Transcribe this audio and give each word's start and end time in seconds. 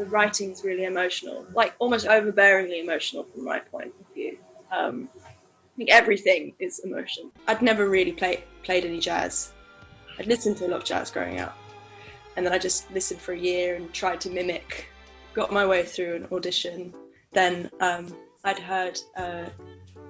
the 0.00 0.06
writing's 0.06 0.64
really 0.64 0.84
emotional, 0.84 1.46
like 1.54 1.74
almost 1.78 2.06
overbearingly 2.06 2.82
emotional 2.82 3.22
from 3.24 3.44
my 3.44 3.58
point 3.58 3.92
of 4.00 4.14
view. 4.14 4.38
Um, 4.72 5.10
I 5.22 5.28
think 5.76 5.90
everything 5.90 6.54
is 6.58 6.78
emotion. 6.78 7.30
I'd 7.46 7.60
never 7.60 7.86
really 7.88 8.12
play, 8.12 8.44
played 8.62 8.86
any 8.86 8.98
jazz. 8.98 9.52
I'd 10.18 10.26
listened 10.26 10.56
to 10.56 10.66
a 10.66 10.68
lot 10.68 10.78
of 10.78 10.84
jazz 10.84 11.10
growing 11.10 11.38
up, 11.38 11.56
and 12.36 12.46
then 12.46 12.54
I 12.54 12.58
just 12.58 12.90
listened 12.92 13.20
for 13.20 13.32
a 13.32 13.38
year 13.38 13.74
and 13.74 13.92
tried 13.92 14.22
to 14.22 14.30
mimic. 14.30 14.86
Got 15.34 15.52
my 15.52 15.66
way 15.66 15.84
through 15.84 16.16
an 16.16 16.26
audition. 16.32 16.94
Then 17.32 17.70
um, 17.80 18.16
I'd 18.42 18.58
heard 18.58 18.98
uh, 19.18 19.44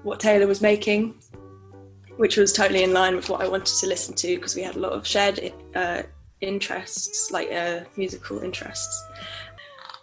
what 0.04 0.20
Taylor 0.20 0.46
was 0.46 0.62
making, 0.62 1.16
which 2.16 2.36
was 2.36 2.52
totally 2.52 2.84
in 2.84 2.92
line 2.92 3.16
with 3.16 3.28
what 3.28 3.40
I 3.40 3.48
wanted 3.48 3.74
to 3.80 3.88
listen 3.88 4.14
to 4.14 4.36
because 4.36 4.54
we 4.54 4.62
had 4.62 4.76
a 4.76 4.80
lot 4.80 4.92
of 4.92 5.04
shared 5.04 5.52
uh, 5.74 6.02
interests, 6.40 7.30
like 7.30 7.50
uh, 7.52 7.80
musical 7.96 8.38
interests. 8.40 9.04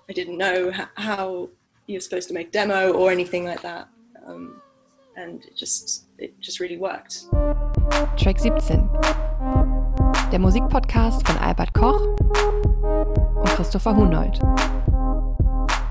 I 0.10 0.14
didn't 0.14 0.38
know 0.38 0.72
how 0.96 1.50
you're 1.86 2.00
supposed 2.00 2.30
to 2.30 2.34
make 2.34 2.54
demo 2.54 2.94
or 2.94 3.12
anything 3.12 3.44
like 3.44 3.62
that, 3.62 3.90
um, 4.26 4.62
and 5.18 5.44
it 5.44 5.58
just 5.58 6.06
it 6.18 6.40
just 6.40 6.62
really 6.62 6.78
worked. 6.78 7.26
Track 8.16 8.40
17. 8.40 8.90
Der 10.32 10.40
Musikpodcast 10.40 11.28
von 11.28 11.38
Albert 11.40 11.74
Koch 11.74 12.00
und 13.36 13.50
Christopher 13.56 13.98
Hunold. 13.98 14.40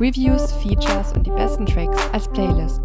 Reviews, 0.01 0.51
Features 0.63 1.13
und 1.13 1.27
die 1.27 1.31
besten 1.33 1.67
Tracks 1.67 1.99
als 2.13 2.27
Playlist. 2.29 2.85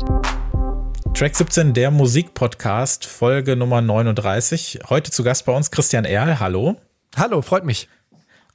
Track 1.14 1.36
17, 1.38 1.74
der 1.74 1.92
Musikpodcast, 1.92 3.06
Folge 3.06 3.56
Nummer 3.56 3.82
39. 3.82 4.80
Heute 4.90 5.12
zu 5.12 5.24
Gast 5.24 5.46
bei 5.46 5.56
uns 5.56 5.72
Christian 5.72 6.04
Erl. 6.04 6.42
Hallo. 6.42 6.76
Hallo, 7.16 7.42
freut 7.42 7.64
mich. 7.64 7.88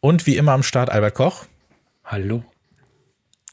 Und 0.00 0.26
wie 0.26 0.36
immer 0.36 0.52
am 0.52 0.62
Start 0.62 0.90
Albert 0.90 1.14
Koch. 1.14 1.46
Hallo. 2.04 2.42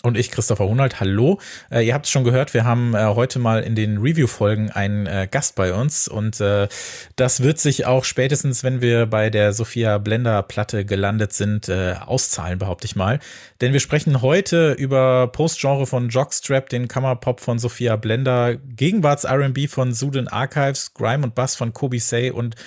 Und 0.05 0.17
ich, 0.17 0.31
Christopher 0.31 0.65
Hunold, 0.65 0.99
hallo. 0.99 1.39
Äh, 1.71 1.87
ihr 1.87 1.93
habt 1.93 2.07
es 2.07 2.11
schon 2.11 2.25
gehört, 2.25 2.53
wir 2.53 2.65
haben 2.65 2.93
äh, 2.93 3.05
heute 3.15 3.39
mal 3.39 3.63
in 3.63 3.73
den 3.73 3.99
Review-Folgen 3.99 4.69
einen 4.69 5.05
äh, 5.05 5.29
Gast 5.31 5.55
bei 5.55 5.73
uns 5.73 6.09
und 6.09 6.41
äh, 6.41 6.67
das 7.15 7.41
wird 7.41 7.57
sich 7.57 7.85
auch 7.85 8.03
spätestens, 8.03 8.65
wenn 8.65 8.81
wir 8.81 9.05
bei 9.05 9.29
der 9.29 9.53
Sophia 9.53 9.99
Blender-Platte 9.99 10.83
gelandet 10.83 11.31
sind, 11.31 11.69
äh, 11.69 11.95
auszahlen, 12.05 12.59
behaupte 12.59 12.85
ich 12.85 12.97
mal. 12.97 13.19
Denn 13.61 13.71
wir 13.71 13.79
sprechen 13.79 14.21
heute 14.21 14.73
über 14.73 15.27
Postgenre 15.27 15.87
von 15.87 16.09
Jockstrap, 16.09 16.67
den 16.67 16.89
Kammerpop 16.89 17.39
von 17.39 17.57
Sophia 17.57 17.95
Blender, 17.95 18.57
Gegenwarts-R&B 18.57 19.69
von 19.69 19.93
Suden 19.93 20.27
Archives, 20.27 20.93
Grime 20.93 21.23
und 21.23 21.33
Bass 21.33 21.55
von 21.55 21.71
Kobe 21.71 22.01
Say 22.01 22.29
und 22.29 22.57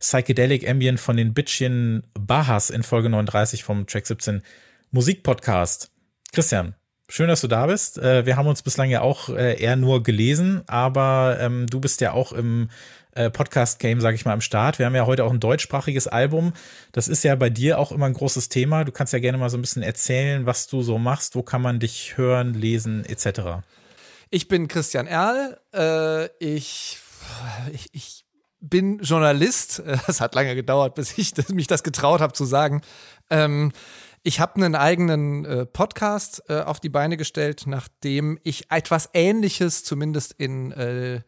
Psychedelic 0.00 0.66
Ambient 0.66 0.98
von 0.98 1.18
den 1.18 1.34
Bitchen 1.34 2.04
Bahas 2.14 2.70
in 2.70 2.82
Folge 2.82 3.10
39 3.10 3.64
vom 3.64 3.86
Track 3.86 4.06
17 4.06 4.40
Musikpodcast. 4.92 5.90
Christian, 6.32 6.74
Schön, 7.08 7.28
dass 7.28 7.40
du 7.40 7.46
da 7.46 7.66
bist. 7.66 7.98
Äh, 7.98 8.26
wir 8.26 8.36
haben 8.36 8.48
uns 8.48 8.62
bislang 8.62 8.90
ja 8.90 9.00
auch 9.00 9.28
äh, 9.28 9.60
eher 9.60 9.76
nur 9.76 10.02
gelesen, 10.02 10.62
aber 10.66 11.38
ähm, 11.40 11.66
du 11.68 11.78
bist 11.78 12.00
ja 12.00 12.12
auch 12.12 12.32
im 12.32 12.68
äh, 13.12 13.30
Podcast-Game, 13.30 14.00
sage 14.00 14.16
ich 14.16 14.24
mal, 14.24 14.32
am 14.32 14.40
Start. 14.40 14.80
Wir 14.80 14.86
haben 14.86 14.94
ja 14.96 15.06
heute 15.06 15.24
auch 15.24 15.30
ein 15.30 15.38
deutschsprachiges 15.38 16.08
Album. 16.08 16.52
Das 16.90 17.06
ist 17.06 17.22
ja 17.22 17.36
bei 17.36 17.48
dir 17.48 17.78
auch 17.78 17.92
immer 17.92 18.06
ein 18.06 18.12
großes 18.12 18.48
Thema. 18.48 18.84
Du 18.84 18.90
kannst 18.90 19.12
ja 19.12 19.20
gerne 19.20 19.38
mal 19.38 19.50
so 19.50 19.56
ein 19.56 19.60
bisschen 19.60 19.84
erzählen, 19.84 20.46
was 20.46 20.66
du 20.66 20.82
so 20.82 20.98
machst. 20.98 21.36
Wo 21.36 21.42
kann 21.42 21.62
man 21.62 21.78
dich 21.78 22.16
hören, 22.16 22.54
lesen, 22.54 23.04
etc. 23.04 23.62
Ich 24.30 24.48
bin 24.48 24.66
Christian 24.66 25.06
Erl. 25.06 25.60
ich, 26.40 26.98
ich, 27.72 27.88
ich 27.92 28.24
bin 28.60 28.98
Journalist. 28.98 29.82
Es 30.08 30.20
hat 30.20 30.34
lange 30.34 30.54
gedauert, 30.54 30.96
bis 30.96 31.16
ich 31.16 31.32
mich 31.48 31.68
das 31.68 31.82
getraut 31.84 32.20
habe 32.20 32.32
zu 32.32 32.44
sagen. 32.44 32.82
Ähm, 33.30 33.72
ich 34.26 34.40
habe 34.40 34.56
einen 34.56 34.74
eigenen 34.74 35.44
äh, 35.44 35.66
Podcast 35.66 36.42
äh, 36.48 36.60
auf 36.60 36.80
die 36.80 36.88
Beine 36.88 37.16
gestellt, 37.16 37.62
nachdem 37.66 38.40
ich 38.42 38.72
etwas 38.72 39.08
Ähnliches, 39.14 39.84
zumindest 39.84 40.32
in 40.32 40.72
äh, 40.72 41.20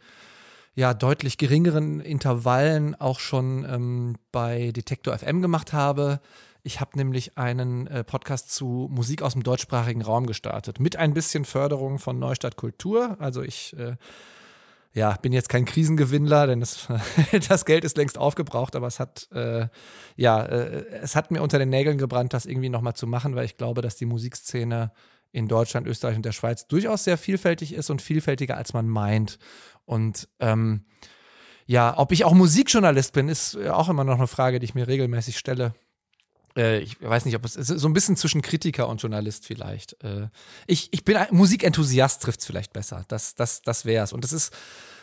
ja 0.75 0.95
deutlich 0.95 1.39
geringeren 1.39 2.01
Intervallen, 2.01 2.97
auch 2.97 3.21
schon 3.21 3.65
ähm, 3.71 4.17
bei 4.33 4.73
Detektor 4.73 5.17
FM 5.17 5.43
gemacht 5.43 5.73
habe. 5.73 6.21
Ich 6.65 6.81
habe 6.81 6.99
nämlich 6.99 7.39
einen 7.39 7.87
äh, 7.87 8.03
Podcast 8.03 8.53
zu 8.53 8.89
Musik 8.91 9.23
aus 9.23 9.35
dem 9.35 9.45
deutschsprachigen 9.45 10.03
Raum 10.03 10.27
gestartet, 10.27 10.81
mit 10.81 10.97
ein 10.97 11.15
bisschen 11.15 11.45
Förderung 11.45 12.01
von 12.01 12.19
Neustadt 12.19 12.57
Kultur. 12.57 13.17
Also 13.21 13.45
ich 13.45 13.77
äh, 13.79 13.95
ja, 14.93 15.13
bin 15.17 15.33
jetzt 15.33 15.49
kein 15.49 15.65
Krisengewinnler, 15.65 16.47
denn 16.47 16.61
das, 16.61 16.89
das 17.49 17.65
Geld 17.65 17.85
ist 17.85 17.97
längst 17.97 18.19
aufgebraucht, 18.19 18.75
aber 18.75 18.87
es 18.87 19.01
hat, 19.01 19.29
äh, 19.33 19.69
ja, 20.17 20.43
äh, 20.43 20.85
es 21.03 21.15
hat 21.15 21.31
mir 21.31 21.43
unter 21.43 21.59
den 21.59 21.69
Nägeln 21.69 21.99
gebrannt, 21.99 22.33
das 22.33 22.47
irgendwie 22.47 22.71
nochmal 22.71 22.95
zu 22.95 23.07
machen, 23.07 23.35
weil 23.35 23.45
ich 23.45 23.57
glaube, 23.57 23.83
dass 23.83 23.97
die 23.97 24.07
Musikszene 24.07 24.93
in 25.31 25.47
Deutschland, 25.47 25.87
Österreich 25.87 26.17
und 26.17 26.25
der 26.25 26.33
Schweiz 26.33 26.67
durchaus 26.67 27.05
sehr 27.05 27.19
vielfältig 27.19 27.75
ist 27.75 27.91
und 27.91 28.01
vielfältiger, 28.01 28.57
als 28.57 28.73
man 28.73 28.89
meint. 28.89 29.39
Und 29.85 30.29
ähm, 30.41 30.87
ja, 31.67 31.99
ob 31.99 32.13
ich 32.13 32.25
auch 32.25 32.33
Musikjournalist 32.33 33.13
bin, 33.13 33.29
ist 33.29 33.57
auch 33.57 33.91
immer 33.91 34.05
noch 34.05 34.17
eine 34.17 34.27
Frage, 34.27 34.59
die 34.59 34.65
ich 34.65 34.75
mir 34.75 34.89
regelmäßig 34.89 35.37
stelle. 35.37 35.75
Äh, 36.59 36.81
ich 36.81 37.01
weiß 37.01 37.25
nicht, 37.25 37.37
ob 37.37 37.45
es 37.45 37.55
so 37.55 37.89
ein 37.89 37.93
bisschen 37.93 38.17
zwischen 38.17 38.43
Kritiker 38.43 38.89
und 38.89 39.01
Journalist 39.01 39.47
vielleicht. 39.47 40.03
Äh, 40.03 40.29
ich, 40.67 40.89
ich 40.93 41.05
bin 41.05 41.17
ein 41.17 41.29
Musikenthusiast, 41.31 42.23
trifft 42.23 42.41
es 42.41 42.47
vielleicht 42.47 42.73
besser. 42.73 43.05
Das, 43.09 43.35
das, 43.37 43.63
das 43.63 43.85
wäre 43.85 44.05
es. 44.05 44.13
Und 44.13 44.25
das 44.25 44.33
ist 44.33 44.53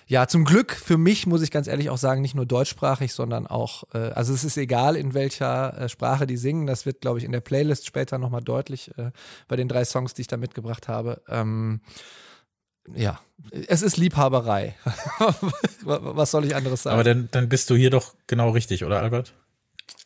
ja 0.05 0.27
zum 0.27 0.43
Glück 0.43 0.73
für 0.73 0.97
mich, 0.97 1.25
muss 1.25 1.41
ich 1.41 1.49
ganz 1.49 1.67
ehrlich 1.67 1.89
auch 1.89 1.97
sagen, 1.97 2.21
nicht 2.21 2.35
nur 2.35 2.45
deutschsprachig, 2.45 3.13
sondern 3.13 3.47
auch, 3.47 3.85
äh, 3.93 4.09
also 4.09 4.33
es 4.33 4.43
ist 4.43 4.57
egal, 4.57 4.97
in 4.97 5.13
welcher 5.13 5.87
Sprache 5.87 6.27
die 6.27 6.37
singen. 6.37 6.67
Das 6.67 6.85
wird, 6.85 7.01
glaube 7.01 7.19
ich, 7.19 7.23
in 7.23 7.31
der 7.31 7.41
Playlist 7.41 7.87
später 7.87 8.17
nochmal 8.17 8.41
deutlich 8.41 8.91
bei 9.47 9.55
den 9.55 9.69
drei 9.69 9.85
Songs, 9.85 10.13
die 10.13 10.21
ich 10.21 10.27
da 10.27 10.37
mitgebracht 10.37 10.87
habe. 10.87 11.21
Ähm, 11.29 11.79
ja, 12.93 13.19
es 13.67 13.81
ist 13.81 13.97
Liebhaberei. 13.97 14.75
Was 15.83 16.31
soll 16.31 16.45
ich 16.45 16.55
anderes 16.55 16.83
sagen? 16.83 16.93
Aber 16.93 17.03
dann, 17.03 17.29
dann 17.31 17.49
bist 17.49 17.69
du 17.69 17.75
hier 17.75 17.89
doch 17.89 18.13
genau 18.27 18.51
richtig, 18.51 18.83
oder 18.83 19.01
Albert? 19.01 19.33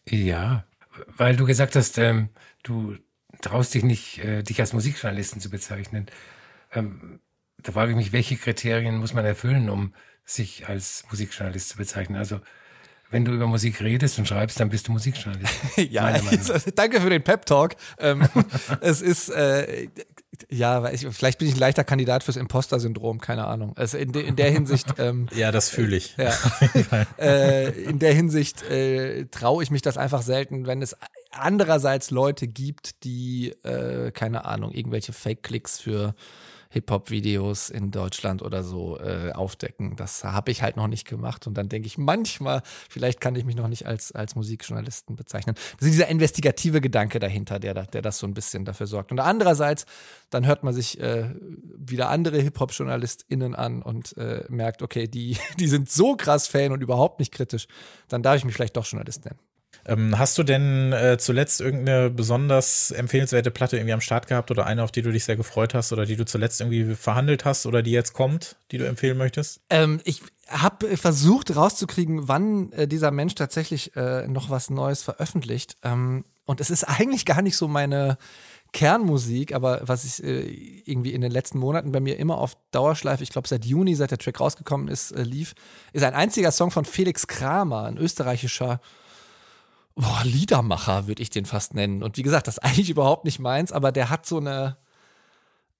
Ja, 0.07 0.63
weil 1.07 1.35
du 1.35 1.45
gesagt 1.45 1.75
hast, 1.75 1.97
ähm, 1.97 2.29
du 2.63 2.97
traust 3.41 3.73
dich 3.73 3.83
nicht, 3.83 4.19
äh, 4.19 4.43
dich 4.43 4.59
als 4.59 4.73
Musikjournalisten 4.73 5.41
zu 5.41 5.49
bezeichnen. 5.49 6.07
Ähm, 6.71 7.21
da 7.57 7.71
frage 7.73 7.91
ich 7.91 7.97
mich, 7.97 8.11
welche 8.11 8.37
Kriterien 8.37 8.97
muss 8.97 9.13
man 9.13 9.25
erfüllen, 9.25 9.69
um 9.69 9.93
sich 10.25 10.67
als 10.67 11.05
Musikjournalist 11.09 11.69
zu 11.69 11.77
bezeichnen? 11.77 12.17
Also 12.17 12.41
wenn 13.09 13.25
du 13.25 13.31
über 13.31 13.47
Musik 13.47 13.81
redest 13.81 14.19
und 14.19 14.27
schreibst, 14.27 14.59
dann 14.59 14.69
bist 14.69 14.87
du 14.87 14.91
Musikjournalist. 14.91 15.53
ja, 15.89 16.13
danke 16.75 17.01
für 17.01 17.09
den 17.09 17.23
Pep 17.23 17.45
Talk. 17.45 17.75
Ähm, 17.99 18.27
es 18.81 19.01
ist 19.01 19.29
äh, 19.29 19.87
ja, 20.49 20.89
ich, 20.89 21.05
vielleicht 21.11 21.39
bin 21.39 21.47
ich 21.47 21.55
ein 21.55 21.59
leichter 21.59 21.83
Kandidat 21.83 22.23
fürs 22.23 22.37
Imposter-Syndrom, 22.37 23.19
keine 23.19 23.45
Ahnung. 23.45 23.73
Also 23.75 23.97
in, 23.97 24.11
de, 24.11 24.25
in 24.25 24.35
der 24.35 24.49
Hinsicht. 24.51 24.93
Ähm, 24.97 25.27
ja, 25.35 25.51
das 25.51 25.69
fühle 25.69 25.97
ich. 25.97 26.15
Ja, 26.17 26.33
äh, 27.19 27.69
in 27.83 27.99
der 27.99 28.13
Hinsicht 28.13 28.63
äh, 28.63 29.25
traue 29.25 29.63
ich 29.63 29.71
mich 29.71 29.81
das 29.81 29.97
einfach 29.97 30.21
selten, 30.21 30.65
wenn 30.65 30.81
es 30.81 30.95
andererseits 31.31 32.09
Leute 32.09 32.47
gibt, 32.47 33.03
die, 33.03 33.49
äh, 33.63 34.11
keine 34.11 34.45
Ahnung, 34.45 34.71
irgendwelche 34.71 35.13
Fake-Klicks 35.13 35.79
für 35.79 36.15
Hip-Hop-Videos 36.71 37.69
in 37.69 37.89
Deutschland 37.89 38.43
oder 38.43 38.63
so 38.63 38.99
äh, 38.99 39.31
aufdecken. 39.31 39.95
Das 39.95 40.23
habe 40.23 40.51
ich 40.51 40.61
halt 40.61 40.77
noch 40.77 40.87
nicht 40.87 41.07
gemacht. 41.07 41.47
Und 41.47 41.55
dann 41.57 41.67
denke 41.67 41.87
ich 41.87 41.97
manchmal, 41.97 42.61
vielleicht 42.89 43.19
kann 43.19 43.35
ich 43.35 43.43
mich 43.43 43.55
noch 43.55 43.67
nicht 43.67 43.87
als, 43.87 44.11
als 44.11 44.35
Musikjournalisten 44.35 45.15
bezeichnen. 45.15 45.55
Das 45.79 45.87
ist 45.87 45.93
dieser 45.93 46.07
investigative 46.07 46.79
Gedanke 46.79 47.19
dahinter, 47.19 47.59
der, 47.59 47.73
der 47.73 48.01
das 48.03 48.19
so 48.19 48.27
ein 48.27 48.35
bisschen 48.35 48.65
dafür 48.65 48.85
sorgt. 48.85 49.11
Und 49.11 49.19
andererseits, 49.19 49.85
dann 50.29 50.45
hört 50.45 50.63
man 50.63 50.75
sich 50.75 50.99
äh, 50.99 51.33
wieder 51.75 52.09
andere 52.09 52.39
Hip-Hop-JournalistInnen 52.39 53.55
an 53.55 53.81
und 53.81 54.15
äh, 54.17 54.45
merkt, 54.49 54.83
okay, 54.83 55.07
die, 55.07 55.37
die 55.59 55.67
sind 55.67 55.89
so 55.89 56.15
krass 56.15 56.47
Fan 56.47 56.71
und 56.71 56.81
überhaupt 56.81 57.19
nicht 57.19 57.33
kritisch. 57.33 57.67
Dann 58.09 58.21
darf 58.21 58.37
ich 58.37 58.45
mich 58.45 58.53
vielleicht 58.53 58.77
doch 58.77 58.85
Journalist 58.85 59.25
nennen. 59.25 59.39
Ähm, 59.89 60.19
hast 60.19 60.37
du 60.37 60.43
denn 60.43 60.93
äh, 60.93 61.17
zuletzt 61.17 61.61
irgendeine 61.61 62.11
besonders 62.11 62.91
empfehlenswerte 62.91 63.49
Platte 63.49 63.77
irgendwie 63.77 63.93
am 63.93 64.01
Start 64.01 64.27
gehabt 64.27 64.51
oder 64.51 64.67
eine, 64.67 64.83
auf 64.83 64.91
die 64.91 65.01
du 65.01 65.11
dich 65.11 65.25
sehr 65.25 65.35
gefreut 65.35 65.73
hast 65.73 65.91
oder 65.91 66.05
die 66.05 66.15
du 66.15 66.25
zuletzt 66.25 66.61
irgendwie 66.61 66.93
verhandelt 66.95 67.43
hast 67.43 67.65
oder 67.65 67.81
die 67.81 67.91
jetzt 67.91 68.13
kommt, 68.13 68.57
die 68.71 68.77
du 68.77 68.85
empfehlen 68.85 69.17
möchtest? 69.17 69.61
Ähm, 69.71 69.99
ich 70.03 70.21
habe 70.47 70.95
versucht 70.95 71.55
rauszukriegen, 71.55 72.27
wann 72.27 72.71
äh, 72.73 72.87
dieser 72.87 73.09
Mensch 73.09 73.33
tatsächlich 73.33 73.95
äh, 73.95 74.27
noch 74.27 74.51
was 74.51 74.69
Neues 74.69 75.01
veröffentlicht. 75.01 75.77
Ähm, 75.83 76.23
und 76.45 76.61
es 76.61 76.69
ist 76.69 76.83
eigentlich 76.87 77.25
gar 77.25 77.41
nicht 77.41 77.57
so 77.57 77.67
meine 77.67 78.19
Kernmusik, 78.71 79.55
aber 79.55 79.81
was 79.83 80.03
ich 80.03 80.23
äh, 80.23 80.41
irgendwie 80.85 81.13
in 81.13 81.21
den 81.21 81.31
letzten 81.31 81.57
Monaten 81.57 81.91
bei 81.91 81.99
mir 81.99 82.19
immer 82.19 82.37
auf 82.37 82.55
Dauerschleife, 82.69 83.23
ich 83.23 83.31
glaube 83.31 83.47
seit 83.47 83.65
Juni, 83.65 83.95
seit 83.95 84.11
der 84.11 84.19
Track 84.19 84.39
rausgekommen 84.39 84.87
ist, 84.87 85.11
äh, 85.11 85.23
lief, 85.23 85.55
ist 85.93 86.03
ein 86.03 86.13
einziger 86.13 86.51
Song 86.51 86.69
von 86.69 86.85
Felix 86.85 87.25
Kramer, 87.25 87.85
ein 87.85 87.97
österreichischer 87.97 88.79
boah, 89.99 90.21
Liedermacher, 90.23 91.07
würde 91.07 91.21
ich 91.21 91.29
den 91.29 91.45
fast 91.45 91.73
nennen. 91.73 92.03
Und 92.03 92.17
wie 92.17 92.23
gesagt, 92.23 92.47
das 92.47 92.57
ist 92.57 92.59
eigentlich 92.63 92.89
überhaupt 92.89 93.25
nicht 93.25 93.39
meins, 93.39 93.71
aber 93.71 93.91
der 93.91 94.09
hat 94.09 94.25
so 94.25 94.37
eine. 94.37 94.77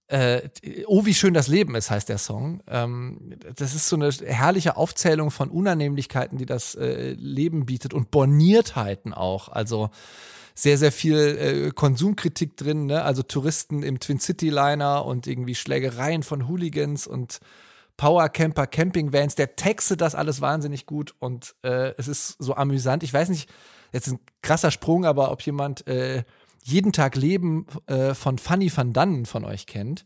Äh, 0.07 0.49
oh, 0.87 1.05
wie 1.05 1.13
schön 1.13 1.35
das 1.35 1.47
Leben 1.47 1.75
ist, 1.75 1.91
heißt 1.91 2.09
der 2.09 2.17
Song. 2.17 2.63
Ähm, 2.67 3.35
das 3.55 3.75
ist 3.75 3.87
so 3.87 3.95
eine 3.95 4.09
herrliche 4.09 4.75
Aufzählung 4.75 5.29
von 5.29 5.51
Unannehmlichkeiten, 5.51 6.39
die 6.39 6.47
das 6.47 6.73
äh, 6.73 7.11
Leben 7.11 7.67
bietet 7.67 7.93
und 7.93 8.09
Borniertheiten 8.09 9.13
auch. 9.13 9.49
Also 9.49 9.91
sehr, 10.55 10.79
sehr 10.79 10.91
viel 10.91 11.15
äh, 11.17 11.71
Konsumkritik 11.71 12.57
drin, 12.57 12.87
ne? 12.87 13.03
Also 13.03 13.21
Touristen 13.21 13.83
im 13.83 13.99
Twin 13.99 14.19
City 14.19 14.49
Liner 14.49 15.05
und 15.05 15.27
irgendwie 15.27 15.53
Schlägereien 15.53 16.23
von 16.23 16.47
Hooligans 16.47 17.05
und 17.05 17.39
Powercamper, 17.95 18.65
Campingvans. 18.65 19.35
Der 19.35 19.55
textet 19.57 20.01
das 20.01 20.15
alles 20.15 20.41
wahnsinnig 20.41 20.87
gut 20.87 21.13
und 21.19 21.53
äh, 21.61 21.93
es 21.97 22.07
ist 22.07 22.35
so 22.39 22.55
amüsant. 22.55 23.03
Ich 23.03 23.13
weiß 23.13 23.29
nicht, 23.29 23.47
jetzt 23.91 24.07
ein 24.07 24.19
krasser 24.41 24.71
Sprung, 24.71 25.05
aber 25.05 25.31
ob 25.31 25.41
jemand 25.41 25.87
äh, 25.87 26.23
jeden 26.63 26.91
Tag 26.91 27.15
Leben 27.15 27.65
äh, 27.87 28.13
von 28.13 28.37
Fanny 28.37 28.75
van 28.75 28.93
Dannen 28.93 29.25
von 29.25 29.45
euch 29.45 29.65
kennt. 29.65 30.05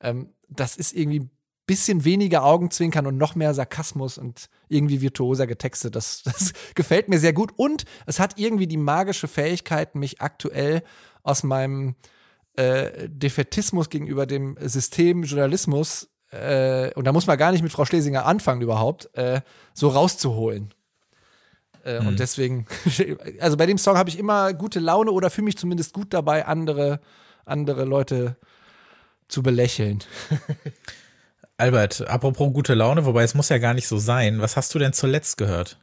Ähm, 0.00 0.32
das 0.48 0.76
ist 0.76 0.92
irgendwie 0.92 1.20
ein 1.20 1.30
bisschen 1.66 2.04
weniger 2.04 2.44
Augenzwinkern 2.44 3.06
und 3.06 3.16
noch 3.16 3.34
mehr 3.34 3.54
Sarkasmus 3.54 4.18
und 4.18 4.48
irgendwie 4.68 5.00
virtuoser 5.00 5.46
getextet. 5.46 5.94
Das, 5.94 6.22
das 6.24 6.52
gefällt 6.74 7.08
mir 7.08 7.18
sehr 7.18 7.32
gut. 7.32 7.52
Und 7.56 7.84
es 8.06 8.18
hat 8.18 8.38
irgendwie 8.38 8.66
die 8.66 8.76
magische 8.76 9.28
Fähigkeit, 9.28 9.94
mich 9.94 10.20
aktuell 10.20 10.82
aus 11.22 11.42
meinem 11.42 11.94
äh, 12.54 13.08
Defetismus 13.08 13.90
gegenüber 13.90 14.26
dem 14.26 14.56
System 14.60 15.22
Journalismus, 15.22 16.08
äh, 16.32 16.92
und 16.94 17.04
da 17.06 17.12
muss 17.12 17.26
man 17.26 17.38
gar 17.38 17.52
nicht 17.52 17.62
mit 17.62 17.72
Frau 17.72 17.84
Schlesinger 17.84 18.26
anfangen 18.26 18.62
überhaupt, 18.62 19.14
äh, 19.16 19.40
so 19.74 19.88
rauszuholen. 19.88 20.72
Äh, 21.90 22.00
mhm. 22.00 22.08
Und 22.08 22.20
deswegen, 22.20 22.66
also 23.40 23.56
bei 23.56 23.66
dem 23.66 23.78
Song 23.78 23.96
habe 23.96 24.10
ich 24.10 24.18
immer 24.18 24.52
gute 24.54 24.80
Laune 24.80 25.10
oder 25.10 25.30
fühle 25.30 25.46
mich 25.46 25.58
zumindest 25.58 25.92
gut 25.92 26.12
dabei, 26.12 26.46
andere, 26.46 27.00
andere 27.44 27.84
Leute 27.84 28.36
zu 29.28 29.42
belächeln. 29.42 30.02
Albert, 31.56 32.08
apropos 32.08 32.52
gute 32.52 32.74
Laune, 32.74 33.04
wobei 33.04 33.22
es 33.22 33.34
muss 33.34 33.50
ja 33.50 33.58
gar 33.58 33.74
nicht 33.74 33.86
so 33.86 33.98
sein. 33.98 34.40
Was 34.40 34.56
hast 34.56 34.74
du 34.74 34.78
denn 34.78 34.92
zuletzt 34.92 35.36
gehört? 35.36 35.78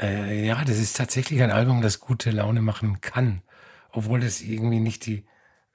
Äh, 0.00 0.46
ja, 0.46 0.64
das 0.64 0.78
ist 0.78 0.96
tatsächlich 0.96 1.42
ein 1.42 1.50
Album, 1.50 1.82
das 1.82 2.00
gute 2.00 2.30
Laune 2.30 2.62
machen 2.62 3.00
kann, 3.00 3.42
obwohl 3.92 4.20
das 4.20 4.40
irgendwie 4.40 4.80
nicht 4.80 5.06
die 5.06 5.24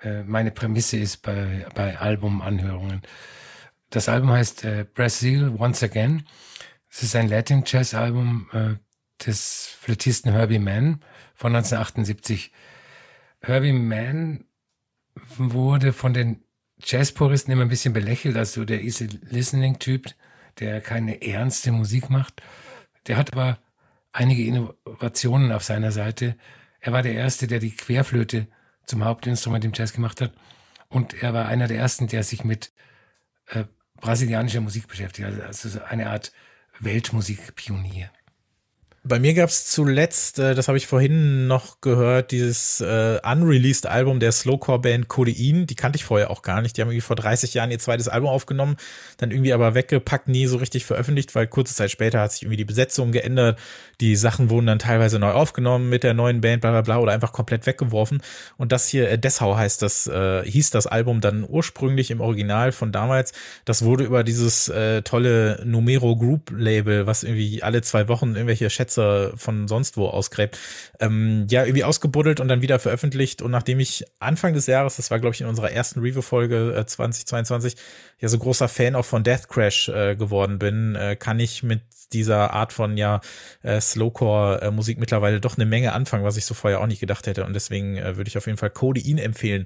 äh, 0.01 0.23
meine 0.23 0.51
Prämisse 0.51 0.97
ist 0.97 1.21
bei 1.21 1.67
bei 1.75 1.97
Albumanhörungen. 1.99 3.01
Das 3.91 4.09
Album 4.09 4.31
heißt 4.31 4.63
äh, 4.65 4.85
Brazil 4.91 5.55
Once 5.57 5.83
Again 5.83 6.25
es 6.95 7.03
ist 7.03 7.15
ein 7.17 7.27
Latin 7.27 7.63
Jazz 7.65 7.93
Album 7.93 8.47
äh, 8.53 8.75
des 9.25 9.67
Flötisten 9.79 10.31
Herbie 10.31 10.59
Mann 10.59 11.01
von 11.33 11.55
1978. 11.55 12.51
Herbie 13.41 13.73
Mann 13.73 14.45
wurde 15.37 15.93
von 15.93 16.13
den 16.13 16.43
Jazzpuristen 16.79 17.53
immer 17.53 17.63
ein 17.63 17.69
bisschen 17.69 17.93
belächelt 17.93 18.35
als 18.35 18.53
so 18.53 18.65
der 18.65 18.81
easy 18.81 19.07
listening 19.21 19.79
Typ, 19.79 20.07
der 20.59 20.81
keine 20.81 21.21
ernste 21.21 21.71
Musik 21.71 22.09
macht. 22.09 22.41
Der 23.07 23.17
hat 23.17 23.33
aber 23.33 23.59
einige 24.11 24.45
Innovationen 24.45 25.51
auf 25.51 25.63
seiner 25.63 25.91
Seite. 25.91 26.35
Er 26.79 26.91
war 26.91 27.01
der 27.01 27.13
erste, 27.13 27.47
der 27.47 27.59
die 27.59 27.75
Querflöte 27.75 28.47
zum 28.85 29.03
Hauptinstrument 29.03 29.65
im 29.65 29.71
Jazz 29.73 29.93
gemacht 29.93 30.21
hat. 30.21 30.33
Und 30.89 31.21
er 31.23 31.33
war 31.33 31.47
einer 31.47 31.67
der 31.67 31.77
ersten, 31.77 32.07
der 32.07 32.23
sich 32.23 32.43
mit 32.43 32.71
äh, 33.47 33.65
brasilianischer 33.95 34.61
Musik 34.61 34.87
beschäftigt. 34.87 35.27
Also 35.27 35.81
eine 35.81 36.09
Art 36.09 36.31
Weltmusikpionier. 36.79 38.09
Bei 39.07 39.19
mir 39.19 39.35
gab 39.35 39.49
es 39.49 39.65
zuletzt, 39.67 40.39
äh, 40.39 40.55
das 40.55 40.67
habe 40.67 40.79
ich 40.79 40.87
vorhin 40.87 41.45
noch 41.45 41.79
gehört, 41.79 42.31
dieses 42.31 42.81
äh, 42.81 43.19
unreleased 43.23 43.85
Album 43.85 44.19
der 44.19 44.31
Slowcore-Band 44.31 45.09
Codein. 45.09 45.67
Die 45.67 45.75
kannte 45.75 45.97
ich 45.97 46.03
vorher 46.03 46.31
auch 46.31 46.41
gar 46.41 46.63
nicht. 46.63 46.75
Die 46.75 46.81
haben 46.81 46.87
irgendwie 46.87 47.05
vor 47.05 47.15
30 47.15 47.53
Jahren 47.53 47.69
ihr 47.69 47.77
zweites 47.77 48.07
Album 48.07 48.29
aufgenommen, 48.29 48.77
dann 49.17 49.29
irgendwie 49.29 49.53
aber 49.53 49.75
weggepackt, 49.75 50.27
nie 50.27 50.47
so 50.47 50.57
richtig 50.57 50.85
veröffentlicht, 50.85 51.35
weil 51.35 51.45
kurze 51.45 51.75
Zeit 51.75 51.91
später 51.91 52.19
hat 52.19 52.31
sich 52.31 52.41
irgendwie 52.41 52.57
die 52.57 52.65
Besetzung 52.65 53.11
geändert. 53.11 53.59
Die 54.01 54.15
Sachen 54.15 54.49
wurden 54.49 54.65
dann 54.65 54.79
teilweise 54.79 55.19
neu 55.19 55.33
aufgenommen 55.33 55.87
mit 55.87 56.01
der 56.01 56.15
neuen 56.15 56.41
Band, 56.41 56.61
bla 56.61 56.71
bla 56.71 56.81
bla, 56.81 56.97
oder 56.97 57.11
einfach 57.11 57.31
komplett 57.31 57.67
weggeworfen. 57.67 58.23
Und 58.57 58.71
das 58.71 58.87
hier, 58.87 59.07
äh, 59.11 59.19
Dessau 59.19 59.55
heißt 59.55 59.83
das, 59.83 60.07
äh, 60.07 60.43
hieß 60.49 60.71
das 60.71 60.87
Album 60.87 61.21
dann 61.21 61.45
ursprünglich 61.47 62.09
im 62.09 62.21
Original 62.21 62.71
von 62.71 62.91
damals. 62.91 63.33
Das 63.65 63.83
wurde 63.85 64.03
über 64.03 64.23
dieses 64.23 64.67
äh, 64.67 65.03
tolle 65.03 65.61
Numero 65.63 66.15
Group 66.15 66.49
Label, 66.57 67.05
was 67.05 67.21
irgendwie 67.21 67.61
alle 67.61 67.83
zwei 67.83 68.07
Wochen 68.07 68.29
irgendwelche 68.29 68.71
Schätze 68.71 68.94
Schätze 68.95 69.33
von 69.35 69.67
sonst 69.67 69.97
wo 69.97 70.07
ausgräbt, 70.07 70.57
ähm, 70.99 71.47
ja, 71.49 71.63
irgendwie 71.63 71.83
ausgebuddelt 71.83 72.39
und 72.39 72.47
dann 72.47 72.61
wieder 72.61 72.79
veröffentlicht. 72.79 73.41
Und 73.41 73.51
nachdem 73.51 73.79
ich 73.79 74.05
Anfang 74.19 74.53
des 74.53 74.67
Jahres, 74.67 74.95
das 74.97 75.11
war, 75.11 75.19
glaube 75.19 75.35
ich, 75.35 75.41
in 75.41 75.47
unserer 75.47 75.71
ersten 75.71 75.99
Review-Folge 75.99 76.75
äh, 76.77 76.85
2022, 76.85 77.75
ja 78.19 78.29
so 78.29 78.39
großer 78.39 78.67
Fan 78.67 78.95
auch 78.95 79.05
von 79.05 79.23
Death 79.23 79.49
Crash 79.49 79.89
äh, 79.89 80.15
geworden 80.15 80.59
bin, 80.59 80.95
äh, 80.95 81.15
kann 81.15 81.39
ich 81.39 81.63
mit 81.63 81.81
dieser 82.13 82.53
Art 82.53 82.71
von 82.71 82.97
ja 82.97 83.19
äh, 83.63 83.81
Slowcore-Musik 83.81 84.99
mittlerweile 84.99 85.41
doch 85.41 85.57
eine 85.57 85.65
Menge 85.65 85.93
anfangen, 85.93 86.23
was 86.23 86.37
ich 86.37 86.45
so 86.45 86.53
vorher 86.53 86.79
auch 86.79 86.87
nicht 86.87 86.99
gedacht 86.99 87.27
hätte. 87.27 87.45
Und 87.45 87.53
deswegen 87.53 87.97
äh, 87.97 88.15
würde 88.15 88.27
ich 88.27 88.37
auf 88.37 88.45
jeden 88.45 88.57
Fall 88.57 88.69
Codein 88.69 89.17
empfehlen 89.17 89.65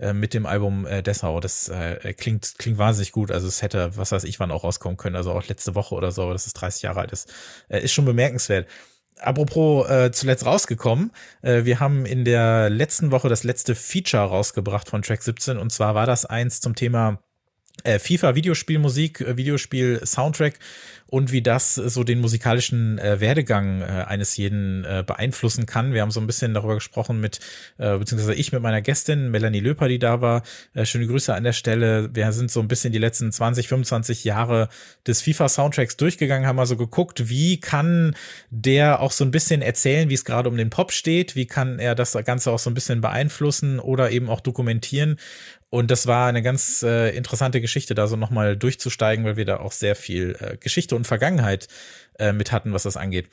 äh, 0.00 0.12
mit 0.12 0.34
dem 0.34 0.46
Album 0.46 0.86
äh, 0.86 1.02
Dessau. 1.02 1.40
Das 1.40 1.68
äh, 1.68 2.14
klingt, 2.14 2.54
klingt 2.58 2.78
wahnsinnig 2.78 3.12
gut. 3.12 3.30
Also 3.30 3.46
es 3.46 3.62
hätte, 3.62 3.96
was 3.96 4.12
weiß 4.12 4.24
ich, 4.24 4.40
wann 4.40 4.50
auch 4.50 4.64
rauskommen 4.64 4.96
können. 4.96 5.16
Also 5.16 5.32
auch 5.32 5.46
letzte 5.46 5.74
Woche 5.74 5.94
oder 5.94 6.10
so, 6.10 6.22
aber 6.22 6.32
das 6.32 6.46
ist 6.46 6.54
30 6.54 6.82
Jahre 6.82 7.00
alt 7.00 7.12
ist. 7.12 7.32
Äh, 7.68 7.82
ist 7.82 7.92
schon 7.92 8.04
bemerkenswert 8.04 8.66
apropos 9.22 9.88
äh, 9.90 10.10
zuletzt 10.12 10.46
rausgekommen. 10.46 11.12
Äh, 11.42 11.64
wir 11.64 11.78
haben 11.78 12.06
in 12.06 12.24
der 12.24 12.70
letzten 12.70 13.10
Woche 13.10 13.28
das 13.28 13.44
letzte 13.44 13.74
Feature 13.74 14.24
rausgebracht 14.24 14.88
von 14.88 15.02
Track 15.02 15.22
17 15.22 15.58
und 15.58 15.70
zwar 15.70 15.94
war 15.94 16.06
das 16.06 16.24
eins 16.24 16.60
zum 16.60 16.74
Thema 16.74 17.22
äh, 17.84 17.98
FIFA 17.98 18.34
Videospielmusik, 18.34 19.20
äh, 19.20 19.36
Videospiel 19.36 20.00
Soundtrack 20.04 20.58
und 21.10 21.32
wie 21.32 21.42
das 21.42 21.74
so 21.74 22.04
den 22.04 22.20
musikalischen 22.20 22.98
äh, 22.98 23.20
Werdegang 23.20 23.82
äh, 23.82 23.84
eines 24.06 24.36
jeden 24.36 24.84
äh, 24.84 25.02
beeinflussen 25.04 25.66
kann. 25.66 25.92
Wir 25.92 26.02
haben 26.02 26.12
so 26.12 26.20
ein 26.20 26.26
bisschen 26.26 26.54
darüber 26.54 26.74
gesprochen 26.74 27.20
mit, 27.20 27.40
äh, 27.78 27.98
beziehungsweise 27.98 28.34
ich 28.34 28.52
mit 28.52 28.62
meiner 28.62 28.80
Gästin 28.80 29.30
Melanie 29.30 29.60
Löper, 29.60 29.88
die 29.88 29.98
da 29.98 30.20
war. 30.20 30.42
Äh, 30.72 30.86
schöne 30.86 31.06
Grüße 31.08 31.34
an 31.34 31.42
der 31.42 31.52
Stelle. 31.52 32.10
Wir 32.14 32.30
sind 32.32 32.50
so 32.50 32.60
ein 32.60 32.68
bisschen 32.68 32.92
die 32.92 32.98
letzten 32.98 33.32
20, 33.32 33.66
25 33.68 34.24
Jahre 34.24 34.68
des 35.06 35.20
FIFA-Soundtracks 35.22 35.96
durchgegangen, 35.96 36.46
haben 36.46 36.60
also 36.60 36.76
geguckt, 36.76 37.28
wie 37.28 37.58
kann 37.58 38.14
der 38.50 39.00
auch 39.00 39.12
so 39.12 39.24
ein 39.24 39.32
bisschen 39.32 39.62
erzählen, 39.62 40.08
wie 40.10 40.14
es 40.14 40.24
gerade 40.24 40.48
um 40.48 40.56
den 40.56 40.70
Pop 40.70 40.92
steht, 40.92 41.34
wie 41.34 41.46
kann 41.46 41.80
er 41.80 41.96
das 41.96 42.16
Ganze 42.24 42.52
auch 42.52 42.58
so 42.60 42.70
ein 42.70 42.74
bisschen 42.74 43.00
beeinflussen 43.00 43.80
oder 43.80 44.12
eben 44.12 44.30
auch 44.30 44.40
dokumentieren. 44.40 45.16
Und 45.70 45.90
das 45.90 46.06
war 46.08 46.28
eine 46.28 46.42
ganz 46.42 46.82
äh, 46.82 47.10
interessante 47.16 47.60
Geschichte, 47.60 47.94
da 47.94 48.08
so 48.08 48.16
nochmal 48.16 48.56
durchzusteigen, 48.56 49.24
weil 49.24 49.36
wir 49.36 49.44
da 49.44 49.60
auch 49.60 49.72
sehr 49.72 49.94
viel 49.94 50.36
äh, 50.40 50.56
Geschichte 50.56 50.96
und 50.96 51.06
Vergangenheit 51.06 51.68
äh, 52.18 52.32
mit 52.32 52.50
hatten, 52.50 52.72
was 52.72 52.82
das 52.82 52.96
angeht. 52.96 53.28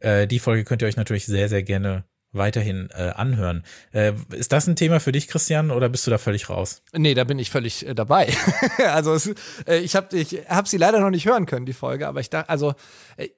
Äh, 0.00 0.26
die 0.26 0.38
Folge 0.38 0.64
könnt 0.64 0.82
ihr 0.82 0.88
euch 0.88 0.96
natürlich 0.96 1.24
sehr, 1.26 1.48
sehr 1.48 1.62
gerne 1.62 2.04
weiterhin 2.32 2.90
äh, 2.92 3.10
anhören. 3.10 3.64
Äh, 3.92 4.12
ist 4.32 4.52
das 4.52 4.66
ein 4.66 4.76
Thema 4.76 5.00
für 5.00 5.12
dich, 5.12 5.28
Christian, 5.28 5.70
oder 5.70 5.88
bist 5.88 6.06
du 6.06 6.10
da 6.10 6.18
völlig 6.18 6.50
raus? 6.50 6.82
Nee, 6.92 7.14
da 7.14 7.24
bin 7.24 7.38
ich 7.38 7.50
völlig 7.50 7.86
äh, 7.86 7.94
dabei. 7.94 8.28
also 8.86 9.14
es, 9.14 9.32
äh, 9.66 9.78
ich 9.78 9.96
habe 9.96 10.16
ich 10.16 10.38
hab 10.46 10.68
sie 10.68 10.76
leider 10.76 11.00
noch 11.00 11.10
nicht 11.10 11.26
hören 11.26 11.46
können, 11.46 11.64
die 11.64 11.72
Folge, 11.72 12.06
aber 12.06 12.20
ich 12.20 12.28
dachte, 12.28 12.50
also 12.50 12.74
äh, 13.16 13.28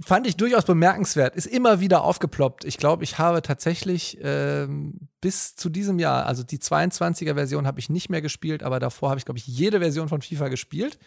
fand 0.00 0.26
ich 0.26 0.36
durchaus 0.36 0.64
bemerkenswert, 0.64 1.36
ist 1.36 1.46
immer 1.46 1.80
wieder 1.80 2.04
aufgeploppt. 2.04 2.64
Ich 2.64 2.76
glaube, 2.76 3.04
ich 3.04 3.18
habe 3.18 3.42
tatsächlich 3.42 4.18
ähm, 4.22 5.08
bis 5.20 5.56
zu 5.56 5.68
diesem 5.68 5.98
Jahr, 5.98 6.26
also 6.26 6.42
die 6.42 6.58
22er 6.58 7.34
Version 7.34 7.66
habe 7.66 7.80
ich 7.80 7.88
nicht 7.88 8.10
mehr 8.10 8.20
gespielt, 8.20 8.62
aber 8.62 8.78
davor 8.78 9.10
habe 9.10 9.18
ich, 9.18 9.24
glaube 9.24 9.38
ich, 9.38 9.46
jede 9.46 9.80
Version 9.80 10.08
von 10.08 10.22
FIFA 10.22 10.48
gespielt. 10.48 10.98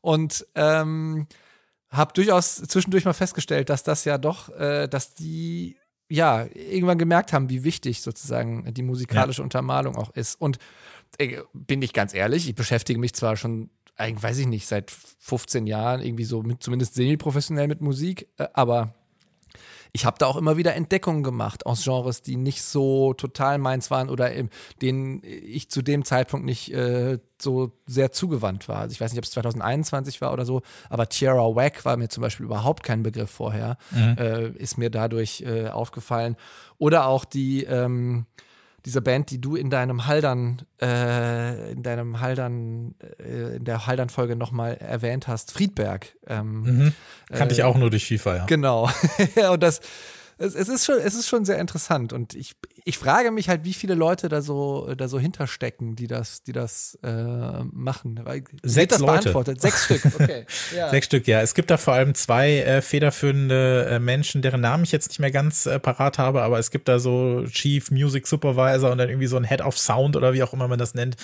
Und 0.00 0.46
ähm, 0.54 1.26
habe 1.90 2.12
durchaus 2.14 2.56
zwischendurch 2.56 3.04
mal 3.04 3.12
festgestellt, 3.12 3.68
dass 3.68 3.82
das 3.82 4.04
ja 4.04 4.18
doch, 4.18 4.48
äh, 4.48 4.88
dass 4.88 5.14
die 5.14 5.76
ja 6.08 6.46
irgendwann 6.54 6.98
gemerkt 6.98 7.32
haben, 7.32 7.50
wie 7.50 7.64
wichtig 7.64 8.02
sozusagen 8.02 8.72
die 8.74 8.82
musikalische 8.82 9.42
ja. 9.42 9.44
Untermalung 9.44 9.96
auch 9.96 10.10
ist. 10.14 10.40
Und 10.40 10.58
äh, 11.18 11.38
bin 11.52 11.82
ich 11.82 11.92
ganz 11.92 12.14
ehrlich, 12.14 12.48
ich 12.48 12.54
beschäftige 12.54 12.98
mich 12.98 13.14
zwar 13.14 13.36
schon 13.36 13.70
eigentlich 14.02 14.22
weiß 14.22 14.38
ich 14.38 14.46
nicht, 14.46 14.66
seit 14.66 14.90
15 14.90 15.66
Jahren 15.66 16.02
irgendwie 16.02 16.24
so 16.24 16.42
mit, 16.42 16.62
zumindest 16.62 16.94
semi-professionell 16.94 17.68
mit 17.68 17.80
Musik, 17.80 18.28
äh, 18.38 18.48
aber 18.52 18.94
ich 19.94 20.06
habe 20.06 20.16
da 20.18 20.26
auch 20.26 20.36
immer 20.36 20.56
wieder 20.56 20.74
Entdeckungen 20.74 21.22
gemacht 21.22 21.66
aus 21.66 21.84
Genres, 21.84 22.22
die 22.22 22.36
nicht 22.36 22.62
so 22.62 23.12
total 23.12 23.58
meins 23.58 23.90
waren 23.90 24.08
oder 24.08 24.30
denen 24.80 25.20
ich 25.22 25.68
zu 25.70 25.82
dem 25.82 26.06
Zeitpunkt 26.06 26.46
nicht 26.46 26.72
äh, 26.72 27.18
so 27.40 27.72
sehr 27.86 28.10
zugewandt 28.10 28.68
war. 28.68 28.78
Also 28.78 28.92
ich 28.92 29.00
weiß 29.02 29.12
nicht, 29.12 29.18
ob 29.18 29.24
es 29.24 29.32
2021 29.32 30.22
war 30.22 30.32
oder 30.32 30.46
so, 30.46 30.62
aber 30.88 31.10
Tierra 31.10 31.54
Wack 31.54 31.84
war 31.84 31.98
mir 31.98 32.08
zum 32.08 32.22
Beispiel 32.22 32.46
überhaupt 32.46 32.84
kein 32.84 33.02
Begriff 33.02 33.30
vorher, 33.30 33.76
mhm. 33.90 34.16
äh, 34.18 34.48
ist 34.52 34.78
mir 34.78 34.88
dadurch 34.88 35.42
äh, 35.42 35.68
aufgefallen. 35.68 36.36
Oder 36.78 37.06
auch 37.06 37.26
die 37.26 37.64
ähm, 37.64 38.24
diese 38.84 39.00
Band, 39.00 39.30
die 39.30 39.40
du 39.40 39.54
in 39.54 39.70
deinem 39.70 40.06
Haldern, 40.06 40.62
äh, 40.80 41.72
in 41.72 41.82
deinem 41.82 42.20
Haldern, 42.20 42.94
äh, 43.18 43.56
in 43.56 43.64
der 43.64 43.86
Haldern-Folge 43.86 44.34
nochmal 44.36 44.74
erwähnt 44.74 45.28
hast, 45.28 45.52
Friedberg. 45.52 46.16
Ähm, 46.26 46.62
mhm. 46.62 46.92
Kannte 47.30 47.54
äh, 47.54 47.58
ich 47.58 47.62
auch 47.62 47.76
nur 47.76 47.90
durch 47.90 48.06
FIFA, 48.06 48.36
ja. 48.36 48.44
Genau. 48.46 48.90
und 49.52 49.62
das, 49.62 49.80
es, 50.38 50.54
es, 50.54 50.68
ist 50.68 50.84
schon, 50.84 50.98
es 50.98 51.14
ist 51.14 51.28
schon 51.28 51.44
sehr 51.44 51.58
interessant 51.58 52.12
und 52.12 52.34
ich, 52.34 52.56
ich 52.84 52.98
frage 52.98 53.30
mich 53.30 53.48
halt, 53.48 53.64
wie 53.64 53.74
viele 53.74 53.94
Leute 53.94 54.28
da 54.28 54.42
so, 54.42 54.92
da 54.96 55.06
so 55.06 55.20
hinterstecken, 55.20 55.94
die 55.94 56.06
das, 56.06 56.42
die 56.42 56.52
das 56.52 56.98
äh, 57.02 57.62
machen. 57.70 58.20
Sechs 58.62 58.94
das 58.94 59.00
Leute. 59.00 59.12
beantwortet? 59.12 59.60
Sechs 59.60 59.84
Stück, 59.84 60.04
okay. 60.06 60.46
Ja. 60.76 60.90
Sechs 60.90 61.06
Stück, 61.06 61.26
ja. 61.26 61.40
Es 61.42 61.54
gibt 61.54 61.70
da 61.70 61.76
vor 61.76 61.94
allem 61.94 62.14
zwei 62.14 62.58
äh, 62.58 62.82
federführende 62.82 63.86
äh, 63.90 63.98
Menschen, 63.98 64.42
deren 64.42 64.60
Namen 64.60 64.84
ich 64.84 64.92
jetzt 64.92 65.08
nicht 65.08 65.18
mehr 65.18 65.30
ganz 65.30 65.66
äh, 65.66 65.78
parat 65.78 66.18
habe, 66.18 66.42
aber 66.42 66.58
es 66.58 66.70
gibt 66.70 66.88
da 66.88 66.98
so 66.98 67.44
Chief 67.46 67.90
Music 67.90 68.26
Supervisor 68.26 68.90
und 68.90 68.98
dann 68.98 69.08
irgendwie 69.08 69.26
so 69.26 69.36
ein 69.36 69.44
Head 69.44 69.60
of 69.60 69.78
Sound 69.78 70.16
oder 70.16 70.32
wie 70.32 70.42
auch 70.42 70.52
immer 70.52 70.68
man 70.68 70.78
das 70.78 70.94
nennt, 70.94 71.16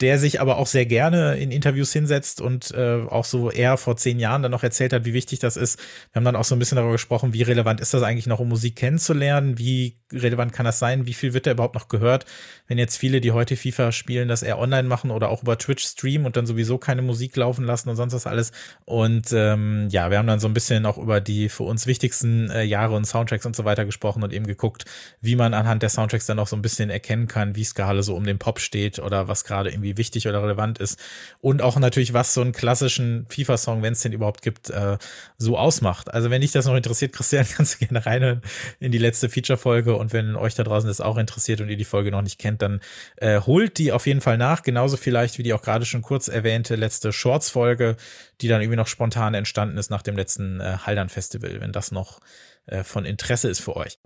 der 0.00 0.18
sich 0.18 0.40
aber 0.40 0.56
auch 0.58 0.66
sehr 0.66 0.86
gerne 0.86 1.36
in 1.36 1.50
Interviews 1.50 1.92
hinsetzt 1.92 2.40
und 2.40 2.70
äh, 2.72 3.02
auch 3.08 3.24
so 3.24 3.50
eher 3.50 3.76
vor 3.76 3.96
zehn 3.96 4.18
Jahren 4.18 4.42
dann 4.42 4.52
noch 4.52 4.62
erzählt 4.62 4.92
hat, 4.92 5.04
wie 5.04 5.14
wichtig 5.14 5.40
das 5.40 5.56
ist. 5.56 5.78
Wir 6.12 6.20
haben 6.20 6.24
dann 6.24 6.36
auch 6.36 6.44
so 6.44 6.54
ein 6.54 6.58
bisschen 6.58 6.76
darüber 6.76 6.92
gesprochen, 6.92 7.32
wie 7.32 7.42
relevant 7.42 7.80
ist 7.80 7.92
das 7.92 8.02
eigentlich 8.02 8.26
noch, 8.26 8.40
um 8.40 8.48
Musik 8.48 8.76
kennenzulernen, 8.76 9.58
wie 9.58 9.98
relevant 10.12 10.52
kann 10.52 10.64
das 10.64 10.78
sein, 10.78 11.01
wie 11.06 11.14
viel 11.14 11.34
wird 11.34 11.46
da 11.46 11.52
überhaupt 11.52 11.74
noch 11.74 11.88
gehört, 11.88 12.26
wenn 12.68 12.78
jetzt 12.78 12.96
viele, 12.96 13.20
die 13.20 13.32
heute 13.32 13.56
FIFA 13.56 13.92
spielen, 13.92 14.28
das 14.28 14.42
eher 14.42 14.58
online 14.58 14.88
machen 14.88 15.10
oder 15.10 15.28
auch 15.28 15.42
über 15.42 15.58
Twitch 15.58 15.84
streamen 15.84 16.26
und 16.26 16.36
dann 16.36 16.46
sowieso 16.46 16.78
keine 16.78 17.02
Musik 17.02 17.36
laufen 17.36 17.64
lassen 17.64 17.88
und 17.88 17.96
sonst 17.96 18.14
was 18.14 18.26
alles. 18.26 18.52
Und 18.84 19.32
ähm, 19.32 19.88
ja, 19.90 20.10
wir 20.10 20.18
haben 20.18 20.26
dann 20.26 20.40
so 20.40 20.48
ein 20.48 20.54
bisschen 20.54 20.86
auch 20.86 20.98
über 20.98 21.20
die 21.20 21.48
für 21.48 21.64
uns 21.64 21.86
wichtigsten 21.86 22.50
äh, 22.50 22.62
Jahre 22.62 22.94
und 22.94 23.04
Soundtracks 23.04 23.46
und 23.46 23.56
so 23.56 23.64
weiter 23.64 23.84
gesprochen 23.84 24.22
und 24.22 24.32
eben 24.32 24.46
geguckt, 24.46 24.84
wie 25.20 25.36
man 25.36 25.54
anhand 25.54 25.82
der 25.82 25.90
Soundtracks 25.90 26.26
dann 26.26 26.38
auch 26.38 26.46
so 26.46 26.56
ein 26.56 26.62
bisschen 26.62 26.90
erkennen 26.90 27.28
kann, 27.28 27.56
wie 27.56 27.62
es 27.62 27.74
gerade 27.74 28.02
so 28.02 28.14
um 28.14 28.24
den 28.24 28.38
Pop 28.38 28.60
steht 28.60 28.98
oder 28.98 29.28
was 29.28 29.44
gerade 29.44 29.70
irgendwie 29.70 29.96
wichtig 29.96 30.28
oder 30.28 30.42
relevant 30.42 30.78
ist. 30.78 30.98
Und 31.40 31.62
auch 31.62 31.78
natürlich, 31.78 32.12
was 32.12 32.34
so 32.34 32.40
einen 32.40 32.52
klassischen 32.52 33.26
FIFA-Song, 33.28 33.82
wenn 33.82 33.92
es 33.92 34.00
den 34.00 34.12
überhaupt 34.12 34.42
gibt, 34.42 34.70
äh, 34.70 34.98
so 35.38 35.58
ausmacht. 35.58 36.12
Also 36.12 36.30
wenn 36.30 36.40
dich 36.40 36.52
das 36.52 36.66
noch 36.66 36.74
interessiert, 36.74 37.12
Christian, 37.12 37.46
kannst 37.56 37.74
du 37.74 37.86
gerne 37.86 38.04
reinhören 38.04 38.42
in 38.80 38.92
die 38.92 38.98
letzte 38.98 39.28
Feature-Folge 39.28 39.96
und 39.96 40.12
wenn 40.12 40.36
euch 40.36 40.54
da 40.54 40.64
draußen 40.64 40.88
das 40.92 41.00
auch 41.00 41.16
interessiert 41.16 41.60
und 41.60 41.68
ihr 41.68 41.76
die 41.76 41.84
Folge 41.84 42.10
noch 42.10 42.22
nicht 42.22 42.38
kennt, 42.38 42.62
dann 42.62 42.80
äh, 43.16 43.40
holt 43.40 43.78
die 43.78 43.92
auf 43.92 44.06
jeden 44.06 44.20
Fall 44.20 44.38
nach. 44.38 44.62
Genauso 44.62 44.96
vielleicht 44.96 45.38
wie 45.38 45.42
die 45.42 45.52
auch 45.52 45.62
gerade 45.62 45.84
schon 45.84 46.02
kurz 46.02 46.28
erwähnte 46.28 46.76
letzte 46.76 47.12
Shorts-Folge, 47.12 47.96
die 48.40 48.48
dann 48.48 48.60
irgendwie 48.60 48.76
noch 48.76 48.86
spontan 48.86 49.34
entstanden 49.34 49.78
ist 49.78 49.90
nach 49.90 50.02
dem 50.02 50.16
letzten 50.16 50.60
äh, 50.60 50.76
Haldern-Festival, 50.78 51.60
wenn 51.60 51.72
das 51.72 51.90
noch 51.92 52.20
äh, 52.66 52.84
von 52.84 53.04
Interesse 53.04 53.48
ist 53.48 53.60
für 53.60 53.76
euch. 53.76 53.98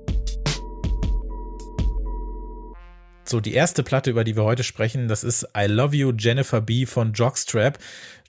So, 3.28 3.40
die 3.40 3.54
erste 3.54 3.82
Platte, 3.82 4.10
über 4.10 4.22
die 4.22 4.36
wir 4.36 4.44
heute 4.44 4.62
sprechen, 4.62 5.08
das 5.08 5.24
ist 5.24 5.48
I 5.56 5.66
Love 5.66 5.96
You 5.96 6.12
Jennifer 6.16 6.60
B 6.60 6.86
von 6.86 7.12
Jockstrap. 7.12 7.76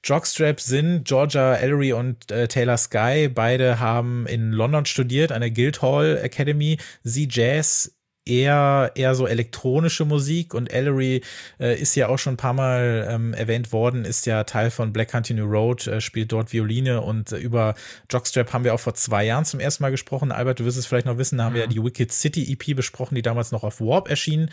Jockstrap 0.03 0.59
sind 0.59 1.03
Georgia 1.03 1.53
Ellery 1.53 1.93
und 1.93 2.31
äh, 2.31 2.47
Taylor 2.47 2.77
Sky. 2.77 3.29
Beide 3.29 3.79
haben 3.79 4.25
in 4.25 4.51
London 4.51 4.85
studiert, 4.85 5.31
an 5.31 5.41
der 5.41 5.51
Guildhall 5.51 6.17
Academy. 6.17 6.77
Sie 7.03 7.27
Jazz, 7.29 7.95
eher 8.29 8.91
eher 8.95 9.15
so 9.15 9.27
elektronische 9.27 10.05
Musik 10.05 10.53
und 10.53 10.71
Ellery 10.71 11.21
äh, 11.59 11.79
ist 11.79 11.95
ja 11.95 12.07
auch 12.07 12.17
schon 12.17 12.33
ein 12.33 12.37
paar 12.37 12.53
Mal 12.53 13.07
ähm, 13.09 13.33
erwähnt 13.33 13.71
worden, 13.71 14.05
ist 14.05 14.25
ja 14.25 14.43
Teil 14.43 14.71
von 14.71 14.93
Black 14.93 15.09
Country 15.09 15.33
New 15.33 15.45
Road, 15.45 15.87
äh, 15.87 16.01
spielt 16.01 16.31
dort 16.31 16.53
Violine 16.53 17.01
und 17.01 17.31
äh, 17.31 17.37
über 17.37 17.75
Jockstrap 18.09 18.53
haben 18.53 18.63
wir 18.63 18.73
auch 18.73 18.79
vor 18.79 18.93
zwei 18.93 19.25
Jahren 19.25 19.45
zum 19.45 19.59
ersten 19.59 19.83
Mal 19.83 19.91
gesprochen. 19.91 20.31
Albert, 20.31 20.59
du 20.59 20.65
wirst 20.65 20.77
es 20.77 20.85
vielleicht 20.85 21.05
noch 21.05 21.17
wissen, 21.17 21.37
da 21.37 21.45
haben 21.45 21.55
wir 21.55 21.61
ja 21.61 21.67
die 21.67 21.83
Wicked 21.83 22.11
City 22.11 22.51
EP 22.51 22.75
besprochen, 22.75 23.15
die 23.15 23.21
damals 23.21 23.51
noch 23.51 23.63
auf 23.63 23.79
Warp 23.81 24.09
erschien. 24.09 24.49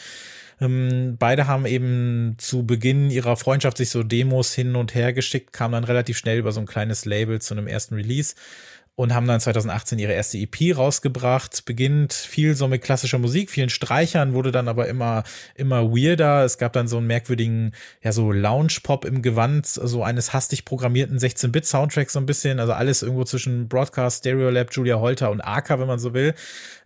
Ähm, 0.61 1.17
beide 1.19 1.47
haben 1.47 1.67
eben 1.67 2.37
zu 2.39 2.65
Beginn 2.65 3.11
ihrer 3.11 3.37
Freundschaft 3.37 3.77
sich 3.77 3.91
so 3.91 4.03
Demos 4.03 4.55
hin 4.55 4.77
und 4.77 4.95
her 4.95 5.13
geschickt, 5.13 5.53
kamen 5.53 5.73
dann 5.73 5.85
relativ 5.85 6.17
schnell 6.17 6.39
über 6.39 6.53
so 6.53 6.61
ein 6.61 6.67
kleines 6.67 7.05
Label 7.05 7.41
zu 7.41 7.55
einem 7.55 7.67
ersten 7.67 7.95
Release 7.95 8.35
und 8.97 9.13
haben 9.13 9.27
dann 9.27 9.41
2018 9.41 9.99
ihre 9.99 10.13
erste 10.13 10.39
EP 10.39 10.77
rausgebracht. 10.77 11.65
Beginnt 11.65 12.13
viel 12.13 12.55
so 12.55 12.69
mit 12.69 12.83
klassischer 12.83 13.19
Musik, 13.19 13.51
vielen 13.51 13.69
Streichern, 13.69 14.35
wurde 14.35 14.53
dann 14.53 14.69
aber 14.69 14.87
immer, 14.87 15.25
immer 15.57 15.91
weirder. 15.91 16.45
Es 16.45 16.59
gab 16.59 16.73
dann 16.75 16.87
so 16.87 16.99
einen 16.99 17.09
merkwürdigen, 17.09 17.73
ja, 18.03 18.13
so 18.13 18.31
Lounge-Pop 18.31 19.05
im 19.05 19.21
Gewand, 19.21 19.67
so 19.67 20.05
eines 20.05 20.33
hastig 20.33 20.65
programmierten 20.65 21.19
16-Bit-Soundtracks 21.19 22.13
so 22.13 22.21
ein 22.21 22.27
bisschen. 22.27 22.61
Also 22.61 22.73
alles 22.73 23.03
irgendwo 23.03 23.25
zwischen 23.25 23.69
Broadcast, 23.69 24.19
Stereolab, 24.19 24.73
Julia 24.73 25.01
Holter 25.01 25.33
und 25.33 25.41
Arca, 25.41 25.81
wenn 25.81 25.89
man 25.89 25.99
so 25.99 26.15
will. 26.15 26.35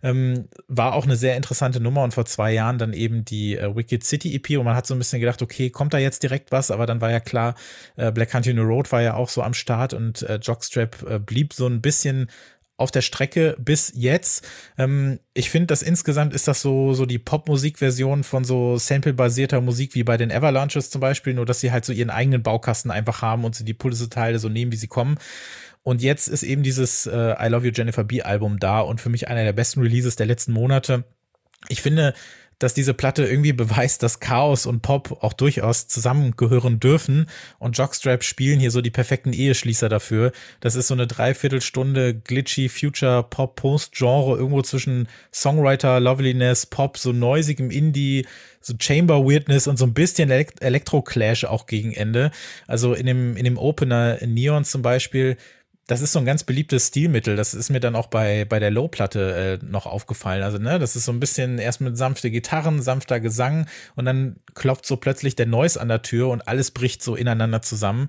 Ähm, 0.01 0.47
war 0.67 0.93
auch 0.93 1.03
eine 1.03 1.15
sehr 1.15 1.35
interessante 1.35 1.79
Nummer 1.79 2.03
und 2.03 2.15
vor 2.15 2.25
zwei 2.25 2.53
Jahren 2.53 2.79
dann 2.79 2.93
eben 2.93 3.23
die 3.23 3.55
äh, 3.55 3.75
Wicked 3.75 4.03
City 4.03 4.33
EP 4.33 4.57
und 4.57 4.65
man 4.65 4.75
hat 4.75 4.87
so 4.87 4.95
ein 4.95 4.97
bisschen 4.97 5.19
gedacht, 5.19 5.43
okay, 5.43 5.69
kommt 5.69 5.93
da 5.93 5.99
jetzt 5.99 6.23
direkt 6.23 6.51
was? 6.51 6.71
Aber 6.71 6.87
dann 6.87 7.01
war 7.01 7.11
ja 7.11 7.19
klar, 7.19 7.53
äh, 7.97 8.11
Black 8.11 8.31
Country 8.31 8.55
New 8.55 8.63
Road 8.63 8.91
war 8.91 9.03
ja 9.03 9.13
auch 9.13 9.29
so 9.29 9.43
am 9.43 9.53
Start 9.53 9.93
und 9.93 10.23
äh, 10.23 10.37
Jockstrap 10.37 11.03
äh, 11.07 11.19
blieb 11.19 11.53
so 11.53 11.67
ein 11.67 11.81
bisschen 11.81 11.98
bisschen 11.99 12.29
auf 12.77 12.91
der 12.91 13.01
Strecke 13.01 13.57
bis 13.59 13.91
jetzt. 13.93 14.47
Ähm, 14.77 15.19
ich 15.33 15.49
finde, 15.49 15.67
dass 15.67 15.81
insgesamt 15.81 16.33
ist 16.33 16.47
das 16.47 16.61
so, 16.61 16.93
so 16.93 17.05
die 17.05 17.19
Popmusik-Version 17.19 18.23
von 18.23 18.45
so 18.45 18.77
sample-basierter 18.77 19.59
Musik 19.59 19.95
wie 19.95 20.03
bei 20.03 20.15
den 20.15 20.31
Avalanches 20.31 20.89
zum 20.89 21.01
Beispiel, 21.01 21.33
nur 21.33 21.45
dass 21.45 21.59
sie 21.59 21.73
halt 21.73 21.83
so 21.83 21.91
ihren 21.91 22.09
eigenen 22.09 22.41
Baukasten 22.41 22.89
einfach 22.89 23.21
haben 23.21 23.43
und 23.43 23.53
sie 23.53 23.65
die 23.65 23.73
Pulse-Teile 23.73 24.39
so 24.39 24.47
nehmen, 24.47 24.71
wie 24.71 24.77
sie 24.77 24.87
kommen. 24.87 25.17
Und 25.83 26.01
jetzt 26.01 26.29
ist 26.29 26.43
eben 26.43 26.63
dieses 26.63 27.05
äh, 27.05 27.35
I 27.37 27.49
Love 27.49 27.67
You 27.67 27.73
Jennifer 27.75 28.05
B 28.05 28.21
Album 28.21 28.59
da 28.59 28.79
und 28.79 29.01
für 29.01 29.09
mich 29.09 29.27
einer 29.27 29.43
der 29.43 29.53
besten 29.53 29.81
Releases 29.81 30.15
der 30.15 30.27
letzten 30.27 30.53
Monate. 30.53 31.03
Ich 31.67 31.81
finde, 31.81 32.13
dass 32.59 32.73
diese 32.73 32.93
Platte 32.93 33.25
irgendwie 33.25 33.53
beweist, 33.53 34.03
dass 34.03 34.19
Chaos 34.19 34.65
und 34.65 34.81
Pop 34.81 35.23
auch 35.23 35.33
durchaus 35.33 35.87
zusammengehören 35.87 36.79
dürfen. 36.79 37.27
Und 37.57 37.77
Jockstrap 37.77 38.23
spielen 38.23 38.59
hier 38.59 38.71
so 38.71 38.81
die 38.81 38.91
perfekten 38.91 39.33
Eheschließer 39.33 39.89
dafür. 39.89 40.33
Das 40.59 40.75
ist 40.75 40.87
so 40.87 40.93
eine 40.93 41.07
Dreiviertelstunde 41.07 42.13
glitchy 42.13 42.69
Future 42.69 43.23
Pop 43.23 43.55
Post 43.55 43.93
Genre 43.95 44.37
irgendwo 44.37 44.61
zwischen 44.61 45.07
Songwriter 45.33 45.99
Loveliness, 45.99 46.65
Pop, 46.65 46.97
so 46.97 47.13
neusigem 47.13 47.71
Indie, 47.71 48.25
so 48.61 48.73
Chamber 48.77 49.25
Weirdness 49.25 49.67
und 49.67 49.77
so 49.77 49.85
ein 49.85 49.93
bisschen 49.93 50.29
Elektro 50.29 51.01
Clash 51.01 51.45
auch 51.45 51.65
gegen 51.65 51.93
Ende. 51.93 52.31
Also 52.67 52.93
in 52.93 53.05
dem, 53.05 53.37
in 53.37 53.45
dem 53.45 53.57
Opener 53.57 54.17
Neon 54.25 54.65
zum 54.65 54.81
Beispiel 54.81 55.37
das 55.89 56.01
ist 56.01 56.11
so 56.11 56.19
ein 56.19 56.25
ganz 56.25 56.43
beliebtes 56.43 56.89
Stilmittel. 56.89 57.35
Das 57.35 57.55
ist 57.55 57.71
mir 57.71 57.79
dann 57.79 57.95
auch 57.95 58.07
bei, 58.07 58.45
bei 58.45 58.59
der 58.59 58.69
Low-Platte 58.69 59.59
äh, 59.59 59.65
noch 59.65 59.87
aufgefallen. 59.87 60.43
Also, 60.43 60.59
ne, 60.59 60.77
das 60.77 60.95
ist 60.95 61.05
so 61.05 61.11
ein 61.11 61.19
bisschen 61.19 61.57
erst 61.57 61.81
mit 61.81 61.97
sanfte 61.97 62.29
Gitarren, 62.29 62.79
sanfter 62.79 63.19
Gesang 63.19 63.65
und 63.95 64.05
dann 64.05 64.35
klopft 64.53 64.85
so 64.85 64.97
plötzlich 64.97 65.35
der 65.35 65.47
Noise 65.47 65.81
an 65.81 65.87
der 65.87 66.03
Tür 66.03 66.29
und 66.29 66.47
alles 66.47 66.69
bricht 66.69 67.01
so 67.01 67.15
ineinander 67.15 67.63
zusammen. 67.63 68.07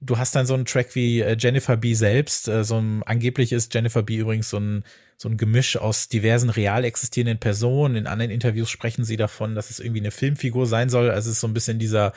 Du 0.00 0.18
hast 0.18 0.34
dann 0.34 0.46
so 0.46 0.54
einen 0.54 0.64
Track 0.64 0.94
wie 0.94 1.20
äh, 1.20 1.36
Jennifer 1.38 1.76
B 1.76 1.94
selbst. 1.94 2.48
Äh, 2.48 2.64
so 2.64 2.78
ein, 2.78 3.02
angeblich 3.04 3.52
ist 3.52 3.74
Jennifer 3.74 4.02
B 4.02 4.18
übrigens 4.18 4.50
so 4.50 4.58
ein 4.58 4.84
so 5.20 5.28
ein 5.28 5.36
Gemisch 5.36 5.76
aus 5.76 6.08
diversen 6.08 6.48
real 6.48 6.82
existierenden 6.82 7.38
Personen. 7.38 7.94
In 7.94 8.06
anderen 8.06 8.30
Interviews 8.30 8.70
sprechen 8.70 9.04
sie 9.04 9.18
davon, 9.18 9.54
dass 9.54 9.68
es 9.68 9.78
irgendwie 9.78 10.00
eine 10.00 10.12
Filmfigur 10.12 10.66
sein 10.66 10.88
soll. 10.88 11.10
Also 11.10 11.28
es 11.28 11.36
ist 11.36 11.40
so 11.40 11.46
ein 11.46 11.52
bisschen 11.52 11.78
dieser 11.78 12.14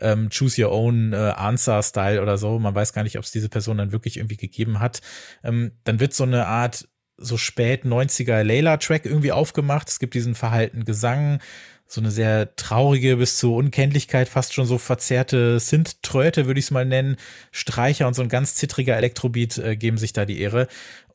ähm, 0.00 0.30
Choose 0.30 0.64
Your 0.64 0.72
Own 0.72 1.12
äh, 1.12 1.16
Answer-Style 1.16 2.22
oder 2.22 2.38
so. 2.38 2.58
Man 2.58 2.74
weiß 2.74 2.94
gar 2.94 3.02
nicht, 3.02 3.18
ob 3.18 3.24
es 3.24 3.30
diese 3.30 3.50
Person 3.50 3.76
dann 3.76 3.92
wirklich 3.92 4.16
irgendwie 4.16 4.38
gegeben 4.38 4.80
hat. 4.80 5.02
Ähm, 5.44 5.72
dann 5.84 6.00
wird 6.00 6.14
so 6.14 6.24
eine 6.24 6.46
Art 6.46 6.88
so 7.18 7.36
spät 7.36 7.84
90er 7.84 8.42
Layla-Track 8.42 9.04
irgendwie 9.04 9.32
aufgemacht. 9.32 9.90
Es 9.90 9.98
gibt 9.98 10.14
diesen 10.14 10.34
verhalten 10.34 10.86
Gesang, 10.86 11.40
so 11.86 12.00
eine 12.00 12.10
sehr 12.10 12.56
traurige 12.56 13.16
bis 13.16 13.36
zur 13.36 13.56
Unkenntlichkeit 13.56 14.28
fast 14.28 14.54
schon 14.54 14.66
so 14.66 14.78
verzerrte 14.78 15.60
Synth-Tröte, 15.60 16.46
würde 16.46 16.58
ich 16.58 16.66
es 16.66 16.70
mal 16.70 16.84
nennen. 16.84 17.16
Streicher 17.52 18.08
und 18.08 18.14
so 18.14 18.22
ein 18.22 18.28
ganz 18.28 18.54
zittriger 18.56 18.96
Elektrobeat 18.96 19.58
äh, 19.58 19.76
geben 19.76 19.98
sich 19.98 20.12
da 20.12 20.24
die 20.24 20.40
Ehre. 20.40 20.66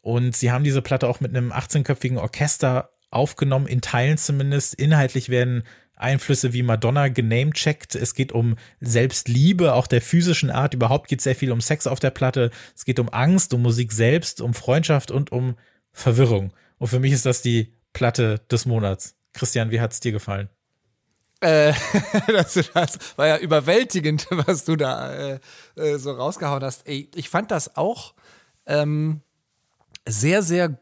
Und 0.02 0.36
sie 0.36 0.52
haben 0.52 0.64
diese 0.64 0.82
Platte 0.82 1.08
auch 1.08 1.20
mit 1.20 1.36
einem 1.36 1.52
18-köpfigen 1.52 2.18
Orchester 2.18 2.92
aufgenommen, 3.12 3.68
in 3.68 3.82
Teilen 3.82 4.18
zumindest. 4.18 4.74
Inhaltlich 4.76 5.30
werden 5.30 5.64
Einflüsse 5.96 6.54
wie 6.54 6.64
Madonna 6.64 7.10
genamecheckt. 7.10 7.96
Es 7.96 8.16
geht 8.16 8.32
um 8.32 8.56
Selbstliebe, 8.80 9.74
auch 9.74 9.88
der 9.88 10.02
physischen 10.02 10.50
Art. 10.50 10.74
Überhaupt 10.74 11.08
geht 11.08 11.22
sehr 11.22 11.36
viel 11.36 11.52
um 11.52 11.62
Sex 11.62 11.86
auf 11.86 12.00
der 12.00 12.10
Platte. 12.10 12.50
Es 12.76 12.86
geht 12.86 13.00
um 13.00 13.10
Angst, 13.10 13.54
um 13.54 13.62
Musik 13.62 13.92
selbst, 13.92 14.42
um 14.42 14.54
Freundschaft 14.54 15.12
und 15.12 15.32
um 15.32 15.56
Verwirrung. 15.92 16.54
Und 16.78 16.88
für 16.88 17.00
mich 17.00 17.12
ist 17.12 17.26
das 17.26 17.42
die 17.42 17.74
Platte 17.94 18.42
des 18.50 18.66
Monats. 18.66 19.16
Christian, 19.34 19.72
wie 19.72 19.80
hat 19.80 19.92
es 19.92 20.00
dir 20.00 20.12
gefallen? 20.12 20.50
Äh, 21.42 21.74
das, 22.28 22.54
das, 22.54 22.98
war 23.16 23.28
ja 23.28 23.38
überwältigend, 23.38 24.28
was 24.48 24.64
du 24.64 24.76
da 24.76 25.14
äh, 25.14 25.40
äh, 25.76 25.98
so 25.98 26.12
rausgehauen 26.12 26.64
hast. 26.64 26.88
Ich 26.88 27.30
fand 27.30 27.52
das 27.52 27.76
auch 27.76 28.14
ähm, 28.66 29.22
sehr, 30.08 30.44
sehr 30.44 30.78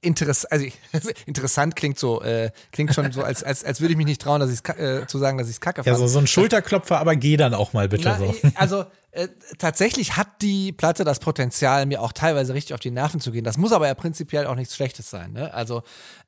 interessant, 0.00 0.52
also 0.52 0.66
interessant 1.26 1.76
klingt 1.76 1.98
so, 1.98 2.22
äh, 2.22 2.50
klingt 2.72 2.94
schon 2.94 3.10
so, 3.12 3.22
als, 3.22 3.42
als, 3.42 3.64
als 3.64 3.80
würde 3.80 3.92
ich 3.92 3.98
mich 3.98 4.06
nicht 4.06 4.22
trauen, 4.22 4.40
dass 4.40 4.50
ich 4.50 4.66
äh, 4.78 5.06
zu 5.06 5.18
sagen, 5.18 5.36
dass 5.36 5.48
ich 5.48 5.54
es 5.54 5.60
kacke 5.60 5.82
fand. 5.82 5.94
Ja, 5.94 5.98
so, 5.98 6.06
so 6.06 6.20
ein 6.20 6.26
Schulterklopfer, 6.26 6.98
aber 6.98 7.16
geh 7.16 7.36
dann 7.36 7.52
auch 7.54 7.72
mal 7.72 7.88
bitte 7.88 8.04
Na, 8.04 8.18
so. 8.18 8.34
Also 8.54 8.84
äh, 9.10 9.28
tatsächlich 9.58 10.16
hat 10.16 10.42
die 10.42 10.72
Platte 10.72 11.04
das 11.04 11.18
Potenzial, 11.18 11.86
mir 11.86 12.00
auch 12.00 12.12
teilweise 12.12 12.54
richtig 12.54 12.74
auf 12.74 12.80
die 12.80 12.90
Nerven 12.90 13.20
zu 13.20 13.32
gehen. 13.32 13.44
Das 13.44 13.58
muss 13.58 13.72
aber 13.72 13.88
ja 13.88 13.94
prinzipiell 13.94 14.46
auch 14.46 14.54
nichts 14.54 14.76
Schlechtes 14.76 15.10
sein. 15.10 15.32
Ne? 15.32 15.52
Also 15.52 15.82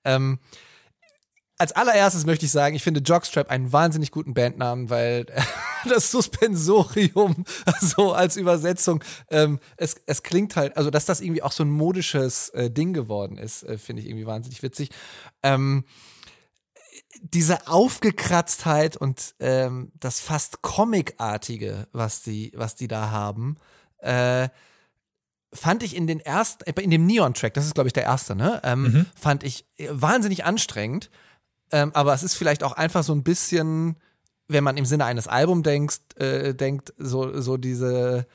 ähm, 0.05 0.41
als 1.63 1.71
allererstes 1.71 2.27
möchte 2.27 2.45
ich 2.45 2.51
sagen, 2.51 2.75
ich 2.75 2.83
finde 2.83 2.99
Jockstrap 2.99 3.49
einen 3.49 3.73
wahnsinnig 3.73 4.11
guten 4.11 4.35
Bandnamen, 4.35 4.91
weil 4.91 5.27
das 5.89 6.11
Suspensorium, 6.11 7.45
so 7.81 8.13
als 8.13 8.37
Übersetzung, 8.37 9.03
ähm, 9.31 9.61
es, 9.77 9.95
es 10.07 10.25
klingt 10.25 10.57
halt, 10.57 10.77
also 10.77 10.91
dass 10.91 11.05
das 11.05 11.21
irgendwie 11.21 11.45
auch 11.45 11.53
so 11.53 11.63
ein 11.63 11.71
modisches 11.71 12.49
äh, 12.49 12.69
Ding 12.69 12.93
geworden 12.93 13.39
ist, 13.39 13.63
äh, 13.63 13.79
finde 13.79 14.03
ich 14.03 14.09
irgendwie 14.09 14.27
wahnsinnig 14.27 14.61
witzig. 14.65 14.91
Ähm, 15.45 15.85
diese 17.23 17.69
Aufgekratztheit 17.69 18.97
und 18.97 19.37
ähm, 19.39 19.93
das 20.01 20.19
fast 20.19 20.63
Comicartige, 20.63 21.87
was 21.93 22.23
die, 22.23 22.51
was 22.57 22.75
die 22.75 22.89
da 22.89 23.13
haben, 23.13 23.57
äh, 23.99 24.49
fand 25.53 25.85
ich 25.85 25.95
in 25.95 26.09
den 26.09 26.19
ersten, 26.19 26.69
in 26.81 26.91
dem 26.91 27.07
Neon-Track, 27.07 27.55
das 27.55 27.67
ist 27.67 27.75
glaube 27.75 27.87
ich 27.87 27.93
der 27.93 28.03
erste, 28.03 28.35
ne? 28.35 28.61
Ähm, 28.65 28.83
mhm. 28.83 29.07
Fand 29.15 29.45
ich 29.45 29.65
wahnsinnig 29.91 30.45
anstrengend. 30.45 31.09
Ähm, 31.73 31.91
aber 31.95 32.15
es 32.15 32.23
ist 32.23 32.35
vielleicht 32.35 32.63
auch 32.63 32.73
einfach 32.73 33.03
so 33.03 33.15
ein 33.15 33.23
bisschen, 33.23 33.97
wenn 34.49 34.63
man 34.63 34.77
im 34.77 34.85
Sinne 34.85 35.07
eines 35.07 35.27
Albums 35.27 35.63
denkt, 35.63 36.21
äh, 36.21 36.55
denkt, 36.55 36.93
so, 36.99 37.41
so 37.41 37.57
diese, 37.57 38.27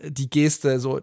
die 0.00 0.30
Geste, 0.30 0.78
so, 0.78 1.00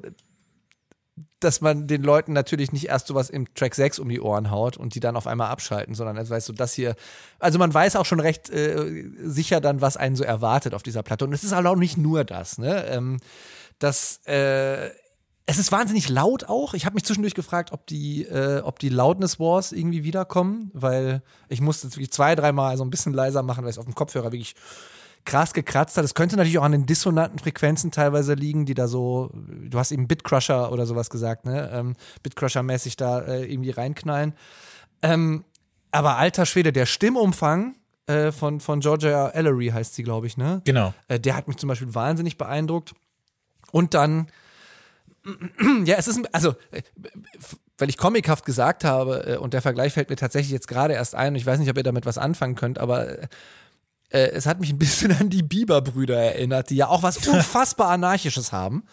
dass 1.40 1.62
man 1.62 1.88
den 1.88 2.02
Leuten 2.02 2.34
natürlich 2.34 2.72
nicht 2.72 2.88
erst 2.88 3.08
sowas 3.08 3.30
im 3.30 3.54
Track 3.54 3.76
6 3.76 4.00
um 4.00 4.10
die 4.10 4.20
Ohren 4.20 4.52
haut 4.52 4.78
und 4.78 4.96
die 4.96 5.00
dann 5.00 5.16
auf 5.16 5.28
einmal 5.28 5.50
abschalten, 5.50 5.94
sondern 5.94 6.18
also 6.18 6.34
weißt 6.34 6.50
du, 6.50 6.54
das 6.54 6.74
hier, 6.74 6.96
also 7.40 7.60
man 7.60 7.74
weiß 7.74 7.98
auch 7.98 8.06
schon 8.06 8.20
recht 8.20 8.50
äh, 8.50 9.10
sicher 9.22 9.62
dann, 9.62 9.82
was 9.82 9.98
einen 9.98 10.16
so 10.16 10.24
erwartet 10.24 10.74
auf 10.74 10.84
dieser 10.84 11.04
Platte. 11.04 11.26
Und 11.26 11.34
es 11.34 11.44
ist 11.44 11.54
halt 11.54 11.68
auch 11.68 11.76
nicht 11.76 11.98
nur 11.98 12.24
das, 12.24 12.58
ne? 12.58 12.86
Ähm, 12.88 13.20
das, 13.80 14.26
äh, 14.26 14.90
es 15.46 15.60
ist 15.60 15.72
wahnsinnig 15.72 16.10
laut 16.10 16.46
auch. 16.46 16.74
Ich 16.74 16.86
habe 16.86 16.96
mich 16.96 17.06
zwischendurch 17.06 17.36
gefragt, 17.36 17.72
ob 17.72 17.86
die, 17.86 18.24
äh, 18.24 18.62
ob 18.62 18.80
die 18.80 18.90
Loudness 18.90 19.40
Wars 19.40 19.72
irgendwie 19.72 20.04
wiederkommen, 20.04 20.72
weil 20.74 21.22
ich 21.50 21.62
musste 21.62 21.88
wirklich 21.92 22.12
zwei, 22.12 22.36
dreimal 22.36 22.78
so 22.78 22.84
ein 22.84 22.90
bisschen 22.90 23.14
leiser 23.14 23.44
machen, 23.44 23.64
weil 23.64 23.70
es 23.70 23.78
auf 23.78 23.86
dem 23.86 23.94
Kopfhörer 23.94 24.32
wirklich 24.32 24.56
krass 25.24 25.54
gekratzt 25.54 25.98
hat. 25.98 26.06
Es 26.06 26.14
könnte 26.16 26.36
natürlich 26.36 26.58
auch 26.58 26.64
an 26.64 26.72
den 26.72 26.86
dissonanten 26.86 27.40
Frequenzen 27.40 27.92
teilweise 27.92 28.34
liegen, 28.34 28.66
die 28.66 28.74
da 28.74 28.88
so, 28.88 29.32
du 29.34 29.78
hast 29.78 29.92
eben 29.92 30.08
Bitcrusher 30.08 30.72
oder 30.72 30.86
sowas 30.86 31.10
gesagt, 31.10 31.46
ne? 31.46 31.70
Ähm, 31.74 31.96
Bitcrusher-mäßig 32.24 32.96
da 32.96 33.22
äh, 33.22 33.52
irgendwie 33.52 33.72
reinknallen. 33.72 34.34
Ähm, 35.02 35.44
aber 35.92 36.18
alter 36.18 36.46
Schwede, 36.46 36.72
der 36.72 36.86
Stimmumfang 36.86 37.76
äh, 38.08 38.32
von, 38.32 38.60
von 38.60 38.80
Georgia 38.80 39.30
Ellery 39.30 39.68
heißt 39.70 39.96
sie, 39.96 40.04
glaube 40.04 40.28
ich, 40.28 40.38
ne? 40.38 40.62
Genau. 40.66 40.94
Äh, 41.08 41.20
der 41.20 41.36
hat 41.36 41.48
mich 41.48 41.58
zum 41.58 41.70
Beispiel 41.70 41.94
wahnsinnig 41.94 42.38
beeindruckt. 42.38 42.94
Und 43.72 43.94
dann 43.94 44.28
ja, 45.86 45.96
es 45.98 46.08
ist, 46.08 46.22
also, 46.34 46.52
äh, 46.72 46.82
weil 47.78 47.90
ich 47.90 47.98
comichaft 47.98 48.46
gesagt 48.46 48.84
habe, 48.84 49.26
äh, 49.28 49.38
und 49.38 49.54
der 49.54 49.62
Vergleich 49.62 49.94
fällt 49.94 50.10
mir 50.10 50.16
tatsächlich 50.16 50.52
jetzt 50.52 50.68
gerade 50.68 50.94
erst 50.94 51.16
ein, 51.16 51.30
und 51.30 51.36
ich 51.36 51.46
weiß 51.46 51.60
nicht, 51.60 51.70
ob 51.70 51.78
ihr 51.78 51.84
damit 51.84 52.06
was 52.06 52.18
anfangen 52.18 52.56
könnt, 52.56 52.78
aber 52.78 53.18
äh, 53.18 53.28
es 54.10 54.46
hat 54.46 54.60
mich 54.60 54.72
ein 54.72 54.80
bisschen 54.80 55.12
an 55.12 55.30
die 55.30 55.44
Bieber-Brüder 55.44 56.18
erinnert, 56.18 56.70
die 56.70 56.76
ja 56.76 56.88
auch 56.88 57.04
was 57.04 57.28
unfassbar 57.28 57.90
Anarchisches 57.90 58.52
haben. 58.52 58.84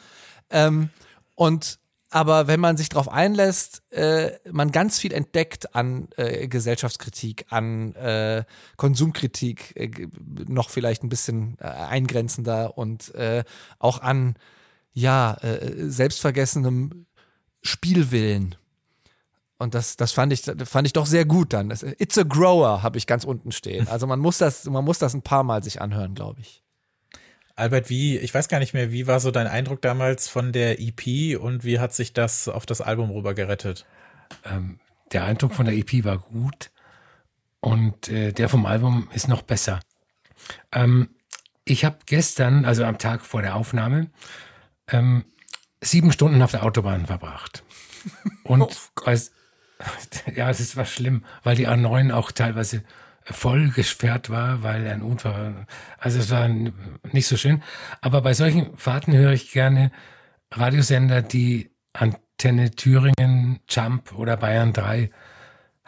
Ähm, 0.50 0.90
und 1.34 1.78
aber 2.12 2.46
wenn 2.46 2.60
man 2.60 2.76
sich 2.76 2.90
darauf 2.90 3.08
einlässt, 3.08 3.82
äh, 3.90 4.32
man 4.50 4.70
ganz 4.70 4.98
viel 4.98 5.14
entdeckt 5.14 5.74
an 5.74 6.08
äh, 6.16 6.46
Gesellschaftskritik, 6.46 7.46
an 7.48 7.94
äh, 7.94 8.44
Konsumkritik, 8.76 9.74
äh, 9.76 10.08
noch 10.46 10.68
vielleicht 10.68 11.04
ein 11.04 11.08
bisschen 11.08 11.56
äh, 11.58 11.64
eingrenzender 11.64 12.76
und 12.76 13.14
äh, 13.14 13.44
auch 13.78 14.02
an 14.02 14.36
ja, 14.92 15.34
äh, 15.42 15.88
selbstvergessenem 15.88 17.06
Spielwillen. 17.62 18.56
Und 19.58 19.74
das, 19.74 19.96
das 19.96 20.12
fand 20.12 20.32
ich, 20.32 20.42
fand 20.64 20.86
ich 20.86 20.92
doch 20.92 21.06
sehr 21.06 21.24
gut 21.24 21.52
dann. 21.52 21.70
It's 21.70 22.18
a 22.18 22.24
Grower 22.24 22.82
habe 22.82 22.98
ich 22.98 23.06
ganz 23.06 23.22
unten 23.24 23.52
stehen. 23.52 23.86
Also 23.86 24.08
man 24.08 24.18
muss 24.18 24.38
das, 24.38 24.64
man 24.64 24.84
muss 24.84 24.98
das 24.98 25.14
ein 25.14 25.22
paar 25.22 25.44
Mal 25.44 25.62
sich 25.62 25.80
anhören, 25.80 26.14
glaube 26.14 26.40
ich. 26.40 26.62
Albert, 27.54 27.88
wie, 27.88 28.18
ich 28.18 28.34
weiß 28.34 28.48
gar 28.48 28.58
nicht 28.58 28.74
mehr, 28.74 28.90
wie 28.90 29.06
war 29.06 29.20
so 29.20 29.30
dein 29.30 29.46
Eindruck 29.46 29.82
damals 29.82 30.26
von 30.26 30.52
der 30.52 30.80
EP 30.80 31.38
und 31.38 31.64
wie 31.64 31.78
hat 31.78 31.94
sich 31.94 32.12
das 32.12 32.48
auf 32.48 32.66
das 32.66 32.80
Album 32.80 33.10
rüber 33.10 33.34
gerettet? 33.34 33.86
Ähm, 34.44 34.80
der 35.12 35.24
Eindruck 35.24 35.54
von 35.54 35.66
der 35.66 35.76
EP 35.76 36.04
war 36.04 36.18
gut 36.18 36.70
und 37.60 38.08
äh, 38.08 38.32
der 38.32 38.48
vom 38.48 38.66
Album 38.66 39.08
ist 39.12 39.28
noch 39.28 39.42
besser. 39.42 39.80
Ähm, 40.72 41.10
ich 41.64 41.84
habe 41.84 41.98
gestern, 42.06 42.64
also 42.64 42.84
am 42.84 42.98
Tag 42.98 43.24
vor 43.24 43.42
der 43.42 43.54
Aufnahme, 43.54 44.10
ähm, 44.88 45.24
sieben 45.80 46.12
Stunden 46.12 46.42
auf 46.42 46.52
der 46.52 46.64
Autobahn 46.64 47.06
verbracht. 47.06 47.64
Und 48.44 48.62
oh 49.00 49.04
als, 49.04 49.32
ja, 50.34 50.48
das 50.48 50.76
war 50.76 50.86
schlimm, 50.86 51.24
weil 51.42 51.56
die 51.56 51.68
A9 51.68 52.12
auch 52.12 52.32
teilweise 52.32 52.82
voll 53.24 53.70
gesperrt 53.70 54.30
war, 54.30 54.62
weil 54.62 54.86
ein 54.86 55.02
Unfall 55.02 55.54
war. 55.54 55.66
Also 55.98 56.18
es 56.18 56.30
war 56.30 56.48
nicht 56.48 57.26
so 57.26 57.36
schön. 57.36 57.62
Aber 58.00 58.20
bei 58.20 58.34
solchen 58.34 58.76
Fahrten 58.76 59.12
höre 59.12 59.32
ich 59.32 59.52
gerne 59.52 59.92
Radiosender, 60.50 61.22
die 61.22 61.70
Antenne 61.92 62.72
Thüringen, 62.72 63.60
Jump 63.68 64.12
oder 64.12 64.36
Bayern 64.36 64.72
3 64.72 65.10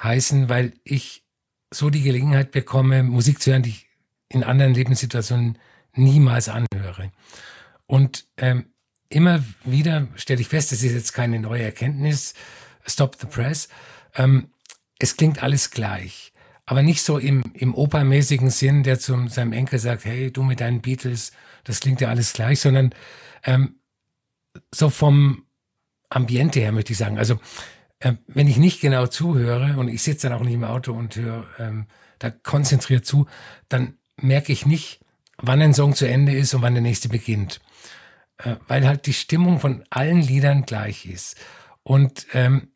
heißen, 0.02 0.48
weil 0.48 0.74
ich 0.84 1.24
so 1.72 1.90
die 1.90 2.02
Gelegenheit 2.02 2.52
bekomme, 2.52 3.02
Musik 3.02 3.42
zu 3.42 3.50
hören, 3.50 3.62
die 3.62 3.70
ich 3.70 3.88
in 4.28 4.44
anderen 4.44 4.74
Lebenssituationen 4.74 5.58
niemals 5.94 6.48
anhöre. 6.48 7.10
Und 7.86 8.26
ähm, 8.36 8.73
immer 9.14 9.42
wieder 9.64 10.08
stelle 10.16 10.40
ich 10.40 10.48
fest, 10.48 10.72
das 10.72 10.82
ist 10.82 10.92
jetzt 10.92 11.12
keine 11.12 11.38
neue 11.38 11.62
Erkenntnis, 11.62 12.34
Stop 12.86 13.16
the 13.20 13.26
Press, 13.26 13.68
ähm, 14.14 14.50
es 14.98 15.16
klingt 15.16 15.42
alles 15.42 15.70
gleich. 15.70 16.32
Aber 16.66 16.82
nicht 16.82 17.02
so 17.02 17.18
im, 17.18 17.42
im 17.54 17.74
opermäßigen 17.74 18.50
Sinn, 18.50 18.82
der 18.82 18.98
zu 18.98 19.28
seinem 19.28 19.52
Enkel 19.52 19.78
sagt, 19.78 20.04
hey, 20.04 20.30
du 20.32 20.42
mit 20.42 20.60
deinen 20.60 20.80
Beatles, 20.80 21.32
das 21.64 21.80
klingt 21.80 22.00
ja 22.00 22.08
alles 22.08 22.32
gleich, 22.32 22.60
sondern 22.60 22.94
ähm, 23.44 23.76
so 24.70 24.88
vom 24.88 25.44
Ambiente 26.08 26.60
her 26.60 26.72
möchte 26.72 26.92
ich 26.92 26.98
sagen. 26.98 27.18
Also 27.18 27.38
äh, 28.00 28.14
wenn 28.26 28.48
ich 28.48 28.56
nicht 28.56 28.80
genau 28.80 29.06
zuhöre 29.06 29.78
und 29.78 29.88
ich 29.88 30.02
sitze 30.02 30.28
dann 30.28 30.38
auch 30.38 30.44
nicht 30.44 30.54
im 30.54 30.64
Auto 30.64 30.92
und 30.92 31.16
höre 31.16 31.46
ähm, 31.58 31.86
da 32.18 32.30
konzentriert 32.30 33.04
zu, 33.04 33.26
dann 33.68 33.98
merke 34.16 34.52
ich 34.52 34.64
nicht, 34.64 35.00
wann 35.38 35.60
ein 35.60 35.74
Song 35.74 35.94
zu 35.94 36.06
Ende 36.06 36.34
ist 36.34 36.54
und 36.54 36.62
wann 36.62 36.74
der 36.74 36.82
nächste 36.82 37.08
beginnt. 37.08 37.60
Äh, 38.38 38.56
weil 38.66 38.86
halt 38.86 39.06
die 39.06 39.12
Stimmung 39.12 39.60
von 39.60 39.84
allen 39.90 40.20
Liedern 40.20 40.64
gleich 40.66 41.06
ist. 41.06 41.36
Und 41.82 42.26
ähm, 42.32 42.74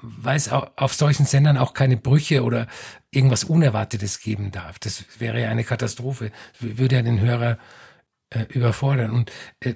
weil 0.00 0.36
es 0.36 0.48
auf 0.48 0.94
solchen 0.94 1.26
Sendern 1.26 1.56
auch 1.56 1.74
keine 1.74 1.96
Brüche 1.96 2.44
oder 2.44 2.68
irgendwas 3.10 3.44
Unerwartetes 3.44 4.20
geben 4.20 4.52
darf. 4.52 4.78
Das 4.78 5.04
wäre 5.18 5.40
ja 5.40 5.48
eine 5.48 5.64
Katastrophe, 5.64 6.30
würde 6.60 6.96
ja 6.96 7.02
den 7.02 7.20
Hörer 7.20 7.58
äh, 8.30 8.44
überfordern. 8.44 9.10
Und 9.10 9.32
äh, 9.60 9.74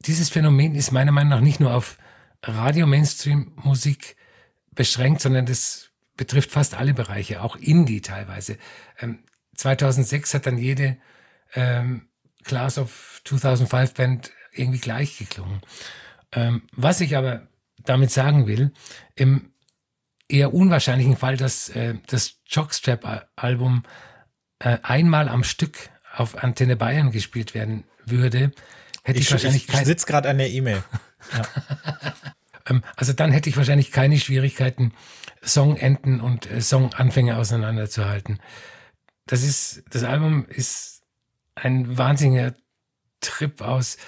dieses 0.00 0.30
Phänomen 0.30 0.74
ist 0.74 0.92
meiner 0.92 1.12
Meinung 1.12 1.30
nach 1.30 1.40
nicht 1.40 1.58
nur 1.58 1.74
auf 1.74 1.98
Radio-Mainstream-Musik 2.44 4.16
beschränkt, 4.70 5.20
sondern 5.20 5.46
das 5.46 5.90
betrifft 6.16 6.52
fast 6.52 6.74
alle 6.74 6.94
Bereiche, 6.94 7.42
auch 7.42 7.56
Indie 7.56 8.02
teilweise. 8.02 8.58
Ähm, 9.00 9.24
2006 9.56 10.34
hat 10.34 10.46
dann 10.46 10.56
jede 10.56 10.98
ähm, 11.54 12.09
Class 12.44 12.78
of 12.78 13.20
2005 13.24 13.94
Band 13.94 14.30
irgendwie 14.52 14.80
gleich 14.80 15.18
geklungen. 15.18 15.60
Ähm, 16.32 16.62
was 16.72 17.00
ich 17.00 17.16
aber 17.16 17.48
damit 17.78 18.10
sagen 18.10 18.46
will, 18.46 18.72
im 19.14 19.52
eher 20.28 20.54
unwahrscheinlichen 20.54 21.16
Fall, 21.16 21.36
dass 21.36 21.68
äh, 21.70 21.94
das 22.06 22.36
Jockstrap-Album 22.46 23.84
äh, 24.60 24.78
einmal 24.82 25.28
am 25.28 25.44
Stück 25.44 25.90
auf 26.14 26.42
Antenne 26.42 26.76
Bayern 26.76 27.10
gespielt 27.10 27.54
werden 27.54 27.84
würde, 28.04 28.52
hätte 29.02 29.18
ich, 29.18 29.26
ich 29.26 29.32
wahrscheinlich 29.32 29.66
kein... 29.66 29.80
Ich 29.80 29.86
sitze 29.86 30.06
gerade 30.06 30.28
an 30.28 30.38
der 30.38 30.50
E-Mail. 30.50 30.82
Ja. 31.36 31.42
ähm, 32.70 32.82
also 32.96 33.12
dann 33.12 33.30
hätte 33.30 33.50
ich 33.50 33.56
wahrscheinlich 33.58 33.92
keine 33.92 34.18
Schwierigkeiten, 34.18 34.94
Songenden 35.44 36.22
und 36.22 36.50
äh, 36.50 36.62
Songanfänge 36.62 37.36
auseinanderzuhalten. 37.36 38.40
Das 39.26 39.42
ist, 39.42 39.82
das 39.90 40.02
Album 40.02 40.46
ist 40.48 40.99
ein 41.62 41.98
wahnsinniger 41.98 42.54
Trip 43.20 43.60
aus 43.60 43.98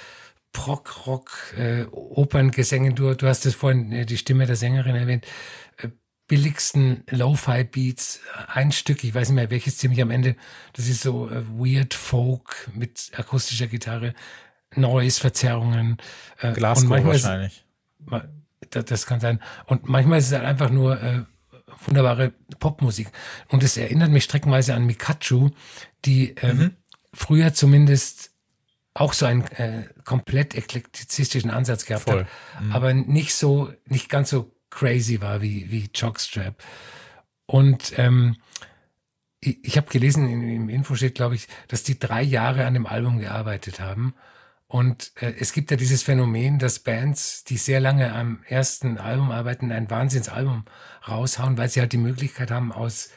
Prog, 0.53 1.07
Rock, 1.07 1.55
äh, 1.57 1.85
Operngesängen. 1.91 2.95
Du, 2.95 3.15
du 3.15 3.27
hast 3.27 3.47
es 3.47 3.55
vorhin 3.55 3.93
äh, 3.93 4.07
die 4.07 4.19
Stimme 4.19 4.47
der 4.47 4.57
Sängerin 4.57 4.95
erwähnt. 4.95 5.27
Äh, 5.79 5.89
billigsten 6.29 7.05
Lo-Fi-Beats, 7.11 8.21
ein 8.49 8.73
Stück, 8.73 9.03
ich 9.05 9.15
weiß 9.15 9.31
nicht 9.31 9.37
mehr 9.37 9.51
welches, 9.51 9.79
ziemlich 9.79 10.01
am 10.03 10.11
Ende. 10.11 10.37
Das 10.75 10.89
ist 10.89 11.03
so 11.03 11.29
äh, 11.29 11.43
Weird 11.49 11.95
Folk 11.95 12.71
mit 12.75 13.13
akustischer 13.17 13.67
Gitarre, 13.67 14.15
Noise-Verzerrungen. 14.75 15.97
Äh, 16.39 16.53
Glasgow 16.53 17.05
wahrscheinlich. 17.05 17.65
Ist, 18.11 18.27
das, 18.71 18.85
das 18.85 19.07
kann 19.07 19.21
sein. 19.21 19.41
Und 19.67 19.89
manchmal 19.89 20.19
ist 20.19 20.27
es 20.27 20.33
halt 20.33 20.45
einfach 20.45 20.71
nur 20.71 21.01
äh, 21.03 21.23
wunderbare 21.87 22.33
Popmusik. 22.59 23.09
Und 23.49 23.63
es 23.63 23.77
erinnert 23.77 24.11
mich 24.11 24.25
streckenweise 24.25 24.75
an 24.75 24.85
Mikachu, 24.85 25.51
die 26.05 26.35
ähm, 26.37 26.59
mhm 26.59 26.77
früher 27.15 27.55
zumindest 27.55 28.31
auch 28.95 29.13
so 29.13 29.27
einen 29.27 29.43
äh, 29.53 29.85
komplett 30.05 30.55
eklektizistischen 30.55 31.51
Ansatz 31.51 31.87
gehabt 31.87 32.05
Voll. 32.05 32.27
hat, 32.55 32.63
mhm. 32.63 32.73
aber 32.73 32.95
nicht 32.95 33.35
so, 33.35 33.73
nicht 33.87 34.09
ganz 34.09 34.31
so 34.31 34.53
crazy 34.71 35.21
war 35.21 35.41
wie, 35.41 35.71
wie 35.71 35.91
Jockstrap. 35.95 36.63
Und 37.47 37.93
ähm, 37.99 38.37
ich, 39.41 39.65
ich 39.65 39.77
habe 39.77 39.91
gelesen, 39.91 40.29
im, 40.29 40.43
im 40.43 40.69
Info 40.69 40.95
steht, 40.95 41.15
glaube 41.15 41.35
ich, 41.35 41.49
dass 41.69 41.83
die 41.83 41.99
drei 41.99 42.23
Jahre 42.23 42.67
an 42.67 42.75
dem 42.75 42.87
Album 42.87 43.19
gearbeitet 43.19 43.81
haben. 43.81 44.15
Und 44.67 45.13
äh, 45.21 45.35
es 45.39 45.53
gibt 45.53 45.71
ja 45.71 45.77
dieses 45.77 46.03
Phänomen, 46.03 46.59
dass 46.59 46.79
Bands, 46.79 47.45
die 47.45 47.59
sehr 47.59 47.81
lange 47.81 48.15
am 48.15 48.43
ersten 48.49 48.97
Album 48.97 49.31
arbeiten, 49.31 49.71
ein 49.71 49.91
Wahnsinnsalbum 49.91 50.65
raushauen, 51.07 51.59
weil 51.59 51.69
sie 51.69 51.81
halt 51.81 51.93
die 51.93 51.99
Möglichkeit 51.99 52.51
haben, 52.51 52.73
aus 52.73 53.11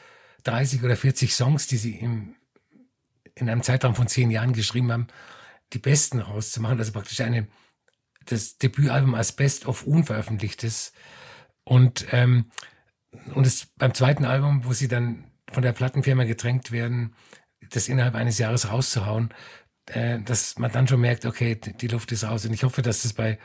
30 0.44 0.84
oder 0.84 0.96
40 0.96 1.34
Songs, 1.34 1.66
die 1.66 1.78
sie 1.78 1.96
im, 1.96 2.35
in 3.36 3.48
einem 3.48 3.62
Zeitraum 3.62 3.94
von 3.94 4.08
zehn 4.08 4.30
Jahren 4.30 4.52
geschrieben 4.52 4.90
haben, 4.90 5.06
die 5.72 5.78
besten 5.78 6.20
rauszumachen. 6.20 6.78
Also 6.78 6.92
praktisch 6.92 7.20
eine, 7.20 7.46
das 8.24 8.58
Debütalbum 8.58 9.14
als 9.14 9.32
Best 9.32 9.66
of 9.66 9.86
Unveröffentlichtes. 9.86 10.92
Und, 11.64 12.06
ähm, 12.12 12.50
und 13.34 13.46
es 13.46 13.68
beim 13.76 13.94
zweiten 13.94 14.24
Album, 14.24 14.64
wo 14.64 14.72
sie 14.72 14.88
dann 14.88 15.24
von 15.52 15.62
der 15.62 15.72
Plattenfirma 15.72 16.24
gedrängt 16.24 16.72
werden, 16.72 17.14
das 17.70 17.88
innerhalb 17.88 18.14
eines 18.14 18.38
Jahres 18.38 18.70
rauszuhauen, 18.70 19.32
äh, 19.86 20.20
dass 20.20 20.58
man 20.58 20.72
dann 20.72 20.88
schon 20.88 21.00
merkt, 21.00 21.26
okay, 21.26 21.54
die 21.56 21.88
Luft 21.88 22.12
ist 22.12 22.24
raus. 22.24 22.44
Und 22.44 22.54
ich 22.54 22.64
hoffe, 22.64 22.82
dass 22.82 23.02
das 23.02 23.12
bei 23.12 23.38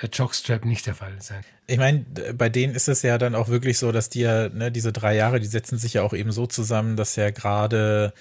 äh, 0.00 0.08
Jockstrap 0.12 0.64
nicht 0.64 0.86
der 0.86 0.94
Fall 0.94 1.20
sein. 1.20 1.44
Ich 1.66 1.78
meine, 1.78 2.00
bei 2.34 2.48
denen 2.48 2.74
ist 2.74 2.88
es 2.88 3.02
ja 3.02 3.18
dann 3.18 3.34
auch 3.34 3.48
wirklich 3.48 3.78
so, 3.78 3.92
dass 3.92 4.08
die 4.08 4.20
ja, 4.20 4.48
ne, 4.48 4.72
diese 4.72 4.92
drei 4.92 5.14
Jahre, 5.14 5.40
die 5.40 5.46
setzen 5.46 5.78
sich 5.78 5.94
ja 5.94 6.02
auch 6.02 6.14
eben 6.14 6.32
so 6.32 6.46
zusammen, 6.46 6.96
dass 6.96 7.16
ja 7.16 7.30
gerade 7.30 8.12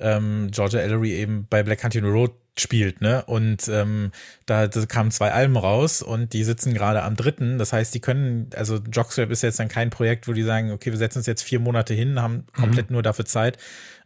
ähm, 0.00 0.48
Georgia 0.50 0.80
Ellery 0.80 1.12
eben 1.12 1.46
bei 1.48 1.62
Black 1.62 1.80
Country 1.80 2.00
Road 2.00 2.32
spielt, 2.58 3.00
ne? 3.00 3.24
Und 3.26 3.68
ähm, 3.68 4.10
da, 4.46 4.66
da 4.66 4.86
kamen 4.86 5.10
zwei 5.10 5.32
Alben 5.32 5.56
raus 5.56 6.02
und 6.02 6.32
die 6.32 6.44
sitzen 6.44 6.74
gerade 6.74 7.02
am 7.02 7.16
dritten. 7.16 7.58
Das 7.58 7.72
heißt, 7.72 7.94
die 7.94 8.00
können, 8.00 8.50
also 8.54 8.76
Jockstrap 8.76 9.30
ist 9.30 9.42
jetzt 9.42 9.60
dann 9.60 9.68
kein 9.68 9.90
Projekt, 9.90 10.28
wo 10.28 10.32
die 10.32 10.42
sagen, 10.42 10.70
okay, 10.72 10.90
wir 10.90 10.98
setzen 10.98 11.18
uns 11.18 11.26
jetzt 11.26 11.42
vier 11.42 11.60
Monate 11.60 11.94
hin, 11.94 12.20
haben 12.20 12.44
komplett 12.52 12.90
mhm. 12.90 12.94
nur 12.94 13.02
dafür 13.02 13.24
Zeit 13.24 13.56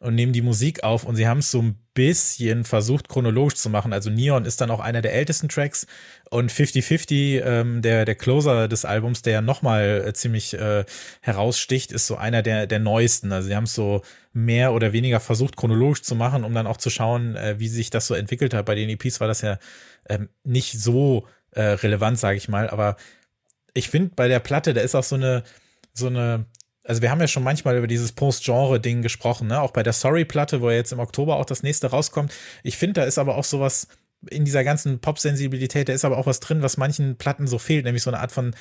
und 0.05 0.15
nehmen 0.15 0.35
die 0.35 0.43
Musik 0.43 0.85
auf 0.85 1.05
und 1.05 1.17
sie 1.17 1.27
haben 1.27 1.39
es 1.39 1.51
so 1.51 1.63
ein 1.63 1.79
bisschen 1.95 2.65
versucht, 2.65 3.09
chronologisch 3.09 3.55
zu 3.55 3.71
machen. 3.71 3.95
Also 3.95 4.11
Neon 4.11 4.45
ist 4.45 4.61
dann 4.61 4.71
auch 4.71 4.81
einer 4.81 5.01
der 5.01 5.15
ältesten 5.15 5.49
Tracks 5.49 5.87
und 6.29 6.53
50-50, 6.53 7.41
ähm, 7.43 7.81
der, 7.81 8.05
der 8.05 8.15
Closer 8.15 8.69
des 8.69 8.85
Albums, 8.85 9.23
der 9.23 9.41
nochmal 9.41 10.05
äh, 10.07 10.13
ziemlich 10.13 10.53
äh, 10.53 10.85
heraussticht, 11.23 11.91
ist 11.91 12.07
so 12.07 12.17
einer 12.17 12.43
der, 12.43 12.67
der 12.67 12.81
neuesten. 12.81 13.33
Also 13.33 13.49
sie 13.49 13.57
haben 13.57 13.65
es 13.65 13.75
so 13.75 14.03
mehr 14.35 14.75
oder 14.75 14.93
weniger 14.93 15.21
versucht, 15.21 15.57
chronologisch 15.57 16.03
zu 16.03 16.15
machen, 16.15 16.45
um 16.45 16.53
dann 16.53 16.67
auch 16.67 16.77
zu 16.77 16.91
schauen, 16.91 17.35
äh, 17.37 17.59
wie 17.59 17.69
sich 17.69 17.89
das 17.89 18.07
so 18.07 18.15
entwickelt 18.15 18.53
hat. 18.53 18.67
Bei 18.67 18.75
den 18.75 18.91
EPs 18.91 19.21
war 19.21 19.29
das 19.29 19.41
ja 19.41 19.59
ähm, 20.09 20.29
nicht 20.43 20.79
so 20.79 21.27
äh, 21.53 21.63
relevant, 21.63 22.19
sage 22.19 22.37
ich 22.37 22.51
mal. 22.51 22.69
Aber 22.69 22.97
ich 23.73 23.89
finde 23.89 24.11
bei 24.15 24.29
der 24.29 24.41
Platte, 24.41 24.75
da 24.75 24.83
ist 24.83 24.95
auch 24.95 25.03
so 25.03 25.15
eine, 25.15 25.45
so 25.95 26.09
eine 26.09 26.45
also 26.85 27.03
wir 27.03 27.11
haben 27.11 27.21
ja 27.21 27.27
schon 27.29 27.43
manchmal 27.43 27.77
über 27.77 27.87
dieses 27.87 28.13
Post-Genre-Ding 28.13 29.03
gesprochen, 29.03 29.49
ne? 29.49 29.61
Auch 29.61 29.71
bei 29.71 29.83
der 29.83 29.93
Sorry-Platte, 29.93 30.61
wo 30.61 30.71
jetzt 30.71 30.93
im 30.93 30.99
Oktober 30.99 31.37
auch 31.37 31.47
das 31.47 31.63
nächste 31.63 31.89
rauskommt. 31.89 32.33
Ich 32.63 32.77
finde, 32.77 33.01
da 33.01 33.05
ist 33.05 33.19
aber 33.19 33.37
auch 33.37 33.45
sowas 33.45 33.89
in 34.31 34.45
dieser 34.45 34.65
ganzen 34.65 35.01
Pop-Sensibilität, 35.01 35.89
da 35.89 35.93
ist 35.93 36.05
aber 36.05 36.19
auch 36.19 36.27
was 36.27 36.41
drin, 36.41 36.63
was 36.63 36.77
manchen 36.77 37.17
Platten 37.17 37.47
so 37.47 37.59
fehlt, 37.59 37.85
nämlich 37.85 38.03
so 38.03 38.11
eine 38.11 38.21
Art 38.21 38.33
von 38.33 38.55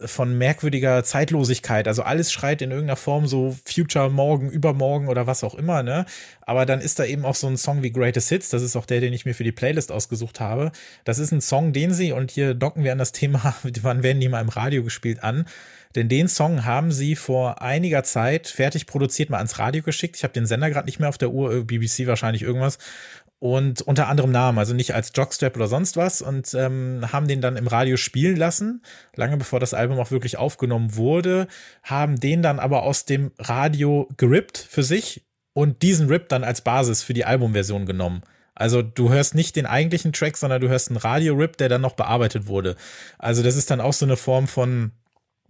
von 0.00 0.36
merkwürdiger 0.36 1.04
Zeitlosigkeit. 1.04 1.86
Also 1.86 2.02
alles 2.02 2.32
schreit 2.32 2.60
in 2.60 2.70
irgendeiner 2.70 2.96
Form 2.96 3.26
so 3.26 3.56
Future 3.64 4.10
morgen, 4.10 4.50
übermorgen 4.50 5.08
oder 5.08 5.26
was 5.26 5.44
auch 5.44 5.54
immer, 5.54 5.82
ne? 5.82 6.06
Aber 6.40 6.66
dann 6.66 6.80
ist 6.80 6.98
da 6.98 7.04
eben 7.04 7.24
auch 7.24 7.36
so 7.36 7.46
ein 7.46 7.56
Song 7.56 7.82
wie 7.82 7.92
Greatest 7.92 8.28
Hits. 8.28 8.48
Das 8.48 8.62
ist 8.62 8.74
auch 8.74 8.86
der, 8.86 9.00
den 9.00 9.12
ich 9.12 9.26
mir 9.26 9.34
für 9.34 9.44
die 9.44 9.52
Playlist 9.52 9.92
ausgesucht 9.92 10.40
habe. 10.40 10.72
Das 11.04 11.18
ist 11.18 11.30
ein 11.30 11.40
Song, 11.40 11.72
den 11.72 11.92
sie, 11.92 12.12
und 12.12 12.32
hier 12.32 12.54
docken 12.54 12.82
wir 12.82 12.92
an 12.92 12.98
das 12.98 13.12
Thema, 13.12 13.54
wann 13.82 14.02
werden 14.02 14.20
die 14.20 14.28
mal 14.28 14.40
im 14.40 14.48
Radio 14.48 14.82
gespielt 14.82 15.22
an? 15.22 15.46
Denn 15.96 16.08
den 16.08 16.28
Song 16.28 16.64
haben 16.64 16.92
sie 16.92 17.16
vor 17.16 17.62
einiger 17.62 18.04
Zeit 18.04 18.48
fertig 18.48 18.86
produziert, 18.86 19.30
mal 19.30 19.38
ans 19.38 19.58
Radio 19.58 19.82
geschickt. 19.82 20.16
Ich 20.16 20.22
habe 20.22 20.34
den 20.34 20.46
Sender 20.46 20.70
gerade 20.70 20.86
nicht 20.86 21.00
mehr 21.00 21.08
auf 21.08 21.18
der 21.18 21.30
Uhr, 21.30 21.52
äh, 21.52 21.64
BBC 21.64 22.06
wahrscheinlich 22.06 22.42
irgendwas. 22.42 22.78
Und 23.38 23.82
unter 23.82 24.08
anderem 24.08 24.30
Namen, 24.30 24.58
also 24.58 24.74
nicht 24.74 24.94
als 24.94 25.12
Jockstrap 25.14 25.56
oder 25.56 25.68
sonst 25.68 25.96
was. 25.96 26.22
Und 26.22 26.54
ähm, 26.54 27.04
haben 27.12 27.28
den 27.28 27.40
dann 27.40 27.56
im 27.56 27.66
Radio 27.66 27.96
spielen 27.96 28.36
lassen, 28.36 28.82
lange 29.14 29.36
bevor 29.36 29.58
das 29.58 29.74
Album 29.74 29.98
auch 29.98 30.10
wirklich 30.10 30.36
aufgenommen 30.36 30.96
wurde. 30.96 31.48
Haben 31.82 32.20
den 32.20 32.42
dann 32.42 32.58
aber 32.58 32.82
aus 32.82 33.04
dem 33.04 33.32
Radio 33.38 34.08
gerippt 34.16 34.58
für 34.58 34.82
sich 34.82 35.24
und 35.52 35.82
diesen 35.82 36.08
Rip 36.08 36.28
dann 36.28 36.44
als 36.44 36.60
Basis 36.60 37.02
für 37.02 37.14
die 37.14 37.24
Albumversion 37.24 37.86
genommen. 37.86 38.22
Also 38.54 38.80
du 38.80 39.10
hörst 39.10 39.34
nicht 39.34 39.54
den 39.56 39.66
eigentlichen 39.66 40.14
Track, 40.14 40.38
sondern 40.38 40.62
du 40.62 40.68
hörst 40.68 40.88
einen 40.88 40.96
Radio-Rip, 40.96 41.58
der 41.58 41.68
dann 41.68 41.82
noch 41.82 41.92
bearbeitet 41.92 42.46
wurde. 42.46 42.76
Also 43.18 43.42
das 43.42 43.54
ist 43.54 43.70
dann 43.70 43.82
auch 43.82 43.92
so 43.92 44.06
eine 44.06 44.16
Form 44.16 44.48
von 44.48 44.92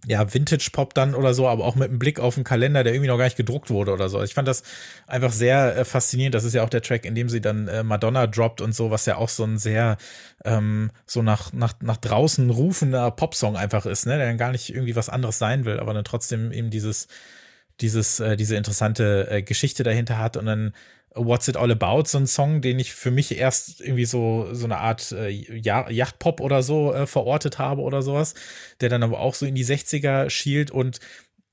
ja, 0.05 0.33
Vintage-Pop 0.33 0.93
dann 0.93 1.15
oder 1.15 1.33
so, 1.33 1.47
aber 1.47 1.65
auch 1.65 1.75
mit 1.75 1.89
einem 1.89 1.99
Blick 1.99 2.19
auf 2.19 2.35
den 2.35 2.43
Kalender, 2.43 2.83
der 2.83 2.93
irgendwie 2.93 3.09
noch 3.09 3.17
gar 3.17 3.25
nicht 3.25 3.37
gedruckt 3.37 3.69
wurde 3.69 3.91
oder 3.91 4.09
so. 4.09 4.21
Ich 4.23 4.33
fand 4.33 4.47
das 4.47 4.63
einfach 5.07 5.31
sehr 5.31 5.75
äh, 5.75 5.85
faszinierend. 5.85 6.35
Das 6.35 6.43
ist 6.43 6.53
ja 6.53 6.63
auch 6.63 6.69
der 6.69 6.81
Track, 6.81 7.05
in 7.05 7.15
dem 7.15 7.29
sie 7.29 7.41
dann 7.41 7.67
äh, 7.67 7.83
Madonna 7.83 8.27
droppt 8.27 8.61
und 8.61 8.73
so, 8.73 8.91
was 8.91 9.05
ja 9.05 9.17
auch 9.17 9.29
so 9.29 9.43
ein 9.43 9.57
sehr 9.57 9.97
ähm, 10.45 10.91
so 11.05 11.21
nach, 11.21 11.51
nach, 11.51 11.73
nach 11.81 11.97
draußen 11.97 12.49
rufender 12.49 13.09
Popsong 13.11 13.57
einfach 13.57 13.85
ist, 13.85 14.05
ne? 14.05 14.17
Der 14.17 14.27
dann 14.27 14.37
gar 14.37 14.51
nicht 14.51 14.69
irgendwie 14.73 14.95
was 14.95 15.09
anderes 15.09 15.39
sein 15.39 15.65
will, 15.65 15.79
aber 15.79 15.93
dann 15.93 16.05
trotzdem 16.05 16.51
eben 16.51 16.69
dieses, 16.69 17.07
dieses, 17.81 18.19
äh, 18.19 18.37
diese 18.37 18.55
interessante 18.55 19.27
äh, 19.29 19.41
Geschichte 19.41 19.83
dahinter 19.83 20.17
hat 20.19 20.37
und 20.37 20.45
dann 20.45 20.73
What's 21.17 21.47
It 21.47 21.57
All 21.57 21.71
About, 21.71 22.05
so 22.05 22.17
ein 22.17 22.27
Song, 22.27 22.61
den 22.61 22.79
ich 22.79 22.93
für 22.93 23.11
mich 23.11 23.37
erst 23.37 23.81
irgendwie 23.81 24.05
so, 24.05 24.47
so 24.53 24.65
eine 24.65 24.77
Art 24.77 25.11
äh, 25.11 25.29
Yachtpop 25.29 26.39
oder 26.39 26.63
so 26.63 26.93
äh, 26.93 27.07
verortet 27.07 27.59
habe 27.59 27.81
oder 27.81 28.01
sowas, 28.01 28.33
der 28.81 28.89
dann 28.89 29.03
aber 29.03 29.19
auch 29.19 29.33
so 29.33 29.45
in 29.45 29.55
die 29.55 29.65
60er 29.65 30.29
schielt 30.29 30.71
und 30.71 30.99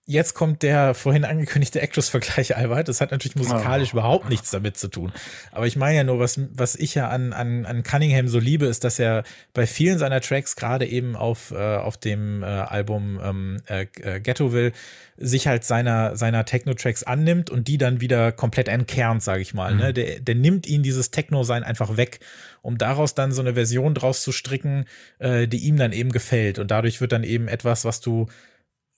Jetzt 0.06 0.34
kommt 0.34 0.62
der 0.62 0.92
vorhin 0.92 1.24
angekündigte 1.24 1.80
Actress-Vergleich, 1.80 2.56
Albert. 2.56 2.88
Das 2.88 3.00
hat 3.00 3.10
natürlich 3.10 3.36
musikalisch 3.36 3.90
oh. 3.90 3.96
überhaupt 3.96 4.28
nichts 4.28 4.50
damit 4.50 4.76
zu 4.76 4.88
tun. 4.88 5.12
Aber 5.50 5.66
ich 5.66 5.76
meine 5.76 5.96
ja 5.96 6.04
nur, 6.04 6.18
was, 6.18 6.38
was 6.52 6.76
ich 6.76 6.94
ja 6.94 7.08
an, 7.08 7.32
an, 7.32 7.64
an 7.64 7.82
Cunningham 7.82 8.28
so 8.28 8.38
liebe, 8.38 8.66
ist, 8.66 8.84
dass 8.84 8.98
er 8.98 9.24
bei 9.54 9.66
vielen 9.66 9.98
seiner 9.98 10.20
Tracks, 10.20 10.56
gerade 10.56 10.86
eben 10.86 11.16
auf, 11.16 11.52
äh, 11.52 11.76
auf 11.76 11.96
dem 11.96 12.42
äh, 12.42 12.46
Album 12.46 13.18
ähm, 13.24 13.56
äh, 13.66 13.86
äh 14.02 14.20
Ghettoville, 14.20 14.72
sich 15.16 15.46
halt 15.46 15.64
seiner, 15.64 16.16
seiner 16.16 16.44
Techno-Tracks 16.44 17.04
annimmt 17.04 17.48
und 17.48 17.66
die 17.66 17.78
dann 17.78 18.02
wieder 18.02 18.30
komplett 18.30 18.68
entkernt, 18.68 19.22
sage 19.22 19.40
ich 19.40 19.54
mal. 19.54 19.70
Ne? 19.70 19.74
Mhm. 19.74 19.80
Ne? 19.80 19.92
Der, 19.94 20.20
der 20.20 20.34
nimmt 20.34 20.66
ihn 20.66 20.82
dieses 20.82 21.12
Techno-Sein 21.12 21.62
einfach 21.64 21.96
weg, 21.96 22.20
um 22.60 22.76
daraus 22.76 23.14
dann 23.14 23.32
so 23.32 23.40
eine 23.40 23.54
Version 23.54 23.94
draus 23.94 24.22
zu 24.22 24.32
stricken, 24.32 24.84
äh, 25.18 25.48
die 25.48 25.58
ihm 25.58 25.78
dann 25.78 25.92
eben 25.92 26.12
gefällt. 26.12 26.58
Und 26.58 26.70
dadurch 26.70 27.00
wird 27.00 27.12
dann 27.12 27.24
eben 27.24 27.48
etwas, 27.48 27.86
was 27.86 28.02
du 28.02 28.26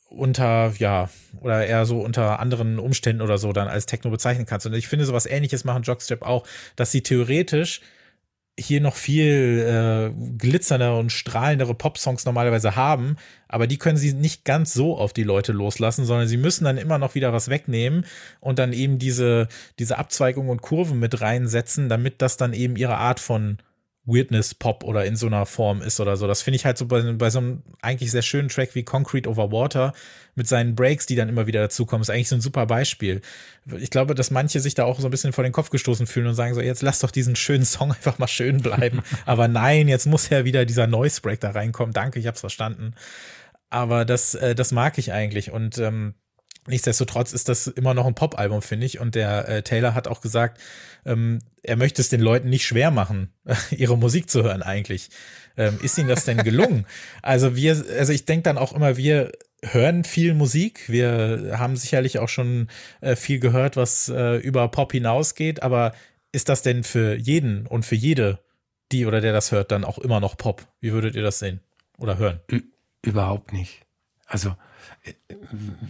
unter, 0.08 0.72
ja, 0.78 1.10
oder 1.40 1.66
eher 1.66 1.84
so 1.84 2.00
unter 2.00 2.40
anderen 2.40 2.78
Umständen 2.78 3.22
oder 3.22 3.38
so 3.38 3.52
dann 3.52 3.68
als 3.68 3.86
Techno 3.86 4.10
bezeichnen 4.10 4.46
kannst. 4.46 4.66
Und 4.66 4.74
ich 4.74 4.88
finde, 4.88 5.04
sowas 5.04 5.26
ähnliches 5.26 5.64
machen 5.64 5.82
Jockstrap 5.82 6.22
auch, 6.22 6.46
dass 6.76 6.92
sie 6.92 7.02
theoretisch 7.02 7.80
hier 8.58 8.80
noch 8.80 8.96
viel 8.96 9.66
äh, 9.66 10.38
glitzernder 10.38 10.98
und 10.98 11.12
strahlendere 11.12 11.74
Popsongs 11.74 12.24
normalerweise 12.24 12.74
haben, 12.74 13.16
aber 13.48 13.66
die 13.66 13.76
können 13.76 13.98
sie 13.98 14.14
nicht 14.14 14.44
ganz 14.44 14.72
so 14.72 14.96
auf 14.96 15.12
die 15.12 15.24
Leute 15.24 15.52
loslassen, 15.52 16.06
sondern 16.06 16.26
sie 16.26 16.38
müssen 16.38 16.64
dann 16.64 16.78
immer 16.78 16.96
noch 16.96 17.14
wieder 17.14 17.34
was 17.34 17.48
wegnehmen 17.48 18.06
und 18.40 18.58
dann 18.58 18.72
eben 18.72 18.98
diese, 18.98 19.48
diese 19.78 19.98
Abzweigung 19.98 20.48
und 20.48 20.62
Kurven 20.62 20.98
mit 20.98 21.20
reinsetzen, 21.20 21.90
damit 21.90 22.22
das 22.22 22.38
dann 22.38 22.54
eben 22.54 22.76
ihre 22.76 22.96
Art 22.96 23.20
von 23.20 23.58
Weirdness-Pop 24.06 24.84
oder 24.84 25.04
in 25.04 25.16
so 25.16 25.26
einer 25.26 25.46
Form 25.46 25.82
ist 25.82 26.00
oder 26.00 26.16
so. 26.16 26.26
Das 26.26 26.42
finde 26.42 26.56
ich 26.56 26.64
halt 26.64 26.78
so 26.78 26.86
bei, 26.86 27.02
bei, 27.12 27.30
so 27.30 27.38
einem 27.38 27.62
eigentlich 27.82 28.10
sehr 28.10 28.22
schönen 28.22 28.48
Track 28.48 28.74
wie 28.74 28.84
Concrete 28.84 29.28
Over 29.28 29.52
Water 29.52 29.92
mit 30.34 30.46
seinen 30.46 30.74
Breaks, 30.74 31.06
die 31.06 31.16
dann 31.16 31.28
immer 31.28 31.46
wieder 31.46 31.60
dazukommen, 31.60 32.02
ist 32.02 32.10
eigentlich 32.10 32.28
so 32.28 32.36
ein 32.36 32.40
super 32.40 32.66
Beispiel. 32.66 33.20
Ich 33.78 33.90
glaube, 33.90 34.14
dass 34.14 34.30
manche 34.30 34.60
sich 34.60 34.74
da 34.74 34.84
auch 34.84 35.00
so 35.00 35.08
ein 35.08 35.10
bisschen 35.10 35.32
vor 35.32 35.44
den 35.44 35.52
Kopf 35.52 35.70
gestoßen 35.70 36.06
fühlen 36.06 36.28
und 36.28 36.34
sagen 36.34 36.54
so, 36.54 36.60
jetzt 36.60 36.82
lass 36.82 37.00
doch 37.00 37.10
diesen 37.10 37.36
schönen 37.36 37.64
Song 37.64 37.90
einfach 37.92 38.18
mal 38.18 38.28
schön 38.28 38.62
bleiben. 38.62 39.02
Aber 39.26 39.48
nein, 39.48 39.88
jetzt 39.88 40.06
muss 40.06 40.28
ja 40.28 40.44
wieder 40.44 40.64
dieser 40.64 40.86
Noise 40.86 41.20
Break 41.20 41.40
da 41.40 41.50
reinkommen. 41.50 41.92
Danke, 41.92 42.18
ich 42.18 42.26
hab's 42.26 42.40
verstanden. 42.40 42.94
Aber 43.70 44.04
das, 44.04 44.34
äh, 44.34 44.54
das 44.54 44.72
mag 44.72 44.98
ich 44.98 45.12
eigentlich 45.12 45.50
und 45.50 45.78
ähm, 45.78 46.14
Nichtsdestotrotz 46.66 47.32
ist 47.32 47.48
das 47.48 47.66
immer 47.66 47.94
noch 47.94 48.06
ein 48.06 48.14
Pop-Album, 48.14 48.62
finde 48.62 48.86
ich. 48.86 48.98
Und 48.98 49.14
der 49.14 49.48
äh, 49.48 49.62
Taylor 49.62 49.94
hat 49.94 50.08
auch 50.08 50.20
gesagt, 50.20 50.60
ähm, 51.04 51.40
er 51.62 51.76
möchte 51.76 52.02
es 52.02 52.08
den 52.08 52.20
Leuten 52.20 52.48
nicht 52.48 52.66
schwer 52.66 52.90
machen, 52.90 53.32
ihre 53.70 53.96
Musik 53.96 54.30
zu 54.30 54.42
hören 54.42 54.62
eigentlich. 54.62 55.10
Ähm, 55.56 55.78
ist 55.82 55.98
ihnen 55.98 56.08
das 56.08 56.24
denn 56.24 56.38
gelungen? 56.38 56.86
also 57.22 57.56
wir, 57.56 57.84
also 57.98 58.12
ich 58.12 58.24
denke 58.24 58.44
dann 58.44 58.58
auch 58.58 58.72
immer, 58.72 58.96
wir 58.96 59.32
hören 59.62 60.04
viel 60.04 60.34
Musik. 60.34 60.88
Wir 60.88 61.56
haben 61.58 61.76
sicherlich 61.76 62.18
auch 62.18 62.28
schon 62.28 62.68
äh, 63.00 63.16
viel 63.16 63.38
gehört, 63.38 63.76
was 63.76 64.08
äh, 64.08 64.36
über 64.36 64.68
Pop 64.68 64.92
hinausgeht. 64.92 65.62
Aber 65.62 65.92
ist 66.32 66.48
das 66.48 66.62
denn 66.62 66.84
für 66.84 67.14
jeden 67.14 67.66
und 67.66 67.84
für 67.84 67.94
jede, 67.94 68.40
die 68.92 69.06
oder 69.06 69.20
der 69.20 69.32
das 69.32 69.52
hört, 69.52 69.72
dann 69.72 69.84
auch 69.84 69.98
immer 69.98 70.20
noch 70.20 70.36
Pop? 70.36 70.66
Wie 70.80 70.92
würdet 70.92 71.14
ihr 71.14 71.22
das 71.22 71.38
sehen 71.38 71.60
oder 71.98 72.18
hören? 72.18 72.40
Überhaupt 73.02 73.52
nicht. 73.52 73.82
Also 74.26 74.56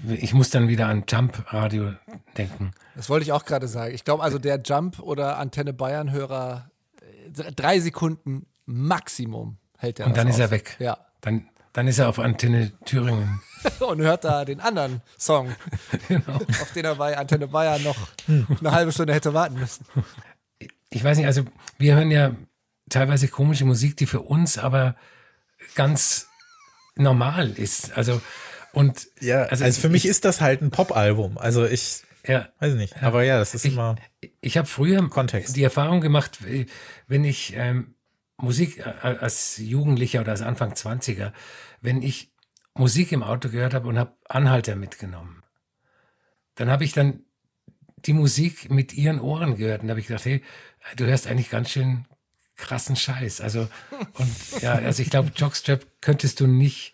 ich 0.08 0.34
muss 0.34 0.50
dann 0.50 0.68
wieder 0.68 0.86
an 0.86 1.04
Jump-Radio 1.08 1.92
denken. 2.36 2.72
Das 2.94 3.08
wollte 3.08 3.24
ich 3.24 3.32
auch 3.32 3.44
gerade 3.44 3.68
sagen. 3.68 3.94
Ich 3.94 4.04
glaube, 4.04 4.22
also 4.22 4.38
der 4.38 4.60
Jump- 4.62 5.00
oder 5.00 5.38
Antenne 5.38 5.72
Bayern-Hörer, 5.72 6.70
äh, 7.00 7.52
drei 7.52 7.80
Sekunden 7.80 8.46
Maximum 8.66 9.58
hält 9.78 10.00
er. 10.00 10.06
Und 10.06 10.16
dann 10.16 10.28
ist 10.28 10.38
er 10.38 10.50
weg. 10.50 10.76
Ja. 10.78 10.98
Dann, 11.20 11.48
dann 11.72 11.88
ist 11.88 11.98
er 11.98 12.08
auf 12.08 12.18
Antenne 12.18 12.72
Thüringen. 12.84 13.40
Und 13.80 14.00
hört 14.00 14.24
da 14.24 14.44
den 14.44 14.60
anderen 14.60 15.02
Song, 15.18 15.54
genau. 16.08 16.34
auf 16.34 16.72
den 16.72 16.84
er 16.84 16.94
bei 16.96 17.16
Antenne 17.16 17.48
Bayern 17.48 17.82
noch 17.82 17.96
eine 18.28 18.72
halbe 18.72 18.92
Stunde 18.92 19.14
hätte 19.14 19.34
warten 19.34 19.58
müssen. 19.58 19.84
Ich 20.90 21.02
weiß 21.02 21.18
nicht, 21.18 21.26
also 21.26 21.44
wir 21.78 21.96
hören 21.96 22.10
ja 22.10 22.32
teilweise 22.88 23.28
komische 23.28 23.64
Musik, 23.64 23.96
die 23.96 24.06
für 24.06 24.20
uns 24.20 24.58
aber 24.58 24.94
ganz 25.74 26.28
normal 26.94 27.50
ist. 27.50 27.96
Also 27.96 28.20
und 28.76 29.08
ja, 29.20 29.44
also, 29.44 29.64
also 29.64 29.80
für 29.80 29.88
mich 29.88 30.04
ist 30.04 30.26
das 30.26 30.42
halt 30.42 30.60
ein 30.60 30.70
Pop-Album. 30.70 31.38
Also 31.38 31.64
ich 31.64 32.02
Ja. 32.26 32.50
Weiß 32.58 32.74
ich 32.74 32.78
nicht. 32.78 33.02
Aber 33.02 33.24
ja, 33.24 33.38
das 33.38 33.54
ist 33.54 33.64
ich, 33.64 33.72
immer. 33.72 33.96
Ich 34.42 34.58
habe 34.58 34.68
früher 34.68 35.08
Kontext. 35.08 35.56
die 35.56 35.62
Erfahrung 35.62 36.02
gemacht, 36.02 36.40
wenn 37.06 37.24
ich 37.24 37.54
ähm, 37.56 37.94
Musik 38.36 38.80
äh, 38.80 38.82
als 38.82 39.56
Jugendlicher 39.56 40.20
oder 40.20 40.32
als 40.32 40.42
Anfang 40.42 40.74
20er, 40.74 41.32
wenn 41.80 42.02
ich 42.02 42.34
Musik 42.74 43.12
im 43.12 43.22
Auto 43.22 43.48
gehört 43.48 43.72
habe 43.72 43.88
und 43.88 43.98
habe 43.98 44.12
Anhalter 44.28 44.76
mitgenommen, 44.76 45.42
dann 46.56 46.68
habe 46.68 46.84
ich 46.84 46.92
dann 46.92 47.20
die 48.04 48.12
Musik 48.12 48.70
mit 48.70 48.92
ihren 48.92 49.20
Ohren 49.20 49.56
gehört 49.56 49.84
und 49.84 49.88
habe 49.88 50.00
ich 50.00 50.08
gedacht, 50.08 50.26
hey, 50.26 50.42
du 50.96 51.06
hörst 51.06 51.28
eigentlich 51.28 51.48
ganz 51.48 51.70
schön 51.70 52.04
krassen 52.56 52.94
Scheiß. 52.94 53.40
Also 53.40 53.70
und 54.18 54.60
ja, 54.60 54.74
also 54.74 55.00
ich 55.00 55.08
glaube, 55.08 55.32
Jockstrap 55.34 55.86
könntest 56.02 56.40
du 56.40 56.46
nicht 56.46 56.92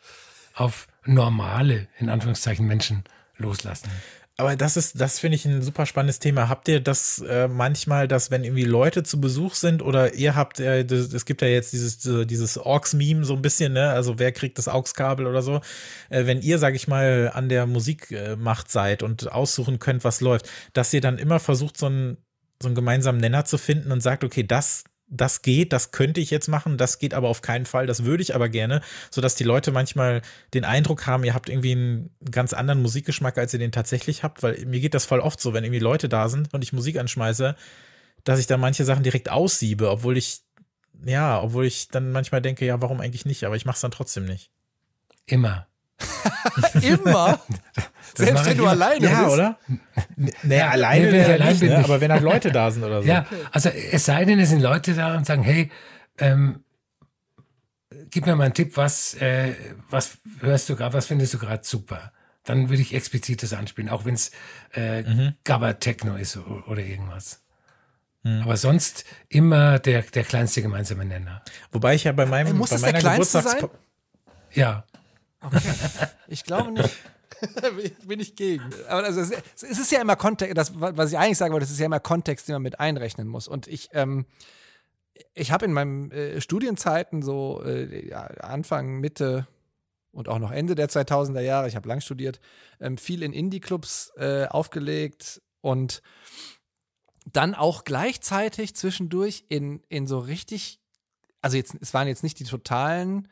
auf 0.55 0.87
normale 1.05 1.89
in 1.99 2.09
Anführungszeichen 2.09 2.67
Menschen 2.67 3.05
loslassen. 3.37 3.91
Aber 4.39 4.57
das 4.57 4.77
ist, 4.79 4.99
das 4.99 5.19
finde 5.19 5.37
ich 5.37 5.45
ein 5.45 5.61
super 5.61 5.85
spannendes 5.85 6.19
Thema. 6.19 6.49
Habt 6.49 6.67
ihr 6.67 6.81
das 6.81 7.19
äh, 7.21 7.49
manchmal, 7.49 8.09
dass 8.09 8.31
wenn 8.31 8.45
irgendwie 8.45 8.65
Leute 8.65 9.03
zu 9.03 9.21
Besuch 9.21 9.55
sind 9.55 9.83
oder 9.83 10.15
ihr 10.15 10.35
habt, 10.35 10.59
äh, 10.59 10.81
es 10.81 11.27
gibt 11.27 11.43
ja 11.43 11.49
jetzt 11.49 11.73
dieses, 11.75 11.99
dieses 12.27 12.57
Orks-Meme 12.57 13.25
so 13.25 13.35
ein 13.35 13.43
bisschen, 13.43 13.75
ne? 13.75 13.91
Also 13.91 14.19
wer 14.19 14.33
kriegt 14.33 14.57
das 14.57 14.69
AUX-Kabel 14.69 15.27
oder 15.27 15.43
so? 15.43 15.61
Äh, 16.09 16.25
wenn 16.27 16.41
ihr, 16.41 16.59
sag 16.59 16.75
ich 16.75 16.89
mal, 16.89 17.31
an 17.35 17.51
der 17.51 17.67
Musikmacht 17.67 18.71
seid 18.71 19.03
und 19.03 19.31
aussuchen 19.31 19.79
könnt, 19.79 20.03
was 20.03 20.23
läuft, 20.23 20.49
dass 20.73 20.95
ihr 20.95 21.03
dann 21.03 21.19
immer 21.19 21.39
versucht, 21.39 21.77
so 21.77 21.87
einen, 21.87 22.17
so 22.61 22.69
einen 22.69 22.75
gemeinsamen 22.75 23.21
Nenner 23.21 23.45
zu 23.45 23.59
finden 23.59 23.93
und 23.93 24.01
sagt, 24.01 24.25
okay, 24.25 24.45
das, 24.45 24.85
das 25.13 25.43
geht, 25.43 25.73
das 25.73 25.91
könnte 25.91 26.21
ich 26.21 26.31
jetzt 26.31 26.49
machen, 26.49 26.79
das 26.79 26.99
geht 26.99 27.13
aber 27.13 27.29
auf 27.29 27.43
keinen 27.43 27.67
Fall, 27.67 27.87
das 27.87 28.05
würde 28.05 28.23
ich 28.23 28.35
aber 28.35 28.49
gerne, 28.49 28.81
sodass 29.11 29.35
die 29.35 29.45
Leute 29.45 29.71
manchmal 29.71 30.23
den 30.55 30.65
Eindruck 30.65 31.07
haben, 31.07 31.23
ihr 31.23 31.35
habt 31.35 31.51
irgendwie 31.51 31.73
einen 31.73 32.11
ganz 32.31 32.55
anderen 32.55 32.81
Musikgeschmack, 32.81 33.37
als 33.37 33.53
ihr 33.53 33.59
den 33.59 33.73
tatsächlich 33.73 34.23
habt, 34.23 34.43
weil 34.43 34.65
mir 34.65 34.81
geht 34.81 34.95
das 34.95 35.05
voll 35.05 35.21
oft 35.21 35.39
so, 35.39 35.53
wenn 35.53 35.65
irgendwie 35.65 35.81
Leute 35.81 36.09
da 36.09 36.31
sind 36.31 36.53
und 36.55 36.65
ich 36.65 36.73
Musik 36.73 36.99
anschmeiße, 36.99 37.55
dass 38.25 38.41
ich 38.41 38.47
dann 38.47 38.61
manche 38.61 38.85
Sachen 38.85 39.03
direkt 39.03 39.31
aussiebe, 39.31 39.91
obwohl 39.91 40.17
ich, 40.17 40.41
ja, 41.05 41.43
obwohl 41.43 41.67
ich 41.67 41.89
dann 41.89 42.11
manchmal 42.11 42.41
denke, 42.41 42.65
ja, 42.65 42.81
warum 42.81 43.01
eigentlich 43.01 43.27
nicht, 43.27 43.45
aber 43.45 43.57
ich 43.57 43.67
mache 43.67 43.77
es 43.77 43.83
dann 43.83 43.91
trotzdem 43.91 44.25
nicht. 44.25 44.51
Immer. 45.27 45.67
immer? 46.83 47.41
Selbst 48.15 48.45
wenn 48.45 48.57
du 48.57 48.65
immer. 48.65 48.73
alleine 48.73 49.07
ja, 49.07 49.23
bist. 49.23 49.35
oder? 49.35 49.59
Naja, 50.43 50.71
alleine 50.71 51.11
nee, 51.11 51.23
ja 51.23 51.45
nicht, 51.45 51.63
ne? 51.63 51.79
aber 51.79 52.01
wenn 52.01 52.13
halt 52.13 52.23
Leute 52.23 52.53
da 52.53 52.71
sind 52.71 52.85
oder 52.85 53.03
so. 53.03 53.09
Ja, 53.09 53.27
also 53.51 53.69
es 53.69 54.05
sei 54.05 54.25
denn, 54.25 54.39
es 54.39 54.51
sind 54.51 54.61
Leute 54.61 54.95
da 54.95 55.17
und 55.17 55.27
sagen, 55.27 55.43
hey, 55.43 55.71
ähm, 56.19 56.63
gib 58.11 58.27
mir 58.27 58.37
mal 58.37 58.45
einen 58.45 58.55
Tipp, 58.55 58.77
was, 58.77 59.15
äh, 59.15 59.55
was 59.91 60.19
hörst 60.41 60.69
du 60.69 60.77
gerade, 60.77 60.95
was 60.95 61.07
findest 61.07 61.35
du 61.35 61.39
gerade 61.39 61.65
super? 61.65 62.13
Dann 62.45 62.69
würde 62.69 62.83
ich 62.83 62.95
explizit 62.95 63.43
das 63.43 63.53
anspielen, 63.53 63.89
auch 63.89 64.05
wenn 64.05 64.15
es 64.15 64.31
äh, 64.75 65.03
mhm. 65.03 65.35
Gabba 65.45 65.75
Techno 65.75 66.17
ist 66.17 66.37
oder 66.37 66.83
irgendwas. 66.83 67.43
Mhm. 68.23 68.43
Aber 68.43 68.57
sonst 68.57 69.05
immer 69.29 69.79
der, 69.79 70.03
der 70.03 70.25
kleinste 70.25 70.63
gemeinsame 70.63 71.05
Nenner. 71.05 71.43
Wobei 71.71 71.95
ich 71.95 72.05
ja 72.05 72.13
bei 72.13 72.27
meinem 72.27 72.57
Muss 72.57 72.71
bei 72.71 72.79
meiner 72.79 73.01
Geburtstags 73.01 73.57
Ja. 74.53 74.85
Okay. 75.43 75.75
Ich 76.29 76.45
glaube 76.45 76.73
nicht. 76.73 76.97
bin 78.07 78.21
ich 78.21 78.37
gegen. 78.37 78.65
Aber 78.89 79.05
also 79.05 79.21
es, 79.21 79.63
ist 79.63 79.93
ja 79.93 80.01
immer 80.01 80.17
Kontext, 80.17 80.57
das, 80.57 80.73
was 80.75 81.13
ich 81.13 81.19
eigentlich 81.19 81.39
sagen 81.39 81.53
wollte, 81.53 81.65
es 81.65 81.71
ist 81.71 81.81
ja 81.81 81.87
immer 81.87 82.01
Kontext, 82.01 82.49
den 82.49 82.55
man 82.55 82.63
mit 82.63 82.81
einrechnen 82.81 83.29
muss. 83.29 83.49
Und 83.49 83.67
ich, 83.67 83.89
ähm, 83.93 84.27
ich 85.35 85.51
habe 85.51 85.65
in 85.65 85.73
meinen 85.73 86.11
äh, 86.11 86.41
Studienzeiten 86.41 87.23
so 87.23 87.63
äh, 87.65 88.09
ja, 88.09 88.23
Anfang, 88.23 89.01
Mitte 89.01 89.47
und 90.13 90.29
auch 90.29 90.39
noch 90.39 90.51
Ende 90.53 90.75
der 90.75 90.89
2000er 90.89 91.41
Jahre, 91.41 91.69
ich 91.69 91.77
habe 91.77 91.89
lang 91.89 92.01
studiert, 92.01 92.41
ähm, 92.81 92.99
viel 92.99 93.23
in 93.23 93.33
Indie-Clubs 93.33 94.13
äh, 94.17 94.47
aufgelegt 94.47 95.41
und 95.61 96.03
dann 97.33 97.55
auch 97.55 97.85
gleichzeitig 97.85 98.75
zwischendurch 98.75 99.45
in, 99.49 99.83
in 99.89 100.07
so 100.07 100.19
richtig, 100.19 100.81
also 101.41 101.57
jetzt, 101.57 101.77
es 101.81 101.95
waren 101.95 102.09
jetzt 102.09 102.23
nicht 102.23 102.39
die 102.41 102.45
totalen 102.45 103.29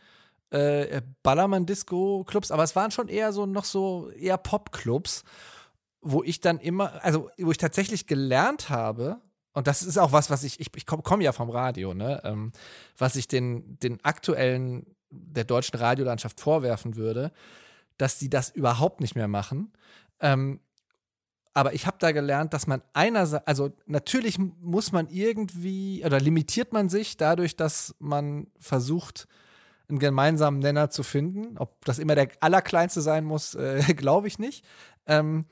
äh, 0.51 1.03
Ballermann-Disco-Clubs, 1.23 2.51
aber 2.51 2.65
es 2.65 2.77
waren 2.77 2.91
schon 2.91 3.09
eher 3.09 3.33
so 3.33 3.47
noch 3.47 3.65
so 3.65 4.11
eher 4.11 4.37
Pop-Clubs, 4.37 5.25
wo 6.01 6.23
ich 6.23 6.41
dann 6.41 6.59
immer, 6.59 7.05
also 7.05 7.31
wo 7.39 7.51
ich 7.51 7.59
tatsächlich 7.59 8.07
gelernt 8.07 8.71
habe, 8.71 9.21
und 9.53 9.67
das 9.67 9.83
ist 9.83 9.99
auch 9.99 10.13
was, 10.13 10.31
was 10.31 10.45
ich, 10.45 10.61
ich, 10.61 10.69
ich 10.75 10.87
komme 10.87 11.03
komm 11.03 11.21
ja 11.21 11.33
vom 11.33 11.51
Radio, 11.51 11.95
ne, 11.95 12.21
ähm, 12.25 12.53
was 12.97 13.17
ich 13.17 13.29
den, 13.29 13.79
den 13.81 14.05
aktuellen 14.05 14.97
der 15.11 15.45
deutschen 15.45 15.77
Radiolandschaft 15.79 16.41
vorwerfen 16.41 16.97
würde, 16.97 17.33
dass 17.99 18.19
die 18.19 18.31
das 18.31 18.51
überhaupt 18.51 19.01
nicht 19.01 19.17
mehr 19.17 19.29
machen. 19.29 19.73
Ähm, 20.21 20.61
aber 21.53 21.75
ich 21.75 21.87
habe 21.87 21.97
da 21.99 22.13
gelernt, 22.13 22.55
dass 22.55 22.69
man 22.69 22.81
einerseits, 22.93 23.47
also 23.47 23.73
natürlich 23.87 24.39
muss 24.39 24.93
man 24.93 25.09
irgendwie, 25.09 26.05
oder 26.05 26.21
limitiert 26.21 26.73
man 26.73 26.89
sich 26.89 27.17
dadurch, 27.17 27.57
dass 27.57 27.95
man 27.99 28.47
versucht, 28.59 29.27
einen 29.91 29.99
gemeinsamen 29.99 30.61
Nenner 30.61 30.91
zu 30.91 31.03
finden. 31.03 31.59
Ob 31.59 31.85
das 31.85 31.99
immer 31.99 32.15
der 32.15 32.29
allerkleinste 32.41 33.01
sein 33.01 33.25
muss, 33.25 33.55
äh, 33.55 33.83
glaube 33.97 34.29
ich 34.29 34.39
nicht. 34.39 34.65
Ähm, 35.07 35.47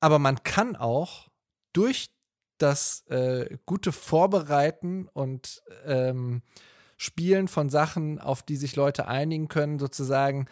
aber 0.00 0.18
man 0.18 0.42
kann 0.42 0.76
auch 0.76 1.28
durch 1.72 2.10
das 2.58 3.04
äh, 3.08 3.58
gute 3.66 3.92
Vorbereiten 3.92 5.08
und 5.12 5.62
ähm, 5.84 6.42
Spielen 6.96 7.48
von 7.48 7.68
Sachen, 7.68 8.20
auf 8.20 8.42
die 8.42 8.56
sich 8.56 8.76
Leute 8.76 9.08
einigen 9.08 9.48
können, 9.48 9.78
sozusagen 9.78 10.46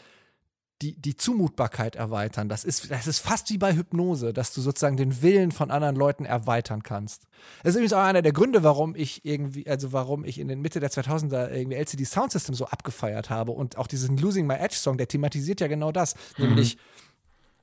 die, 0.83 1.01
die 1.01 1.16
Zumutbarkeit 1.16 1.97
erweitern. 1.97 2.49
Das 2.49 2.64
ist, 2.64 2.90
das 2.90 3.07
ist 3.07 3.21
fast 3.21 3.49
wie 3.51 3.59
bei 3.59 3.75
Hypnose, 3.75 4.33
dass 4.33 4.53
du 4.53 4.61
sozusagen 4.61 4.97
den 4.97 5.23
Willen 5.23 5.53
von 5.53 5.71
anderen 5.71 5.97
Leuten 5.97 6.25
erweitern 6.25 6.83
kannst. 6.83 7.23
Das 7.62 7.71
ist 7.71 7.77
übrigens 7.77 7.92
auch 7.92 8.03
einer 8.03 8.23
der 8.23 8.33
Gründe, 8.33 8.62
warum 8.62 8.95
ich 8.95 9.25
irgendwie, 9.25 9.66
also 9.68 9.92
warum 9.92 10.25
ich 10.25 10.38
in 10.38 10.49
den 10.49 10.61
Mitte 10.61 10.81
der 10.81 10.90
2000er 10.90 11.51
irgendwie 11.51 11.77
LCD 11.77 12.05
Sound 12.05 12.33
System 12.33 12.55
so 12.55 12.66
abgefeiert 12.66 13.31
habe 13.31 13.53
und 13.53 13.79
auch 13.79 13.87
diesen 13.87 14.18
Losing 14.18 14.47
My 14.47 14.55
Edge 14.55 14.77
Song, 14.77 14.99
der 14.99 15.09
thematisiert 15.09 15.61
ja 15.61 15.68
genau 15.68 15.92
das, 15.92 16.14
mhm. 16.37 16.47
nämlich 16.49 16.77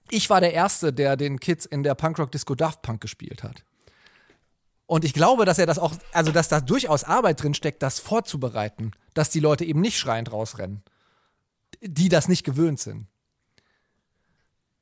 ich 0.09 0.29
war 0.29 0.41
der 0.41 0.53
Erste, 0.53 0.91
der 0.91 1.17
den 1.17 1.39
Kids 1.39 1.65
in 1.65 1.83
der 1.83 1.93
Punkrock 1.93 2.31
Disco 2.31 2.55
Daft 2.55 2.81
Punk 2.81 3.01
gespielt 3.01 3.43
hat. 3.43 3.63
Und 4.87 5.05
ich 5.05 5.13
glaube, 5.13 5.45
dass 5.45 5.59
er 5.59 5.67
das 5.67 5.77
auch, 5.77 5.93
also 6.13 6.31
dass 6.31 6.47
da 6.47 6.61
durchaus 6.61 7.03
Arbeit 7.03 7.43
drin 7.43 7.53
steckt, 7.53 7.83
das 7.83 7.99
vorzubereiten, 7.99 8.91
dass 9.13 9.29
die 9.29 9.39
Leute 9.39 9.65
eben 9.65 9.81
nicht 9.81 9.99
schreiend 9.99 10.31
rausrennen 10.31 10.81
die 11.81 12.09
das 12.09 12.27
nicht 12.27 12.43
gewöhnt 12.43 12.79
sind. 12.79 13.07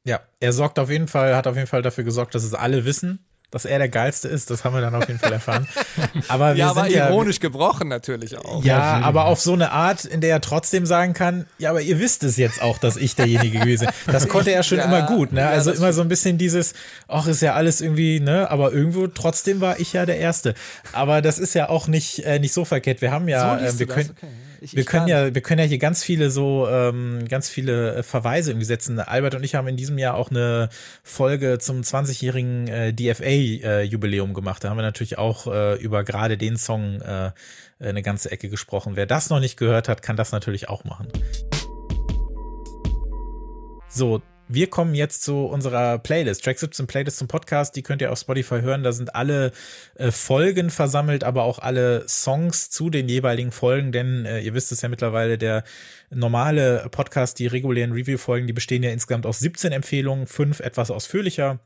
Ja, 0.08 0.22
er 0.40 0.54
sorgt 0.54 0.80
auf 0.80 0.90
jeden 0.90 1.10
Fall, 1.10 1.36
hat 1.36 1.48
auf 1.48 1.56
jeden 1.56 1.68
Fall 1.68 1.82
dafür 1.82 2.06
gesorgt, 2.06 2.34
dass 2.34 2.44
es 2.44 2.54
alle 2.54 2.86
wissen, 2.86 3.20
dass 3.52 3.66
er 3.66 3.78
der 3.78 3.90
Geilste 3.90 4.30
ist. 4.30 4.50
Das 4.50 4.64
haben 4.64 4.74
wir 4.74 4.80
dann 4.80 4.96
auf 4.96 5.06
jeden 5.10 5.20
Fall 5.20 5.34
erfahren. 5.34 5.68
Aber 6.30 6.56
wir 6.56 6.60
ja, 6.60 6.70
sind 6.70 6.78
aber 6.78 6.88
ja, 6.88 7.10
ironisch 7.10 7.42
gebrochen 7.42 7.90
natürlich 7.90 8.38
auch. 8.38 8.64
Ja, 8.64 9.02
aber 9.04 9.26
auf 9.26 9.40
so 9.40 9.54
eine 9.54 9.72
Art, 9.72 10.06
in 10.06 10.22
der 10.22 10.30
er 10.30 10.42
trotzdem 10.42 10.86
sagen 10.86 11.14
kann, 11.14 11.46
ja, 11.58 11.70
aber 11.70 11.82
ihr 11.82 12.00
wisst 12.00 12.24
es 12.24 12.38
jetzt 12.38 12.62
auch, 12.62 12.78
dass 12.78 12.98
ich 12.98 13.16
derjenige 13.16 13.60
gewesen 13.60 13.88
bin. 14.06 14.14
Das 14.14 14.28
konnte 14.28 14.52
er 14.52 14.64
schon 14.64 14.78
ja, 14.80 14.86
immer 14.86 15.04
gut, 15.04 15.32
ne? 15.32 15.48
Also 15.48 15.72
immer 15.72 15.94
so 15.94 16.02
ein 16.02 16.10
bisschen 16.10 16.38
dieses, 16.38 16.74
ach, 17.08 17.28
ist 17.28 17.42
ja 17.42 17.54
alles 17.54 17.82
irgendwie, 17.82 18.20
ne? 18.20 18.50
Aber 18.50 18.72
irgendwo 18.72 19.08
trotzdem 19.08 19.62
war 19.62 19.80
ich 19.80 19.94
ja 19.94 20.06
der 20.06 20.18
Erste. 20.18 20.54
Aber 20.94 21.22
das 21.22 21.40
ist 21.40 21.54
ja 21.54 21.70
auch 21.70 21.88
nicht, 21.88 22.26
äh, 22.26 22.40
nicht 22.40 22.54
so 22.54 22.66
verkehrt. 22.66 23.02
Wir 23.02 23.12
haben 23.12 23.28
ja, 23.28 23.60
so 23.60 23.66
äh, 23.66 23.80
wir 23.80 23.88
können. 23.88 24.10
Okay. 24.12 24.28
Ich, 24.62 24.76
wir 24.76 24.86
können 24.86 25.08
ja, 25.08 25.34
wir 25.34 25.42
können 25.42 25.60
ja 25.60 25.66
hier 25.66 25.78
ganz 25.78 26.04
viele 26.04 26.30
so, 26.30 26.68
ähm, 26.70 27.28
ganz 27.28 27.50
viele 27.50 27.96
äh, 27.96 28.04
Verweise 28.04 28.52
irgendwie 28.52 28.66
setzen. 28.66 29.00
Albert 29.00 29.36
und 29.36 29.44
ich 29.44 29.56
haben 29.56 29.68
in 29.68 29.78
diesem 29.78 29.98
Jahr 29.98 30.16
auch 30.16 30.30
eine 30.32 30.70
Folge 31.04 31.60
zum 31.60 31.82
20-jährigen 31.82 32.68
äh, 32.68 32.94
DFA-Jubiläum 32.94 34.32
äh, 34.32 34.34
gemacht. 34.34 34.64
Da 34.64 34.70
haben 34.70 34.78
wir 34.78 34.84
natürlich 34.84 35.18
auch 35.18 35.48
äh, 35.48 35.76
über 35.76 36.04
gerade 36.04 36.38
den 36.38 36.58
Song 36.58 37.02
äh, 37.02 37.32
eine 37.80 38.02
ganze 38.02 38.32
Ecke 38.32 38.50
gesprochen. 38.50 38.96
Wer 38.96 39.06
das 39.06 39.30
noch 39.30 39.40
nicht 39.40 39.58
gehört 39.58 39.88
hat, 39.90 40.02
kann 40.02 40.16
das 40.16 40.32
natürlich 40.32 40.70
auch 40.70 40.84
machen. 40.84 41.08
So, 43.90 44.22
wir 44.48 44.70
kommen 44.70 44.96
jetzt 44.96 45.24
zu 45.24 45.46
unserer 45.46 46.00
Playlist, 46.00 46.44
Track 46.44 46.60
17 46.60 46.88
Playlist 46.88 47.18
zum 47.18 47.28
Podcast. 47.28 47.76
Die 47.76 47.84
könnt 47.84 48.02
ihr 48.02 48.12
auf 48.12 48.20
Spotify 48.20 48.62
hören. 48.62 48.84
Da 48.84 48.92
sind 48.92 49.16
alle 49.16 49.52
äh, 49.96 50.12
Folgen 50.12 50.70
versammelt, 50.70 51.24
aber 51.24 51.44
auch 51.44 51.60
alle 51.60 52.08
Songs 52.08 52.70
zu 52.70 52.90
den 52.90 53.10
jeweiligen 53.10 53.52
Folgen, 53.52 53.92
denn 53.92 54.26
äh, 54.26 54.40
ihr 54.40 54.54
wisst 54.54 54.72
es 54.72 54.82
ja 54.82 54.90
mittlerweile, 54.90 55.38
der 55.38 55.64
normale 56.10 56.88
Podcast, 56.92 57.40
die 57.40 57.48
regulären 57.48 57.92
Review-Folgen, 57.92 58.48
die 58.48 58.54
bestehen 58.54 58.84
ja 58.84 58.92
insgesamt 58.92 59.26
aus 59.26 59.40
17 59.40 59.72
Empfehlungen, 59.72 60.28
fünf 60.28 60.60
etwas 60.60 60.92
ausführlicher 60.92 61.60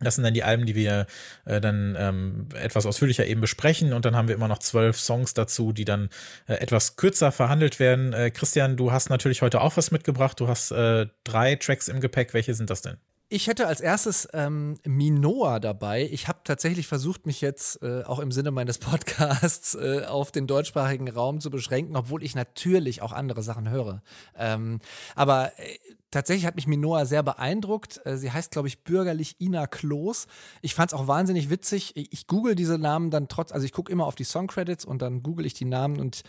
das 0.00 0.16
sind 0.16 0.24
dann 0.24 0.34
die 0.34 0.44
Alben, 0.44 0.66
die 0.66 0.74
wir 0.74 1.06
äh, 1.46 1.60
dann 1.60 1.96
ähm, 1.98 2.48
etwas 2.54 2.86
ausführlicher 2.86 3.26
eben 3.26 3.40
besprechen. 3.40 3.92
Und 3.92 4.04
dann 4.04 4.14
haben 4.14 4.28
wir 4.28 4.34
immer 4.34 4.48
noch 4.48 4.58
zwölf 4.58 4.98
Songs 4.98 5.34
dazu, 5.34 5.72
die 5.72 5.84
dann 5.84 6.10
äh, 6.46 6.54
etwas 6.54 6.96
kürzer 6.96 7.32
verhandelt 7.32 7.80
werden. 7.80 8.12
Äh, 8.12 8.30
Christian, 8.30 8.76
du 8.76 8.92
hast 8.92 9.08
natürlich 9.08 9.42
heute 9.42 9.60
auch 9.60 9.76
was 9.76 9.90
mitgebracht. 9.90 10.38
Du 10.38 10.48
hast 10.48 10.70
äh, 10.70 11.06
drei 11.24 11.56
Tracks 11.56 11.88
im 11.88 12.00
Gepäck. 12.00 12.34
Welche 12.34 12.54
sind 12.54 12.70
das 12.70 12.82
denn? 12.82 12.98
Ich 13.28 13.48
hätte 13.48 13.66
als 13.66 13.80
erstes 13.80 14.28
ähm, 14.34 14.78
Minoa 14.84 15.58
dabei. 15.58 16.08
Ich 16.12 16.28
habe 16.28 16.38
tatsächlich 16.44 16.86
versucht, 16.86 17.26
mich 17.26 17.40
jetzt 17.40 17.82
äh, 17.82 18.04
auch 18.04 18.20
im 18.20 18.30
Sinne 18.30 18.52
meines 18.52 18.78
Podcasts 18.78 19.74
äh, 19.74 20.04
auf 20.06 20.30
den 20.30 20.46
deutschsprachigen 20.46 21.08
Raum 21.10 21.40
zu 21.40 21.50
beschränken, 21.50 21.96
obwohl 21.96 22.22
ich 22.22 22.36
natürlich 22.36 23.02
auch 23.02 23.12
andere 23.12 23.42
Sachen 23.42 23.68
höre. 23.68 24.00
Ähm, 24.36 24.78
aber 25.16 25.58
äh, 25.58 25.76
tatsächlich 26.12 26.46
hat 26.46 26.54
mich 26.54 26.68
Minoa 26.68 27.04
sehr 27.04 27.24
beeindruckt. 27.24 28.00
Äh, 28.04 28.16
sie 28.16 28.30
heißt, 28.30 28.52
glaube 28.52 28.68
ich, 28.68 28.84
bürgerlich 28.84 29.40
Ina 29.40 29.66
Kloß. 29.66 30.28
Ich 30.62 30.76
fand 30.76 30.92
es 30.92 30.94
auch 30.98 31.08
wahnsinnig 31.08 31.50
witzig. 31.50 31.96
Ich, 31.96 32.12
ich 32.12 32.28
google 32.28 32.54
diese 32.54 32.78
Namen 32.78 33.10
dann 33.10 33.26
trotz, 33.26 33.50
also 33.50 33.64
ich 33.64 33.72
gucke 33.72 33.90
immer 33.90 34.06
auf 34.06 34.14
die 34.14 34.22
Songcredits 34.22 34.84
und 34.84 35.02
dann 35.02 35.24
google 35.24 35.46
ich 35.46 35.54
die 35.54 35.64
Namen 35.64 35.98
und 35.98 36.22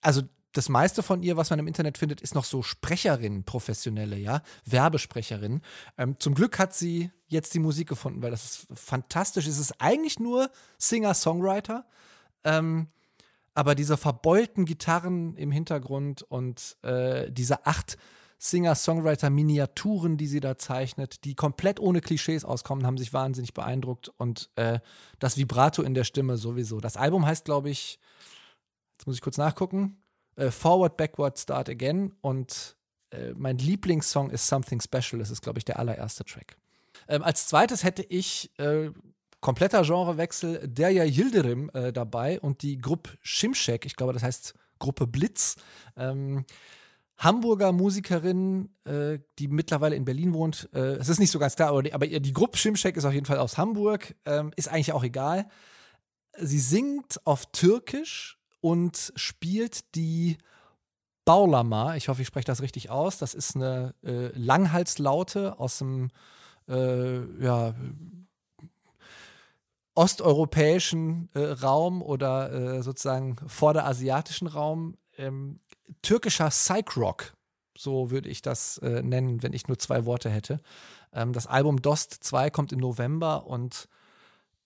also 0.00 0.22
das 0.54 0.68
meiste 0.68 1.02
von 1.02 1.22
ihr, 1.22 1.36
was 1.36 1.50
man 1.50 1.58
im 1.58 1.66
Internet 1.66 1.98
findet, 1.98 2.20
ist 2.20 2.34
noch 2.34 2.44
so 2.44 2.62
Sprecherin, 2.62 3.44
professionelle, 3.44 4.16
ja, 4.16 4.40
Werbesprecherin. 4.64 5.60
Ähm, 5.98 6.16
zum 6.18 6.34
Glück 6.34 6.58
hat 6.58 6.72
sie 6.74 7.10
jetzt 7.26 7.54
die 7.54 7.58
Musik 7.58 7.88
gefunden, 7.88 8.22
weil 8.22 8.30
das 8.30 8.44
ist 8.44 8.66
fantastisch. 8.72 9.46
Es 9.46 9.58
ist 9.58 9.80
eigentlich 9.80 10.20
nur 10.20 10.50
Singer-Songwriter, 10.78 11.86
ähm, 12.44 12.88
aber 13.52 13.74
diese 13.74 13.96
verbeulten 13.96 14.64
Gitarren 14.64 15.36
im 15.36 15.50
Hintergrund 15.50 16.22
und 16.22 16.76
äh, 16.82 17.30
diese 17.32 17.66
acht 17.66 17.98
Singer-Songwriter-Miniaturen, 18.38 20.16
die 20.16 20.26
sie 20.28 20.40
da 20.40 20.56
zeichnet, 20.56 21.24
die 21.24 21.34
komplett 21.34 21.80
ohne 21.80 22.00
Klischees 22.00 22.44
auskommen, 22.44 22.86
haben 22.86 22.98
sich 22.98 23.12
wahnsinnig 23.12 23.54
beeindruckt 23.54 24.12
und 24.18 24.50
äh, 24.54 24.78
das 25.18 25.36
Vibrato 25.36 25.82
in 25.82 25.94
der 25.94 26.04
Stimme 26.04 26.36
sowieso. 26.36 26.80
Das 26.80 26.96
Album 26.96 27.26
heißt, 27.26 27.44
glaube 27.44 27.70
ich, 27.70 27.98
jetzt 28.92 29.06
muss 29.06 29.16
ich 29.16 29.22
kurz 29.22 29.38
nachgucken, 29.38 29.96
äh, 30.36 30.50
Forward, 30.50 30.96
Backward, 30.96 31.38
Start 31.38 31.68
Again 31.68 32.12
und 32.20 32.76
äh, 33.10 33.32
mein 33.36 33.58
Lieblingssong 33.58 34.30
ist 34.30 34.46
Something 34.46 34.80
Special. 34.80 35.18
Das 35.18 35.30
ist, 35.30 35.42
glaube 35.42 35.58
ich, 35.58 35.64
der 35.64 35.78
allererste 35.78 36.24
Track. 36.24 36.56
Ähm, 37.08 37.22
als 37.22 37.46
zweites 37.46 37.84
hätte 37.84 38.02
ich 38.02 38.50
äh, 38.58 38.90
kompletter 39.40 39.82
Genrewechsel 39.82 40.66
Derya 40.68 41.04
Yildirim 41.04 41.70
äh, 41.74 41.92
dabei 41.92 42.40
und 42.40 42.62
die 42.62 42.78
Gruppe 42.78 43.10
Shimshek, 43.20 43.84
ich 43.84 43.96
glaube, 43.96 44.12
das 44.12 44.22
heißt 44.22 44.54
Gruppe 44.78 45.06
Blitz. 45.06 45.56
Ähm, 45.96 46.44
Hamburger 47.16 47.72
Musikerin, 47.72 48.70
äh, 48.84 49.18
die 49.38 49.48
mittlerweile 49.48 49.94
in 49.94 50.04
Berlin 50.04 50.34
wohnt. 50.34 50.68
Äh, 50.72 50.96
es 50.96 51.08
ist 51.08 51.20
nicht 51.20 51.30
so 51.30 51.38
ganz 51.38 51.56
klar, 51.56 51.68
aber 51.68 51.82
die, 51.82 51.92
aber 51.92 52.06
die 52.06 52.32
Gruppe 52.32 52.58
Shimshek 52.58 52.96
ist 52.96 53.04
auf 53.04 53.12
jeden 53.12 53.26
Fall 53.26 53.38
aus 53.38 53.56
Hamburg. 53.56 54.16
Ähm, 54.24 54.52
ist 54.56 54.68
eigentlich 54.68 54.92
auch 54.92 55.04
egal. 55.04 55.46
Sie 56.36 56.58
singt 56.58 57.24
auf 57.24 57.46
Türkisch 57.52 58.38
und 58.64 59.12
spielt 59.14 59.94
die 59.94 60.38
Baulama. 61.26 61.96
Ich 61.96 62.08
hoffe, 62.08 62.22
ich 62.22 62.28
spreche 62.28 62.46
das 62.46 62.62
richtig 62.62 62.88
aus. 62.88 63.18
Das 63.18 63.34
ist 63.34 63.56
eine 63.56 63.94
äh, 64.02 64.28
Langhalslaute 64.28 65.58
aus 65.58 65.76
dem 65.76 66.08
äh, 66.66 67.42
ja, 67.44 67.74
osteuropäischen 69.94 71.28
äh, 71.34 71.40
Raum 71.40 72.00
oder 72.00 72.52
äh, 72.52 72.82
sozusagen 72.82 73.36
vorderasiatischen 73.46 74.46
Raum. 74.48 74.96
Ähm, 75.18 75.60
türkischer 76.00 76.48
Psych-Rock, 76.48 77.34
so 77.76 78.10
würde 78.10 78.30
ich 78.30 78.40
das 78.40 78.78
äh, 78.78 79.02
nennen, 79.02 79.42
wenn 79.42 79.52
ich 79.52 79.68
nur 79.68 79.78
zwei 79.78 80.06
Worte 80.06 80.30
hätte. 80.30 80.62
Ähm, 81.12 81.34
das 81.34 81.46
Album 81.46 81.82
Dost 81.82 82.24
2 82.24 82.48
kommt 82.48 82.72
im 82.72 82.78
November 82.78 83.46
und 83.46 83.90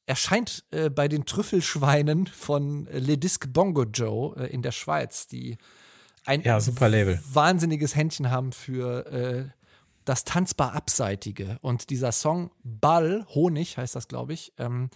erscheint 0.08 0.64
äh, 0.70 0.88
bei 0.88 1.06
den 1.06 1.26
Trüffelschweinen 1.26 2.26
von 2.26 2.86
äh, 2.86 2.98
Le 2.98 3.18
Disc 3.18 3.46
Bongo 3.52 3.84
Joe 3.84 4.34
äh, 4.36 4.46
in 4.46 4.62
der 4.62 4.72
Schweiz, 4.72 5.26
die 5.26 5.58
ein 6.24 6.42
ja, 6.42 6.60
super 6.60 6.88
Label. 6.88 7.20
wahnsinniges 7.30 7.94
Händchen 7.94 8.30
haben 8.30 8.52
für 8.52 9.06
äh, 9.06 9.44
das 10.04 10.24
tanzbar 10.24 10.72
Abseitige. 10.74 11.58
Und 11.60 11.90
dieser 11.90 12.12
Song 12.12 12.50
Ball, 12.64 13.26
Honig 13.34 13.76
heißt 13.76 13.94
das, 13.94 14.08
glaube 14.08 14.32
ich, 14.32 14.52
ähm, 14.56 14.88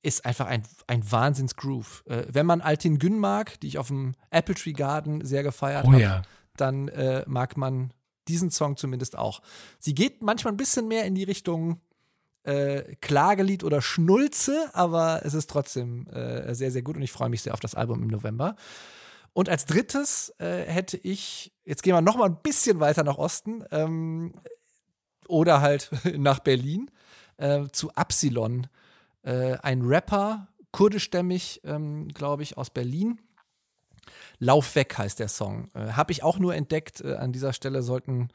ist 0.00 0.24
einfach 0.24 0.46
ein, 0.46 0.62
ein 0.86 1.10
Wahnsinns-Groove. 1.10 2.04
Äh, 2.06 2.24
wenn 2.30 2.46
man 2.46 2.62
Altin 2.62 2.98
Gün 2.98 3.18
mag, 3.18 3.60
die 3.60 3.66
ich 3.66 3.78
auf 3.78 3.88
dem 3.88 4.14
Apple 4.30 4.54
Tree 4.54 4.72
Garden 4.72 5.24
sehr 5.26 5.42
gefeiert 5.42 5.84
oh, 5.86 5.92
habe, 5.92 6.02
ja. 6.02 6.22
dann 6.56 6.90
mag 7.26 7.56
man 7.56 7.92
diesen 8.26 8.50
Song 8.50 8.76
zumindest 8.76 9.16
auch. 9.16 9.42
Sie 9.78 9.94
geht 9.94 10.22
manchmal 10.22 10.54
ein 10.54 10.56
bisschen 10.56 10.88
mehr 10.88 11.04
in 11.04 11.14
die 11.14 11.24
Richtung 11.24 11.80
äh, 12.48 12.96
Klagelied 13.02 13.62
oder 13.62 13.82
Schnulze, 13.82 14.70
aber 14.72 15.20
es 15.22 15.34
ist 15.34 15.50
trotzdem 15.50 16.06
äh, 16.08 16.54
sehr, 16.54 16.70
sehr 16.70 16.80
gut 16.82 16.96
und 16.96 17.02
ich 17.02 17.12
freue 17.12 17.28
mich 17.28 17.42
sehr 17.42 17.52
auf 17.52 17.60
das 17.60 17.74
Album 17.74 18.02
im 18.02 18.08
November. 18.08 18.56
Und 19.34 19.50
als 19.50 19.66
drittes 19.66 20.34
äh, 20.38 20.64
hätte 20.64 20.96
ich, 20.96 21.52
jetzt 21.66 21.82
gehen 21.82 21.94
wir 21.94 22.00
noch 22.00 22.16
mal 22.16 22.24
ein 22.24 22.40
bisschen 22.42 22.80
weiter 22.80 23.04
nach 23.04 23.18
Osten 23.18 23.64
ähm, 23.70 24.32
oder 25.28 25.60
halt 25.60 25.90
nach 26.16 26.38
Berlin 26.38 26.90
äh, 27.36 27.66
zu 27.70 27.92
Absilon, 27.94 28.66
äh, 29.22 29.58
ein 29.58 29.82
Rapper, 29.82 30.48
kurdischstämmig, 30.72 31.60
ähm, 31.64 32.08
glaube 32.08 32.44
ich, 32.44 32.56
aus 32.56 32.70
Berlin. 32.70 33.20
Lauf 34.38 34.74
weg 34.74 34.96
heißt 34.96 35.18
der 35.18 35.28
Song. 35.28 35.68
Äh, 35.74 35.92
Habe 35.92 36.12
ich 36.12 36.22
auch 36.22 36.38
nur 36.38 36.54
entdeckt. 36.54 37.04
an 37.04 37.32
dieser 37.32 37.52
Stelle 37.52 37.82
sollten 37.82 38.30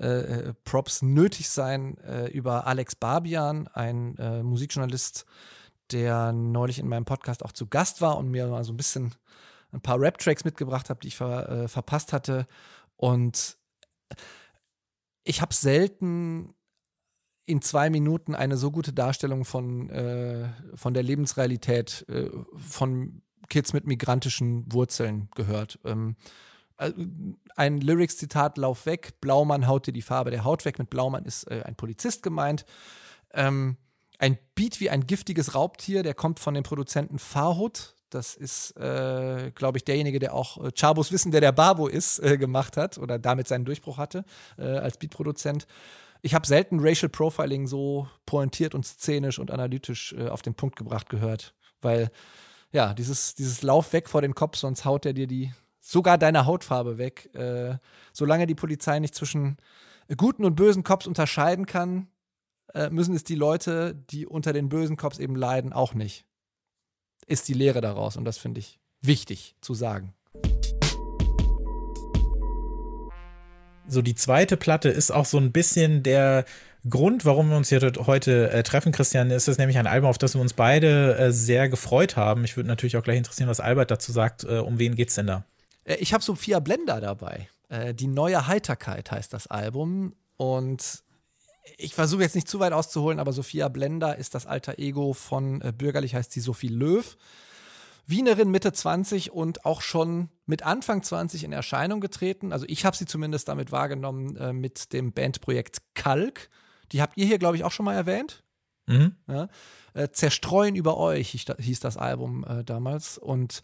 äh, 0.00 0.54
Props 0.64 1.02
nötig 1.02 1.48
sein 1.50 1.98
äh, 1.98 2.28
über 2.28 2.66
Alex 2.66 2.96
Barbian, 2.96 3.68
ein 3.68 4.16
äh, 4.18 4.42
Musikjournalist, 4.42 5.26
der 5.92 6.32
neulich 6.32 6.78
in 6.78 6.88
meinem 6.88 7.04
Podcast 7.04 7.44
auch 7.44 7.52
zu 7.52 7.66
Gast 7.66 8.00
war 8.00 8.16
und 8.16 8.30
mir 8.30 8.46
mal 8.46 8.64
so 8.64 8.72
ein 8.72 8.76
bisschen 8.76 9.14
ein 9.72 9.80
paar 9.80 10.00
Rap-Tracks 10.00 10.44
mitgebracht 10.44 10.90
hat, 10.90 11.02
die 11.02 11.08
ich 11.08 11.16
ver, 11.16 11.48
äh, 11.48 11.68
verpasst 11.68 12.12
hatte. 12.12 12.46
Und 12.96 13.56
ich 15.24 15.40
habe 15.40 15.54
selten 15.54 16.54
in 17.44 17.62
zwei 17.62 17.90
Minuten 17.90 18.34
eine 18.34 18.56
so 18.56 18.70
gute 18.70 18.92
Darstellung 18.92 19.44
von, 19.44 19.90
äh, 19.90 20.48
von 20.74 20.94
der 20.94 21.02
Lebensrealität 21.02 22.06
äh, 22.08 22.30
von 22.56 23.22
Kids 23.48 23.72
mit 23.72 23.86
migrantischen 23.86 24.72
Wurzeln 24.72 25.28
gehört. 25.34 25.78
Ähm, 25.84 26.16
äh, 26.18 26.49
ein 27.56 27.80
Lyrics-Zitat, 27.80 28.56
lauf 28.58 28.86
weg, 28.86 29.20
Blaumann 29.20 29.66
haut 29.66 29.86
dir 29.86 29.92
die 29.92 30.02
Farbe 30.02 30.30
der 30.30 30.44
Haut 30.44 30.64
weg. 30.64 30.78
Mit 30.78 30.90
Blaumann 30.90 31.24
ist 31.24 31.44
äh, 31.50 31.62
ein 31.64 31.76
Polizist 31.76 32.22
gemeint. 32.22 32.64
Ähm, 33.32 33.76
ein 34.18 34.38
Beat 34.54 34.80
wie 34.80 34.90
ein 34.90 35.06
giftiges 35.06 35.54
Raubtier, 35.54 36.02
der 36.02 36.14
kommt 36.14 36.40
von 36.40 36.54
dem 36.54 36.62
Produzenten 36.62 37.18
Farhut. 37.18 37.96
Das 38.10 38.34
ist, 38.34 38.76
äh, 38.76 39.52
glaube 39.54 39.78
ich, 39.78 39.84
derjenige, 39.84 40.18
der 40.18 40.34
auch 40.34 40.62
äh, 40.64 40.70
Chabos 40.72 41.12
Wissen, 41.12 41.30
der 41.30 41.40
der 41.40 41.52
Babo 41.52 41.86
ist, 41.86 42.18
äh, 42.18 42.36
gemacht 42.36 42.76
hat 42.76 42.98
oder 42.98 43.18
damit 43.18 43.46
seinen 43.46 43.64
Durchbruch 43.64 43.98
hatte 43.98 44.24
äh, 44.58 44.64
als 44.64 44.98
Beatproduzent. 44.98 45.66
Ich 46.22 46.34
habe 46.34 46.46
selten 46.46 46.80
Racial 46.80 47.08
Profiling 47.08 47.66
so 47.66 48.08
pointiert 48.26 48.74
und 48.74 48.84
szenisch 48.84 49.38
und 49.38 49.50
analytisch 49.50 50.14
äh, 50.18 50.28
auf 50.28 50.42
den 50.42 50.54
Punkt 50.54 50.76
gebracht 50.76 51.08
gehört, 51.08 51.54
weil 51.80 52.10
ja, 52.72 52.94
dieses, 52.94 53.34
dieses 53.34 53.62
Lauf 53.62 53.92
weg 53.92 54.08
vor 54.08 54.22
den 54.22 54.34
Kopf, 54.34 54.56
sonst 54.56 54.84
haut 54.84 55.06
er 55.06 55.12
dir 55.12 55.26
die 55.26 55.52
sogar 55.80 56.18
deine 56.18 56.46
Hautfarbe 56.46 56.98
weg. 56.98 57.34
Äh, 57.34 57.78
solange 58.12 58.46
die 58.46 58.54
Polizei 58.54 58.98
nicht 58.98 59.14
zwischen 59.14 59.56
guten 60.16 60.44
und 60.44 60.56
bösen 60.56 60.84
Cops 60.84 61.06
unterscheiden 61.06 61.66
kann, 61.66 62.08
äh, 62.74 62.90
müssen 62.90 63.14
es 63.14 63.24
die 63.24 63.34
Leute, 63.34 63.94
die 64.10 64.26
unter 64.26 64.52
den 64.52 64.68
bösen 64.68 64.96
Cops 64.96 65.18
eben 65.18 65.36
leiden, 65.36 65.72
auch 65.72 65.94
nicht. 65.94 66.24
Ist 67.26 67.48
die 67.48 67.54
Lehre 67.54 67.80
daraus 67.80 68.16
und 68.16 68.24
das 68.24 68.38
finde 68.38 68.60
ich 68.60 68.78
wichtig 69.00 69.56
zu 69.60 69.74
sagen. 69.74 70.14
So, 73.86 74.02
die 74.02 74.14
zweite 74.14 74.56
Platte 74.56 74.88
ist 74.88 75.10
auch 75.10 75.24
so 75.24 75.38
ein 75.38 75.50
bisschen 75.50 76.04
der 76.04 76.44
Grund, 76.88 77.24
warum 77.24 77.50
wir 77.50 77.56
uns 77.56 77.68
hier 77.68 77.80
heute 78.06 78.50
äh, 78.50 78.62
treffen, 78.62 78.92
Christian, 78.92 79.30
ist 79.30 79.48
es 79.48 79.58
nämlich 79.58 79.78
ein 79.78 79.86
Album, 79.86 80.08
auf 80.08 80.16
das 80.16 80.34
wir 80.34 80.40
uns 80.40 80.52
beide 80.52 81.16
äh, 81.18 81.32
sehr 81.32 81.68
gefreut 81.68 82.16
haben. 82.16 82.44
Ich 82.44 82.56
würde 82.56 82.68
natürlich 82.68 82.96
auch 82.96 83.02
gleich 83.02 83.18
interessieren, 83.18 83.48
was 83.48 83.60
Albert 83.60 83.90
dazu 83.90 84.12
sagt. 84.12 84.44
Äh, 84.44 84.58
um 84.58 84.78
wen 84.78 84.94
geht's 84.94 85.16
denn 85.16 85.26
da? 85.26 85.44
Äh, 85.84 85.96
ich 85.96 86.12
habe 86.12 86.24
Sophia 86.24 86.60
Blender 86.60 87.00
dabei. 87.00 87.48
Äh, 87.68 87.94
die 87.94 88.06
neue 88.06 88.46
Heiterkeit 88.46 89.10
heißt 89.10 89.32
das 89.32 89.46
Album. 89.46 90.14
Und 90.36 91.02
ich 91.76 91.94
versuche 91.94 92.22
jetzt 92.22 92.34
nicht 92.34 92.48
zu 92.48 92.60
weit 92.60 92.72
auszuholen, 92.72 93.18
aber 93.18 93.32
Sophia 93.32 93.68
Blender 93.68 94.16
ist 94.16 94.34
das 94.34 94.46
alter 94.46 94.78
Ego 94.78 95.12
von 95.12 95.60
äh, 95.60 95.72
bürgerlich 95.76 96.14
heißt 96.14 96.32
sie 96.32 96.40
Sophie 96.40 96.68
Löw. 96.68 97.16
Wienerin 98.06 98.50
Mitte 98.50 98.72
20 98.72 99.30
und 99.30 99.64
auch 99.64 99.82
schon 99.82 100.30
mit 100.46 100.64
Anfang 100.64 101.02
20 101.02 101.44
in 101.44 101.52
Erscheinung 101.52 102.00
getreten. 102.00 102.52
Also 102.52 102.66
ich 102.68 102.84
habe 102.84 102.96
sie 102.96 103.06
zumindest 103.06 103.48
damit 103.48 103.70
wahrgenommen 103.70 104.36
äh, 104.36 104.52
mit 104.52 104.92
dem 104.92 105.12
Bandprojekt 105.12 105.82
Kalk. 105.94 106.50
Die 106.92 107.02
habt 107.02 107.16
ihr 107.16 107.26
hier, 107.26 107.38
glaube 107.38 107.56
ich, 107.56 107.62
auch 107.62 107.70
schon 107.70 107.84
mal 107.84 107.94
erwähnt. 107.94 108.42
Mhm. 108.86 109.14
Ja. 109.28 109.48
Äh, 109.94 110.08
Zerstreuen 110.10 110.74
über 110.74 110.96
euch 110.96 111.30
hieß 111.30 111.80
das 111.80 111.96
Album 111.96 112.44
äh, 112.44 112.64
damals. 112.64 113.16
Und 113.16 113.62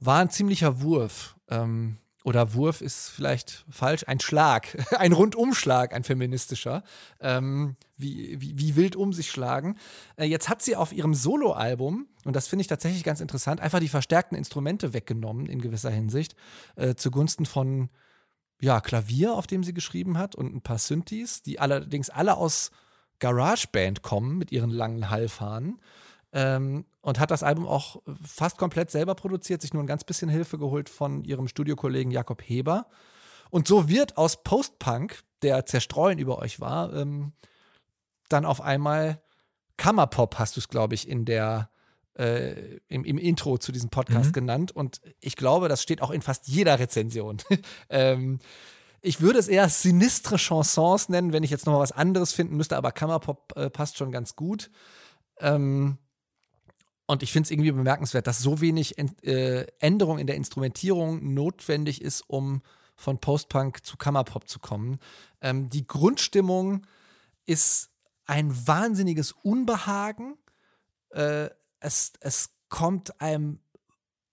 war 0.00 0.20
ein 0.20 0.30
ziemlicher 0.30 0.80
Wurf. 0.80 1.36
Ähm, 1.48 1.98
oder 2.24 2.52
Wurf 2.52 2.80
ist 2.82 3.08
vielleicht 3.08 3.64
falsch, 3.70 4.04
ein 4.06 4.20
Schlag, 4.20 4.76
ein 4.98 5.12
Rundumschlag, 5.12 5.94
ein 5.94 6.04
feministischer, 6.04 6.82
ähm, 7.20 7.76
wie, 7.96 8.40
wie, 8.40 8.58
wie, 8.58 8.76
wild 8.76 8.96
um 8.96 9.12
sich 9.12 9.30
schlagen. 9.30 9.78
Äh, 10.16 10.24
jetzt 10.24 10.48
hat 10.48 10.60
sie 10.60 10.76
auf 10.76 10.92
ihrem 10.92 11.14
Soloalbum, 11.14 12.06
und 12.24 12.36
das 12.36 12.48
finde 12.48 12.62
ich 12.62 12.66
tatsächlich 12.66 13.04
ganz 13.04 13.20
interessant, 13.20 13.60
einfach 13.60 13.80
die 13.80 13.88
verstärkten 13.88 14.36
Instrumente 14.36 14.92
weggenommen 14.92 15.46
in 15.46 15.62
gewisser 15.62 15.90
Hinsicht, 15.90 16.34
äh, 16.76 16.94
zugunsten 16.96 17.46
von 17.46 17.88
ja, 18.60 18.80
Klavier, 18.80 19.34
auf 19.34 19.46
dem 19.46 19.62
sie 19.62 19.72
geschrieben 19.72 20.18
hat 20.18 20.34
und 20.34 20.54
ein 20.54 20.60
paar 20.60 20.78
Synthes, 20.78 21.42
die 21.42 21.60
allerdings 21.60 22.10
alle 22.10 22.36
aus 22.36 22.72
GarageBand 23.20 24.02
kommen 24.02 24.36
mit 24.38 24.52
ihren 24.52 24.70
langen 24.70 25.10
Hallfahnen. 25.10 25.80
Ähm, 26.32 26.84
und 27.00 27.18
hat 27.18 27.30
das 27.30 27.42
Album 27.42 27.66
auch 27.66 28.02
fast 28.22 28.58
komplett 28.58 28.90
selber 28.90 29.14
produziert, 29.14 29.62
sich 29.62 29.72
nur 29.72 29.82
ein 29.82 29.86
ganz 29.86 30.04
bisschen 30.04 30.28
Hilfe 30.28 30.58
geholt 30.58 30.90
von 30.90 31.24
ihrem 31.24 31.48
Studiokollegen 31.48 32.12
Jakob 32.12 32.42
Heber. 32.42 32.86
Und 33.50 33.66
so 33.66 33.88
wird 33.88 34.18
aus 34.18 34.42
Post-Punk, 34.42 35.22
der 35.42 35.64
zerstreuen 35.64 36.18
über 36.18 36.38
euch 36.38 36.60
war, 36.60 36.92
ähm, 36.92 37.32
dann 38.28 38.44
auf 38.44 38.60
einmal 38.60 39.22
Kammerpop, 39.78 40.38
hast 40.38 40.56
du 40.56 40.60
es, 40.60 40.68
glaube 40.68 40.94
ich, 40.94 41.08
in 41.08 41.24
der 41.24 41.70
äh, 42.18 42.78
im, 42.88 43.04
im, 43.04 43.16
Intro 43.16 43.58
zu 43.58 43.72
diesem 43.72 43.90
Podcast 43.90 44.30
mhm. 44.30 44.32
genannt. 44.32 44.72
Und 44.72 45.00
ich 45.20 45.36
glaube, 45.36 45.68
das 45.68 45.82
steht 45.82 46.02
auch 46.02 46.10
in 46.10 46.20
fast 46.20 46.48
jeder 46.48 46.78
Rezension. 46.78 47.38
ähm, 47.88 48.40
ich 49.00 49.20
würde 49.20 49.38
es 49.38 49.48
eher 49.48 49.68
sinistre 49.68 50.36
Chansons 50.36 51.08
nennen, 51.08 51.32
wenn 51.32 51.44
ich 51.44 51.50
jetzt 51.50 51.66
noch 51.66 51.74
mal 51.74 51.78
was 51.78 51.92
anderes 51.92 52.32
finden 52.32 52.56
müsste, 52.56 52.76
aber 52.76 52.90
Kammerpop 52.90 53.56
äh, 53.56 53.70
passt 53.70 53.96
schon 53.96 54.10
ganz 54.10 54.34
gut. 54.34 54.70
Ähm, 55.38 55.98
und 57.08 57.22
ich 57.22 57.32
finde 57.32 57.46
es 57.46 57.50
irgendwie 57.50 57.72
bemerkenswert, 57.72 58.26
dass 58.26 58.38
so 58.38 58.60
wenig 58.60 58.98
Ent 58.98 59.24
äh, 59.24 59.66
Änderung 59.78 60.18
in 60.18 60.26
der 60.26 60.36
Instrumentierung 60.36 61.32
notwendig 61.32 62.02
ist, 62.02 62.22
um 62.28 62.60
von 62.96 63.18
Postpunk 63.18 63.84
zu 63.84 63.96
Kammerpop 63.96 64.46
zu 64.46 64.58
kommen. 64.58 64.98
Ähm, 65.40 65.70
die 65.70 65.86
Grundstimmung 65.86 66.86
ist 67.46 67.90
ein 68.26 68.54
wahnsinniges 68.66 69.32
Unbehagen. 69.32 70.36
Äh, 71.08 71.48
es, 71.80 72.12
es 72.20 72.50
kommt 72.68 73.18
einem 73.22 73.60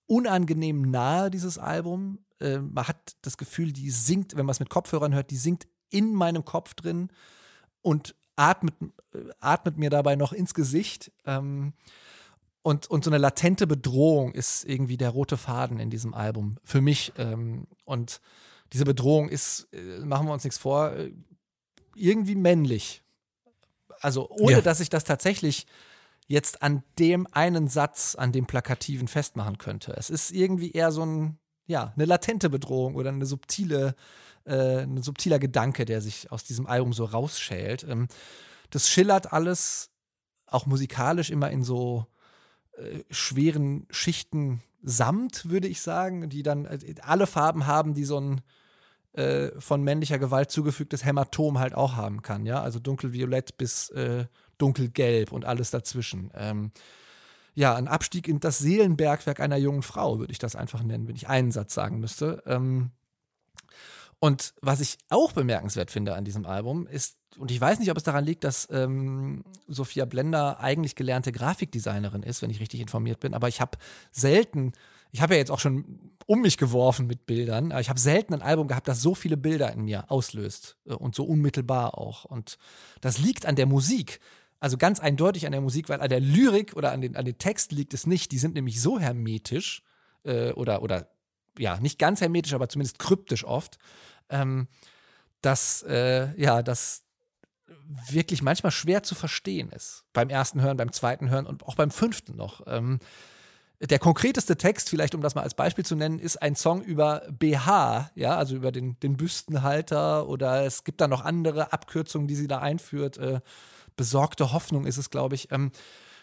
unangenehm 0.06 0.82
nahe, 0.82 1.32
dieses 1.32 1.58
Album. 1.58 2.26
Äh, 2.42 2.58
man 2.58 2.90
hat 2.90 3.16
das 3.22 3.38
Gefühl, 3.38 3.72
die 3.72 3.90
singt, 3.90 4.36
wenn 4.36 4.46
man 4.46 4.52
es 4.52 4.60
mit 4.60 4.70
Kopfhörern 4.70 5.14
hört, 5.14 5.32
die 5.32 5.38
singt 5.38 5.66
in 5.90 6.14
meinem 6.14 6.44
Kopf 6.44 6.74
drin 6.74 7.10
und 7.82 8.16
atmet, 8.36 8.76
äh, 9.14 9.20
atmet 9.40 9.78
mir 9.78 9.90
dabei 9.90 10.18
noch 10.18 10.34
ins 10.34 10.54
Gesicht. 10.54 11.14
Ähm, 11.24 11.72
und, 12.66 12.90
und 12.90 13.04
so 13.04 13.12
eine 13.12 13.20
latente 13.20 13.68
Bedrohung 13.68 14.34
ist 14.34 14.66
irgendwie 14.66 14.98
der 14.98 15.12
rote 15.12 15.38
Faden 15.38 15.80
in 15.80 15.92
diesem 15.92 16.16
Album 16.16 16.56
für 16.64 16.82
mich. 16.82 17.14
Ähm, 17.16 17.68
und 17.84 18.22
diese 18.74 18.86
Bedrohung 18.86 19.30
ist, 19.30 19.68
äh, 19.72 20.00
machen 20.00 20.26
wir 20.26 20.34
uns 20.34 20.46
nichts 20.46 20.58
vor, 20.58 20.94
äh, 20.94 21.14
irgendwie 21.94 22.34
männlich. 22.34 23.04
Also 24.00 24.28
ohne 24.32 24.54
ja. 24.54 24.62
dass 24.62 24.80
ich 24.80 24.90
das 24.90 25.04
tatsächlich 25.04 25.68
jetzt 26.26 26.64
an 26.64 26.82
dem 26.98 27.28
einen 27.32 27.68
Satz, 27.68 28.16
an 28.16 28.32
dem 28.32 28.48
Plakativen 28.48 29.08
festmachen 29.08 29.60
könnte. 29.60 29.94
Es 29.96 30.10
ist 30.10 30.32
irgendwie 30.32 30.72
eher 30.72 30.92
so 30.92 31.06
ein, 31.06 31.38
ja, 31.68 31.94
eine 31.96 32.06
latente 32.06 32.50
Bedrohung 32.50 32.96
oder 32.96 33.10
eine 33.10 33.28
subtile, 33.28 33.94
äh, 34.46 34.80
ein 34.80 35.04
subtiler 35.04 35.38
Gedanke, 35.38 35.86
der 35.86 36.02
sich 36.02 36.32
aus 36.32 36.44
diesem 36.44 36.66
Album 36.66 36.94
so 36.94 37.06
rausschält. 37.06 37.86
Ähm, 37.88 38.08
das 38.72 38.90
schillert 38.90 39.34
alles, 39.34 39.92
auch 40.48 40.66
musikalisch 40.66 41.30
immer 41.30 41.52
in 41.52 41.64
so 41.64 42.08
äh, 42.78 43.04
schweren 43.10 43.88
Schichten 43.90 44.62
Samt, 44.88 45.50
würde 45.50 45.68
ich 45.68 45.82
sagen, 45.82 46.30
die 46.30 46.44
dann 46.44 46.66
äh, 46.66 46.94
alle 47.02 47.26
Farben 47.26 47.66
haben, 47.66 47.96
die 47.96 48.06
so 48.06 48.20
ein 48.20 48.42
äh, 49.14 49.50
von 49.60 49.82
männlicher 49.84 50.20
Gewalt 50.20 50.52
zugefügtes 50.52 51.04
Hämatom 51.04 51.58
halt 51.58 51.74
auch 51.74 51.96
haben 51.96 52.22
kann, 52.22 52.46
ja, 52.46 52.62
also 52.62 52.80
dunkelviolett 52.80 53.58
bis 53.58 53.90
äh, 53.90 54.26
dunkelgelb 54.58 55.32
und 55.32 55.46
alles 55.46 55.72
dazwischen. 55.72 56.32
Ähm, 56.36 56.72
ja, 57.56 57.74
ein 57.74 57.88
Abstieg 57.88 58.28
in 58.28 58.40
das 58.40 58.60
Seelenbergwerk 58.60 59.40
einer 59.40 59.58
jungen 59.58 59.82
Frau, 59.82 60.20
würde 60.20 60.32
ich 60.32 60.40
das 60.40 60.56
einfach 60.56 60.84
nennen, 60.84 61.08
wenn 61.08 61.16
ich 61.16 61.30
einen 61.30 61.52
Satz 61.52 61.74
sagen 61.74 62.00
müsste. 62.00 62.44
Ähm, 62.46 62.92
und 64.20 64.54
was 64.62 64.82
ich 64.82 64.98
auch 65.10 65.32
bemerkenswert 65.32 65.92
finde 65.92 66.14
an 66.14 66.26
diesem 66.26 66.46
Album 66.46 66.86
ist, 66.86 67.18
und 67.38 67.52
ich 67.52 67.60
weiß 67.60 67.80
nicht, 67.80 67.92
ob 67.92 67.98
es 67.98 68.04
daran 68.04 68.26
liegt, 68.26 68.44
dass 68.44 68.68
ähm, 68.72 69.44
Sophia 69.68 70.06
Blender 70.06 70.60
eigentlich 70.60 70.96
gelernte 70.96 71.32
Grafikdesignerin 71.32 72.24
ist, 72.24 72.42
wenn 72.42 72.50
ich 72.50 72.60
richtig 72.60 72.80
informiert 72.80 73.20
bin, 73.20 73.34
aber 73.34 73.48
ich 73.48 73.62
habe 73.62 73.78
selten, 74.12 74.74
ich 75.12 75.22
habe 75.22 75.34
ja 75.34 75.40
jetzt 75.40 75.52
auch 75.52 75.60
schon 75.60 76.12
um 76.28 76.42
mich 76.42 76.58
geworfen 76.58 77.08
mit 77.08 77.26
Bildern, 77.26 77.72
aber 77.72 77.82
ich 77.82 77.90
habe 77.90 78.00
selten 78.00 78.34
ein 78.34 78.42
Album 78.42 78.68
gehabt, 78.68 78.88
das 78.88 79.02
so 79.02 79.16
viele 79.16 79.38
Bilder 79.38 79.72
in 79.72 79.86
mir 79.86 80.10
auslöst 80.10 80.78
äh, 80.86 80.94
und 80.94 81.16
so 81.16 81.24
unmittelbar 81.24 81.98
auch. 81.98 82.26
Und 82.26 82.58
das 83.02 83.20
liegt 83.20 83.46
an 83.46 83.56
der 83.56 83.66
Musik. 83.68 84.20
Also 84.60 84.78
ganz 84.78 85.00
eindeutig 85.00 85.46
an 85.46 85.52
der 85.52 85.62
Musik, 85.62 85.90
weil 85.90 86.02
an 86.02 86.10
der 86.10 86.20
Lyrik 86.20 86.76
oder 86.76 86.92
an 86.92 87.02
den, 87.02 87.16
an 87.16 87.26
den 87.26 87.38
Text 87.38 87.72
liegt 87.72 87.94
es 87.94 88.08
nicht. 88.08 88.32
Die 88.32 88.40
sind 88.40 88.56
nämlich 88.56 88.82
so 88.82 89.00
hermetisch 89.00 89.84
äh, 90.24 90.52
oder, 90.54 90.82
oder 90.82 91.10
ja, 91.60 91.80
nicht 91.80 92.00
ganz 92.00 92.22
hermetisch, 92.22 92.54
aber 92.54 92.70
zumindest 92.70 93.00
kryptisch 93.00 93.46
oft, 93.46 93.78
ähm, 94.30 94.68
dass, 95.42 95.84
äh, 95.84 96.40
ja, 96.42 96.64
das 96.64 97.05
wirklich 98.10 98.42
manchmal 98.42 98.72
schwer 98.72 99.04
zu 99.04 99.16
verstehen 99.16 99.70
ist. 99.70 100.06
Beim 100.14 100.30
ersten 100.30 100.62
Hören, 100.62 100.78
beim 100.78 100.92
zweiten 100.92 101.30
Hören 101.30 101.46
und 101.46 101.64
auch 101.64 101.76
beim 101.76 101.92
fünften 101.92 102.36
noch. 102.36 102.62
Ähm, 102.68 103.00
der 103.82 104.00
konkreteste 104.00 104.58
Text, 104.58 104.90
vielleicht 104.90 105.16
um 105.16 105.22
das 105.22 105.36
mal 105.36 105.42
als 105.42 105.54
Beispiel 105.54 105.86
zu 105.86 105.96
nennen, 105.96 106.20
ist 106.20 106.42
ein 106.42 106.56
Song 106.56 106.82
über 106.82 107.24
BH, 107.30 108.12
ja, 108.16 108.38
also 108.38 108.56
über 108.56 108.72
den, 108.72 108.98
den 109.02 109.18
Büstenhalter 109.18 110.28
oder 110.28 110.66
es 110.66 110.84
gibt 110.84 111.02
da 111.02 111.08
noch 111.08 111.26
andere 111.26 111.74
Abkürzungen, 111.74 112.28
die 112.28 112.36
sie 112.36 112.48
da 112.48 112.60
einführt. 112.60 113.18
Äh, 113.18 113.42
besorgte 113.98 114.54
Hoffnung 114.54 114.86
ist 114.86 114.98
es, 114.98 115.10
glaube 115.10 115.36
ich. 115.36 115.52
Ähm, 115.52 115.72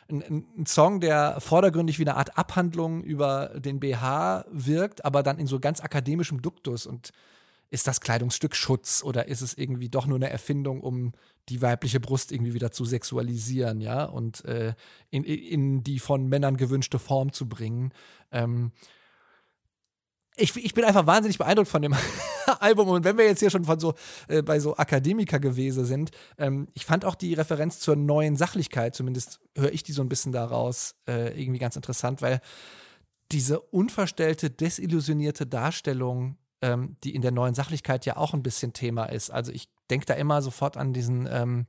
ein, 0.09 0.45
ein, 0.59 0.67
Song, 0.67 1.01
der 1.01 1.41
vordergründig 1.41 1.99
wie 1.99 2.05
eine 2.05 2.17
Art 2.17 2.37
Abhandlung 2.37 3.03
über 3.03 3.53
den 3.55 3.81
BH 3.81 4.45
wirkt, 4.51 5.05
aber 5.05 5.23
dann 5.23 5.39
in 5.39 5.47
so 5.47 5.61
ganz 5.61 5.81
akademischem 5.81 6.43
Duktus 6.43 6.87
und 6.87 7.13
ist 7.73 7.87
das 7.87 8.03
Kleidungsstück 8.03 8.55
Schutz 8.55 9.03
oder 9.03 9.29
ist 9.29 9.41
es 9.41 9.55
irgendwie 9.57 9.89
doch 9.89 10.07
nur 10.07 10.17
eine 10.17 10.29
Erfindung, 10.29 10.83
um 10.83 11.13
die 11.49 11.63
weibliche 11.63 12.01
Brust 12.01 12.31
irgendwie 12.31 12.53
wieder 12.53 12.71
zu 12.71 12.85
sexualisieren, 12.85 13.81
ja, 13.81 14.05
und 14.05 14.45
äh, 14.45 14.75
in, 15.11 15.25
in 15.25 15.83
die 15.83 15.99
von 15.99 16.29
Männern 16.29 16.59
gewünschte 16.59 16.99
Form 16.99 17.33
zu 17.33 17.49
bringen. 17.49 17.93
Ähm, 18.31 18.73
ich, 20.37 20.55
ich 20.57 20.75
bin 20.75 20.85
einfach 20.85 21.07
wahnsinnig 21.07 21.39
beeindruckt 21.39 21.71
von 21.71 21.81
dem 21.83 21.95
Album. 22.61 22.89
Und 22.89 23.05
wenn 23.05 23.17
wir 23.17 23.25
jetzt 23.25 23.41
hier 23.41 23.51
schon 23.51 23.65
von 23.65 23.81
so 23.81 23.95
äh, 24.29 24.43
bei 24.43 24.61
so 24.61 24.77
Akademiker 24.77 25.41
gewesen 25.41 25.87
sind, 25.87 26.11
ähm, 26.37 26.69
ich 26.75 26.85
fand 26.85 27.07
auch 27.07 27.15
die 27.15 27.35
Referenz 27.35 27.81
zur 27.81 27.97
neuen 27.97 28.37
Sachlichkeit, 28.37 28.95
zumindest 28.95 29.41
höre 29.57 29.73
ich 29.73 29.83
die 29.83 29.93
so 29.93 30.03
ein 30.03 30.09
bisschen 30.11 30.33
daraus, 30.33 30.95
äh, 31.09 31.41
irgendwie 31.41 31.59
ganz 31.59 31.77
interessant, 31.77 32.21
weil 32.21 32.41
diese 33.31 33.61
unverstellte, 33.61 34.51
desillusionierte 34.51 35.47
Darstellung 35.47 36.37
ähm, 36.63 36.97
die 37.05 37.15
in 37.15 37.23
der 37.23 37.33
neuen 37.33 37.55
Sachlichkeit 37.55 38.07
ja 38.07 38.17
auch 38.17 38.33
ein 38.33 38.43
bisschen 38.43 38.73
Thema 38.73 39.05
ist. 39.07 39.31
Also 39.31 39.53
ich 39.53 39.69
denke 39.91 40.07
da 40.07 40.15
immer 40.15 40.41
sofort 40.41 40.77
an 40.77 40.93
diesen, 40.93 41.29
ähm, 41.31 41.67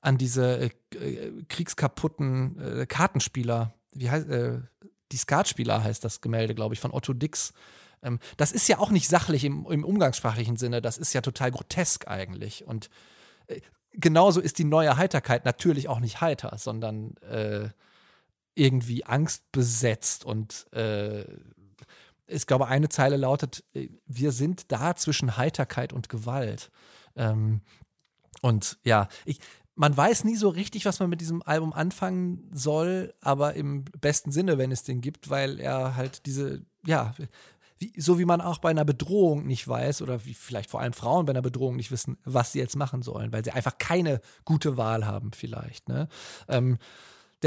an 0.00 0.18
diese 0.18 0.58
äh, 0.58 0.70
äh, 0.94 1.44
kriegskaputten 1.48 2.60
äh, 2.60 2.86
Kartenspieler. 2.86 3.74
Wie 3.92 4.10
heißt, 4.10 4.28
äh, 4.28 4.60
die 5.10 5.16
Skatspieler 5.16 5.82
heißt 5.82 6.04
das 6.04 6.20
Gemälde, 6.20 6.54
glaube 6.54 6.74
ich, 6.74 6.80
von 6.80 6.92
Otto 6.92 7.12
Dix. 7.12 7.52
Ähm, 8.02 8.18
das 8.36 8.52
ist 8.52 8.68
ja 8.68 8.78
auch 8.78 8.90
nicht 8.90 9.08
sachlich 9.08 9.44
im, 9.44 9.66
im 9.70 9.84
umgangssprachlichen 9.84 10.56
Sinne, 10.56 10.82
das 10.82 10.98
ist 10.98 11.12
ja 11.12 11.22
total 11.22 11.50
grotesk 11.50 12.06
eigentlich. 12.06 12.66
Und 12.66 12.90
äh, 13.46 13.60
genauso 13.92 14.40
ist 14.40 14.58
die 14.58 14.64
neue 14.64 14.96
Heiterkeit 14.96 15.44
natürlich 15.44 15.88
auch 15.88 16.00
nicht 16.00 16.20
heiter, 16.20 16.56
sondern 16.58 17.16
äh, 17.18 17.70
irgendwie 18.54 19.04
angstbesetzt 19.04 20.24
und 20.24 20.72
äh, 20.72 21.24
ich 22.26 22.46
glaube, 22.46 22.68
eine 22.68 22.88
Zeile 22.88 23.16
lautet, 23.16 23.64
äh, 23.74 23.88
wir 24.06 24.32
sind 24.32 24.72
da 24.72 24.96
zwischen 24.96 25.36
Heiterkeit 25.36 25.92
und 25.92 26.08
Gewalt. 26.08 26.70
Ähm, 27.14 27.60
und 28.42 28.78
ja, 28.84 29.08
ich, 29.24 29.40
man 29.74 29.96
weiß 29.96 30.24
nie 30.24 30.36
so 30.36 30.48
richtig, 30.48 30.86
was 30.86 31.00
man 31.00 31.10
mit 31.10 31.20
diesem 31.20 31.42
Album 31.42 31.72
anfangen 31.72 32.50
soll, 32.52 33.14
aber 33.20 33.54
im 33.54 33.84
besten 34.00 34.32
Sinne, 34.32 34.58
wenn 34.58 34.72
es 34.72 34.82
den 34.82 35.00
gibt, 35.00 35.30
weil 35.30 35.60
er 35.60 35.96
halt 35.96 36.26
diese, 36.26 36.64
ja, 36.84 37.14
wie, 37.78 37.92
so 37.98 38.18
wie 38.18 38.24
man 38.24 38.40
auch 38.40 38.58
bei 38.58 38.70
einer 38.70 38.86
Bedrohung 38.86 39.46
nicht 39.46 39.68
weiß 39.68 40.00
oder 40.00 40.24
wie 40.24 40.32
vielleicht 40.32 40.70
vor 40.70 40.80
allem 40.80 40.94
Frauen 40.94 41.26
bei 41.26 41.32
einer 41.32 41.42
Bedrohung 41.42 41.76
nicht 41.76 41.90
wissen, 41.90 42.16
was 42.24 42.52
sie 42.52 42.58
jetzt 42.58 42.76
machen 42.76 43.02
sollen, 43.02 43.32
weil 43.32 43.44
sie 43.44 43.52
einfach 43.52 43.76
keine 43.76 44.20
gute 44.46 44.78
Wahl 44.78 45.06
haben 45.06 45.32
vielleicht. 45.32 45.88
Ne? 45.88 46.08
Ähm, 46.48 46.78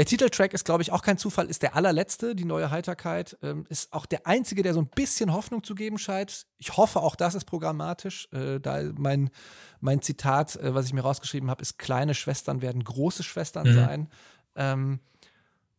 der 0.00 0.06
Titeltrack 0.06 0.54
ist, 0.54 0.64
glaube 0.64 0.80
ich, 0.80 0.92
auch 0.92 1.02
kein 1.02 1.18
Zufall, 1.18 1.44
ist 1.44 1.60
der 1.60 1.76
allerletzte, 1.76 2.34
die 2.34 2.46
neue 2.46 2.70
Heiterkeit. 2.70 3.36
Ähm, 3.42 3.66
ist 3.68 3.92
auch 3.92 4.06
der 4.06 4.26
einzige, 4.26 4.62
der 4.62 4.72
so 4.72 4.80
ein 4.80 4.86
bisschen 4.86 5.30
Hoffnung 5.30 5.62
zu 5.62 5.74
geben 5.74 5.98
scheint. 5.98 6.46
Ich 6.56 6.78
hoffe, 6.78 7.02
auch 7.02 7.14
das 7.14 7.34
ist 7.34 7.44
programmatisch. 7.44 8.26
Äh, 8.32 8.60
da 8.60 8.80
mein, 8.96 9.28
mein 9.80 10.00
Zitat, 10.00 10.56
äh, 10.56 10.74
was 10.74 10.86
ich 10.86 10.94
mir 10.94 11.02
rausgeschrieben 11.02 11.50
habe, 11.50 11.60
ist: 11.60 11.78
Kleine 11.78 12.14
Schwestern 12.14 12.62
werden 12.62 12.82
große 12.82 13.22
Schwestern 13.22 13.68
mhm. 13.68 13.74
sein. 13.74 14.08
Ähm, 14.56 15.00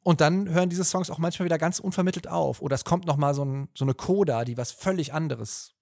und 0.04 0.22
dann 0.22 0.48
hören 0.50 0.70
diese 0.70 0.84
Songs 0.84 1.10
auch 1.10 1.18
manchmal 1.18 1.46
wieder 1.46 1.58
ganz 1.58 1.80
unvermittelt 1.80 2.28
auf. 2.28 2.62
Oder 2.62 2.76
es 2.76 2.86
kommt 2.86 3.08
noch 3.08 3.18
mal 3.18 3.34
so, 3.34 3.44
ein, 3.44 3.70
so 3.74 3.86
eine 3.86 3.96
Coda, 3.96 4.46
die 4.46 4.56
was 4.56 4.72
völlig 4.72 5.16
anderes 5.16 5.74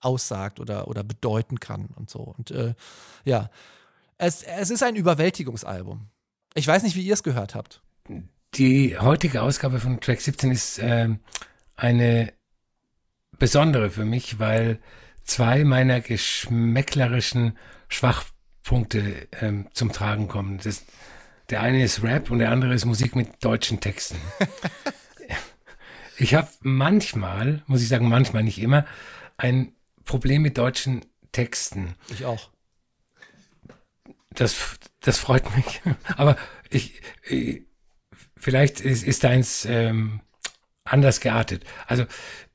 aussagt 0.00 0.60
oder, 0.60 0.88
oder 0.88 1.02
bedeuten 1.02 1.60
kann 1.60 1.86
und 1.96 2.10
so. 2.10 2.20
Und 2.20 2.50
äh, 2.50 2.74
ja, 3.24 3.48
es, 4.18 4.42
es 4.42 4.68
ist 4.68 4.82
ein 4.82 4.96
Überwältigungsalbum. 4.96 6.10
Ich 6.52 6.66
weiß 6.66 6.82
nicht, 6.82 6.94
wie 6.94 7.06
ihr 7.06 7.14
es 7.14 7.22
gehört 7.22 7.54
habt. 7.54 7.80
Die 8.54 8.98
heutige 8.98 9.42
Ausgabe 9.42 9.80
von 9.80 10.00
Track 10.00 10.20
17 10.20 10.50
ist 10.50 10.78
äh, 10.78 11.08
eine 11.74 12.32
besondere 13.38 13.90
für 13.90 14.04
mich, 14.04 14.38
weil 14.38 14.80
zwei 15.22 15.64
meiner 15.64 16.00
geschmäcklerischen 16.00 17.58
Schwachpunkte 17.88 19.28
ähm, 19.40 19.68
zum 19.72 19.92
Tragen 19.92 20.28
kommen. 20.28 20.58
Das, 20.62 20.84
der 21.50 21.60
eine 21.60 21.82
ist 21.82 22.02
Rap 22.02 22.30
und 22.30 22.38
der 22.38 22.50
andere 22.50 22.74
ist 22.74 22.84
Musik 22.84 23.14
mit 23.14 23.44
deutschen 23.44 23.80
Texten. 23.80 24.16
ich 26.16 26.34
habe 26.34 26.48
manchmal, 26.60 27.62
muss 27.66 27.82
ich 27.82 27.88
sagen, 27.88 28.08
manchmal 28.08 28.42
nicht 28.42 28.58
immer, 28.58 28.86
ein 29.36 29.74
Problem 30.04 30.42
mit 30.42 30.56
deutschen 30.56 31.04
Texten. 31.32 31.94
Ich 32.08 32.24
auch. 32.24 32.50
Das, 34.30 34.78
das 35.00 35.18
freut 35.18 35.54
mich. 35.56 35.82
Aber 36.16 36.36
ich, 36.70 37.00
ich 37.28 37.66
vielleicht 38.36 38.80
ist, 38.80 39.04
ist 39.04 39.24
deins 39.24 39.64
ähm, 39.64 40.20
anders 40.84 41.20
geartet. 41.20 41.64
Also 41.86 42.06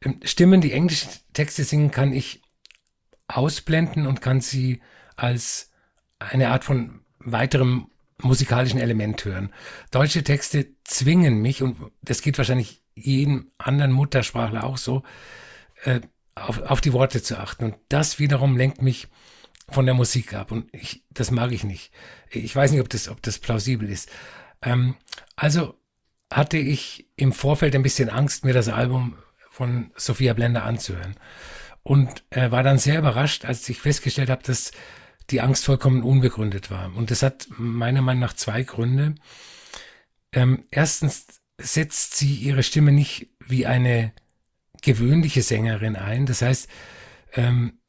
ähm, 0.01 0.19
Stimmen, 0.23 0.61
die 0.61 0.71
englische 0.71 1.07
Texte 1.33 1.63
singen, 1.63 1.91
kann 1.91 2.13
ich 2.13 2.41
ausblenden 3.27 4.07
und 4.07 4.21
kann 4.21 4.41
sie 4.41 4.81
als 5.15 5.71
eine 6.19 6.49
Art 6.49 6.63
von 6.63 7.01
weiterem 7.19 7.87
musikalischen 8.19 8.79
Element 8.79 9.23
hören. 9.25 9.51
Deutsche 9.89 10.23
Texte 10.23 10.67
zwingen 10.83 11.41
mich, 11.41 11.63
und 11.63 11.77
das 12.01 12.21
geht 12.21 12.37
wahrscheinlich 12.37 12.83
jedem 12.93 13.51
anderen 13.57 13.91
Muttersprachler 13.91 14.63
auch 14.63 14.77
so, 14.77 15.03
äh, 15.83 16.01
auf, 16.35 16.61
auf 16.61 16.81
die 16.81 16.93
Worte 16.93 17.21
zu 17.21 17.39
achten. 17.39 17.65
Und 17.65 17.75
das 17.89 18.19
wiederum 18.19 18.57
lenkt 18.57 18.81
mich 18.81 19.07
von 19.69 19.85
der 19.85 19.95
Musik 19.95 20.33
ab. 20.33 20.51
Und 20.51 20.73
ich, 20.73 21.03
das 21.09 21.31
mag 21.31 21.51
ich 21.51 21.63
nicht. 21.63 21.91
Ich 22.29 22.55
weiß 22.55 22.71
nicht, 22.71 22.81
ob 22.81 22.89
das, 22.89 23.09
ob 23.09 23.21
das 23.21 23.39
plausibel 23.39 23.89
ist. 23.89 24.09
Ähm, 24.61 24.95
also 25.35 25.75
hatte 26.31 26.57
ich 26.57 27.07
im 27.15 27.33
Vorfeld 27.33 27.75
ein 27.75 27.83
bisschen 27.83 28.09
Angst, 28.09 28.45
mir 28.45 28.53
das 28.53 28.69
Album 28.69 29.17
von 29.49 29.91
Sophia 29.95 30.33
Blender 30.33 30.63
anzuhören. 30.63 31.15
Und 31.83 32.23
äh, 32.29 32.51
war 32.51 32.63
dann 32.63 32.77
sehr 32.77 32.99
überrascht, 32.99 33.43
als 33.43 33.67
ich 33.67 33.81
festgestellt 33.81 34.29
habe, 34.29 34.43
dass 34.43 34.71
die 35.29 35.41
Angst 35.41 35.65
vollkommen 35.65 36.03
unbegründet 36.03 36.71
war. 36.71 36.95
Und 36.95 37.11
das 37.11 37.23
hat 37.23 37.47
meiner 37.57 38.01
Meinung 38.01 38.21
nach 38.21 38.33
zwei 38.33 38.63
Gründe. 38.63 39.15
Ähm, 40.31 40.65
erstens 40.71 41.25
setzt 41.57 42.17
sie 42.17 42.35
ihre 42.35 42.63
Stimme 42.63 42.91
nicht 42.91 43.29
wie 43.39 43.65
eine 43.65 44.13
gewöhnliche 44.81 45.41
Sängerin 45.41 45.95
ein. 45.95 46.25
Das 46.25 46.41
heißt, 46.41 46.69
ähm, 47.33 47.79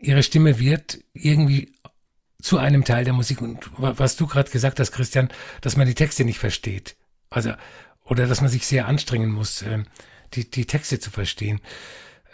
ihre 0.00 0.22
Stimme 0.22 0.58
wird 0.58 0.98
irgendwie 1.12 1.73
zu 2.44 2.58
einem 2.58 2.84
Teil 2.84 3.04
der 3.04 3.14
Musik. 3.14 3.40
Und 3.40 3.70
was 3.78 4.16
du 4.16 4.26
gerade 4.26 4.50
gesagt 4.50 4.78
hast, 4.78 4.92
Christian, 4.92 5.30
dass 5.62 5.76
man 5.76 5.86
die 5.86 5.94
Texte 5.94 6.26
nicht 6.26 6.38
versteht. 6.38 6.94
Also, 7.30 7.54
oder 8.04 8.26
dass 8.26 8.42
man 8.42 8.50
sich 8.50 8.66
sehr 8.66 8.86
anstrengen 8.86 9.30
muss, 9.30 9.62
äh, 9.62 9.82
die, 10.34 10.50
die 10.50 10.66
Texte 10.66 11.00
zu 11.00 11.10
verstehen. 11.10 11.62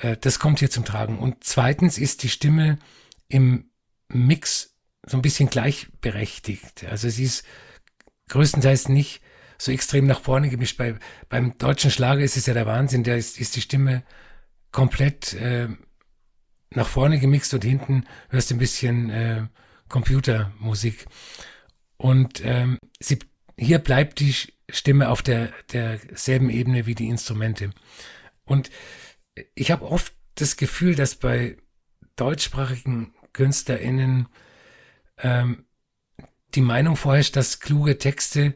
Äh, 0.01 0.17
das 0.21 0.41
kommt 0.41 0.59
hier 0.59 0.69
zum 0.69 0.85
Tragen. 0.85 1.17
Und 1.17 1.45
zweitens 1.45 1.97
ist 1.97 2.25
die 2.25 2.29
Stimme 2.29 2.81
im 3.29 3.71
Mix 4.09 4.75
so 5.07 5.17
ein 5.17 5.23
bisschen 5.23 5.49
gleichberechtigt. 5.49 6.85
Also 6.91 7.09
sie 7.09 7.25
ist 7.25 7.45
größtenteils 8.31 8.89
nicht 8.89 9.23
so 9.59 9.71
extrem 9.71 10.09
nach 10.09 10.23
vorne 10.23 10.49
gemischt. 10.49 10.77
Bei, 10.77 10.97
beim 11.29 11.57
deutschen 11.57 11.93
Schlager 11.93 12.23
ist 12.23 12.37
es 12.37 12.47
ja 12.47 12.55
der 12.55 12.67
Wahnsinn, 12.67 13.05
da 13.05 13.15
ist, 13.15 13.39
ist 13.39 13.55
die 13.55 13.61
Stimme 13.61 14.03
komplett 14.73 15.35
äh, 15.35 15.69
nach 16.71 16.89
vorne 16.89 17.21
gemixt 17.21 17.55
und 17.55 17.63
hinten 17.63 18.07
hörst 18.31 18.51
du 18.51 18.57
ein 18.57 18.59
bisschen 18.59 19.11
äh, 19.11 19.47
Computermusik. 19.91 21.07
Und 21.99 22.43
ähm, 22.45 22.79
sie, 22.99 23.19
hier 23.59 23.79
bleibt 23.79 24.21
die 24.21 24.35
Stimme 24.71 25.11
auf 25.11 25.21
der 25.21 25.53
derselben 25.73 26.49
Ebene 26.49 26.87
wie 26.87 26.95
die 26.95 27.09
Instrumente. 27.09 27.73
Und 28.45 28.71
ich 29.55 29.71
habe 29.71 29.85
oft 29.85 30.15
das 30.37 30.57
Gefühl, 30.57 30.95
dass 30.95 31.17
bei 31.17 31.59
deutschsprachigen 32.17 33.13
KünstlerInnen 33.35 34.29
ähm, 35.19 35.67
die 36.55 36.63
Meinung 36.63 36.97
vorherrscht, 36.97 37.37
dass 37.37 37.61
kluge 37.61 37.99
Texte 37.99 38.55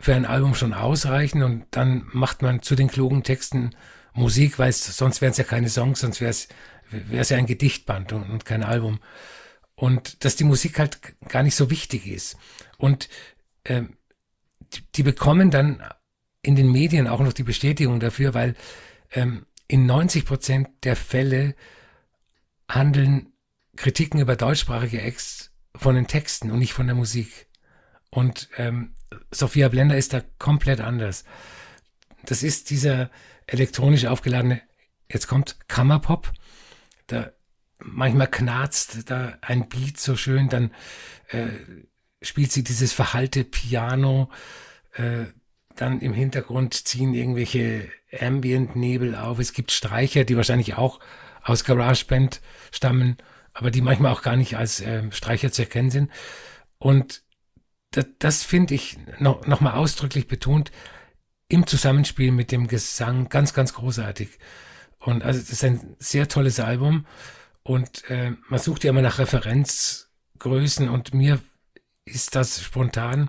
für 0.00 0.14
ein 0.14 0.24
Album 0.24 0.54
schon 0.54 0.72
ausreichen 0.74 1.42
und 1.42 1.66
dann 1.70 2.08
macht 2.12 2.42
man 2.42 2.62
zu 2.62 2.74
den 2.74 2.88
klugen 2.88 3.22
Texten 3.22 3.74
Musik, 4.12 4.58
weil 4.58 4.72
sonst 4.72 5.20
wären 5.20 5.32
es 5.32 5.38
ja 5.38 5.44
keine 5.44 5.68
Songs, 5.68 6.00
sonst 6.00 6.20
wäre 6.20 6.30
es 6.30 6.48
wäre 6.90 7.22
es 7.22 7.30
ja 7.30 7.36
ein 7.36 7.46
Gedichtband 7.46 8.12
und, 8.12 8.30
und 8.30 8.44
kein 8.44 8.62
Album. 8.62 9.00
Und 9.76 10.24
dass 10.24 10.36
die 10.36 10.44
Musik 10.44 10.78
halt 10.78 10.98
gar 11.28 11.42
nicht 11.42 11.54
so 11.54 11.70
wichtig 11.70 12.06
ist. 12.06 12.36
Und 12.78 13.08
ähm, 13.64 13.96
die 14.94 15.02
bekommen 15.02 15.50
dann 15.50 15.82
in 16.42 16.56
den 16.56 16.70
Medien 16.70 17.08
auch 17.08 17.20
noch 17.20 17.32
die 17.32 17.42
Bestätigung 17.42 18.00
dafür, 18.00 18.34
weil 18.34 18.54
ähm, 19.12 19.46
in 19.68 19.86
90 19.86 20.24
Prozent 20.24 20.68
der 20.84 20.96
Fälle 20.96 21.54
handeln 22.68 23.32
Kritiken 23.76 24.20
über 24.20 24.36
deutschsprachige 24.36 25.02
Acts 25.02 25.50
von 25.74 25.94
den 25.94 26.06
Texten 26.06 26.50
und 26.50 26.58
nicht 26.58 26.72
von 26.72 26.86
der 26.86 26.96
Musik. 26.96 27.46
Und 28.10 28.48
ähm, 28.56 28.94
Sophia 29.30 29.68
Blender 29.68 29.96
ist 29.96 30.12
da 30.12 30.22
komplett 30.38 30.80
anders. 30.80 31.24
Das 32.24 32.42
ist 32.42 32.70
dieser 32.70 33.10
elektronisch 33.46 34.06
aufgeladene, 34.06 34.62
jetzt 35.10 35.28
kommt 35.28 35.56
Kammerpop. 35.68 36.32
Da 37.06 37.30
manchmal 37.78 38.28
knarzt 38.28 39.10
da 39.10 39.36
ein 39.42 39.68
Beat 39.68 39.98
so 39.98 40.16
schön, 40.16 40.48
dann 40.48 40.72
äh, 41.28 41.48
spielt 42.22 42.52
sie 42.52 42.64
dieses 42.64 42.92
verhalte 42.92 43.44
Piano, 43.44 44.30
äh, 44.94 45.26
dann 45.74 46.00
im 46.00 46.14
Hintergrund 46.14 46.74
ziehen 46.74 47.14
irgendwelche 47.14 47.90
Ambient-Nebel 48.18 49.14
auf. 49.14 49.38
Es 49.38 49.52
gibt 49.52 49.72
Streicher, 49.72 50.24
die 50.24 50.36
wahrscheinlich 50.36 50.74
auch 50.74 51.00
aus 51.42 51.64
GarageBand 51.64 52.40
stammen, 52.72 53.16
aber 53.52 53.70
die 53.70 53.82
manchmal 53.82 54.12
auch 54.12 54.22
gar 54.22 54.36
nicht 54.36 54.56
als 54.56 54.80
äh, 54.80 55.10
Streicher 55.12 55.52
zu 55.52 55.62
erkennen 55.62 55.90
sind. 55.90 56.10
Und 56.78 57.22
das, 57.90 58.06
das 58.18 58.42
finde 58.42 58.74
ich 58.74 58.98
noch, 59.18 59.46
noch 59.46 59.60
mal 59.60 59.74
ausdrücklich 59.74 60.28
betont 60.28 60.72
im 61.48 61.66
Zusammenspiel 61.66 62.32
mit 62.32 62.50
dem 62.52 62.66
Gesang 62.66 63.28
ganz, 63.28 63.54
ganz 63.54 63.74
großartig. 63.74 64.38
Und 64.98 65.22
also 65.22 65.38
das 65.38 65.50
ist 65.50 65.64
ein 65.64 65.94
sehr 65.98 66.28
tolles 66.28 66.58
Album 66.58 67.06
und 67.66 68.08
äh, 68.08 68.32
man 68.48 68.60
sucht 68.60 68.84
ja 68.84 68.90
immer 68.90 69.02
nach 69.02 69.18
Referenzgrößen 69.18 70.88
und 70.88 71.14
mir 71.14 71.40
ist 72.04 72.36
das 72.36 72.62
spontan 72.62 73.28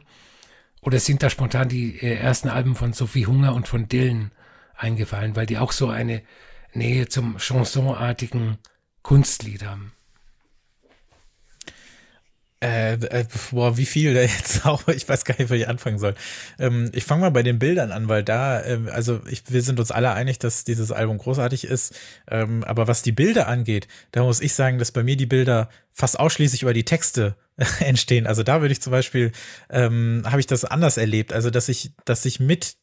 oder 0.81 0.99
sind 0.99 1.23
da 1.23 1.31
spontan 1.31 1.69
die 1.69 1.97
äh, 1.97 2.13
ersten 2.13 2.47
Alben 2.47 2.75
von 2.75 2.93
Sophie 2.93 3.25
Hunger 3.25 3.55
und 3.55 3.67
von 3.67 3.89
Dylan 3.89 4.31
eingefallen, 4.75 5.35
weil 5.35 5.47
die 5.47 5.57
auch 5.57 5.71
so 5.71 5.89
eine 5.89 6.21
Nähe 6.71 7.07
zum 7.07 7.37
Chansonartigen 7.39 8.59
Kunstlied 9.01 9.65
haben. 9.65 9.93
Äh, 12.59 12.93
äh, 12.93 13.25
boah, 13.51 13.77
wie 13.77 13.85
viel 13.85 14.15
da 14.15 14.21
jetzt 14.21 14.65
auch, 14.65 14.87
ich 14.87 15.07
weiß 15.07 15.25
gar 15.25 15.37
nicht, 15.37 15.49
wo 15.49 15.53
ich 15.53 15.67
anfangen 15.67 15.99
soll. 15.99 16.15
Ähm, 16.57 16.89
ich 16.93 17.03
fange 17.03 17.21
mal 17.21 17.29
bei 17.29 17.43
den 17.43 17.59
Bildern 17.59 17.91
an, 17.91 18.09
weil 18.09 18.23
da, 18.23 18.61
äh, 18.61 18.79
also 18.91 19.21
ich, 19.29 19.43
wir 19.51 19.61
sind 19.61 19.79
uns 19.79 19.91
alle 19.91 20.11
einig, 20.13 20.39
dass 20.39 20.63
dieses 20.63 20.91
Album 20.91 21.19
großartig 21.19 21.65
ist. 21.65 21.95
Ähm, 22.29 22.63
aber 22.63 22.87
was 22.87 23.03
die 23.03 23.11
Bilder 23.11 23.47
angeht, 23.47 23.87
da 24.11 24.23
muss 24.23 24.41
ich 24.41 24.53
sagen, 24.53 24.79
dass 24.79 24.91
bei 24.91 25.03
mir 25.03 25.17
die 25.17 25.27
Bilder 25.27 25.69
fast 25.93 26.19
ausschließlich 26.19 26.63
über 26.63 26.73
die 26.73 26.85
Texte 26.85 27.35
entstehen. 27.79 28.27
Also 28.27 28.43
da 28.43 28.61
würde 28.61 28.71
ich 28.71 28.81
zum 28.81 28.91
Beispiel, 28.91 29.31
ähm, 29.69 30.23
habe 30.25 30.39
ich 30.39 30.45
das 30.45 30.63
anders 30.63 30.97
erlebt. 30.97 31.33
Also 31.33 31.49
dass 31.49 31.69
ich, 31.69 31.91
dass 32.05 32.23
ich 32.25 32.39
mit 32.39 32.77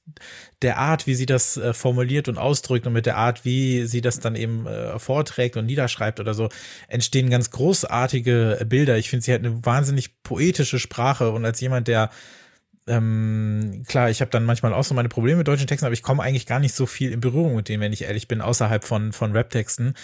der 0.62 0.78
Art, 0.78 1.06
wie 1.06 1.14
sie 1.14 1.26
das 1.26 1.56
äh, 1.56 1.72
formuliert 1.72 2.28
und 2.28 2.38
ausdrückt 2.38 2.86
und 2.86 2.92
mit 2.92 3.06
der 3.06 3.16
Art, 3.16 3.44
wie 3.44 3.86
sie 3.86 4.00
das 4.00 4.18
dann 4.18 4.34
eben 4.34 4.66
äh, 4.66 4.98
vorträgt 4.98 5.56
und 5.56 5.66
niederschreibt 5.66 6.18
oder 6.18 6.34
so, 6.34 6.48
entstehen 6.88 7.30
ganz 7.30 7.50
großartige 7.50 8.66
Bilder. 8.66 8.98
Ich 8.98 9.10
finde, 9.10 9.24
sie 9.24 9.32
hat 9.32 9.40
eine 9.40 9.64
wahnsinnig 9.64 10.22
poetische 10.22 10.80
Sprache 10.80 11.30
und 11.30 11.44
als 11.44 11.60
jemand, 11.60 11.86
der 11.86 12.10
ähm, 12.86 13.82
klar, 13.88 14.10
ich 14.10 14.20
habe 14.20 14.30
dann 14.30 14.44
manchmal 14.44 14.74
auch 14.74 14.84
so 14.84 14.94
meine 14.94 15.08
Probleme 15.08 15.38
mit 15.38 15.48
deutschen 15.48 15.66
Texten, 15.66 15.86
aber 15.86 15.94
ich 15.94 16.02
komme 16.02 16.22
eigentlich 16.22 16.44
gar 16.44 16.60
nicht 16.60 16.74
so 16.74 16.84
viel 16.84 17.12
in 17.12 17.20
Berührung 17.20 17.56
mit 17.56 17.70
denen, 17.70 17.82
wenn 17.82 17.94
ich 17.94 18.02
ehrlich 18.02 18.28
bin, 18.28 18.42
außerhalb 18.42 18.84
von, 18.84 19.12
von 19.14 19.32
Rap-Texten. 19.32 19.94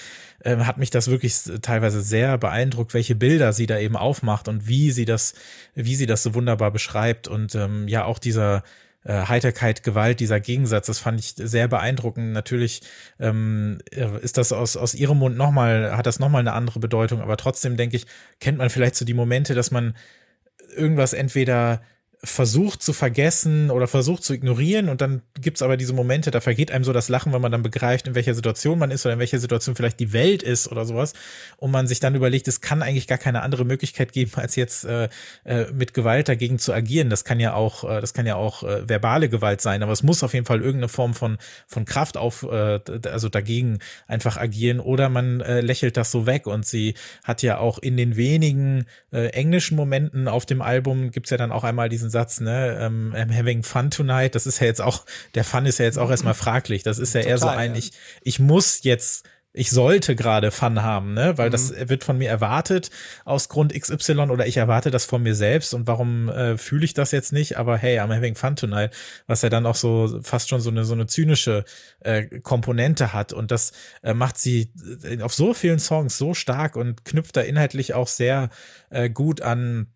Ähm, 0.44 0.66
hat 0.66 0.78
mich 0.78 0.88
das 0.88 1.10
wirklich 1.10 1.38
teilweise 1.60 2.00
sehr 2.00 2.38
beeindruckt, 2.38 2.94
welche 2.94 3.14
Bilder 3.14 3.52
sie 3.52 3.66
da 3.66 3.78
eben 3.78 3.96
aufmacht 3.96 4.48
und 4.48 4.66
wie 4.66 4.92
sie 4.92 5.04
das, 5.04 5.34
wie 5.74 5.94
sie 5.94 6.06
das 6.06 6.22
so 6.22 6.34
wunderbar 6.34 6.70
beschreibt. 6.70 7.28
Und 7.28 7.54
ähm, 7.54 7.86
ja, 7.86 8.04
auch 8.04 8.18
dieser 8.18 8.62
äh, 9.04 9.26
Heiterkeit, 9.26 9.82
Gewalt, 9.82 10.20
dieser 10.20 10.40
Gegensatz, 10.40 10.86
das 10.86 11.00
fand 11.00 11.20
ich 11.20 11.34
sehr 11.36 11.68
beeindruckend. 11.68 12.32
Natürlich 12.32 12.80
ähm, 13.18 13.80
ist 14.22 14.38
das 14.38 14.52
aus, 14.52 14.78
aus 14.78 14.94
ihrem 14.94 15.18
Mund 15.18 15.36
nochmal, 15.36 15.98
hat 15.98 16.06
das 16.06 16.18
nochmal 16.18 16.40
eine 16.40 16.54
andere 16.54 16.80
Bedeutung, 16.80 17.20
aber 17.20 17.36
trotzdem 17.36 17.76
denke 17.76 17.96
ich, 17.96 18.06
kennt 18.40 18.56
man 18.56 18.70
vielleicht 18.70 18.96
so 18.96 19.04
die 19.04 19.12
Momente, 19.12 19.54
dass 19.54 19.70
man 19.70 19.94
irgendwas 20.74 21.12
entweder 21.12 21.82
versucht 22.22 22.82
zu 22.82 22.92
vergessen 22.92 23.70
oder 23.70 23.86
versucht 23.86 24.22
zu 24.22 24.34
ignorieren 24.34 24.90
und 24.90 25.00
dann 25.00 25.22
gibt's 25.40 25.62
aber 25.62 25.78
diese 25.78 25.94
Momente, 25.94 26.30
da 26.30 26.42
vergeht 26.42 26.70
einem 26.70 26.84
so 26.84 26.92
das 26.92 27.08
Lachen, 27.08 27.32
wenn 27.32 27.40
man 27.40 27.50
dann 27.50 27.62
begreift, 27.62 28.06
in 28.06 28.14
welcher 28.14 28.34
Situation 28.34 28.78
man 28.78 28.90
ist 28.90 29.06
oder 29.06 29.14
in 29.14 29.20
welcher 29.20 29.38
Situation 29.38 29.74
vielleicht 29.74 29.98
die 30.00 30.12
Welt 30.12 30.42
ist 30.42 30.70
oder 30.70 30.84
sowas. 30.84 31.14
Und 31.56 31.70
man 31.70 31.86
sich 31.86 31.98
dann 31.98 32.14
überlegt, 32.14 32.46
es 32.46 32.60
kann 32.60 32.82
eigentlich 32.82 33.06
gar 33.06 33.16
keine 33.16 33.40
andere 33.40 33.64
Möglichkeit 33.64 34.12
geben, 34.12 34.32
als 34.34 34.54
jetzt 34.56 34.84
äh, 34.84 35.08
äh, 35.44 35.72
mit 35.72 35.94
Gewalt 35.94 36.28
dagegen 36.28 36.58
zu 36.58 36.74
agieren. 36.74 37.08
Das 37.08 37.24
kann 37.24 37.40
ja 37.40 37.54
auch, 37.54 37.84
äh, 37.84 38.02
das 38.02 38.12
kann 38.12 38.26
ja 38.26 38.36
auch 38.36 38.64
äh, 38.64 38.86
verbale 38.86 39.30
Gewalt 39.30 39.62
sein, 39.62 39.82
aber 39.82 39.92
es 39.92 40.02
muss 40.02 40.22
auf 40.22 40.34
jeden 40.34 40.44
Fall 40.44 40.58
irgendeine 40.58 40.90
Form 40.90 41.14
von, 41.14 41.38
von 41.66 41.86
Kraft 41.86 42.18
auf, 42.18 42.42
äh, 42.42 42.80
also 43.06 43.30
dagegen 43.30 43.78
einfach 44.06 44.36
agieren 44.36 44.80
oder 44.80 45.08
man 45.08 45.40
äh, 45.40 45.62
lächelt 45.62 45.96
das 45.96 46.10
so 46.10 46.26
weg. 46.26 46.46
Und 46.46 46.66
sie 46.66 46.94
hat 47.24 47.40
ja 47.42 47.56
auch 47.56 47.78
in 47.78 47.96
den 47.96 48.16
wenigen 48.16 48.84
äh, 49.10 49.28
englischen 49.28 49.76
Momenten 49.76 50.28
auf 50.28 50.44
dem 50.44 50.60
Album 50.60 51.12
gibt's 51.12 51.30
ja 51.30 51.38
dann 51.38 51.50
auch 51.50 51.64
einmal 51.64 51.88
diesen 51.88 52.09
Satz, 52.10 52.40
ne, 52.40 52.78
ähm, 52.80 53.14
I'm 53.16 53.36
having 53.36 53.62
fun 53.62 53.90
tonight. 53.90 54.34
Das 54.34 54.46
ist 54.46 54.60
ja 54.60 54.66
jetzt 54.66 54.80
auch, 54.80 55.06
der 55.34 55.44
Fun 55.44 55.66
ist 55.66 55.78
ja 55.78 55.84
jetzt 55.84 55.98
auch 55.98 56.10
erstmal 56.10 56.34
fraglich. 56.34 56.82
Das 56.82 56.98
ist 56.98 57.14
ja 57.14 57.20
Total, 57.20 57.30
eher 57.30 57.38
so 57.38 57.48
ein, 57.48 57.72
ja. 57.72 57.78
ich, 57.78 57.92
ich 58.22 58.38
muss 58.38 58.82
jetzt 58.82 59.24
ich 59.52 59.70
sollte 59.70 60.14
gerade 60.14 60.50
Fun 60.52 60.82
haben, 60.82 61.14
ne? 61.14 61.36
Weil 61.36 61.48
mhm. 61.48 61.52
das 61.52 61.74
wird 61.88 62.04
von 62.04 62.18
mir 62.18 62.28
erwartet 62.28 62.90
aus 63.24 63.48
Grund 63.48 63.72
XY 63.72 64.30
oder 64.30 64.46
ich 64.46 64.56
erwarte 64.56 64.90
das 64.90 65.06
von 65.06 65.22
mir 65.22 65.34
selbst 65.34 65.74
und 65.74 65.86
warum 65.88 66.28
äh, 66.28 66.56
fühle 66.56 66.84
ich 66.84 66.94
das 66.94 67.10
jetzt 67.10 67.32
nicht? 67.32 67.58
Aber 67.58 67.76
hey, 67.76 67.98
I'm 67.98 68.14
having 68.14 68.36
fun 68.36 68.54
tonight, 68.54 68.94
was 69.26 69.42
ja 69.42 69.48
dann 69.48 69.66
auch 69.66 69.74
so 69.74 70.20
fast 70.22 70.48
schon 70.48 70.60
so 70.60 70.70
eine 70.70 70.84
so 70.84 70.94
eine 70.94 71.06
zynische 71.06 71.64
äh, 72.00 72.40
Komponente 72.40 73.12
hat 73.12 73.32
und 73.32 73.50
das 73.50 73.72
äh, 74.02 74.14
macht 74.14 74.38
sie 74.38 74.72
äh, 75.02 75.20
auf 75.20 75.34
so 75.34 75.52
vielen 75.52 75.80
Songs 75.80 76.16
so 76.16 76.32
stark 76.32 76.76
und 76.76 77.04
knüpft 77.04 77.36
da 77.36 77.40
inhaltlich 77.40 77.94
auch 77.94 78.08
sehr 78.08 78.50
äh, 78.90 79.10
gut 79.10 79.40
an 79.40 79.88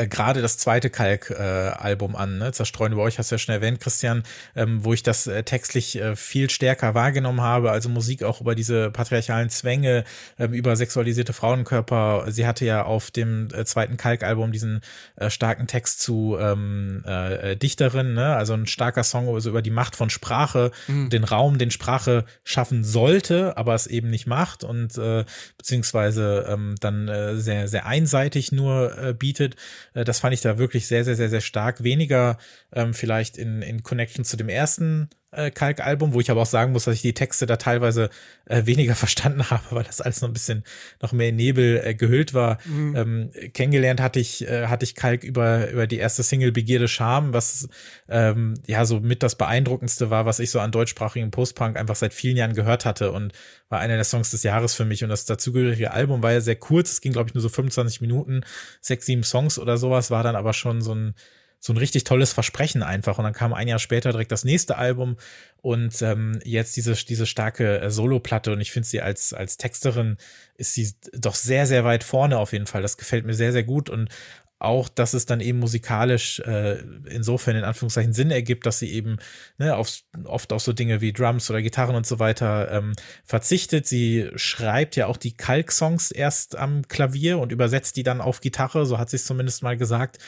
äh, 0.00 0.08
gerade 0.08 0.42
das 0.42 0.58
zweite 0.58 0.90
Kalk-Album 0.90 2.14
äh, 2.14 2.16
an, 2.16 2.38
ne? 2.38 2.52
Zerstreuen 2.52 2.92
über 2.92 3.02
euch 3.02 3.18
hast 3.18 3.30
du 3.30 3.34
ja 3.34 3.38
schon 3.38 3.54
erwähnt, 3.54 3.80
Christian, 3.80 4.22
ähm, 4.56 4.84
wo 4.84 4.92
ich 4.92 5.02
das 5.02 5.26
äh, 5.26 5.42
textlich 5.42 6.00
äh, 6.00 6.16
viel 6.16 6.50
stärker 6.50 6.94
wahrgenommen 6.94 7.40
habe, 7.40 7.70
also 7.70 7.88
Musik 7.88 8.22
auch 8.22 8.40
über 8.40 8.54
diese 8.54 8.90
patriarchalen 8.90 9.50
Zwänge, 9.50 10.04
ähm, 10.38 10.52
über 10.52 10.76
sexualisierte 10.76 11.32
Frauenkörper. 11.32 12.26
Sie 12.28 12.46
hatte 12.46 12.64
ja 12.64 12.84
auf 12.84 13.10
dem 13.10 13.48
äh, 13.52 13.64
zweiten 13.64 13.96
Kalk-Album 13.96 14.52
diesen 14.52 14.80
äh, 15.16 15.30
starken 15.30 15.66
Text 15.66 16.00
zu 16.00 16.36
ähm, 16.40 17.04
äh, 17.06 17.56
Dichterin, 17.56 18.14
ne? 18.14 18.36
also 18.36 18.54
ein 18.54 18.66
starker 18.66 19.04
Song 19.04 19.28
also 19.28 19.50
über 19.50 19.62
die 19.62 19.70
Macht 19.70 19.96
von 19.96 20.10
Sprache, 20.10 20.70
mhm. 20.88 21.10
den 21.10 21.24
Raum, 21.24 21.58
den 21.58 21.70
Sprache 21.70 22.24
schaffen 22.44 22.84
sollte, 22.84 23.56
aber 23.56 23.74
es 23.74 23.86
eben 23.86 24.10
nicht 24.10 24.26
macht 24.26 24.64
und 24.64 24.96
äh, 24.98 25.24
beziehungsweise 25.58 26.46
ähm, 26.48 26.74
dann 26.80 27.08
äh, 27.08 27.36
sehr, 27.36 27.68
sehr 27.68 27.86
einseitig 27.86 28.52
nur 28.52 28.98
äh, 28.98 29.12
bietet. 29.12 29.56
Äh, 29.94 30.04
das 30.04 30.20
fand 30.20 30.34
ich 30.34 30.40
da 30.40 30.58
wirklich 30.58 30.86
sehr, 30.86 31.04
sehr, 31.04 31.16
sehr, 31.16 31.30
sehr 31.30 31.40
stark. 31.40 31.82
Weniger 31.82 32.38
ähm, 32.72 32.94
vielleicht 32.94 33.36
in, 33.36 33.62
in 33.62 33.82
Connection 33.82 34.24
zu 34.24 34.36
dem 34.36 34.48
ersten 34.48 35.10
äh, 35.32 35.50
Kalk-Album, 35.50 36.12
wo 36.12 36.20
ich 36.20 36.30
aber 36.30 36.42
auch 36.42 36.46
sagen 36.46 36.72
muss, 36.72 36.84
dass 36.84 36.94
ich 36.94 37.02
die 37.02 37.14
Texte 37.14 37.46
da 37.46 37.56
teilweise 37.56 38.10
äh, 38.46 38.66
weniger 38.66 38.94
verstanden 38.96 39.50
habe, 39.50 39.62
weil 39.70 39.84
das 39.84 40.00
alles 40.00 40.20
noch 40.20 40.28
ein 40.28 40.32
bisschen 40.32 40.64
noch 41.00 41.12
mehr 41.12 41.28
in 41.28 41.36
Nebel 41.36 41.80
äh, 41.84 41.94
gehüllt 41.94 42.34
war. 42.34 42.58
Mhm. 42.64 42.96
Ähm, 42.96 43.30
kennengelernt 43.52 44.00
hatte 44.00 44.20
ich, 44.20 44.46
äh, 44.46 44.66
hatte 44.66 44.84
ich 44.84 44.94
Kalk 44.94 45.22
über, 45.24 45.70
über 45.70 45.86
die 45.86 45.98
erste 45.98 46.22
Single 46.22 46.52
Begierde 46.52 46.88
Scham, 46.88 47.32
was 47.32 47.68
ähm, 48.08 48.54
ja 48.66 48.84
so 48.84 49.00
mit 49.00 49.22
das 49.22 49.36
beeindruckendste 49.36 50.10
war, 50.10 50.26
was 50.26 50.40
ich 50.40 50.50
so 50.50 50.60
an 50.60 50.72
deutschsprachigen 50.72 51.30
Postpunk 51.30 51.76
einfach 51.76 51.96
seit 51.96 52.14
vielen 52.14 52.36
Jahren 52.36 52.54
gehört 52.54 52.84
hatte 52.84 53.12
und 53.12 53.32
war 53.68 53.78
einer 53.78 53.94
der 53.94 54.04
Songs 54.04 54.30
des 54.30 54.42
Jahres 54.42 54.74
für 54.74 54.84
mich. 54.84 55.04
Und 55.04 55.10
das 55.10 55.24
dazugehörige 55.24 55.92
Album 55.92 56.22
war 56.22 56.32
ja 56.32 56.40
sehr 56.40 56.56
kurz, 56.56 56.90
es 56.90 57.00
ging, 57.00 57.12
glaube 57.12 57.28
ich, 57.28 57.34
nur 57.34 57.42
so 57.42 57.48
25 57.48 58.00
Minuten, 58.00 58.42
sechs, 58.80 59.06
sieben 59.06 59.22
Songs 59.22 59.58
oder 59.58 59.76
sowas, 59.76 60.10
war 60.10 60.22
dann 60.24 60.36
aber 60.36 60.52
schon 60.52 60.82
so 60.82 60.94
ein 60.94 61.14
so 61.60 61.72
ein 61.74 61.76
richtig 61.76 62.04
tolles 62.04 62.32
Versprechen 62.32 62.82
einfach. 62.82 63.18
Und 63.18 63.24
dann 63.24 63.34
kam 63.34 63.52
ein 63.52 63.68
Jahr 63.68 63.78
später 63.78 64.10
direkt 64.10 64.32
das 64.32 64.44
nächste 64.44 64.78
Album 64.78 65.16
und 65.60 66.00
ähm, 66.00 66.40
jetzt 66.44 66.74
diese, 66.76 66.94
diese 66.94 67.26
starke 67.26 67.80
äh, 67.80 67.90
Solo-Platte. 67.90 68.52
Und 68.52 68.60
ich 68.60 68.72
finde 68.72 68.88
sie 68.88 69.02
als, 69.02 69.34
als 69.34 69.58
Texterin 69.58 70.16
ist 70.56 70.74
sie 70.74 70.92
doch 71.12 71.34
sehr, 71.34 71.66
sehr 71.66 71.84
weit 71.84 72.02
vorne 72.02 72.38
auf 72.38 72.52
jeden 72.52 72.66
Fall. 72.66 72.80
Das 72.80 72.96
gefällt 72.96 73.26
mir 73.26 73.34
sehr, 73.34 73.52
sehr 73.52 73.64
gut. 73.64 73.90
Und 73.90 74.08
auch, 74.60 74.90
dass 74.90 75.14
es 75.14 75.24
dann 75.24 75.40
eben 75.40 75.58
musikalisch 75.58 76.38
äh, 76.40 76.82
insofern 77.08 77.56
in 77.56 77.64
Anführungszeichen 77.64 78.12
Sinn 78.12 78.30
ergibt, 78.30 78.66
dass 78.66 78.78
sie 78.78 78.92
eben 78.92 79.16
ne, 79.56 79.74
auf, 79.74 79.90
oft 80.24 80.52
auf 80.52 80.62
so 80.62 80.74
Dinge 80.74 81.00
wie 81.00 81.14
Drums 81.14 81.48
oder 81.48 81.62
Gitarren 81.62 81.96
und 81.96 82.06
so 82.06 82.18
weiter 82.18 82.70
ähm, 82.70 82.92
verzichtet. 83.24 83.86
Sie 83.86 84.28
schreibt 84.34 84.96
ja 84.96 85.06
auch 85.06 85.16
die 85.16 85.32
Kalk-Songs 85.32 86.10
erst 86.10 86.56
am 86.56 86.86
Klavier 86.88 87.38
und 87.38 87.52
übersetzt 87.52 87.96
die 87.96 88.02
dann 88.02 88.20
auf 88.20 88.42
Gitarre, 88.42 88.84
so 88.84 88.98
hat 88.98 89.08
sie 89.08 89.16
es 89.16 89.24
zumindest 89.24 89.62
mal 89.62 89.78
gesagt. 89.78 90.18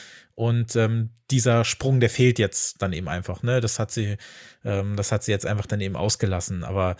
Und 0.43 0.75
ähm, 0.75 1.11
dieser 1.31 1.65
Sprung, 1.65 2.01
der 2.01 2.11
fehlt 2.11 2.41
jetzt 2.41 2.83
dann 2.83 2.93
eben 2.93 3.09
einfach. 3.09 3.45
Ne, 3.45 3.61
das 3.61 3.79
hat 3.79 3.93
sie, 3.93 4.17
ähm, 4.65 4.97
das 4.97 5.13
hat 5.13 5.23
sie 5.23 5.31
jetzt 5.31 5.47
einfach 5.47 5.67
dann 5.67 5.81
eben 5.81 5.95
ausgelassen. 5.95 6.65
Aber 6.65 6.97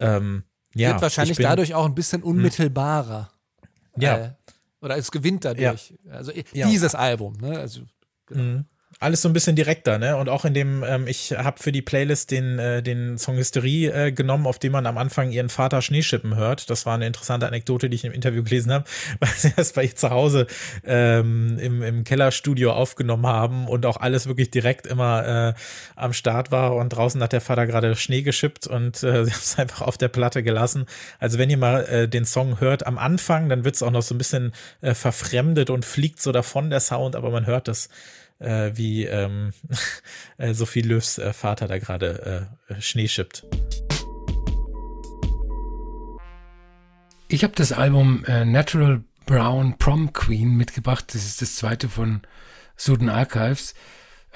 ähm, 0.00 0.42
ja, 0.74 0.90
wird 0.90 1.02
wahrscheinlich 1.02 1.36
bin, 1.36 1.44
dadurch 1.44 1.74
auch 1.74 1.84
ein 1.84 1.94
bisschen 1.94 2.22
hm. 2.22 2.28
unmittelbarer. 2.28 3.30
Ja. 3.96 4.16
Äh, 4.16 4.30
oder 4.80 4.96
es 4.96 5.12
gewinnt 5.12 5.44
dadurch. 5.44 5.94
Ja. 6.04 6.12
Also 6.12 6.32
dieses 6.52 6.96
Album. 6.96 7.34
Ne? 7.40 7.56
Also 7.56 7.82
genau. 8.26 8.42
Mhm 8.42 8.64
alles 9.00 9.22
so 9.22 9.28
ein 9.28 9.32
bisschen 9.32 9.56
direkter, 9.56 9.98
ne? 9.98 10.16
Und 10.16 10.28
auch 10.28 10.44
in 10.44 10.54
dem, 10.54 10.84
ähm, 10.84 11.06
ich 11.06 11.32
habe 11.32 11.60
für 11.62 11.72
die 11.72 11.82
Playlist 11.82 12.30
den, 12.30 12.58
äh, 12.58 12.82
den 12.82 13.18
Song 13.18 13.36
Hysterie 13.36 13.88
äh, 13.88 14.12
genommen, 14.12 14.46
auf 14.46 14.58
dem 14.58 14.72
man 14.72 14.86
am 14.86 14.98
Anfang 14.98 15.30
ihren 15.30 15.48
Vater 15.48 15.82
Schneeschippen 15.82 16.36
hört. 16.36 16.70
Das 16.70 16.86
war 16.86 16.94
eine 16.94 17.06
interessante 17.06 17.46
Anekdote, 17.46 17.88
die 17.90 17.96
ich 17.96 18.04
im 18.04 18.12
Interview 18.12 18.42
gelesen 18.42 18.72
habe, 18.72 18.84
weil 19.20 19.30
sie 19.36 19.52
das 19.54 19.72
bei 19.72 19.84
ihr 19.84 19.96
zu 19.96 20.10
Hause 20.10 20.46
ähm, 20.84 21.58
im, 21.58 21.82
im 21.82 22.04
Kellerstudio 22.04 22.72
aufgenommen 22.72 23.26
haben 23.26 23.68
und 23.68 23.86
auch 23.86 23.96
alles 23.96 24.26
wirklich 24.26 24.50
direkt 24.50 24.86
immer 24.86 25.54
äh, 25.56 25.60
am 25.96 26.12
Start 26.12 26.50
war. 26.50 26.76
Und 26.76 26.90
draußen 26.90 27.22
hat 27.22 27.32
der 27.32 27.40
Vater 27.40 27.66
gerade 27.66 27.96
Schnee 27.96 28.22
geschippt 28.22 28.66
und 28.66 29.02
äh, 29.02 29.24
sie 29.24 29.32
haben 29.32 29.40
es 29.42 29.58
einfach 29.58 29.82
auf 29.82 29.98
der 29.98 30.08
Platte 30.08 30.42
gelassen. 30.42 30.86
Also 31.18 31.38
wenn 31.38 31.50
ihr 31.50 31.58
mal 31.58 31.84
äh, 31.84 32.08
den 32.08 32.24
Song 32.24 32.60
hört 32.60 32.86
am 32.86 32.98
Anfang, 32.98 33.48
dann 33.48 33.64
wird 33.64 33.74
es 33.74 33.82
auch 33.82 33.90
noch 33.90 34.02
so 34.02 34.14
ein 34.14 34.18
bisschen 34.18 34.52
äh, 34.80 34.94
verfremdet 34.94 35.70
und 35.70 35.84
fliegt 35.84 36.20
so 36.20 36.32
davon 36.32 36.70
der 36.70 36.80
Sound, 36.80 37.16
aber 37.16 37.30
man 37.30 37.46
hört 37.46 37.68
das 37.68 37.88
äh, 38.42 38.76
wie 38.76 39.04
ähm, 39.04 39.52
äh, 40.36 40.52
Sophie 40.54 40.82
Löws 40.82 41.18
äh, 41.18 41.32
Vater 41.32 41.68
da 41.68 41.78
gerade 41.78 42.48
äh, 42.68 42.80
Schnee 42.80 43.08
schippt. 43.08 43.44
Ich 47.28 47.44
habe 47.44 47.54
das 47.54 47.72
Album 47.72 48.24
äh, 48.26 48.44
Natural 48.44 49.02
Brown 49.24 49.78
Prom 49.78 50.12
Queen 50.12 50.56
mitgebracht. 50.56 51.14
Das 51.14 51.24
ist 51.24 51.40
das 51.40 51.56
zweite 51.56 51.88
von 51.88 52.22
Suden 52.76 53.08
Archives. 53.08 53.74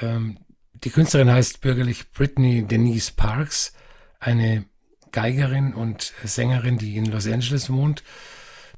Ähm, 0.00 0.38
die 0.72 0.90
Künstlerin 0.90 1.30
heißt 1.30 1.61
bürgerlich 1.61 2.12
Brittany 2.12 2.66
Denise 2.66 3.11
Parks, 3.11 3.72
eine 4.20 4.64
Geigerin 5.12 5.74
und 5.74 6.12
Sängerin, 6.24 6.78
die 6.78 6.96
in 6.96 7.07
Los 7.07 7.26
Angeles 7.26 7.70
wohnt, 7.70 8.02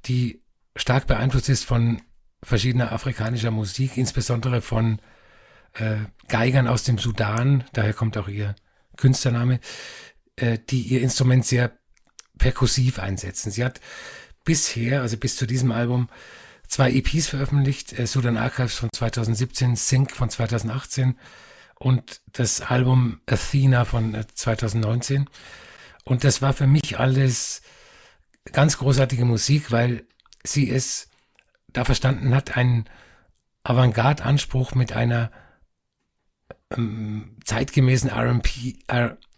die 0.07 0.43
stark 0.77 1.07
beeinflusst 1.07 1.49
ist 1.49 1.65
von 1.65 2.01
verschiedener 2.43 2.93
afrikanischer 2.93 3.51
Musik, 3.51 3.97
insbesondere 3.97 4.61
von 4.63 5.01
Geigern 6.29 6.67
aus 6.67 6.85
dem 6.85 6.99
Sudan, 6.99 7.65
daher 7.73 7.95
kommt 7.95 8.17
auch 8.19 8.29
ihr 8.29 8.55
Künstlername, 8.97 9.61
äh, 10.37 10.59
die 10.59 10.83
ihr 10.83 11.01
Instrument 11.01 11.45
sehr 11.45 11.73
perkussiv 12.39 12.99
einsetzen. 12.99 13.51
Sie 13.51 13.65
hat 13.65 13.81
bisher, 14.45 15.03
also 15.03 15.17
bis 15.17 15.37
zu 15.37 15.47
diesem 15.47 15.73
Album, 15.73 16.09
zwei 16.67 16.93
EPs 16.93 17.29
veröffentlicht, 17.29 17.99
äh, 17.99 18.07
Sudan 18.07 18.37
Archives 18.37 18.75
von 18.75 18.91
2017, 18.93 19.77
Sync 19.77 20.13
von 20.13 20.31
2018 20.31 21.19
und 21.77 22.21
das 22.33 22.61
Album 22.61 23.21
Athena 23.27 23.85
von 23.85 24.17
2019. 24.35 25.23
Äh, 25.23 25.27
und 26.05 26.25
das 26.25 26.43
war 26.43 26.53
für 26.53 26.67
mich 26.67 26.99
alles 26.99 27.63
ganz 28.53 28.79
großartige 28.79 29.25
Musik, 29.25 29.71
weil 29.71 30.07
sie 30.45 30.71
es 30.71 31.09
da 31.73 31.85
verstanden 31.85 32.35
hat, 32.35 32.57
einen 32.57 32.87
Avantgarde-Anspruch 33.63 34.75
mit 34.75 34.93
einer 34.93 35.31
zeitgemäßen 37.45 38.11
R&B, 38.11 38.75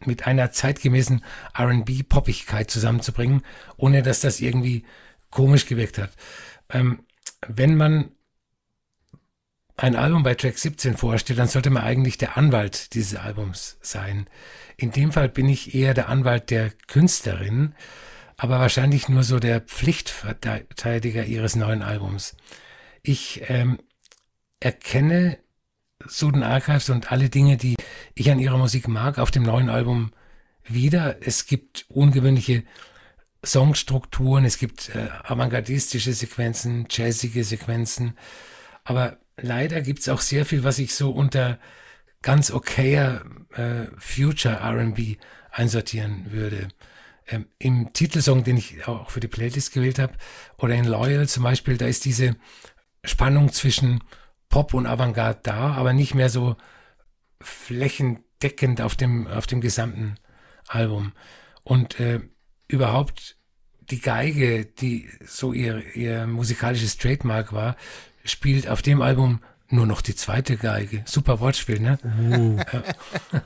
mit 0.04 0.26
einer 0.26 0.50
zeitgemäßen 0.50 1.24
R&B-Poppigkeit 1.54 2.70
zusammenzubringen, 2.70 3.42
ohne 3.76 4.02
dass 4.02 4.20
das 4.20 4.40
irgendwie 4.40 4.84
komisch 5.30 5.66
gewirkt 5.66 5.98
hat. 5.98 6.10
Ähm, 6.70 7.04
wenn 7.46 7.76
man 7.76 8.10
ein 9.76 9.96
Album 9.96 10.24
bei 10.24 10.34
Track 10.34 10.58
17 10.58 10.96
vorstellt, 10.96 11.38
dann 11.38 11.48
sollte 11.48 11.70
man 11.70 11.84
eigentlich 11.84 12.18
der 12.18 12.36
Anwalt 12.36 12.94
dieses 12.94 13.18
Albums 13.18 13.78
sein. 13.80 14.26
In 14.76 14.90
dem 14.90 15.12
Fall 15.12 15.28
bin 15.28 15.48
ich 15.48 15.74
eher 15.74 15.94
der 15.94 16.08
Anwalt 16.08 16.50
der 16.50 16.70
Künstlerin, 16.88 17.74
aber 18.36 18.58
wahrscheinlich 18.58 19.08
nur 19.08 19.22
so 19.22 19.38
der 19.38 19.60
Pflichtverteidiger 19.60 21.24
ihres 21.24 21.56
neuen 21.56 21.82
Albums. 21.82 22.36
Ich 23.02 23.42
ähm, 23.48 23.78
erkenne 24.58 25.38
Suden 26.06 26.42
Archives 26.42 26.90
und 26.90 27.12
alle 27.12 27.28
Dinge, 27.28 27.56
die 27.56 27.76
ich 28.14 28.30
an 28.30 28.38
ihrer 28.38 28.58
Musik 28.58 28.88
mag, 28.88 29.18
auf 29.18 29.30
dem 29.30 29.42
neuen 29.42 29.68
Album 29.68 30.12
wieder. 30.64 31.16
Es 31.20 31.46
gibt 31.46 31.86
ungewöhnliche 31.88 32.64
Songstrukturen, 33.44 34.44
es 34.44 34.58
gibt 34.58 34.90
äh, 34.90 35.08
avantgardistische 35.24 36.12
Sequenzen, 36.12 36.86
jazzige 36.90 37.44
Sequenzen, 37.44 38.18
aber 38.84 39.18
leider 39.36 39.80
gibt 39.80 40.00
es 40.00 40.08
auch 40.08 40.20
sehr 40.20 40.44
viel, 40.44 40.64
was 40.64 40.78
ich 40.78 40.94
so 40.94 41.10
unter 41.10 41.58
ganz 42.22 42.50
okayer 42.50 43.22
äh, 43.54 43.86
Future 43.98 44.60
RB 44.62 45.16
einsortieren 45.50 46.32
würde. 46.32 46.68
Ähm, 47.26 47.46
Im 47.58 47.92
Titelsong, 47.92 48.44
den 48.44 48.58
ich 48.58 48.86
auch 48.86 49.10
für 49.10 49.20
die 49.20 49.28
Playlist 49.28 49.72
gewählt 49.72 49.98
habe, 49.98 50.14
oder 50.58 50.74
in 50.74 50.84
Loyal 50.84 51.28
zum 51.28 51.44
Beispiel, 51.44 51.78
da 51.78 51.86
ist 51.86 52.04
diese 52.04 52.36
Spannung 53.04 53.52
zwischen 53.52 54.02
Pop 54.50 54.74
und 54.74 54.86
Avantgarde 54.86 55.40
da, 55.42 55.72
aber 55.72 55.94
nicht 55.94 56.14
mehr 56.14 56.28
so 56.28 56.56
flächendeckend 57.40 58.82
auf 58.82 58.96
dem, 58.96 59.26
auf 59.26 59.46
dem 59.46 59.62
gesamten 59.62 60.16
Album. 60.68 61.12
Und 61.64 61.98
äh, 61.98 62.20
überhaupt 62.68 63.36
die 63.90 64.00
Geige, 64.00 64.66
die 64.66 65.08
so 65.24 65.52
ihr, 65.52 65.96
ihr 65.96 66.26
musikalisches 66.26 66.98
Trademark 66.98 67.52
war, 67.52 67.76
spielt 68.24 68.68
auf 68.68 68.82
dem 68.82 69.00
Album 69.02 69.40
nur 69.68 69.86
noch 69.86 70.02
die 70.02 70.14
zweite 70.14 70.56
Geige. 70.56 71.02
Super 71.06 71.40
Wortspiel, 71.40 71.80
ne? 71.80 71.98
Uh. 72.04 72.60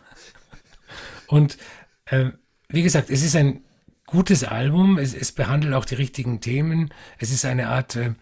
Und 1.26 1.58
äh, 2.06 2.30
wie 2.68 2.82
gesagt, 2.82 3.10
es 3.10 3.22
ist 3.22 3.36
ein 3.36 3.62
gutes 4.06 4.44
Album. 4.44 4.98
Es, 4.98 5.14
es, 5.14 5.32
behandelt 5.32 5.74
auch 5.74 5.84
die 5.84 5.96
richtigen 5.96 6.40
Themen. 6.40 6.92
Es 7.18 7.30
ist 7.30 7.44
eine 7.44 7.68
Art 7.68 7.96
äh, 7.96 8.14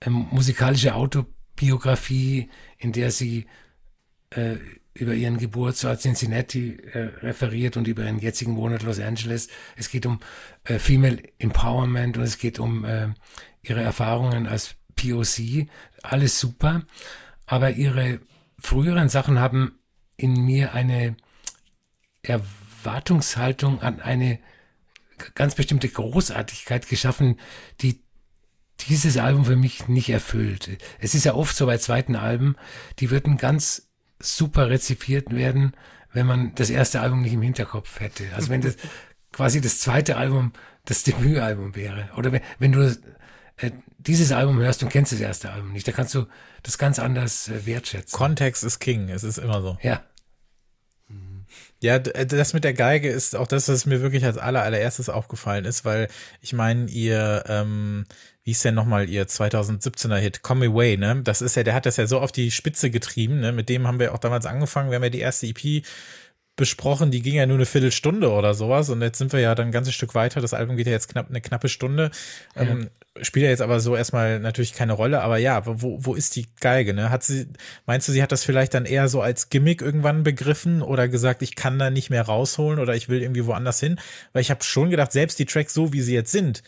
äh, 0.00 0.10
musikalische 0.10 0.94
Autobiografie, 0.94 1.35
in 1.60 2.92
der 2.92 3.10
sie 3.10 3.46
äh, 4.30 4.56
über 4.94 5.14
ihren 5.14 5.38
Geburtsort 5.38 6.00
Cincinnati 6.00 6.76
äh, 6.92 7.10
referiert 7.22 7.76
und 7.76 7.86
über 7.86 8.04
ihren 8.04 8.18
jetzigen 8.18 8.56
Wohnort 8.56 8.82
Los 8.82 8.98
Angeles. 8.98 9.48
Es 9.76 9.90
geht 9.90 10.06
um 10.06 10.20
äh, 10.64 10.78
Female 10.78 11.22
Empowerment 11.38 12.16
und 12.16 12.22
es 12.22 12.38
geht 12.38 12.58
um 12.58 12.84
äh, 12.84 13.08
ihre 13.62 13.82
Erfahrungen 13.82 14.46
als 14.46 14.76
POC. 14.96 15.68
Alles 16.02 16.40
super. 16.40 16.82
Aber 17.46 17.70
ihre 17.70 18.20
früheren 18.58 19.08
Sachen 19.08 19.38
haben 19.38 19.78
in 20.16 20.44
mir 20.44 20.72
eine 20.72 21.16
Erwartungshaltung 22.22 23.80
an 23.82 24.00
eine 24.00 24.38
ganz 25.34 25.54
bestimmte 25.54 25.88
Großartigkeit 25.88 26.88
geschaffen, 26.88 27.38
die 27.80 28.02
dieses 28.80 29.16
Album 29.16 29.44
für 29.44 29.56
mich 29.56 29.88
nicht 29.88 30.10
erfüllt. 30.10 30.78
Es 30.98 31.14
ist 31.14 31.24
ja 31.24 31.34
oft 31.34 31.56
so 31.56 31.66
bei 31.66 31.78
zweiten 31.78 32.16
Alben, 32.16 32.56
die 32.98 33.10
würden 33.10 33.36
ganz 33.36 33.88
super 34.18 34.70
rezipiert 34.70 35.34
werden, 35.34 35.72
wenn 36.12 36.26
man 36.26 36.54
das 36.54 36.70
erste 36.70 37.00
Album 37.00 37.22
nicht 37.22 37.32
im 37.32 37.42
Hinterkopf 37.42 38.00
hätte. 38.00 38.24
Also 38.34 38.50
wenn 38.50 38.60
das 38.60 38.76
quasi 39.32 39.60
das 39.60 39.80
zweite 39.80 40.16
Album 40.16 40.52
das 40.84 41.02
Debütalbum 41.02 41.74
wäre. 41.74 42.08
Oder 42.16 42.32
wenn, 42.32 42.42
wenn 42.58 42.72
du 42.72 42.96
äh, 43.56 43.70
dieses 43.98 44.32
Album 44.32 44.58
hörst 44.58 44.82
und 44.82 44.88
kennst 44.88 45.12
das 45.12 45.20
erste 45.20 45.50
Album 45.50 45.72
nicht, 45.72 45.86
da 45.86 45.92
kannst 45.92 46.14
du 46.14 46.26
das 46.62 46.78
ganz 46.78 46.98
anders 46.98 47.48
äh, 47.48 47.66
wertschätzen. 47.66 48.16
Kontext 48.16 48.64
ist 48.64 48.78
King, 48.78 49.08
es 49.08 49.24
ist 49.24 49.38
immer 49.38 49.62
so. 49.62 49.78
Ja. 49.82 50.02
Ja, 51.80 51.96
äh, 51.96 52.26
das 52.26 52.52
mit 52.52 52.64
der 52.64 52.74
Geige 52.74 53.08
ist 53.08 53.36
auch 53.36 53.46
das, 53.46 53.68
was 53.68 53.86
mir 53.86 54.00
wirklich 54.00 54.24
als 54.24 54.38
aller, 54.38 54.62
allererstes 54.62 55.08
aufgefallen 55.08 55.64
ist, 55.64 55.84
weil 55.84 56.08
ich 56.40 56.52
meine, 56.52 56.88
ihr, 56.88 57.44
ähm, 57.48 58.06
wie 58.46 58.52
ist 58.52 58.64
denn 58.64 58.76
nochmal 58.76 59.10
ihr 59.10 59.26
2017er 59.26 60.18
Hit, 60.18 60.42
Come 60.42 60.66
Away, 60.66 60.96
ne? 60.96 61.20
Das 61.24 61.42
ist 61.42 61.56
ja, 61.56 61.64
der 61.64 61.74
hat 61.74 61.84
das 61.84 61.96
ja 61.96 62.06
so 62.06 62.20
auf 62.20 62.30
die 62.30 62.52
Spitze 62.52 62.90
getrieben, 62.90 63.40
ne? 63.40 63.50
Mit 63.50 63.68
dem 63.68 63.88
haben 63.88 63.98
wir 63.98 64.14
auch 64.14 64.18
damals 64.18 64.46
angefangen. 64.46 64.90
Wir 64.90 64.96
haben 64.96 65.02
ja 65.02 65.10
die 65.10 65.18
erste 65.18 65.48
EP 65.48 65.84
besprochen, 66.54 67.10
die 67.10 67.22
ging 67.22 67.34
ja 67.34 67.44
nur 67.44 67.56
eine 67.56 67.66
Viertelstunde 67.66 68.30
oder 68.30 68.54
sowas 68.54 68.88
und 68.88 69.02
jetzt 69.02 69.18
sind 69.18 69.32
wir 69.32 69.40
ja 69.40 69.56
dann 69.56 69.66
ein 69.66 69.72
ganzes 69.72 69.94
Stück 69.94 70.14
weiter. 70.14 70.40
Das 70.40 70.54
Album 70.54 70.76
geht 70.76 70.86
ja 70.86 70.92
jetzt 70.92 71.08
knapp 71.08 71.28
eine 71.28 71.40
knappe 71.40 71.68
Stunde. 71.68 72.12
Ja. 72.54 72.62
Ähm, 72.62 72.88
spielt 73.20 73.42
ja 73.42 73.50
jetzt 73.50 73.62
aber 73.62 73.80
so 73.80 73.96
erstmal 73.96 74.38
natürlich 74.38 74.74
keine 74.74 74.92
Rolle, 74.92 75.22
aber 75.22 75.38
ja, 75.38 75.66
wo, 75.66 75.98
wo 76.04 76.14
ist 76.14 76.36
die 76.36 76.46
Geige, 76.60 76.94
ne? 76.94 77.10
Hat 77.10 77.24
sie, 77.24 77.48
meinst 77.84 78.06
du, 78.06 78.12
sie 78.12 78.22
hat 78.22 78.30
das 78.30 78.44
vielleicht 78.44 78.74
dann 78.74 78.84
eher 78.84 79.08
so 79.08 79.22
als 79.22 79.50
Gimmick 79.50 79.82
irgendwann 79.82 80.22
begriffen 80.22 80.82
oder 80.82 81.08
gesagt, 81.08 81.42
ich 81.42 81.56
kann 81.56 81.80
da 81.80 81.90
nicht 81.90 82.10
mehr 82.10 82.22
rausholen 82.22 82.78
oder 82.78 82.94
ich 82.94 83.08
will 83.08 83.22
irgendwie 83.22 83.44
woanders 83.44 83.80
hin? 83.80 83.98
Weil 84.32 84.42
ich 84.42 84.52
habe 84.52 84.62
schon 84.62 84.90
gedacht, 84.90 85.10
selbst 85.10 85.40
die 85.40 85.46
Tracks 85.46 85.74
so, 85.74 85.92
wie 85.92 86.00
sie 86.00 86.14
jetzt 86.14 86.30
sind, 86.30 86.62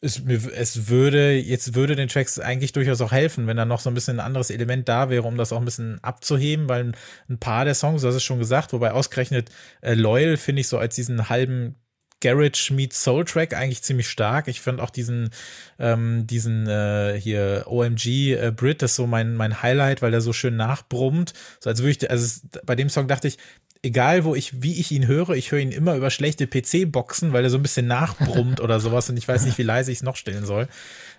es, 0.00 0.22
es 0.26 0.88
würde, 0.88 1.32
jetzt 1.32 1.74
würde 1.74 1.96
den 1.96 2.08
Tracks 2.08 2.38
eigentlich 2.38 2.72
durchaus 2.72 3.00
auch 3.00 3.12
helfen, 3.12 3.46
wenn 3.46 3.56
da 3.56 3.64
noch 3.64 3.80
so 3.80 3.90
ein 3.90 3.94
bisschen 3.94 4.20
ein 4.20 4.26
anderes 4.26 4.50
Element 4.50 4.88
da 4.88 5.08
wäre, 5.08 5.22
um 5.22 5.36
das 5.36 5.52
auch 5.52 5.58
ein 5.58 5.64
bisschen 5.64 6.02
abzuheben, 6.02 6.68
weil 6.68 6.92
ein, 7.28 7.38
paar 7.38 7.64
der 7.64 7.74
Songs, 7.74 8.04
hast 8.04 8.14
es 8.14 8.22
schon 8.22 8.38
gesagt, 8.38 8.72
wobei 8.72 8.92
ausgerechnet 8.92 9.50
äh, 9.80 9.94
Loyal 9.94 10.36
finde 10.36 10.60
ich 10.60 10.68
so 10.68 10.78
als 10.78 10.94
diesen 10.94 11.28
halben 11.28 11.76
Garage 12.20 12.72
meets 12.72 13.02
Soul 13.02 13.24
Track 13.24 13.54
eigentlich 13.54 13.82
ziemlich 13.82 14.08
stark. 14.08 14.48
Ich 14.48 14.60
fand 14.60 14.80
auch 14.80 14.90
diesen, 14.90 15.30
ähm, 15.78 16.26
diesen 16.26 16.66
äh, 16.66 17.18
hier 17.20 17.64
OMG 17.66 18.34
äh, 18.34 18.52
Brit, 18.54 18.82
das 18.82 18.92
ist 18.92 18.96
so 18.96 19.06
mein, 19.06 19.34
mein 19.34 19.62
Highlight, 19.62 20.02
weil 20.02 20.10
der 20.10 20.22
so 20.22 20.32
schön 20.32 20.56
nachbrummt. 20.56 21.34
So 21.60 21.68
als 21.68 21.80
würde 21.80 21.90
ich, 21.90 22.10
also 22.10 22.24
es, 22.24 22.42
bei 22.64 22.74
dem 22.74 22.88
Song 22.88 23.06
dachte 23.06 23.28
ich, 23.28 23.38
egal 23.86 24.24
wo 24.24 24.34
ich, 24.34 24.62
wie 24.62 24.78
ich 24.78 24.90
ihn 24.90 25.06
höre, 25.06 25.30
ich 25.30 25.52
höre 25.52 25.60
ihn 25.60 25.70
immer 25.70 25.94
über 25.94 26.10
schlechte 26.10 26.46
PC-Boxen, 26.46 27.32
weil 27.32 27.44
er 27.44 27.50
so 27.50 27.56
ein 27.56 27.62
bisschen 27.62 27.86
nachbrummt 27.86 28.60
oder 28.60 28.80
sowas 28.80 29.08
und 29.08 29.16
ich 29.16 29.26
weiß 29.28 29.44
nicht, 29.44 29.58
wie 29.58 29.62
leise 29.62 29.92
ich 29.92 29.98
es 29.98 30.02
noch 30.02 30.16
stellen 30.16 30.44
soll. 30.44 30.68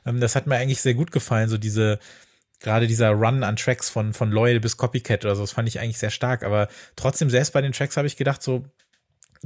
Ähm, 0.05 0.19
das 0.19 0.35
hat 0.35 0.47
mir 0.47 0.57
eigentlich 0.57 0.81
sehr 0.81 0.93
gut 0.93 1.11
gefallen, 1.11 1.49
so 1.49 1.57
diese, 1.57 1.99
gerade 2.59 2.87
dieser 2.87 3.11
Run 3.11 3.43
an 3.43 3.55
Tracks 3.55 3.89
von, 3.89 4.13
von 4.13 4.31
Loyal 4.31 4.59
bis 4.59 4.77
Copycat 4.77 5.23
oder 5.25 5.35
so, 5.35 5.43
das 5.43 5.53
fand 5.53 5.67
ich 5.69 5.79
eigentlich 5.79 5.97
sehr 5.97 6.11
stark, 6.11 6.43
aber 6.43 6.67
trotzdem, 6.95 7.29
selbst 7.29 7.53
bei 7.53 7.61
den 7.61 7.71
Tracks 7.71 7.97
habe 7.97 8.07
ich 8.07 8.17
gedacht, 8.17 8.43
so, 8.43 8.65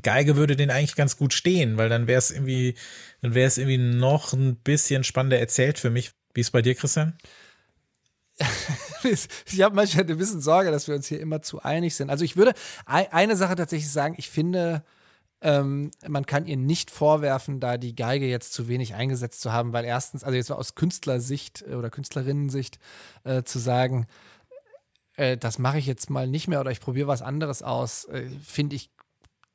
Geige 0.01 0.37
würde 0.37 0.55
den 0.55 0.71
eigentlich 0.71 0.95
ganz 0.95 1.17
gut 1.17 1.33
stehen, 1.33 1.77
weil 1.77 1.89
dann 1.89 2.07
wäre 2.07 2.17
es 2.17 2.31
irgendwie, 2.31 2.75
dann 3.21 3.35
wäre 3.35 3.47
es 3.47 3.57
irgendwie 3.57 3.77
noch 3.77 4.31
ein 4.31 4.55
bisschen 4.55 5.03
spannender 5.03 5.37
erzählt 5.37 5.79
für 5.79 5.89
mich. 5.89 6.11
Wie 6.33 6.39
ist 6.39 6.51
bei 6.51 6.61
dir, 6.61 6.75
Christian? 6.75 7.17
ich 9.03 9.61
habe 9.61 9.75
manchmal 9.75 10.09
ein 10.09 10.17
bisschen 10.17 10.41
Sorge, 10.41 10.71
dass 10.71 10.87
wir 10.87 10.95
uns 10.95 11.07
hier 11.07 11.19
immer 11.19 11.41
zu 11.41 11.61
einig 11.61 11.95
sind. 11.95 12.09
Also 12.09 12.25
ich 12.25 12.37
würde 12.37 12.53
eine 12.85 13.35
Sache 13.35 13.55
tatsächlich 13.55 13.91
sagen, 13.91 14.15
ich 14.17 14.29
finde, 14.29 14.83
ähm, 15.41 15.91
man 16.07 16.25
kann 16.25 16.45
ihr 16.45 16.57
nicht 16.57 16.91
vorwerfen, 16.91 17.59
da 17.59 17.77
die 17.77 17.95
Geige 17.95 18.27
jetzt 18.27 18.53
zu 18.53 18.67
wenig 18.67 18.93
eingesetzt 18.93 19.41
zu 19.41 19.51
haben, 19.51 19.73
weil 19.73 19.85
erstens, 19.85 20.23
also 20.23 20.35
jetzt 20.35 20.51
aus 20.51 20.75
Künstlersicht 20.75 21.63
äh, 21.67 21.75
oder 21.75 21.89
Künstlerinnensicht 21.89 22.77
äh, 23.23 23.43
zu 23.43 23.57
sagen, 23.57 24.05
äh, 25.15 25.37
das 25.37 25.57
mache 25.57 25.79
ich 25.79 25.87
jetzt 25.87 26.09
mal 26.09 26.27
nicht 26.27 26.47
mehr 26.47 26.59
oder 26.61 26.71
ich 26.71 26.79
probiere 26.79 27.07
was 27.07 27.23
anderes 27.23 27.63
aus, 27.63 28.05
äh, 28.05 28.29
finde 28.43 28.75
ich, 28.75 28.91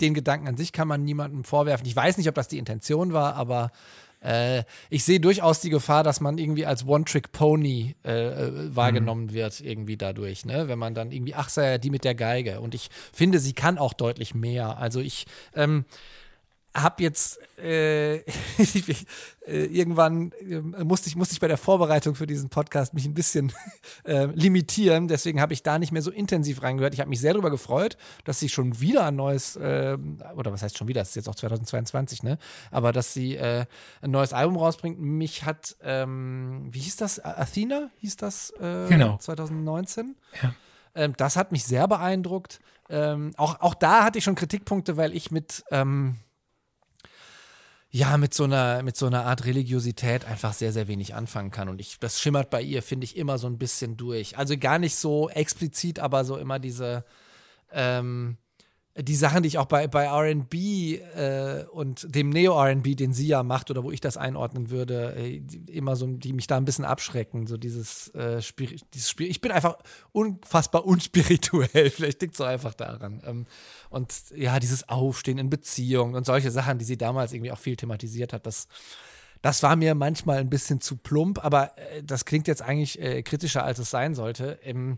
den 0.01 0.13
Gedanken 0.13 0.49
an 0.49 0.57
sich 0.57 0.73
kann 0.73 0.89
man 0.89 1.05
niemandem 1.05 1.45
vorwerfen. 1.45 1.87
Ich 1.87 1.97
weiß 1.97 2.19
nicht, 2.19 2.29
ob 2.29 2.35
das 2.35 2.49
die 2.49 2.59
Intention 2.59 3.13
war, 3.15 3.35
aber 3.35 3.71
äh, 4.21 4.65
ich 4.91 5.05
sehe 5.05 5.21
durchaus 5.21 5.61
die 5.61 5.71
Gefahr, 5.71 6.03
dass 6.03 6.21
man 6.21 6.39
irgendwie 6.39 6.67
als 6.67 6.87
One-Trick-Pony 6.87 7.95
äh, 8.05 8.11
äh, 8.11 8.75
wahrgenommen 8.75 9.27
mhm. 9.27 9.33
wird, 9.33 9.61
irgendwie 9.61 9.97
dadurch, 9.97 10.45
ne? 10.45 10.69
Wenn 10.69 10.79
man 10.79 10.95
dann 10.95 11.13
irgendwie, 11.13 11.35
ach, 11.35 11.49
sei 11.49 11.71
ja 11.71 11.79
die 11.79 11.91
mit 11.91 12.05
der 12.05 12.15
Geige. 12.15 12.61
Und 12.61 12.75
ich 12.75 12.89
finde, 13.13 13.39
sie 13.39 13.53
kann 13.53 13.79
auch 13.79 13.93
deutlich 13.93 14.35
mehr. 14.35 14.79
Also 14.79 15.01
ich, 15.01 15.27
ähm, 15.55 15.85
habe 16.77 17.03
jetzt 17.03 17.39
äh, 17.59 18.17
äh, 18.19 18.23
irgendwann 19.47 20.33
äh, 20.33 20.61
musste 20.85 21.09
ich 21.09 21.17
musste 21.17 21.33
ich 21.33 21.41
bei 21.41 21.49
der 21.49 21.57
Vorbereitung 21.57 22.15
für 22.15 22.27
diesen 22.27 22.51
Podcast 22.51 22.93
mich 22.95 23.07
ein 23.07 23.15
bisschen 23.15 23.53
äh, 24.05 24.27
limitieren. 24.27 25.09
Deswegen 25.09 25.41
habe 25.41 25.55
ich 25.55 25.63
da 25.63 25.79
nicht 25.79 25.91
mehr 25.91 26.03
so 26.03 26.11
intensiv 26.11 26.63
reingehört. 26.63 26.95
Ich 26.95 27.01
habe 27.01 27.09
mich 27.09 27.21
sehr 27.21 27.33
darüber 27.33 27.51
gefreut, 27.51 27.97
dass 28.25 28.39
sie 28.39 28.49
schon 28.49 28.81
wieder 28.81 29.07
ein 29.07 29.17
neues 29.17 29.57
äh, 29.57 29.97
oder 30.37 30.53
was 30.53 30.63
heißt 30.63 30.77
schon 30.77 30.89
wieder? 30.89 31.01
Das 31.01 31.11
ist 31.11 31.17
jetzt 31.17 31.29
auch 31.29 31.35
2022, 31.35 32.23
ne? 32.23 32.39
Aber 32.71 32.93
dass 32.93 33.15
sie 33.15 33.37
äh, 33.37 33.65
ein 34.03 34.11
neues 34.11 34.33
Album 34.33 34.57
rausbringt. 34.57 35.01
Mich 35.01 35.45
hat 35.45 35.77
ähm, 35.83 36.69
wie 36.71 36.81
hieß 36.81 36.97
das? 36.97 37.25
Athena 37.25 37.91
hieß 37.99 38.17
das? 38.17 38.53
genau. 38.59 39.17
2019. 39.19 40.15
Ja. 40.43 40.55
Ähm, 40.95 41.15
das 41.17 41.37
hat 41.37 41.53
mich 41.53 41.65
sehr 41.65 41.87
beeindruckt. 41.87 42.61
Ähm, 42.89 43.33
auch, 43.37 43.61
auch 43.61 43.75
da 43.75 44.05
hatte 44.05 44.19
ich 44.19 44.25
schon 44.25 44.35
Kritikpunkte, 44.35 44.97
weil 44.97 45.15
ich 45.15 45.31
mit 45.31 45.65
ähm, 45.71 46.17
ja, 47.97 48.19
mit 48.19 48.35
so 48.35 48.45
einer, 48.45 48.83
mit 48.83 48.95
so 48.95 49.07
einer 49.07 49.25
Art 49.25 49.47
Religiosität 49.47 50.27
einfach 50.27 50.53
sehr, 50.53 50.71
sehr 50.71 50.87
wenig 50.87 51.15
anfangen 51.15 51.51
kann. 51.51 51.71
Und 51.71 51.81
ich, 51.81 51.99
das 51.99 52.21
schimmert 52.21 52.51
bei 52.51 52.61
ihr, 52.61 52.83
finde 52.83 53.07
ich, 53.07 53.17
immer 53.17 53.39
so 53.39 53.47
ein 53.47 53.57
bisschen 53.57 53.97
durch. 53.97 54.37
Also 54.37 54.59
gar 54.59 54.79
nicht 54.79 54.97
so 54.97 55.31
explizit, 55.31 55.99
aber 55.99 56.27
so 56.27 56.37
immer 56.37 56.59
diese, 56.59 57.07
ähm, 57.73 58.37
die 58.99 59.15
Sachen, 59.15 59.43
die 59.43 59.49
ich 59.49 59.59
auch 59.59 59.67
bei, 59.67 59.89
bei 59.89 60.09
RB 60.09 60.55
äh, 60.55 61.65
und 61.71 62.15
dem 62.15 62.31
Neo-RB, 62.31 62.97
den 62.97 63.13
sie 63.13 63.27
ja 63.27 63.43
macht, 63.43 63.71
oder 63.71 63.85
wo 63.85 63.91
ich 63.91 64.01
das 64.01 64.17
einordnen 64.17 64.71
würde, 64.71 65.15
äh, 65.17 65.43
immer 65.67 65.97
so, 65.97 66.07
die 66.07 66.33
mich 66.33 66.47
da 66.47 66.57
ein 66.57 66.65
bisschen 66.65 66.87
abschrecken. 66.87 67.47
So 67.47 67.59
dieses, 67.59 68.09
äh, 68.15 68.41
Spir 68.41 68.71
dieses 68.95 69.11
Spiel. 69.11 69.29
Ich 69.29 69.43
bin 69.43 69.53
einfach 69.53 69.77
unfassbar 70.13 70.87
unspirituell. 70.87 71.91
Vielleicht 71.91 72.23
liegt 72.23 72.35
es 72.35 72.41
auch 72.41 72.47
einfach 72.47 72.73
daran. 72.73 73.23
Ähm, 73.27 73.47
und 73.91 74.15
ja, 74.35 74.59
dieses 74.59 74.89
Aufstehen 74.89 75.37
in 75.37 75.51
Beziehungen 75.51 76.15
und 76.15 76.25
solche 76.25 76.51
Sachen, 76.51 76.79
die 76.79 76.85
sie 76.87 76.97
damals 76.97 77.35
irgendwie 77.35 77.53
auch 77.53 77.59
viel 77.59 77.77
thematisiert 77.77 78.33
hat, 78.33 78.47
das. 78.47 78.67
Das 79.43 79.63
war 79.63 79.77
mir 79.77 79.95
manchmal 79.95 80.39
ein 80.39 80.49
bisschen 80.49 80.81
zu 80.81 80.97
plump, 80.97 81.45
aber 81.45 81.77
äh, 81.77 82.03
das 82.03 82.25
klingt 82.25 82.49
jetzt 82.49 82.63
eigentlich 82.63 82.99
äh, 83.01 83.23
kritischer, 83.23 83.63
als 83.63 83.79
es 83.79 83.91
sein 83.91 84.15
sollte. 84.15 84.59
Ähm, 84.63 84.97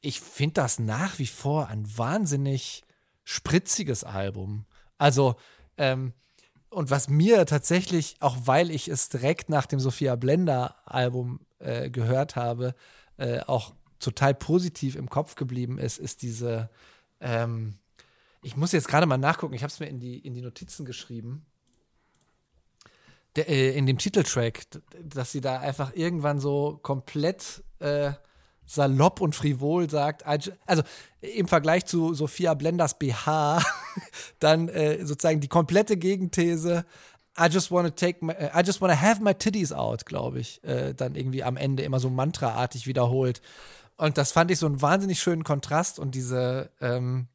ich 0.00 0.20
finde 0.20 0.54
das 0.54 0.80
nach 0.80 1.20
wie 1.20 1.26
vor 1.26 1.68
ein 1.68 1.86
wahnsinnig 1.96 2.82
spritziges 3.28 4.04
Album. 4.04 4.64
Also, 4.96 5.36
ähm, 5.76 6.14
und 6.70 6.90
was 6.90 7.10
mir 7.10 7.44
tatsächlich, 7.44 8.16
auch 8.20 8.38
weil 8.46 8.70
ich 8.70 8.88
es 8.88 9.10
direkt 9.10 9.50
nach 9.50 9.66
dem 9.66 9.80
Sophia 9.80 10.16
Blender 10.16 10.76
Album 10.86 11.40
äh, 11.58 11.90
gehört 11.90 12.36
habe, 12.36 12.74
äh, 13.18 13.40
auch 13.40 13.74
total 13.98 14.34
positiv 14.34 14.96
im 14.96 15.10
Kopf 15.10 15.34
geblieben 15.34 15.76
ist, 15.76 15.98
ist 15.98 16.22
diese, 16.22 16.70
ähm, 17.20 17.78
ich 18.40 18.56
muss 18.56 18.72
jetzt 18.72 18.88
gerade 18.88 19.04
mal 19.04 19.18
nachgucken, 19.18 19.52
ich 19.52 19.62
habe 19.62 19.70
es 19.70 19.78
mir 19.78 19.88
in 19.88 20.00
die, 20.00 20.18
in 20.18 20.32
die 20.32 20.40
Notizen 20.40 20.86
geschrieben. 20.86 21.44
Der, 23.36 23.50
äh, 23.50 23.76
in 23.76 23.84
dem 23.84 23.98
Titeltrack, 23.98 24.62
dass 25.02 25.32
sie 25.32 25.42
da 25.42 25.60
einfach 25.60 25.94
irgendwann 25.94 26.40
so 26.40 26.78
komplett 26.82 27.62
äh, 27.78 28.12
salopp 28.68 29.20
und 29.20 29.34
frivol 29.34 29.88
sagt, 29.88 30.26
also 30.26 30.52
im 31.20 31.48
Vergleich 31.48 31.86
zu 31.86 32.12
Sophia 32.12 32.52
Blenders 32.54 32.98
BH, 32.98 33.62
dann 34.40 34.68
äh, 34.68 35.04
sozusagen 35.04 35.40
die 35.40 35.48
komplette 35.48 35.96
Gegenthese, 35.96 36.84
I 37.40 37.46
just 37.46 37.70
wanna 37.70 37.90
take 37.90 38.24
my, 38.24 38.32
I 38.32 38.62
just 38.64 38.80
wanna 38.80 39.00
have 39.00 39.22
my 39.22 39.32
titties 39.32 39.72
out, 39.72 40.04
glaube 40.04 40.40
ich, 40.40 40.62
äh, 40.64 40.92
dann 40.92 41.14
irgendwie 41.14 41.42
am 41.42 41.56
Ende 41.56 41.82
immer 41.82 41.98
so 41.98 42.10
mantraartig 42.10 42.86
wiederholt. 42.86 43.40
Und 43.96 44.18
das 44.18 44.32
fand 44.32 44.50
ich 44.50 44.58
so 44.58 44.66
einen 44.66 44.82
wahnsinnig 44.82 45.20
schönen 45.20 45.44
Kontrast 45.44 45.98
und 45.98 46.14
diese, 46.14 46.70
ähm, 46.80 47.26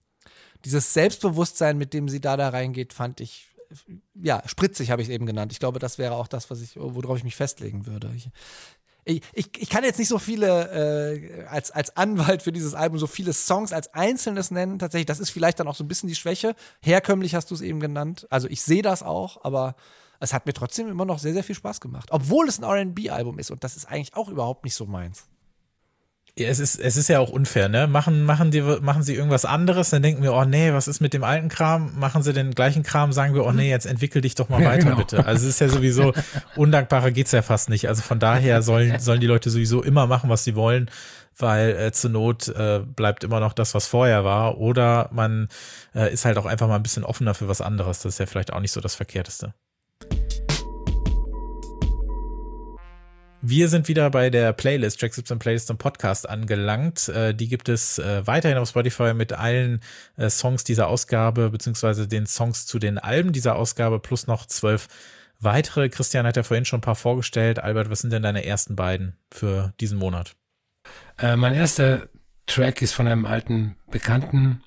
dieses 0.65 0.93
Selbstbewusstsein, 0.93 1.77
mit 1.77 1.93
dem 1.93 2.07
sie 2.07 2.21
da 2.21 2.37
da 2.37 2.49
reingeht, 2.49 2.93
fand 2.93 3.21
ich, 3.21 3.47
ja, 4.13 4.43
spritzig 4.45 4.91
habe 4.91 5.01
ich 5.01 5.07
es 5.07 5.13
eben 5.13 5.25
genannt. 5.25 5.51
Ich 5.51 5.59
glaube, 5.59 5.79
das 5.79 5.97
wäre 5.97 6.13
auch 6.13 6.27
das, 6.27 6.51
was 6.51 6.61
ich, 6.61 6.75
worauf 6.75 7.17
ich 7.17 7.23
mich 7.23 7.35
festlegen 7.35 7.87
würde. 7.87 8.11
Ich, 8.15 8.29
ich, 9.05 9.21
ich, 9.33 9.69
kann 9.69 9.83
jetzt 9.83 9.99
nicht 9.99 10.07
so 10.07 10.17
viele 10.17 11.15
äh, 11.15 11.45
als, 11.45 11.71
als 11.71 11.95
Anwalt 11.97 12.41
für 12.41 12.51
dieses 12.51 12.73
Album 12.73 12.99
so 12.99 13.07
viele 13.07 13.33
Songs 13.33 13.73
als 13.73 13.93
Einzelnes 13.93 14.51
nennen. 14.51 14.79
Tatsächlich, 14.79 15.07
das 15.07 15.19
ist 15.19 15.29
vielleicht 15.29 15.59
dann 15.59 15.67
auch 15.67 15.75
so 15.75 15.83
ein 15.83 15.87
bisschen 15.87 16.07
die 16.07 16.15
Schwäche. 16.15 16.55
Herkömmlich 16.81 17.35
hast 17.35 17.51
du 17.51 17.55
es 17.55 17.61
eben 17.61 17.79
genannt. 17.79 18.27
Also 18.29 18.47
ich 18.47 18.61
sehe 18.61 18.81
das 18.81 19.03
auch, 19.03 19.43
aber 19.43 19.75
es 20.19 20.33
hat 20.33 20.45
mir 20.45 20.53
trotzdem 20.53 20.87
immer 20.87 21.05
noch 21.05 21.19
sehr, 21.19 21.33
sehr 21.33 21.43
viel 21.43 21.55
Spaß 21.55 21.81
gemacht. 21.81 22.09
Obwohl 22.11 22.47
es 22.47 22.61
ein 22.61 22.63
RB-Album 22.63 23.39
ist 23.39 23.51
und 23.51 23.63
das 23.63 23.75
ist 23.75 23.85
eigentlich 23.85 24.15
auch 24.15 24.29
überhaupt 24.29 24.63
nicht 24.63 24.75
so 24.75 24.85
meins. 24.85 25.27
Ja, 26.35 26.47
es 26.47 26.57
ist, 26.57 26.79
es 26.79 26.97
ist 26.97 27.09
ja 27.09 27.19
auch 27.19 27.29
unfair, 27.29 27.69
ne? 27.69 27.85
Machen, 27.85 28.23
machen, 28.23 28.49
die, 28.49 28.61
machen 28.61 29.03
sie 29.03 29.13
irgendwas 29.13 29.45
anderes, 29.45 29.91
dann 29.91 30.01
denken 30.01 30.23
wir, 30.23 30.33
oh 30.33 30.45
nee, 30.45 30.73
was 30.73 30.87
ist 30.87 30.99
mit 30.99 31.13
dem 31.13 31.23
alten 31.23 31.47
Kram? 31.47 31.93
Machen 31.99 32.23
sie 32.23 32.33
den 32.33 32.55
gleichen 32.55 32.81
Kram, 32.81 33.13
sagen 33.13 33.35
wir, 33.35 33.45
oh 33.45 33.51
nee, 33.51 33.69
jetzt 33.69 33.85
entwickel 33.85 34.23
dich 34.23 34.33
doch 34.33 34.49
mal 34.49 34.65
weiter, 34.65 34.85
genau. 34.85 34.95
bitte. 34.95 35.27
Also 35.27 35.43
es 35.47 35.53
ist 35.53 35.59
ja 35.59 35.69
sowieso, 35.69 36.11
undankbarer 36.55 37.11
geht's 37.11 37.33
ja 37.33 37.43
fast 37.43 37.69
nicht. 37.69 37.87
Also 37.87 38.01
von 38.01 38.17
daher 38.17 38.63
sollen, 38.63 38.99
sollen 38.99 39.19
die 39.19 39.27
Leute 39.27 39.51
sowieso 39.51 39.83
immer 39.83 40.07
machen, 40.07 40.27
was 40.27 40.43
sie 40.43 40.55
wollen, 40.55 40.89
weil 41.37 41.75
äh, 41.75 41.91
zur 41.91 42.09
Not 42.09 42.47
äh, 42.47 42.79
bleibt 42.79 43.23
immer 43.23 43.39
noch 43.39 43.53
das, 43.53 43.75
was 43.75 43.85
vorher 43.85 44.23
war. 44.23 44.57
Oder 44.57 45.09
man 45.13 45.49
äh, 45.93 46.11
ist 46.11 46.25
halt 46.25 46.39
auch 46.39 46.47
einfach 46.47 46.67
mal 46.67 46.77
ein 46.77 46.83
bisschen 46.83 47.03
offener 47.03 47.35
für 47.35 47.47
was 47.47 47.61
anderes. 47.61 47.99
Das 47.99 48.15
ist 48.15 48.19
ja 48.19 48.25
vielleicht 48.25 48.53
auch 48.53 48.59
nicht 48.59 48.71
so 48.71 48.81
das 48.81 48.95
Verkehrteste. 48.95 49.53
Wir 53.45 53.67
sind 53.67 53.89
wieder 53.89 54.09
bei 54.09 54.29
der 54.29 54.53
Playlist, 54.53 55.01
Track 55.01 55.13
17 55.13 55.37
Playlist 55.37 55.69
und 55.69 55.77
Podcast 55.77 56.29
angelangt. 56.29 57.09
Äh, 57.09 57.35
die 57.35 57.49
gibt 57.49 57.67
es 57.67 57.99
äh, 57.99 58.25
weiterhin 58.25 58.57
auf 58.57 58.69
Spotify 58.69 59.13
mit 59.13 59.33
allen 59.33 59.81
äh, 60.15 60.29
Songs 60.29 60.63
dieser 60.63 60.87
Ausgabe, 60.87 61.49
beziehungsweise 61.49 62.07
den 62.07 62.25
Songs 62.25 62.65
zu 62.65 62.79
den 62.79 62.97
Alben 62.97 63.33
dieser 63.33 63.57
Ausgabe, 63.57 63.99
plus 63.99 64.27
noch 64.27 64.45
zwölf 64.45 64.87
weitere. 65.41 65.89
Christian 65.89 66.25
hat 66.25 66.37
ja 66.37 66.43
vorhin 66.43 66.63
schon 66.63 66.77
ein 66.77 66.83
paar 66.83 66.95
vorgestellt. 66.95 67.59
Albert, 67.59 67.89
was 67.89 67.99
sind 67.99 68.13
denn 68.13 68.23
deine 68.23 68.45
ersten 68.45 68.77
beiden 68.77 69.17
für 69.29 69.73
diesen 69.81 69.97
Monat? 69.99 70.37
Mein 71.21 71.53
erster 71.53 72.07
Track 72.47 72.81
ist 72.81 72.93
von 72.93 73.07
einem 73.07 73.25
alten 73.25 73.75
Bekannten, 73.91 74.63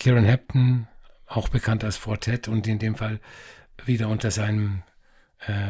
Kieran 0.00 0.24
Hepton, 0.24 0.88
auch 1.26 1.48
bekannt 1.48 1.84
als 1.84 1.96
Fortet 1.96 2.48
und 2.48 2.66
in 2.66 2.80
dem 2.80 2.96
Fall 2.96 3.20
wieder 3.84 4.08
unter 4.08 4.30
seinem 4.30 4.82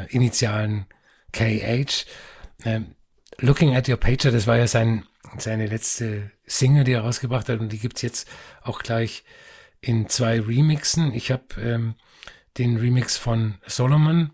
Initialen 0.08 0.86
KH. 1.32 2.06
Ähm, 2.64 2.94
Looking 3.38 3.74
at 3.76 3.88
Your 3.88 3.98
Pager, 3.98 4.30
das 4.30 4.46
war 4.46 4.56
ja 4.56 4.66
sein, 4.66 5.04
seine 5.38 5.66
letzte 5.66 6.30
Single, 6.46 6.84
die 6.84 6.92
er 6.92 7.02
rausgebracht 7.02 7.48
hat 7.48 7.60
und 7.60 7.70
die 7.70 7.78
gibt's 7.78 8.02
jetzt 8.02 8.28
auch 8.62 8.80
gleich 8.80 9.24
in 9.80 10.08
zwei 10.08 10.40
Remixen. 10.40 11.12
Ich 11.12 11.30
habe 11.30 11.44
ähm, 11.60 11.94
den 12.56 12.78
Remix 12.78 13.18
von 13.18 13.56
Solomon 13.66 14.30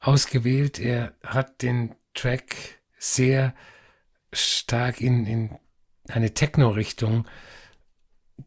ausgewählt. 0.00 0.78
Er 0.78 1.14
hat 1.24 1.62
den 1.62 1.94
Track 2.14 2.80
sehr 2.98 3.54
stark 4.32 5.00
in, 5.00 5.26
in 5.26 5.58
eine 6.08 6.32
Techno-Richtung 6.32 7.26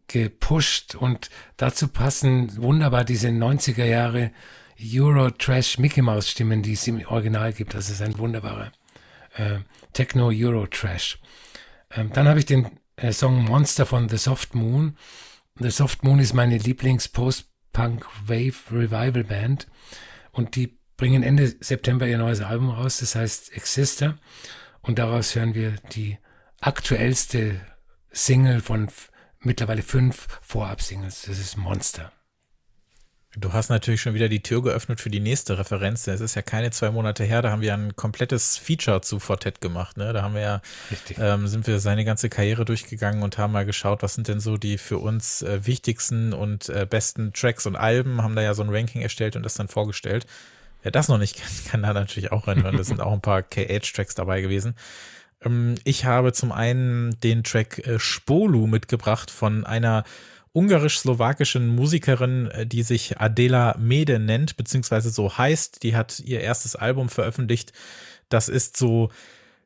gepusht 0.08 0.96
und 0.96 1.30
dazu 1.58 1.88
passen 1.88 2.58
wunderbar 2.58 3.06
diese 3.06 3.30
90er 3.30 3.86
Jahre 3.86 4.32
Euro-Trash 4.80 5.78
Mickey 5.78 6.02
Mouse 6.02 6.30
Stimmen, 6.30 6.64
die 6.64 6.74
es 6.74 6.88
im 6.88 7.06
Original 7.06 7.54
gibt. 7.54 7.74
Das 7.74 7.90
ist 7.90 8.02
ein 8.02 8.18
wunderbarer 8.18 8.72
äh, 9.36 9.60
Techno 9.94 10.30
Euro 10.32 10.68
Trash. 10.68 11.20
Ähm, 11.92 12.12
dann 12.14 12.28
habe 12.28 12.40
ich 12.40 12.46
den 12.46 12.80
äh, 12.96 13.12
Song 13.12 13.44
Monster 13.46 13.86
von 13.86 14.10
The 14.10 14.18
Soft 14.18 14.56
Moon. 14.56 14.98
The 15.60 15.70
Soft 15.70 16.04
Moon 16.04 16.20
ist 16.20 16.34
meine 16.34 16.58
Lieblings 16.58 17.08
Post-Punk 17.08 18.06
Wave 18.26 18.56
Revival 18.72 19.24
Band 19.24 19.68
und 20.32 20.56
die 20.56 20.78
bringen 20.98 21.24
Ende 21.24 21.56
September 21.60 22.08
ihr 22.08 22.18
neues 22.18 22.42
Album 22.42 22.70
raus, 22.70 23.00
das 23.00 23.16
heißt 23.16 23.54
Exister 23.54 24.18
und 24.82 25.00
daraus 25.00 25.36
hören 25.36 25.56
wir 25.56 25.76
die 25.94 26.18
aktuellste 26.62 27.60
Single 28.12 28.62
von 28.62 28.90
mittlerweile 29.40 29.82
fünf 29.82 30.28
Vorab-Singles. 30.42 31.24
Das 31.24 31.40
ist 31.40 31.58
Monster. 31.58 32.12
Du 33.38 33.52
hast 33.52 33.70
natürlich 33.70 34.02
schon 34.02 34.14
wieder 34.14 34.30
die 34.30 34.42
Tür 34.42 34.64
geöffnet 34.64 35.02
für 35.02 35.10
die 35.10 35.20
nächste 35.20 35.58
Referenz. 35.58 36.08
Es 36.08 36.22
ist 36.22 36.36
ja 36.36 36.42
keine 36.42 36.72
zwei 36.72 36.90
Monate 36.92 37.26
her, 37.26 37.42
da 37.42 37.52
haben 37.52 37.62
wir 37.62 37.74
ein 37.74 37.96
komplettes 37.96 38.58
Feature 38.58 39.02
zu 39.02 39.20
Fortet 39.20 39.60
gemacht. 39.60 39.98
Ne? 39.98 40.14
Da 40.14 40.22
haben 40.22 40.36
wir 40.36 40.42
ja, 40.42 40.62
ähm, 41.18 41.48
sind 41.48 41.68
wir 41.68 41.80
seine 41.80 42.06
ganze 42.06 42.30
Karriere 42.30 42.64
durchgegangen 42.64 43.24
und 43.24 43.38
haben 43.38 43.52
mal 43.52 43.66
geschaut, 43.66 44.04
was 44.04 44.14
sind 44.14 44.30
denn 44.30 44.40
so 44.40 44.56
die 44.56 44.78
für 44.78 45.00
uns 45.00 45.42
äh, 45.42 45.66
wichtigsten 45.66 46.32
und 46.32 46.70
äh, 46.70 46.88
besten 46.90 47.34
Tracks 47.34 47.66
und 47.66 47.76
Alben, 47.76 48.22
haben 48.24 48.38
da 48.38 48.42
ja 48.42 48.54
so 48.54 48.64
ein 48.64 48.70
Ranking 48.70 49.02
erstellt 49.02 49.36
und 49.36 49.44
das 49.44 49.56
dann 49.56 49.68
vorgestellt. 49.68 50.26
Wer 50.84 50.92
das 50.92 51.10
noch 51.10 51.18
nicht 51.18 51.36
kennt, 51.42 51.66
kann 51.66 51.84
da 51.84 51.94
natürlich 51.94 52.32
auch 52.32 52.48
reinhören. 52.48 52.78
Da 52.78 52.84
sind 52.86 53.02
auch 53.02 53.12
ein 53.12 53.22
paar 53.22 53.44
KH-Tracks 53.44 54.16
dabei 54.16 54.40
gewesen. 54.40 54.76
Ähm, 55.44 55.76
ich 55.84 56.06
habe 56.06 56.32
zum 56.32 56.54
einen 56.54 57.20
den 57.20 57.44
Track 57.44 57.86
äh, 57.86 58.00
Spolu 58.00 58.66
mitgebracht 58.66 59.30
von 59.30 59.66
einer 59.66 60.06
ungarisch-slowakischen 60.56 61.68
Musikerin, 61.68 62.48
äh, 62.48 62.66
die 62.66 62.84
sich 62.84 63.20
Adela 63.20 63.76
Mede 63.78 64.20
nennt, 64.20 64.56
beziehungsweise 64.58 65.10
so 65.10 65.38
heißt. 65.38 65.84
Die 65.84 65.96
hat 65.96 66.22
ihr 66.22 66.40
erstes 66.40 66.76
Album 66.76 67.10
veröffentlicht. 67.10 67.74
Das 68.30 68.50
ist 68.50 68.78
so 68.78 69.10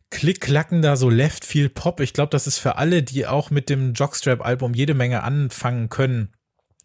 klick-klackender, 0.10 0.98
so 0.98 1.10
left 1.10 1.46
viel 1.46 1.70
Pop. 1.70 2.00
Ich 2.00 2.14
glaube, 2.14 2.32
das 2.32 2.48
ist 2.48 2.58
für 2.58 2.78
alle, 2.78 3.04
die 3.04 3.28
auch 3.28 3.52
mit 3.52 3.70
dem 3.70 3.94
Jockstrap-Album 3.94 4.74
jede 4.74 4.96
Menge 4.96 5.24
anfangen 5.24 5.90
können. 5.90 6.34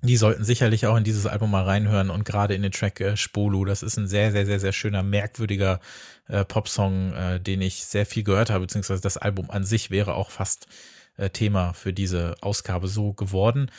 Die 0.02 0.18
sollten 0.18 0.44
sicherlich 0.44 0.86
auch 0.86 0.98
in 0.98 1.04
dieses 1.04 1.24
Album 1.24 1.50
mal 1.50 1.64
reinhören 1.64 2.10
und 2.10 2.26
gerade 2.26 2.54
in 2.54 2.60
den 2.60 2.72
Track 2.72 3.00
äh, 3.00 3.16
Spolu. 3.16 3.64
Das 3.64 3.82
ist 3.82 3.96
ein 3.96 4.06
sehr, 4.06 4.32
sehr, 4.32 4.44
sehr, 4.44 4.60
sehr 4.60 4.72
schöner, 4.72 5.02
merkwürdiger 5.02 5.80
äh, 6.28 6.44
Popsong, 6.44 7.14
äh, 7.14 7.40
den 7.40 7.62
ich 7.62 7.86
sehr 7.86 8.04
viel 8.04 8.22
gehört 8.22 8.50
habe, 8.50 8.66
beziehungsweise 8.66 9.00
das 9.00 9.16
Album 9.16 9.50
an 9.50 9.64
sich 9.64 9.90
wäre 9.90 10.12
auch 10.12 10.30
fast 10.30 10.66
äh, 11.16 11.30
Thema 11.30 11.72
für 11.72 11.92
diese 11.92 12.34
Ausgabe 12.40 12.88
so 12.88 13.12
geworden. 13.12 13.70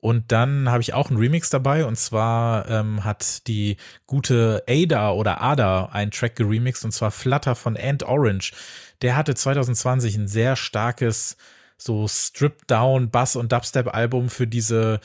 Und 0.00 0.32
dann 0.32 0.70
habe 0.70 0.80
ich 0.80 0.94
auch 0.94 1.10
einen 1.10 1.18
Remix 1.18 1.50
dabei 1.50 1.84
und 1.84 1.96
zwar 1.96 2.68
ähm, 2.70 3.04
hat 3.04 3.46
die 3.46 3.76
gute 4.06 4.64
Ada 4.66 5.12
oder 5.12 5.42
Ada 5.42 5.90
einen 5.92 6.10
Track 6.10 6.36
geremixed 6.36 6.84
und 6.86 6.92
zwar 6.92 7.10
Flutter 7.10 7.54
von 7.54 7.76
Ant 7.76 8.02
Orange. 8.02 8.52
Der 9.02 9.14
hatte 9.14 9.34
2020 9.34 10.16
ein 10.16 10.28
sehr 10.28 10.56
starkes 10.56 11.36
so 11.76 12.08
Strip-Down 12.08 13.10
Bass 13.10 13.36
und 13.36 13.52
Dubstep 13.52 13.94
Album 13.94 14.30
für 14.30 14.46
diese 14.46 15.00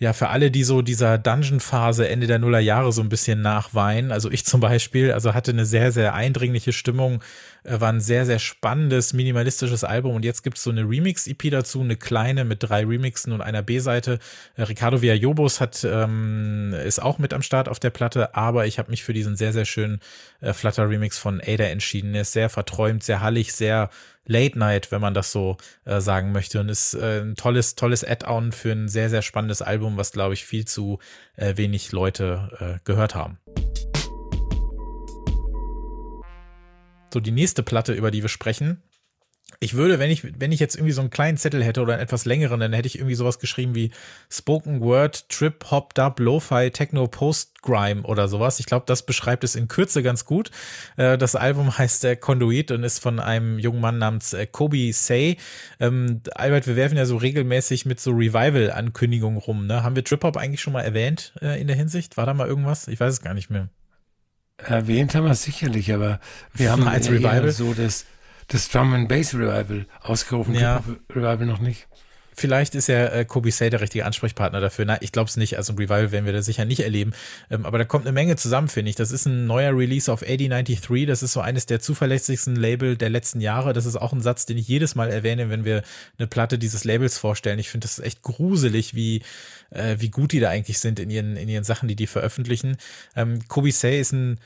ja, 0.00 0.12
für 0.12 0.28
alle, 0.28 0.52
die 0.52 0.62
so 0.62 0.80
dieser 0.80 1.18
Dungeon-Phase 1.18 2.08
Ende 2.08 2.28
der 2.28 2.38
Nuller 2.38 2.60
Jahre 2.60 2.92
so 2.92 3.02
ein 3.02 3.08
bisschen 3.08 3.42
nachweinen, 3.42 4.12
also 4.12 4.30
ich 4.30 4.44
zum 4.46 4.60
Beispiel, 4.60 5.10
also 5.10 5.34
hatte 5.34 5.50
eine 5.50 5.66
sehr, 5.66 5.90
sehr 5.90 6.14
eindringliche 6.14 6.72
Stimmung, 6.72 7.20
war 7.70 7.92
ein 7.92 8.00
sehr, 8.00 8.26
sehr 8.26 8.38
spannendes, 8.38 9.12
minimalistisches 9.12 9.84
Album 9.84 10.14
und 10.14 10.24
jetzt 10.24 10.42
gibt's 10.42 10.62
so 10.62 10.70
eine 10.70 10.82
Remix-EP 10.82 11.50
dazu, 11.50 11.80
eine 11.80 11.96
kleine 11.96 12.44
mit 12.44 12.62
drei 12.62 12.84
Remixen 12.84 13.32
und 13.32 13.40
einer 13.40 13.62
B-Seite. 13.62 14.18
Äh, 14.56 14.62
Ricardo 14.62 15.02
Villalobos 15.02 15.60
hat, 15.60 15.84
ähm, 15.84 16.74
ist 16.84 17.00
auch 17.00 17.18
mit 17.18 17.34
am 17.34 17.42
Start 17.42 17.68
auf 17.68 17.78
der 17.78 17.90
Platte, 17.90 18.34
aber 18.34 18.66
ich 18.66 18.78
habe 18.78 18.90
mich 18.90 19.04
für 19.04 19.12
diesen 19.12 19.36
sehr, 19.36 19.52
sehr 19.52 19.64
schönen 19.64 20.00
äh, 20.40 20.52
Flutter-Remix 20.52 21.18
von 21.18 21.40
Ada 21.40 21.64
entschieden. 21.64 22.14
Er 22.14 22.22
ist 22.22 22.32
sehr 22.32 22.48
verträumt, 22.48 23.02
sehr 23.02 23.20
hallig, 23.20 23.52
sehr 23.52 23.90
Late 24.28 24.58
Night, 24.58 24.92
wenn 24.92 25.00
man 25.00 25.14
das 25.14 25.32
so 25.32 25.56
äh, 25.84 26.00
sagen 26.00 26.32
möchte. 26.32 26.60
Und 26.60 26.68
ist 26.68 26.94
äh, 26.94 27.20
ein 27.22 27.34
tolles, 27.34 27.74
tolles 27.74 28.04
Add-on 28.04 28.52
für 28.52 28.72
ein 28.72 28.88
sehr, 28.88 29.10
sehr 29.10 29.22
spannendes 29.22 29.62
Album, 29.62 29.96
was, 29.96 30.12
glaube 30.12 30.34
ich, 30.34 30.44
viel 30.44 30.66
zu 30.66 30.98
äh, 31.36 31.56
wenig 31.56 31.92
Leute 31.92 32.50
äh, 32.60 32.78
gehört 32.84 33.14
haben. 33.14 33.38
So, 37.12 37.20
die 37.20 37.30
nächste 37.30 37.62
Platte, 37.62 37.92
über 37.94 38.10
die 38.10 38.22
wir 38.22 38.28
sprechen, 38.28 38.82
Ich 39.60 39.74
würde, 39.74 39.98
wenn 39.98 40.10
ich, 40.10 40.22
wenn 40.38 40.52
ich 40.52 40.60
jetzt 40.60 40.76
irgendwie 40.76 40.92
so 40.92 41.00
einen 41.00 41.10
kleinen 41.10 41.38
Zettel 41.38 41.64
hätte 41.64 41.80
oder 41.80 41.94
einen 41.94 42.02
etwas 42.02 42.26
längeren, 42.26 42.60
dann 42.60 42.74
hätte 42.74 42.86
ich 42.86 42.96
irgendwie 42.96 43.14
sowas 43.14 43.38
geschrieben 43.40 43.74
wie 43.74 43.90
Spoken 44.30 44.80
Word, 44.82 45.28
Trip, 45.30 45.64
Hop, 45.70 45.94
Dub, 45.94 46.20
Lo-Fi, 46.20 46.70
Techno, 46.70 47.08
Post, 47.08 47.62
Grime 47.62 48.02
oder 48.02 48.28
sowas. 48.28 48.60
Ich 48.60 48.66
glaube, 48.66 48.84
das 48.86 49.04
beschreibt 49.04 49.42
es 49.44 49.56
in 49.56 49.66
Kürze 49.66 50.02
ganz 50.02 50.26
gut. 50.26 50.50
Äh, 50.96 51.16
das 51.18 51.34
Album 51.34 51.76
heißt 51.76 52.04
äh, 52.04 52.14
Conduit 52.16 52.70
und 52.70 52.84
ist 52.84 52.98
von 53.00 53.18
einem 53.20 53.58
jungen 53.58 53.80
Mann 53.80 53.98
namens 53.98 54.32
äh, 54.34 54.46
Kobe 54.46 54.92
Say. 54.92 55.38
Ähm, 55.80 56.20
Albert, 56.34 56.66
wir 56.66 56.76
werfen 56.76 56.98
ja 56.98 57.06
so 57.06 57.16
regelmäßig 57.16 57.86
mit 57.86 58.00
so 58.00 58.10
Revival-Ankündigungen 58.12 59.38
rum. 59.38 59.66
Ne? 59.66 59.82
Haben 59.82 59.96
wir 59.96 60.04
Trip 60.04 60.22
Hop 60.24 60.36
eigentlich 60.36 60.60
schon 60.60 60.74
mal 60.74 60.82
erwähnt 60.82 61.32
in 61.40 61.66
der 61.66 61.76
Hinsicht? 61.76 62.16
War 62.16 62.26
da 62.26 62.34
mal 62.34 62.46
irgendwas? 62.46 62.86
Ich 62.86 63.00
weiß 63.00 63.14
es 63.14 63.22
gar 63.22 63.34
nicht 63.34 63.50
mehr. 63.50 63.70
Erwähnt 64.58 65.14
haben 65.14 65.24
wir 65.24 65.32
es 65.32 65.42
sicherlich, 65.44 65.92
aber 65.92 66.20
wir 66.52 66.72
haben 66.72 66.86
als 66.86 67.08
Revival 67.10 67.50
so 67.50 67.74
das 67.74 68.06
das 68.48 68.70
Drum 68.70 68.94
and 68.94 69.08
Bass 69.08 69.34
Revival 69.34 69.86
ausgerufen. 70.00 70.54
Ja. 70.54 70.82
Revival 71.10 71.46
noch 71.46 71.60
nicht. 71.60 71.86
Vielleicht 72.38 72.76
ist 72.76 72.86
ja 72.86 73.06
äh, 73.08 73.24
Kobe 73.24 73.50
Say 73.50 73.68
der 73.68 73.80
richtige 73.80 74.06
Ansprechpartner 74.06 74.60
dafür. 74.60 74.84
Na, 74.84 75.02
ich 75.02 75.10
glaube 75.10 75.28
es 75.28 75.36
nicht. 75.36 75.56
Also 75.56 75.72
ein 75.72 75.76
Revival 75.76 76.12
werden 76.12 76.24
wir 76.24 76.32
da 76.32 76.40
sicher 76.40 76.64
nicht 76.64 76.80
erleben. 76.80 77.12
Ähm, 77.50 77.66
aber 77.66 77.78
da 77.78 77.84
kommt 77.84 78.06
eine 78.06 78.12
Menge 78.12 78.36
zusammen, 78.36 78.68
finde 78.68 78.90
ich. 78.90 78.96
Das 78.96 79.10
ist 79.10 79.26
ein 79.26 79.48
neuer 79.48 79.76
Release 79.76 80.12
auf 80.12 80.22
AD93. 80.22 81.06
Das 81.06 81.24
ist 81.24 81.32
so 81.32 81.40
eines 81.40 81.66
der 81.66 81.80
zuverlässigsten 81.80 82.54
Label 82.54 82.96
der 82.96 83.10
letzten 83.10 83.40
Jahre. 83.40 83.72
Das 83.72 83.86
ist 83.86 83.96
auch 83.96 84.12
ein 84.12 84.20
Satz, 84.20 84.46
den 84.46 84.56
ich 84.56 84.68
jedes 84.68 84.94
Mal 84.94 85.10
erwähne, 85.10 85.50
wenn 85.50 85.64
wir 85.64 85.82
eine 86.16 86.28
Platte 86.28 86.60
dieses 86.60 86.84
Labels 86.84 87.18
vorstellen. 87.18 87.58
Ich 87.58 87.70
finde 87.70 87.86
das 87.88 87.98
echt 87.98 88.22
gruselig, 88.22 88.94
wie, 88.94 89.22
äh, 89.70 89.96
wie 89.98 90.10
gut 90.10 90.30
die 90.30 90.38
da 90.38 90.48
eigentlich 90.48 90.78
sind 90.78 91.00
in 91.00 91.10
ihren, 91.10 91.36
in 91.36 91.48
ihren 91.48 91.64
Sachen, 91.64 91.88
die 91.88 91.96
die 91.96 92.06
veröffentlichen. 92.06 92.76
Ähm, 93.16 93.40
Kobe 93.48 93.72
Say 93.72 93.98
ist 93.98 94.12
ein 94.12 94.38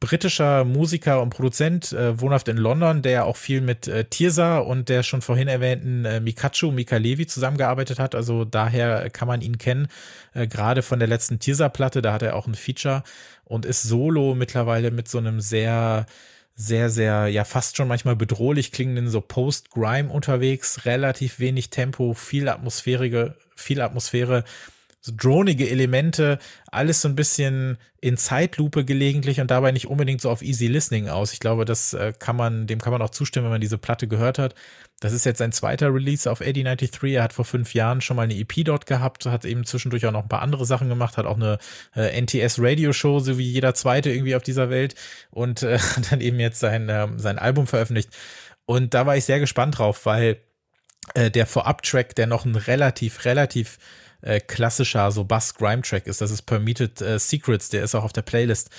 britischer 0.00 0.64
Musiker 0.64 1.20
und 1.20 1.30
Produzent, 1.30 1.92
äh, 1.92 2.18
wohnhaft 2.18 2.48
in 2.48 2.56
London, 2.56 3.02
der 3.02 3.26
auch 3.26 3.36
viel 3.36 3.60
mit 3.60 3.86
äh, 3.86 4.04
Tirsa 4.06 4.58
und 4.58 4.88
der 4.88 5.02
schon 5.02 5.20
vorhin 5.20 5.46
erwähnten 5.46 6.06
äh, 6.06 6.20
Mikachu, 6.20 6.72
Mika 6.72 6.96
Levi 6.96 7.26
zusammengearbeitet 7.26 7.98
hat. 7.98 8.14
Also 8.14 8.46
daher 8.46 9.10
kann 9.10 9.28
man 9.28 9.42
ihn 9.42 9.58
kennen, 9.58 9.88
äh, 10.32 10.46
gerade 10.46 10.82
von 10.82 10.98
der 10.98 11.08
letzten 11.08 11.38
Tirsa-Platte, 11.38 12.00
da 12.00 12.14
hat 12.14 12.22
er 12.22 12.34
auch 12.34 12.46
ein 12.46 12.54
Feature 12.54 13.02
und 13.44 13.66
ist 13.66 13.82
solo 13.82 14.34
mittlerweile 14.34 14.90
mit 14.90 15.06
so 15.06 15.18
einem 15.18 15.40
sehr 15.40 16.06
sehr, 16.56 16.90
sehr, 16.90 17.28
ja, 17.28 17.44
fast 17.44 17.78
schon 17.78 17.88
manchmal 17.88 18.16
bedrohlich 18.16 18.70
klingenden 18.70 19.08
so 19.08 19.22
Post-Grime 19.22 20.10
unterwegs, 20.10 20.84
relativ 20.84 21.38
wenig 21.38 21.70
Tempo, 21.70 22.12
viel 22.12 22.50
Atmosphäre, 22.50 23.34
viel 23.56 23.80
Atmosphäre 23.80 24.44
so 25.00 25.12
dronige 25.16 25.68
Elemente, 25.68 26.38
alles 26.70 27.00
so 27.00 27.08
ein 27.08 27.16
bisschen 27.16 27.78
in 28.02 28.16
Zeitlupe 28.16 28.84
gelegentlich 28.84 29.40
und 29.40 29.50
dabei 29.50 29.72
nicht 29.72 29.86
unbedingt 29.86 30.20
so 30.20 30.30
auf 30.30 30.42
easy 30.42 30.66
listening 30.66 31.08
aus. 31.08 31.32
Ich 31.32 31.40
glaube, 31.40 31.64
das 31.64 31.94
äh, 31.94 32.12
kann 32.18 32.36
man, 32.36 32.66
dem 32.66 32.80
kann 32.80 32.92
man 32.92 33.00
auch 33.00 33.10
zustimmen, 33.10 33.44
wenn 33.44 33.52
man 33.52 33.60
diese 33.60 33.78
Platte 33.78 34.08
gehört 34.08 34.38
hat. 34.38 34.54
Das 35.00 35.14
ist 35.14 35.24
jetzt 35.24 35.38
sein 35.38 35.52
zweiter 35.52 35.92
Release 35.92 36.30
auf 36.30 36.42
8093. 36.42 37.14
Er 37.14 37.22
hat 37.22 37.32
vor 37.32 37.46
fünf 37.46 37.72
Jahren 37.72 38.02
schon 38.02 38.16
mal 38.16 38.24
eine 38.24 38.36
EP 38.36 38.64
dort 38.64 38.84
gehabt, 38.84 39.24
hat 39.24 39.46
eben 39.46 39.64
zwischendurch 39.64 40.04
auch 40.06 40.12
noch 40.12 40.22
ein 40.22 40.28
paar 40.28 40.42
andere 40.42 40.66
Sachen 40.66 40.90
gemacht, 40.90 41.16
hat 41.16 41.24
auch 41.24 41.36
eine 41.36 41.58
äh, 41.96 42.20
NTS 42.20 42.56
Radio 42.58 42.92
Show, 42.92 43.20
so 43.20 43.38
wie 43.38 43.50
jeder 43.50 43.74
zweite 43.74 44.10
irgendwie 44.10 44.36
auf 44.36 44.42
dieser 44.42 44.68
Welt 44.68 44.94
und 45.30 45.62
äh, 45.62 45.78
hat 45.96 46.12
dann 46.12 46.20
eben 46.20 46.38
jetzt 46.38 46.60
sein, 46.60 46.88
äh, 46.90 47.08
sein 47.16 47.38
Album 47.38 47.66
veröffentlicht. 47.66 48.10
Und 48.66 48.92
da 48.92 49.06
war 49.06 49.16
ich 49.16 49.24
sehr 49.24 49.40
gespannt 49.40 49.78
drauf, 49.78 50.04
weil 50.04 50.36
äh, 51.14 51.30
der 51.30 51.46
Vorab-Track, 51.46 52.14
der 52.14 52.26
noch 52.26 52.44
ein 52.44 52.54
relativ, 52.54 53.24
relativ 53.24 53.78
äh, 54.22 54.40
klassischer 54.40 55.10
so 55.12 55.24
Bass-Grime-Track 55.24 56.06
ist. 56.06 56.20
Das 56.20 56.30
ist 56.30 56.42
Permitted 56.42 57.00
äh, 57.00 57.18
Secrets, 57.18 57.68
der 57.68 57.82
ist 57.82 57.94
auch 57.94 58.04
auf 58.04 58.12
der 58.12 58.22
Playlist. 58.22 58.70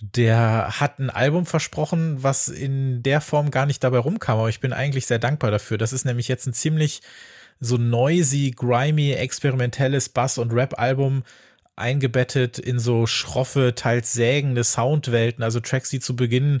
Der 0.00 0.80
hat 0.80 0.98
ein 0.98 1.10
Album 1.10 1.46
versprochen, 1.46 2.22
was 2.22 2.48
in 2.48 3.02
der 3.02 3.20
Form 3.20 3.50
gar 3.50 3.66
nicht 3.66 3.82
dabei 3.82 3.98
rumkam, 3.98 4.38
aber 4.38 4.48
ich 4.48 4.60
bin 4.60 4.72
eigentlich 4.72 5.06
sehr 5.06 5.18
dankbar 5.18 5.50
dafür. 5.50 5.78
Das 5.78 5.92
ist 5.92 6.04
nämlich 6.04 6.28
jetzt 6.28 6.46
ein 6.46 6.52
ziemlich 6.52 7.00
so 7.60 7.76
noisy, 7.76 8.52
grimy, 8.54 9.12
experimentelles 9.12 10.08
Bass- 10.08 10.38
und 10.38 10.52
Rap-Album, 10.52 11.22
eingebettet 11.76 12.58
in 12.58 12.78
so 12.78 13.06
schroffe, 13.06 13.74
teils 13.74 14.12
sägende 14.12 14.62
Soundwelten, 14.64 15.42
also 15.42 15.60
Tracks, 15.60 15.90
die 15.90 16.00
zu 16.00 16.14
Beginn 16.14 16.60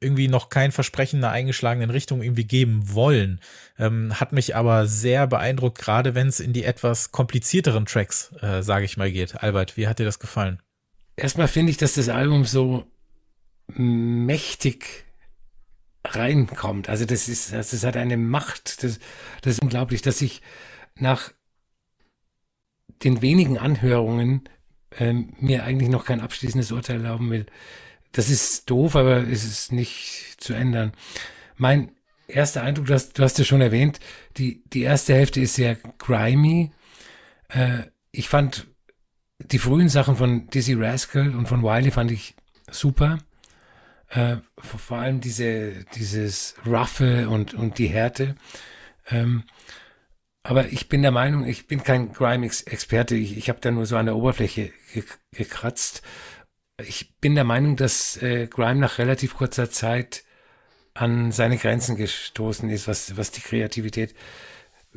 irgendwie 0.00 0.28
noch 0.28 0.48
kein 0.48 0.72
Versprechen 0.72 1.22
einer 1.22 1.32
eingeschlagenen 1.32 1.90
Richtung 1.90 2.22
irgendwie 2.22 2.44
geben 2.44 2.94
wollen. 2.94 3.40
Ähm, 3.78 4.18
hat 4.18 4.32
mich 4.32 4.56
aber 4.56 4.86
sehr 4.86 5.26
beeindruckt, 5.26 5.78
gerade 5.78 6.14
wenn 6.14 6.28
es 6.28 6.40
in 6.40 6.52
die 6.52 6.64
etwas 6.64 7.12
komplizierteren 7.12 7.86
Tracks, 7.86 8.32
äh, 8.40 8.62
sage 8.62 8.84
ich 8.84 8.96
mal, 8.96 9.10
geht. 9.10 9.42
Albert, 9.42 9.76
wie 9.76 9.88
hat 9.88 9.98
dir 9.98 10.04
das 10.04 10.18
gefallen? 10.18 10.60
Erstmal 11.16 11.48
finde 11.48 11.70
ich, 11.70 11.76
dass 11.76 11.94
das 11.94 12.08
Album 12.08 12.44
so 12.44 12.86
mächtig 13.68 15.04
reinkommt. 16.04 16.88
Also 16.88 17.04
das 17.04 17.28
ist, 17.28 17.52
das 17.52 17.84
hat 17.84 17.96
eine 17.96 18.16
Macht. 18.16 18.82
Das, 18.82 18.98
das 19.42 19.54
ist 19.54 19.62
unglaublich, 19.62 20.02
dass 20.02 20.20
ich 20.20 20.42
nach 20.96 21.32
den 23.02 23.22
wenigen 23.22 23.58
Anhörungen 23.58 24.48
ähm, 24.98 25.34
mir 25.38 25.64
eigentlich 25.64 25.88
noch 25.88 26.04
kein 26.04 26.20
abschließendes 26.20 26.72
Urteil 26.72 27.02
erlauben 27.02 27.30
will. 27.30 27.46
Das 28.14 28.30
ist 28.30 28.70
doof, 28.70 28.94
aber 28.94 29.28
es 29.28 29.44
ist 29.44 29.72
nicht 29.72 30.36
zu 30.38 30.54
ändern. 30.54 30.92
Mein 31.56 31.90
erster 32.28 32.62
Eindruck, 32.62 32.86
du 32.86 32.94
hast, 32.94 33.18
du 33.18 33.24
hast 33.24 33.38
ja 33.38 33.44
schon 33.44 33.60
erwähnt, 33.60 33.98
die, 34.36 34.62
die 34.70 34.82
erste 34.82 35.14
Hälfte 35.14 35.40
ist 35.40 35.56
sehr 35.56 35.76
grimy. 35.98 36.70
Äh, 37.48 37.82
ich 38.12 38.28
fand 38.28 38.68
die 39.38 39.58
frühen 39.58 39.88
Sachen 39.88 40.14
von 40.14 40.46
Dizzy 40.46 40.74
Rascal 40.74 41.34
und 41.34 41.48
von 41.48 41.64
Wiley 41.64 41.90
fand 41.90 42.12
ich 42.12 42.36
super. 42.70 43.18
Äh, 44.10 44.36
vor, 44.58 44.98
allem 44.98 45.20
diese, 45.20 45.84
dieses 45.96 46.54
Ruffe 46.64 47.28
und, 47.28 47.52
und 47.52 47.78
die 47.78 47.88
Härte. 47.88 48.36
Ähm, 49.10 49.42
aber 50.44 50.68
ich 50.68 50.88
bin 50.88 51.02
der 51.02 51.10
Meinung, 51.10 51.46
ich 51.46 51.66
bin 51.66 51.82
kein 51.82 52.12
Grime-Experte. 52.12 53.16
Ich, 53.16 53.36
ich 53.36 53.48
habe 53.48 53.60
da 53.60 53.72
nur 53.72 53.86
so 53.86 53.96
an 53.96 54.06
der 54.06 54.14
Oberfläche 54.14 54.72
gekratzt. 55.32 56.02
Ich 56.82 57.14
bin 57.20 57.34
der 57.34 57.44
Meinung, 57.44 57.76
dass 57.76 58.20
äh, 58.20 58.48
Grime 58.48 58.80
nach 58.80 58.98
relativ 58.98 59.36
kurzer 59.36 59.70
Zeit 59.70 60.24
an 60.92 61.30
seine 61.30 61.56
Grenzen 61.56 61.96
gestoßen 61.96 62.68
ist, 62.68 62.88
was, 62.88 63.16
was 63.16 63.30
die 63.30 63.40
Kreativität 63.40 64.14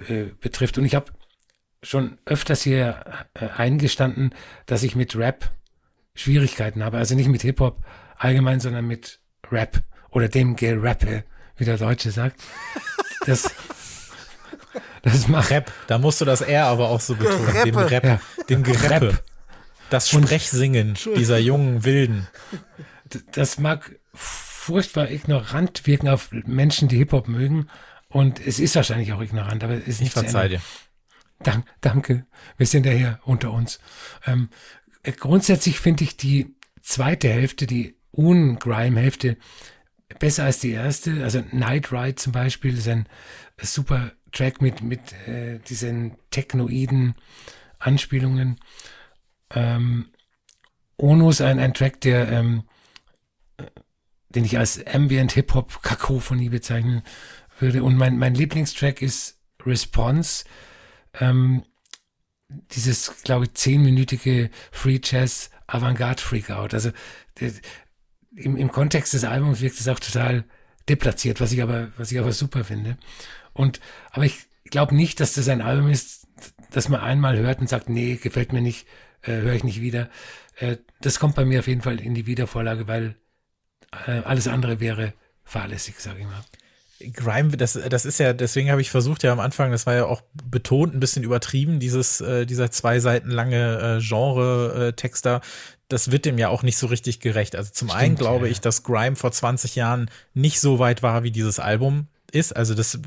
äh, 0.08 0.26
betrifft. 0.40 0.78
Und 0.78 0.86
ich 0.86 0.96
habe 0.96 1.12
schon 1.84 2.18
öfters 2.26 2.64
hier 2.64 3.04
äh, 3.36 3.48
eingestanden, 3.50 4.34
dass 4.66 4.84
ich 4.84 4.96
mit 4.96 5.16
Rap 5.16 5.52
Schwierigkeiten 6.16 6.84
habe. 6.84 6.98
Also 6.98 7.14
nicht 7.14 7.30
mit 7.30 7.44
Hip-Hop 7.44 7.84
allgemein, 8.18 8.60
sondern 8.60 8.88
mit 8.88 9.20
Rap 9.52 9.84
oder 10.10 10.30
dem 10.30 10.56
Gerappe, 10.56 11.24
wie 11.58 11.66
der 11.66 11.78
Deutsche 11.78 12.10
sagt. 12.10 12.42
Das 13.28 13.52
das 15.04 15.28
macht 15.28 15.52
Rap. 15.52 15.72
Da 15.86 16.00
musst 16.00 16.22
du 16.22 16.26
das 16.26 16.42
R 16.42 16.66
aber 16.66 16.90
auch 16.90 17.02
so 17.02 17.16
betonen. 17.16 17.46
Gereppe. 17.46 17.72
Dem 17.72 17.78
Rap, 17.78 18.04
ja. 18.04 18.22
dem 18.50 18.64
Gereppe. 18.64 19.20
Das 19.90 20.10
Sprechsingen 20.10 20.98
dieser 21.16 21.38
jungen 21.38 21.84
Wilden. 21.84 22.28
Das 23.32 23.58
mag 23.58 24.00
furchtbar 24.14 25.10
ignorant 25.10 25.88
wirken 25.88 26.10
auf 26.10 26.30
Menschen, 26.32 26.88
die 26.88 26.98
Hip-Hop 26.98 27.28
mögen. 27.28 27.70
Und 28.10 28.46
es 28.46 28.60
ist 28.60 28.76
wahrscheinlich 28.76 29.14
auch 29.14 29.22
ignorant, 29.22 29.64
aber 29.64 29.76
es 29.76 29.88
ist 29.88 30.00
nicht. 30.02 30.10
Ich 30.10 30.14
verzeih 30.14 30.50
dir. 30.50 30.62
Dank, 31.44 31.66
danke. 31.82 32.26
Wir 32.58 32.66
sind 32.66 32.86
ja 32.86 32.92
hier 32.92 33.20
unter 33.24 33.52
uns. 33.52 33.80
Ähm, 34.26 34.50
grundsätzlich 35.04 35.80
finde 35.80 36.04
ich 36.04 36.18
die 36.18 36.56
zweite 36.82 37.30
Hälfte, 37.30 37.68
die 37.68 37.96
Un-Grime-Hälfte, 38.12 39.38
besser 40.20 40.46
als 40.46 40.60
die 40.60 40.72
erste. 40.72 41.24
Also 41.24 41.44
Night 41.52 41.92
Ride 41.92 42.16
zum 42.16 42.32
Beispiel 42.32 42.78
ist 42.78 42.88
ein 42.88 43.08
super 43.62 44.12
Track 44.32 44.62
mit, 44.62 44.82
mit 44.82 45.14
äh, 45.28 45.60
diesen 45.60 46.18
technoiden 46.32 47.16
Anspielungen. 47.80 48.60
Ähm, 49.52 50.08
Onus, 50.98 51.42
ein, 51.42 51.60
ein 51.60 51.74
Track, 51.74 52.02
der, 52.02 52.32
ähm, 52.32 52.64
den 54.30 54.46
ich 54.46 54.58
als 54.58 54.86
Ambient 54.86 55.32
Hip-Hop 55.34 55.82
Kakophonie 55.82 56.50
bezeichnen 56.50 57.04
würde. 57.60 57.84
Und 57.84 57.96
mein, 57.96 58.18
mein 58.18 58.36
Lieblingstrack 58.36 59.02
ist 59.02 59.40
Response. 59.66 60.46
Ähm, 61.14 61.64
dieses, 62.72 63.24
glaube 63.24 63.46
ich, 63.46 63.54
zehnminütige 63.54 64.50
Free 64.72 65.00
Jazz 65.04 65.50
Avantgarde 65.68 66.22
Freakout. 66.22 66.74
Also 66.74 66.92
der, 67.40 67.52
im, 68.36 68.56
im 68.56 68.72
Kontext 68.72 69.14
des 69.14 69.24
Albums 69.24 69.62
wirkt 69.62 69.80
es 69.80 69.88
auch 69.88 70.00
total 70.00 70.46
deplatziert, 70.88 71.42
was 71.42 71.52
ich 71.52 71.62
aber, 71.62 71.92
was 71.98 72.12
ich 72.12 72.20
aber 72.20 72.32
super 72.32 72.64
finde. 72.64 72.98
Und, 73.54 73.82
aber 74.12 74.26
ich 74.26 74.46
glaube 74.66 74.96
nicht, 74.96 75.20
dass 75.20 75.34
das 75.34 75.50
ein 75.50 75.62
Album 75.62 75.90
ist, 75.90 76.28
das 76.72 76.90
man 76.90 77.02
einmal 77.02 77.38
hört 77.38 77.60
und 77.60 77.70
sagt, 77.70 77.90
nee, 77.90 78.16
gefällt 78.16 78.54
mir 78.54 78.62
nicht, 78.62 78.88
äh, 79.28 79.42
höre 79.42 79.54
ich 79.54 79.64
nicht 79.64 79.82
wieder. 79.82 80.10
Äh, 80.56 80.78
das 81.02 81.20
kommt 81.20 81.36
bei 81.36 81.46
mir 81.46 81.60
auf 81.60 81.68
jeden 81.68 81.82
Fall 81.82 82.00
in 82.00 82.16
die 82.16 82.26
Wiedervorlage, 82.26 82.88
weil 82.88 83.16
äh, 84.08 84.20
alles 84.20 84.48
andere 84.48 84.80
wäre 84.80 85.14
fahrlässig, 85.44 86.00
sage 86.00 86.20
ich 86.20 86.26
mal. 86.26 86.44
Grime, 87.14 87.56
das, 87.56 87.74
das 87.74 88.06
ist 88.06 88.18
ja, 88.20 88.34
deswegen 88.34 88.72
habe 88.72 88.82
ich 88.82 88.90
versucht 88.90 89.22
ja 89.22 89.32
am 89.32 89.40
Anfang, 89.40 89.72
das 89.72 89.86
war 89.86 89.94
ja 89.94 90.06
auch 90.06 90.24
betont 90.50 90.96
ein 90.96 91.00
bisschen 91.00 91.24
übertrieben, 91.24 91.80
dieses, 91.80 92.22
äh, 92.22 92.48
dieser 92.48 92.72
zwei 92.72 93.00
Seiten 93.00 93.30
lange 93.30 94.00
äh, 94.00 94.02
Genre-Text 94.02 95.26
da. 95.26 95.42
Das 95.90 96.12
wird 96.12 96.26
dem 96.26 96.40
ja 96.40 96.50
auch 96.50 96.64
nicht 96.64 96.78
so 96.78 96.88
richtig 96.88 97.20
gerecht. 97.20 97.56
Also 97.56 97.72
zum 97.72 97.90
Stimmt, 97.90 98.02
einen 98.02 98.16
glaube 98.16 98.48
ja. 98.48 98.52
ich, 98.52 98.62
dass 98.62 98.84
Grime 98.84 99.16
vor 99.16 99.32
20 99.32 99.76
Jahren 99.76 100.10
nicht 100.34 100.60
so 100.60 100.80
weit 100.80 101.04
war 101.04 101.24
wie 101.24 101.32
dieses 101.32 101.60
Album 101.60 102.08
ist. 102.32 102.56
Also 102.56 102.74
das 102.74 103.00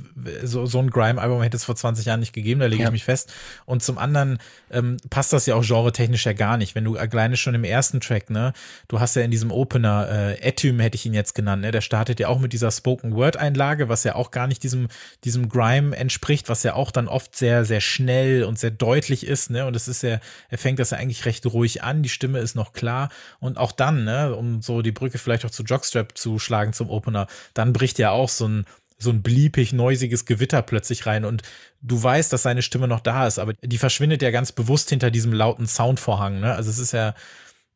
so, 0.43 0.67
so 0.67 0.79
ein 0.79 0.91
Grime-Album 0.91 1.43
hätte 1.43 1.57
es 1.57 1.65
vor 1.65 1.77
20 1.77 2.07
Jahren 2.07 2.21
nicht 2.21 2.33
gegeben, 2.33 2.61
da 2.61 2.67
lege 2.67 2.83
ja. 2.83 2.89
ich 2.89 2.93
mich 2.93 3.05
fest. 3.05 3.33
Und 3.67 3.83
zum 3.83 3.99
anderen 3.99 4.39
ähm, 4.71 4.97
passt 5.11 5.33
das 5.33 5.47
ja 5.47 5.55
auch 5.55 5.65
genre-technisch 5.65 6.27
ja 6.27 6.33
gar 6.33 6.57
nicht. 6.57 6.75
Wenn 6.75 6.85
du 6.85 6.97
alleine 6.97 7.37
schon 7.37 7.55
im 7.55 7.65
ersten 7.65 8.01
Track, 8.01 8.31
ne, 8.31 8.53
du 8.89 9.01
hast 9.01 9.17
ja 9.17 9.23
in 9.23 9.31
diesem 9.31 9.51
Opener, 9.51 10.09
äh, 10.11 10.41
Etym 10.41 10.81
hätte 10.81 10.97
ich 10.97 11.07
ihn 11.07 11.15
jetzt 11.15 11.35
genannt, 11.35 11.63
ne, 11.63 11.71
der 11.71 11.81
startet 11.81 12.21
ja 12.21 12.29
auch 12.29 12.39
mit 12.39 12.53
dieser 12.53 12.71
Spoken-Word-Einlage, 12.71 13.89
was 13.89 14.05
ja 14.05 14.15
auch 14.15 14.31
gar 14.31 14.47
nicht 14.47 14.63
diesem, 14.63 14.89
diesem 15.25 15.49
Grime 15.49 15.97
entspricht, 15.97 16.49
was 16.49 16.63
ja 16.63 16.75
auch 16.75 16.91
dann 16.91 17.09
oft 17.09 17.37
sehr, 17.37 17.65
sehr 17.65 17.81
schnell 17.81 18.45
und 18.45 18.59
sehr 18.59 18.71
deutlich 18.71 19.27
ist, 19.27 19.51
ne, 19.51 19.67
und 19.67 19.77
es 19.77 19.89
ist 19.89 20.03
ja, 20.03 20.21
er 20.49 20.59
fängt 20.59 20.79
das 20.79 20.91
ja 20.91 20.99
eigentlich 20.99 21.25
recht 21.25 21.47
ruhig 21.47 21.83
an, 21.83 22.03
die 22.03 22.09
Stimme 22.09 22.39
ist 22.39 22.55
noch 22.55 22.73
klar 22.73 23.11
und 23.39 23.59
auch 23.59 23.73
dann, 23.73 24.05
ne, 24.05 24.35
um 24.35 24.63
so 24.63 24.83
die 24.83 24.93
Brücke 24.93 25.19
vielleicht 25.19 25.45
auch 25.45 25.51
zu 25.51 25.63
Jockstrap 25.63 26.17
zu 26.17 26.39
schlagen 26.39 26.73
zum 26.73 26.91
Opener, 26.91 27.27
dann 27.55 27.73
bricht 27.73 27.99
ja 27.99 28.11
auch 28.11 28.29
so 28.29 28.49
ein 28.49 28.65
so 29.03 29.11
ein 29.11 29.23
bliepig, 29.23 29.73
neusiges 29.73 30.25
Gewitter 30.25 30.63
plötzlich 30.63 31.07
rein 31.07 31.25
und 31.25 31.43
du 31.83 32.03
weißt, 32.03 32.33
dass 32.33 32.43
seine 32.43 32.63
Stimme 32.63 32.89
noch 32.89 33.01
da 33.01 33.27
ist, 33.27 33.39
aber 33.39 33.55
die 33.55 33.79
verschwindet 33.79 34.23
ja 34.23 34.31
ganz 34.31 34.53
bewusst 34.53 34.91
hinter 34.91 35.11
diesem 35.11 35.33
lauten 35.33 35.67
Soundvorhang, 35.67 36.41
ne? 36.41 36.55
Also 36.55 36.71
es 36.71 36.79
ist 36.79 36.93
ja, 36.93 37.15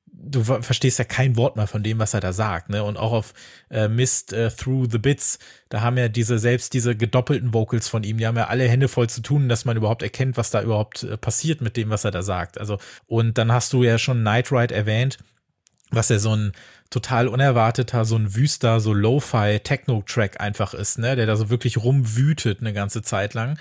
du 0.06 0.44
verstehst 0.44 0.98
ja 0.98 1.04
kein 1.04 1.36
Wort 1.36 1.56
mehr 1.56 1.66
von 1.66 1.82
dem, 1.82 1.98
was 1.98 2.14
er 2.14 2.20
da 2.20 2.32
sagt, 2.32 2.68
ne? 2.68 2.84
Und 2.84 2.96
auch 2.96 3.12
auf 3.12 3.32
äh, 3.70 3.88
Mist 3.88 4.32
äh, 4.32 4.50
Through 4.50 4.88
the 4.90 4.98
Bits, 4.98 5.38
da 5.70 5.80
haben 5.80 5.96
ja 5.96 6.08
diese, 6.08 6.38
selbst 6.38 6.74
diese 6.74 6.94
gedoppelten 6.96 7.54
Vocals 7.54 7.88
von 7.88 8.04
ihm, 8.04 8.18
die 8.18 8.26
haben 8.26 8.36
ja 8.36 8.48
alle 8.48 8.68
Hände 8.68 8.88
voll 8.88 9.08
zu 9.08 9.22
tun, 9.22 9.48
dass 9.48 9.64
man 9.64 9.76
überhaupt 9.76 10.02
erkennt, 10.02 10.36
was 10.36 10.50
da 10.50 10.62
überhaupt 10.62 11.02
äh, 11.02 11.16
passiert 11.16 11.60
mit 11.60 11.76
dem, 11.76 11.90
was 11.90 12.04
er 12.04 12.10
da 12.10 12.22
sagt. 12.22 12.58
Also, 12.58 12.78
und 13.06 13.38
dann 13.38 13.52
hast 13.52 13.72
du 13.72 13.82
ja 13.82 13.98
schon 13.98 14.22
Night 14.22 14.52
Ride 14.52 14.74
erwähnt, 14.74 15.18
was 15.90 16.08
ja 16.08 16.18
so 16.18 16.34
ein 16.34 16.52
total 16.94 17.26
unerwarteter, 17.26 18.04
so 18.04 18.16
ein 18.16 18.36
wüster, 18.36 18.78
so 18.78 18.92
Lo-Fi 18.92 19.58
Techno-Track 19.58 20.40
einfach 20.40 20.74
ist, 20.74 20.98
ne, 20.98 21.16
der 21.16 21.26
da 21.26 21.34
so 21.34 21.50
wirklich 21.50 21.78
rumwütet 21.78 22.60
eine 22.60 22.72
ganze 22.72 23.02
Zeit 23.02 23.34
lang. 23.34 23.58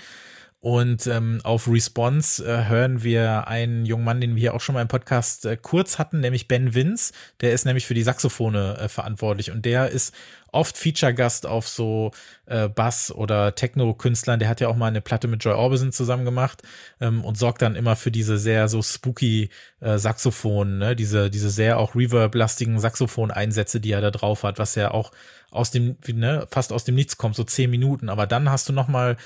Und 0.64 1.06
ähm, 1.08 1.40
auf 1.44 1.68
Response 1.68 2.42
äh, 2.42 2.64
hören 2.66 3.02
wir 3.02 3.48
einen 3.48 3.84
jungen 3.84 4.06
Mann, 4.06 4.22
den 4.22 4.34
wir 4.34 4.40
hier 4.40 4.54
auch 4.54 4.62
schon 4.62 4.72
mal 4.72 4.80
im 4.80 4.88
Podcast 4.88 5.44
äh, 5.44 5.58
kurz 5.60 5.98
hatten, 5.98 6.20
nämlich 6.20 6.48
Ben 6.48 6.74
Vince. 6.74 7.12
Der 7.42 7.52
ist 7.52 7.66
nämlich 7.66 7.84
für 7.84 7.92
die 7.92 8.02
Saxophone 8.02 8.54
äh, 8.54 8.88
verantwortlich 8.88 9.50
und 9.50 9.66
der 9.66 9.90
ist 9.90 10.14
oft 10.52 10.78
Feature-Gast 10.78 11.44
auf 11.44 11.68
so 11.68 12.12
äh, 12.46 12.70
Bass- 12.70 13.12
oder 13.12 13.54
Techno-Künstlern. 13.54 14.38
Der 14.38 14.48
hat 14.48 14.62
ja 14.62 14.68
auch 14.68 14.76
mal 14.76 14.86
eine 14.86 15.02
Platte 15.02 15.28
mit 15.28 15.44
Joy 15.44 15.52
Orbison 15.52 15.92
zusammen 15.92 16.24
gemacht 16.24 16.62
ähm, 16.98 17.22
und 17.26 17.36
sorgt 17.36 17.60
dann 17.60 17.76
immer 17.76 17.94
für 17.94 18.10
diese 18.10 18.38
sehr 18.38 18.68
so 18.68 18.80
spooky 18.80 19.50
äh, 19.80 19.98
Saxophon, 19.98 20.78
ne? 20.78 20.96
diese, 20.96 21.28
diese 21.28 21.50
sehr 21.50 21.78
auch 21.78 21.94
Reverb-lastigen 21.94 22.80
Saxophon-Einsätze, 22.80 23.80
die 23.80 23.92
er 23.92 24.00
da 24.00 24.10
drauf 24.10 24.44
hat, 24.44 24.58
was 24.58 24.76
ja 24.76 24.92
auch 24.92 25.12
aus 25.50 25.70
dem, 25.70 25.98
ne, 26.06 26.46
fast 26.50 26.72
aus 26.72 26.84
dem 26.84 26.94
Nichts 26.94 27.18
kommt, 27.18 27.36
so 27.36 27.44
zehn 27.44 27.70
Minuten. 27.70 28.08
Aber 28.08 28.26
dann 28.26 28.48
hast 28.48 28.66
du 28.70 28.72
noch 28.72 28.88
mal 28.88 29.18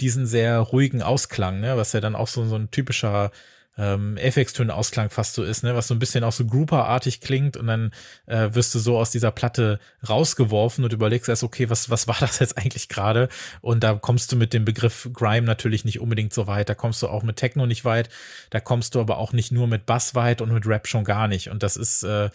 diesen 0.00 0.26
sehr 0.26 0.58
ruhigen 0.58 1.02
Ausklang, 1.02 1.60
ne, 1.60 1.76
was 1.76 1.92
ja 1.92 2.00
dann 2.00 2.16
auch 2.16 2.28
so, 2.28 2.44
so 2.46 2.56
ein 2.56 2.70
typischer 2.70 3.30
ähm, 3.76 4.16
FX-Töne-Ausklang 4.16 5.10
fast 5.10 5.34
so 5.34 5.42
ist, 5.42 5.64
ne, 5.64 5.74
was 5.74 5.88
so 5.88 5.94
ein 5.94 5.98
bisschen 5.98 6.24
auch 6.24 6.32
so 6.32 6.46
Grouper-artig 6.46 7.20
klingt 7.20 7.56
und 7.56 7.66
dann 7.66 7.92
äh, 8.26 8.50
wirst 8.52 8.74
du 8.74 8.78
so 8.78 8.98
aus 8.98 9.10
dieser 9.10 9.32
Platte 9.32 9.80
rausgeworfen 10.08 10.84
und 10.84 10.92
überlegst 10.92 11.28
erst, 11.28 11.42
okay, 11.42 11.70
was, 11.70 11.90
was 11.90 12.06
war 12.06 12.16
das 12.20 12.38
jetzt 12.38 12.56
eigentlich 12.56 12.88
gerade? 12.88 13.28
Und 13.60 13.82
da 13.82 13.94
kommst 13.94 14.30
du 14.32 14.36
mit 14.36 14.52
dem 14.52 14.64
Begriff 14.64 15.10
Grime 15.12 15.46
natürlich 15.46 15.84
nicht 15.84 16.00
unbedingt 16.00 16.32
so 16.32 16.46
weit, 16.46 16.68
da 16.68 16.74
kommst 16.74 17.02
du 17.02 17.08
auch 17.08 17.22
mit 17.22 17.36
Techno 17.36 17.66
nicht 17.66 17.84
weit, 17.84 18.08
da 18.50 18.60
kommst 18.60 18.94
du 18.94 19.00
aber 19.00 19.18
auch 19.18 19.32
nicht 19.32 19.50
nur 19.50 19.66
mit 19.66 19.86
Bass 19.86 20.14
weit 20.14 20.40
und 20.40 20.52
mit 20.52 20.66
Rap 20.66 20.86
schon 20.86 21.04
gar 21.04 21.26
nicht. 21.28 21.50
Und 21.50 21.62
das 21.62 21.76
ist, 21.76 22.04
äh, 22.04 22.30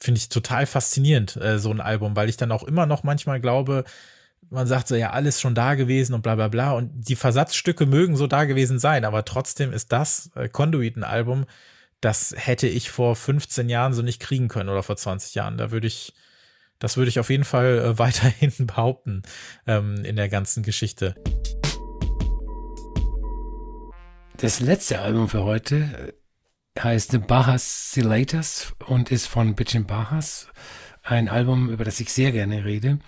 finde 0.00 0.18
ich 0.18 0.30
total 0.30 0.66
faszinierend, 0.66 1.36
äh, 1.36 1.58
so 1.58 1.70
ein 1.70 1.80
Album, 1.80 2.16
weil 2.16 2.28
ich 2.28 2.36
dann 2.36 2.52
auch 2.52 2.64
immer 2.64 2.86
noch 2.86 3.02
manchmal 3.02 3.40
glaube, 3.40 3.84
man 4.52 4.66
sagt 4.66 4.86
so, 4.86 4.94
ja, 4.94 5.10
alles 5.10 5.40
schon 5.40 5.54
da 5.54 5.74
gewesen 5.74 6.14
und 6.14 6.22
bla 6.22 6.34
bla 6.34 6.48
bla. 6.48 6.72
Und 6.72 6.90
die 7.08 7.16
Versatzstücke 7.16 7.86
mögen 7.86 8.16
so 8.16 8.26
da 8.26 8.44
gewesen 8.44 8.78
sein, 8.78 9.04
aber 9.04 9.24
trotzdem 9.24 9.72
ist 9.72 9.92
das 9.92 10.30
äh, 10.34 10.48
Conduit 10.48 10.96
ein 10.96 11.04
Album, 11.04 11.46
das 12.00 12.34
hätte 12.36 12.66
ich 12.66 12.90
vor 12.90 13.16
15 13.16 13.68
Jahren 13.68 13.94
so 13.94 14.02
nicht 14.02 14.20
kriegen 14.20 14.48
können 14.48 14.68
oder 14.68 14.82
vor 14.82 14.96
20 14.96 15.34
Jahren. 15.34 15.56
Da 15.56 15.70
würde 15.70 15.86
ich, 15.86 16.12
das 16.78 16.96
würde 16.96 17.08
ich 17.08 17.18
auf 17.18 17.30
jeden 17.30 17.44
Fall 17.44 17.78
äh, 17.78 17.98
weiterhin 17.98 18.66
behaupten 18.66 19.22
ähm, 19.66 20.04
in 20.04 20.16
der 20.16 20.28
ganzen 20.28 20.62
Geschichte. 20.62 21.14
Das 24.36 24.60
letzte 24.60 25.00
Album 25.00 25.28
für 25.28 25.44
heute 25.44 26.12
äh, 26.74 26.80
heißt 26.80 27.12
The 27.12 27.18
Bahas 27.18 27.92
Silators 27.92 28.74
und 28.86 29.10
ist 29.10 29.26
von 29.26 29.54
Bitchin 29.54 29.86
Bahas. 29.86 30.48
Ein 31.02 31.28
Album, 31.28 31.70
über 31.70 31.84
das 31.84 32.00
ich 32.00 32.12
sehr 32.12 32.32
gerne 32.32 32.64
rede. 32.64 32.98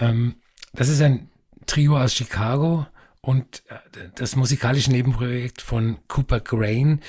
Ähm, 0.00 0.36
das 0.74 0.88
ist 0.88 1.00
ein 1.00 1.28
Trio 1.66 1.98
aus 1.98 2.14
Chicago 2.14 2.86
und 3.20 3.62
äh, 3.68 4.08
das 4.16 4.36
musikalische 4.36 4.90
Nebenprojekt 4.90 5.62
von 5.62 5.98
Cooper 6.08 6.40
Grain, 6.40 7.00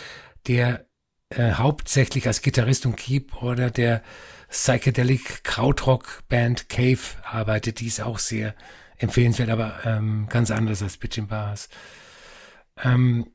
der 0.47 0.86
äh, 1.30 1.53
hauptsächlich 1.53 2.28
als 2.28 2.41
Gitarrist 2.41 2.86
und 2.86 2.95
Keyboarder 2.95 3.72
der 3.72 4.03
Psychedelic 4.49 5.43
Krautrock 5.43 6.24
Band 6.30 6.70
Cave 6.70 6.99
arbeitet. 7.24 7.80
Die 7.80 7.88
ist 7.88 8.01
auch 8.01 8.20
sehr 8.20 8.55
empfehlenswert, 8.97 9.49
aber 9.49 9.80
ähm, 9.86 10.28
ganz 10.30 10.51
anders 10.51 10.82
als 10.82 10.97
Bitchin 10.97 11.28
Bars. 11.28 11.68
Ähm, 12.84 13.28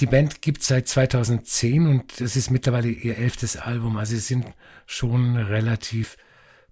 die 0.00 0.06
Band 0.06 0.40
gibt 0.42 0.62
seit 0.62 0.88
2010 0.88 1.86
und 1.86 2.20
das 2.20 2.34
ist 2.34 2.50
mittlerweile 2.50 2.88
ihr 2.88 3.18
elftes 3.18 3.56
Album. 3.56 3.98
Also 3.98 4.14
sie 4.14 4.20
sind 4.20 4.46
schon 4.86 5.36
relativ 5.36 6.16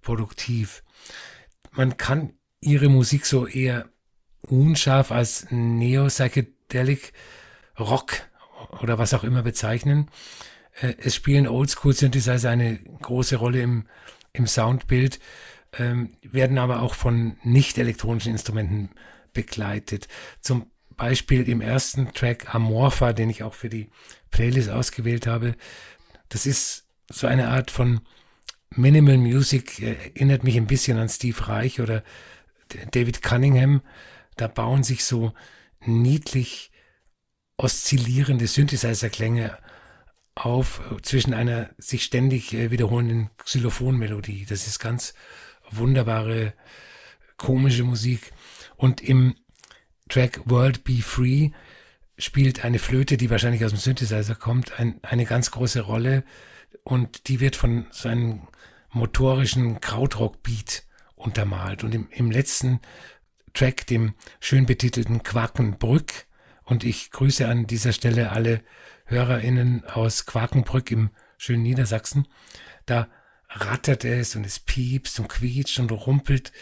produktiv. 0.01 0.83
Man 1.71 1.97
kann 1.97 2.33
ihre 2.61 2.89
Musik 2.89 3.25
so 3.25 3.47
eher 3.47 3.89
unscharf 4.41 5.11
als 5.11 5.47
Neo-Psychedelic 5.49 7.13
Rock 7.79 8.13
oder 8.81 8.97
was 8.97 9.13
auch 9.13 9.23
immer 9.23 9.41
bezeichnen. 9.41 10.09
Äh, 10.79 10.93
es 10.99 11.15
spielen 11.15 11.47
Oldschool-Synthesizer 11.47 12.49
eine 12.49 12.77
große 13.01 13.35
Rolle 13.35 13.61
im, 13.61 13.87
im 14.33 14.47
Soundbild, 14.47 15.19
ähm, 15.77 16.13
werden 16.21 16.57
aber 16.57 16.81
auch 16.81 16.93
von 16.93 17.37
nicht 17.43 17.77
elektronischen 17.77 18.31
Instrumenten 18.31 18.89
begleitet. 19.33 20.07
Zum 20.41 20.67
Beispiel 20.95 21.47
im 21.49 21.61
ersten 21.61 22.13
Track 22.13 22.53
Amorpha, 22.53 23.13
den 23.13 23.29
ich 23.29 23.43
auch 23.43 23.53
für 23.53 23.69
die 23.69 23.89
Playlist 24.29 24.69
ausgewählt 24.69 25.25
habe. 25.27 25.55
Das 26.29 26.45
ist 26.45 26.85
so 27.09 27.27
eine 27.27 27.49
Art 27.49 27.71
von 27.71 28.01
Minimal 28.75 29.17
Music, 29.17 29.81
erinnert 29.81 30.43
mich 30.43 30.55
ein 30.55 30.67
bisschen 30.67 30.97
an 30.97 31.09
Steve 31.09 31.47
Reich 31.47 31.81
oder 31.81 32.03
David 32.91 33.21
Cunningham, 33.21 33.81
da 34.37 34.47
bauen 34.47 34.83
sich 34.83 35.03
so 35.03 35.33
niedlich 35.85 36.71
oszillierende 37.57 38.47
Synthesizer-Klänge 38.47 39.57
auf 40.35 40.81
zwischen 41.01 41.33
einer 41.33 41.69
sich 41.77 42.03
ständig 42.03 42.53
äh, 42.53 42.71
wiederholenden 42.71 43.29
Xylophonmelodie. 43.37 44.45
Das 44.47 44.67
ist 44.67 44.79
ganz 44.79 45.13
wunderbare, 45.69 46.53
komische 47.37 47.83
Musik. 47.83 48.31
Und 48.77 49.01
im 49.01 49.35
Track 50.09 50.41
World 50.45 50.83
Be 50.83 51.01
Free 51.01 51.51
spielt 52.17 52.63
eine 52.63 52.79
Flöte, 52.79 53.17
die 53.17 53.29
wahrscheinlich 53.29 53.63
aus 53.65 53.71
dem 53.71 53.79
Synthesizer 53.79 54.35
kommt, 54.35 54.79
ein, 54.79 54.99
eine 55.03 55.25
ganz 55.25 55.51
große 55.51 55.81
Rolle. 55.81 56.23
Und 56.83 57.27
die 57.27 57.39
wird 57.39 57.55
von 57.55 57.87
so 57.91 58.09
einem 58.09 58.47
motorischen 58.91 59.81
Krautrock-Beat 59.81 60.83
untermalt. 61.21 61.83
Und 61.83 61.93
im, 61.93 62.07
im 62.11 62.31
letzten 62.31 62.79
Track, 63.53 63.87
dem 63.87 64.13
schön 64.39 64.65
betitelten 64.65 65.23
Quakenbrück, 65.23 66.25
und 66.63 66.83
ich 66.83 67.11
grüße 67.11 67.47
an 67.47 67.67
dieser 67.67 67.91
Stelle 67.91 68.31
alle 68.31 68.61
HörerInnen 69.05 69.83
aus 69.85 70.25
Quakenbrück 70.25 70.89
im 70.91 71.09
schönen 71.37 71.63
Niedersachsen, 71.63 72.27
da 72.85 73.09
rattert 73.49 74.05
es 74.05 74.35
und 74.35 74.45
es 74.45 74.59
piepst 74.59 75.19
und 75.19 75.27
quietscht 75.27 75.79
und 75.79 75.91
rumpelt 75.91 76.53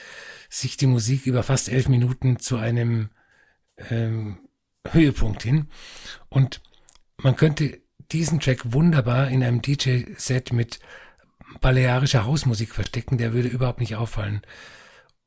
sich 0.50 0.78
die 0.78 0.88
Musik 0.88 1.28
über 1.28 1.44
fast 1.44 1.70
elf 1.70 1.88
Minuten 1.88 2.40
zu 2.40 2.58
einem 2.58 3.10
ähm, 3.90 4.40
Höhepunkt 4.88 5.44
hin. 5.44 5.70
Und 6.30 6.62
man 7.18 7.36
könnte 7.36 7.82
diesen 8.12 8.40
Track 8.40 8.74
wunderbar 8.74 9.30
in 9.30 9.44
einem 9.44 9.62
DJ-Set 9.62 10.52
mit 10.52 10.80
balearische 11.62 12.26
Hausmusik 12.26 12.74
verstecken, 12.74 13.18
der 13.18 13.34
würde 13.34 13.50
überhaupt 13.50 13.80
nicht 13.80 13.96
auffallen. 13.96 14.42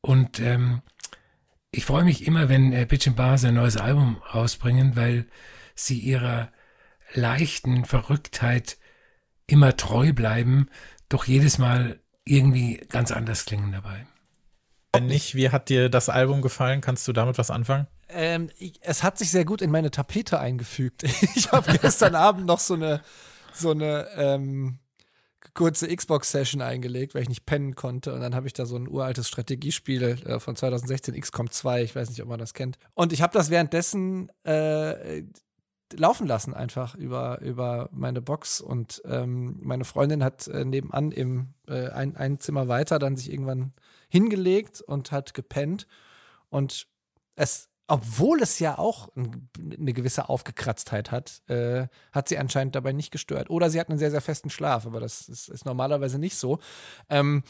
Und 0.01 0.41
ähm, 0.41 0.83
ich 1.71 1.85
freue 1.85 2.05
mich 2.05 2.27
immer, 2.27 2.49
wenn 2.49 2.73
äh, 2.73 2.87
Bitch 2.87 3.11
Bar 3.15 3.39
sein 3.39 3.55
neues 3.55 3.77
Album 3.77 4.21
rausbringen, 4.35 4.97
weil 4.97 5.27
sie 5.75 5.99
ihrer 5.99 6.51
leichten 7.15 7.85
Verrücktheit 7.85 8.79
immer 9.47 9.77
treu 9.77 10.13
bleiben, 10.13 10.69
doch 11.09 11.25
jedes 11.25 11.59
Mal 11.59 12.01
irgendwie 12.25 12.77
ganz 12.89 13.11
anders 13.11 13.45
klingen 13.45 13.73
dabei. 13.73 14.07
Wenn 14.93 15.07
nicht, 15.07 15.35
wie 15.35 15.51
hat 15.51 15.69
dir 15.69 15.89
das 15.89 16.09
Album 16.09 16.43
gefallen? 16.43 16.81
Kannst 16.81 17.09
du 17.09 17.13
damit 17.13 17.39
was 17.39 17.51
anfangen? 17.51 17.87
Ähm, 18.09 18.51
ich, 18.59 18.75
es 18.83 19.03
hat 19.03 19.19
sich 19.19 19.31
sehr 19.31 19.47
gut 19.47 19.63
in 19.63 19.71
meine 19.71 19.91
Tapete 19.91 20.39
eingefügt. 20.39 21.05
Ich 21.35 21.51
habe 21.51 21.79
gestern 21.79 22.15
Abend 22.15 22.47
noch 22.47 22.61
so 22.61 22.75
eine, 22.75 23.01
so 23.55 23.71
eine 23.71 24.09
ähm, 24.17 24.79
kurze 25.55 25.95
Xbox-Session 25.95 26.63
eingelegt, 26.63 27.15
weil 27.15 27.23
ich 27.23 27.29
nicht 27.29 27.47
pennen 27.47 27.75
konnte. 27.75 28.15
Und 28.15 28.21
dann 28.21 28.35
habe 28.35 28.47
ich 28.47 28.53
da 28.53 28.67
so 28.67 28.77
ein 28.77 28.89
uraltes 28.89 29.29
Strategiespiel 29.29 30.03
äh, 30.03 30.41
von 30.41 30.57
2016, 30.57 31.21
XCOM 31.21 31.51
2, 31.51 31.83
ich 31.83 31.95
weiß 31.95 32.09
nicht, 32.09 32.23
ob 32.23 32.29
man 32.29 32.39
das 32.39 32.55
kennt. 32.55 32.79
Und 32.95 33.13
ich 33.13 33.23
habe 33.23 33.35
das 33.35 33.51
währenddessen 33.51 34.31
äh, 34.45 35.25
laufen 35.93 36.27
lassen, 36.27 36.55
einfach 36.55 36.95
über, 36.95 37.41
über 37.41 37.89
meine 37.93 38.23
Box. 38.23 38.61
Und 38.61 39.03
ähm, 39.05 39.59
meine 39.63 39.85
Freundin 39.85 40.25
hat 40.25 40.49
äh, 40.49 40.65
nebenan 40.65 41.13
im 41.13 41.55
äh, 41.69 41.89
ein, 41.89 42.17
ein 42.17 42.39
Zimmer 42.39 42.69
weiter 42.69 42.99
dann 42.99 43.17
sich 43.17 43.31
irgendwann 43.31 43.73
hingelegt 44.09 44.81
und 44.81 45.13
hat 45.13 45.35
gepennt. 45.35 45.87
Und 46.49 46.87
es 47.35 47.69
obwohl 47.93 48.41
es 48.41 48.59
ja 48.59 48.79
auch 48.79 49.11
eine 49.15 49.93
gewisse 49.93 50.31
Aufgekratztheit 50.31 51.11
hat, 51.11 51.43
äh, 51.51 51.89
hat 52.11 52.27
sie 52.27 52.39
anscheinend 52.39 52.75
dabei 52.75 52.93
nicht 52.93 53.11
gestört. 53.11 53.51
Oder 53.51 53.69
sie 53.69 53.79
hat 53.79 53.91
einen 53.91 53.99
sehr, 53.99 54.11
sehr 54.11 54.23
festen 54.23 54.49
Schlaf, 54.49 54.87
aber 54.87 54.99
das 54.99 55.29
ist, 55.29 55.51
ist 55.51 55.67
normalerweise 55.67 56.19
nicht 56.19 56.39
so. 56.39 56.59
Ähm, 57.11 57.43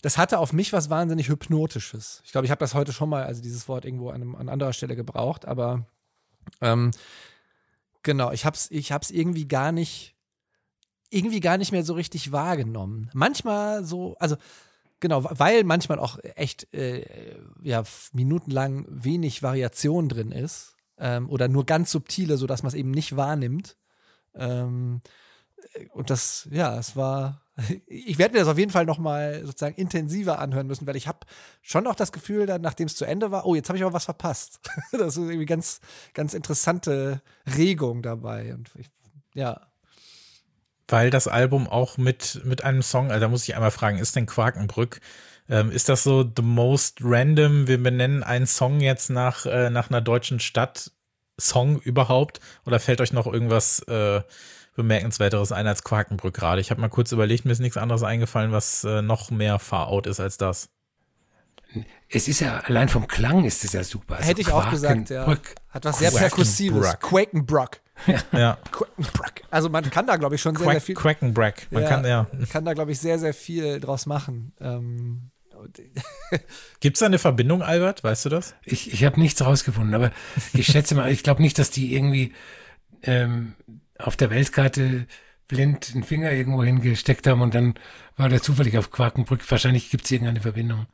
das 0.00 0.16
hatte 0.16 0.38
auf 0.38 0.52
mich 0.52 0.72
was 0.72 0.88
wahnsinnig 0.88 1.28
Hypnotisches. 1.28 2.22
Ich 2.24 2.30
glaube, 2.30 2.44
ich 2.44 2.52
habe 2.52 2.60
das 2.60 2.74
heute 2.74 2.92
schon 2.92 3.08
mal, 3.08 3.24
also 3.24 3.42
dieses 3.42 3.66
Wort 3.66 3.84
irgendwo 3.84 4.10
an, 4.10 4.36
an 4.36 4.48
anderer 4.48 4.72
Stelle 4.72 4.94
gebraucht, 4.94 5.46
aber 5.46 5.84
ähm, 6.60 6.92
genau, 8.04 8.30
ich 8.30 8.44
habe 8.44 8.54
es 8.54 8.70
ich 8.70 8.92
hab's 8.92 9.10
irgendwie 9.10 9.48
gar 9.48 9.72
nicht, 9.72 10.14
irgendwie 11.10 11.40
gar 11.40 11.58
nicht 11.58 11.72
mehr 11.72 11.82
so 11.82 11.94
richtig 11.94 12.30
wahrgenommen. 12.30 13.10
Manchmal 13.14 13.84
so, 13.84 14.14
also 14.20 14.36
Genau, 15.00 15.24
weil 15.24 15.62
manchmal 15.64 15.98
auch 16.00 16.18
echt 16.34 16.72
äh, 16.74 17.36
ja, 17.62 17.84
minutenlang 18.12 18.84
wenig 18.88 19.42
Variation 19.42 20.08
drin 20.08 20.32
ist 20.32 20.74
ähm, 20.98 21.30
oder 21.30 21.48
nur 21.48 21.66
ganz 21.66 21.92
subtile, 21.92 22.36
sodass 22.36 22.62
man 22.62 22.68
es 22.68 22.74
eben 22.74 22.90
nicht 22.90 23.16
wahrnimmt. 23.16 23.76
Ähm, 24.34 25.00
und 25.92 26.10
das, 26.10 26.48
ja, 26.50 26.78
es 26.78 26.96
war, 26.96 27.42
ich 27.86 28.18
werde 28.18 28.34
mir 28.34 28.40
das 28.40 28.48
auf 28.48 28.58
jeden 28.58 28.72
Fall 28.72 28.86
nochmal 28.86 29.44
sozusagen 29.44 29.76
intensiver 29.76 30.38
anhören 30.40 30.66
müssen, 30.66 30.86
weil 30.86 30.96
ich 30.96 31.06
habe 31.08 31.20
schon 31.62 31.86
auch 31.86 31.94
das 31.94 32.12
Gefühl, 32.12 32.46
dann, 32.46 32.62
nachdem 32.62 32.86
es 32.86 32.96
zu 32.96 33.04
Ende 33.04 33.30
war, 33.30 33.46
oh, 33.46 33.54
jetzt 33.54 33.68
habe 33.68 33.76
ich 33.76 33.84
aber 33.84 33.92
was 33.92 34.04
verpasst. 34.04 34.60
das 34.92 35.16
ist 35.16 35.18
irgendwie 35.18 35.46
ganz, 35.46 35.80
ganz 36.14 36.34
interessante 36.34 37.22
Regung 37.56 38.02
dabei. 38.02 38.54
Und 38.54 38.70
ich, 38.74 38.90
ja, 39.34 39.67
weil 40.88 41.10
das 41.10 41.28
Album 41.28 41.68
auch 41.68 41.96
mit, 41.98 42.40
mit 42.44 42.64
einem 42.64 42.82
Song, 42.82 43.10
also 43.10 43.20
da 43.20 43.28
muss 43.28 43.48
ich 43.48 43.54
einmal 43.54 43.70
fragen, 43.70 43.98
ist 43.98 44.16
denn 44.16 44.26
Quakenbrück, 44.26 45.00
ähm, 45.48 45.70
ist 45.70 45.88
das 45.88 46.02
so 46.02 46.22
the 46.22 46.42
most 46.42 46.98
random, 47.02 47.66
wir 47.68 47.82
benennen 47.82 48.22
einen 48.22 48.46
Song 48.46 48.80
jetzt 48.80 49.10
nach, 49.10 49.46
äh, 49.46 49.70
nach 49.70 49.90
einer 49.90 50.00
deutschen 50.00 50.40
Stadt, 50.40 50.90
Song 51.40 51.78
überhaupt? 51.80 52.40
Oder 52.66 52.80
fällt 52.80 53.00
euch 53.00 53.12
noch 53.12 53.26
irgendwas 53.26 53.80
äh, 53.82 54.22
Bemerkenswerteres 54.74 55.52
ein 55.52 55.66
als 55.66 55.84
Quakenbrück 55.84 56.34
gerade? 56.34 56.60
Ich 56.60 56.70
habe 56.70 56.80
mal 56.80 56.88
kurz 56.88 57.12
überlegt, 57.12 57.44
mir 57.44 57.52
ist 57.52 57.60
nichts 57.60 57.76
anderes 57.76 58.02
eingefallen, 58.02 58.52
was 58.52 58.84
äh, 58.84 59.02
noch 59.02 59.30
mehr 59.30 59.58
Far-Out 59.58 60.06
ist 60.06 60.20
als 60.20 60.36
das. 60.36 60.70
Es 62.08 62.28
ist 62.28 62.40
ja, 62.40 62.60
allein 62.60 62.88
vom 62.88 63.06
Klang 63.06 63.44
ist 63.44 63.62
es 63.62 63.74
ja 63.74 63.84
super. 63.84 64.16
Also 64.16 64.28
Hätte 64.28 64.40
ich 64.40 64.50
auch 64.50 64.70
gesagt, 64.70 65.10
ja. 65.10 65.26
Hat 65.68 65.84
was 65.84 65.98
sehr 65.98 66.10
Perkussives. 66.10 66.98
Quakenbrock. 67.00 67.80
Ja. 68.32 68.58
Also 69.50 69.68
man 69.68 69.88
kann 69.90 70.06
da, 70.06 70.16
glaube 70.16 70.34
ich, 70.34 70.42
schon 70.42 70.54
sehr, 70.54 70.64
Quack, 70.64 70.74
sehr 70.74 70.80
viel. 70.80 70.94
Quackenbrack. 70.94 71.66
Man 71.70 71.82
ja, 71.82 71.88
kann, 71.88 72.04
ja. 72.04 72.26
kann 72.50 72.64
da, 72.64 72.74
glaube 72.74 72.92
ich, 72.92 72.98
sehr, 72.98 73.18
sehr 73.18 73.34
viel 73.34 73.80
draus 73.80 74.06
machen. 74.06 74.52
Ähm, 74.60 75.30
Gibt 76.80 76.96
es 76.96 77.00
da 77.00 77.06
eine 77.06 77.18
Verbindung, 77.18 77.62
Albert? 77.62 78.04
Weißt 78.04 78.24
du 78.24 78.28
das? 78.28 78.54
Ich, 78.64 78.92
ich 78.92 79.04
habe 79.04 79.18
nichts 79.18 79.44
rausgefunden, 79.44 79.94
aber 79.94 80.12
ich 80.52 80.66
schätze 80.66 80.94
mal, 80.94 81.10
ich 81.10 81.22
glaube 81.22 81.42
nicht, 81.42 81.58
dass 81.58 81.70
die 81.70 81.94
irgendwie 81.94 82.32
ähm, 83.02 83.54
auf 83.98 84.16
der 84.16 84.30
Weltkarte 84.30 85.06
blind 85.48 85.94
den 85.94 86.04
Finger 86.04 86.30
irgendwo 86.30 86.62
hingesteckt 86.62 87.26
haben 87.26 87.40
und 87.40 87.54
dann 87.54 87.74
war 88.16 88.28
der 88.28 88.42
zufällig 88.42 88.76
auf 88.78 88.90
Quakenbrück. 88.90 89.50
Wahrscheinlich 89.50 89.90
gibt 89.90 90.04
es 90.04 90.10
irgendeine 90.10 90.40
Verbindung. 90.40 90.86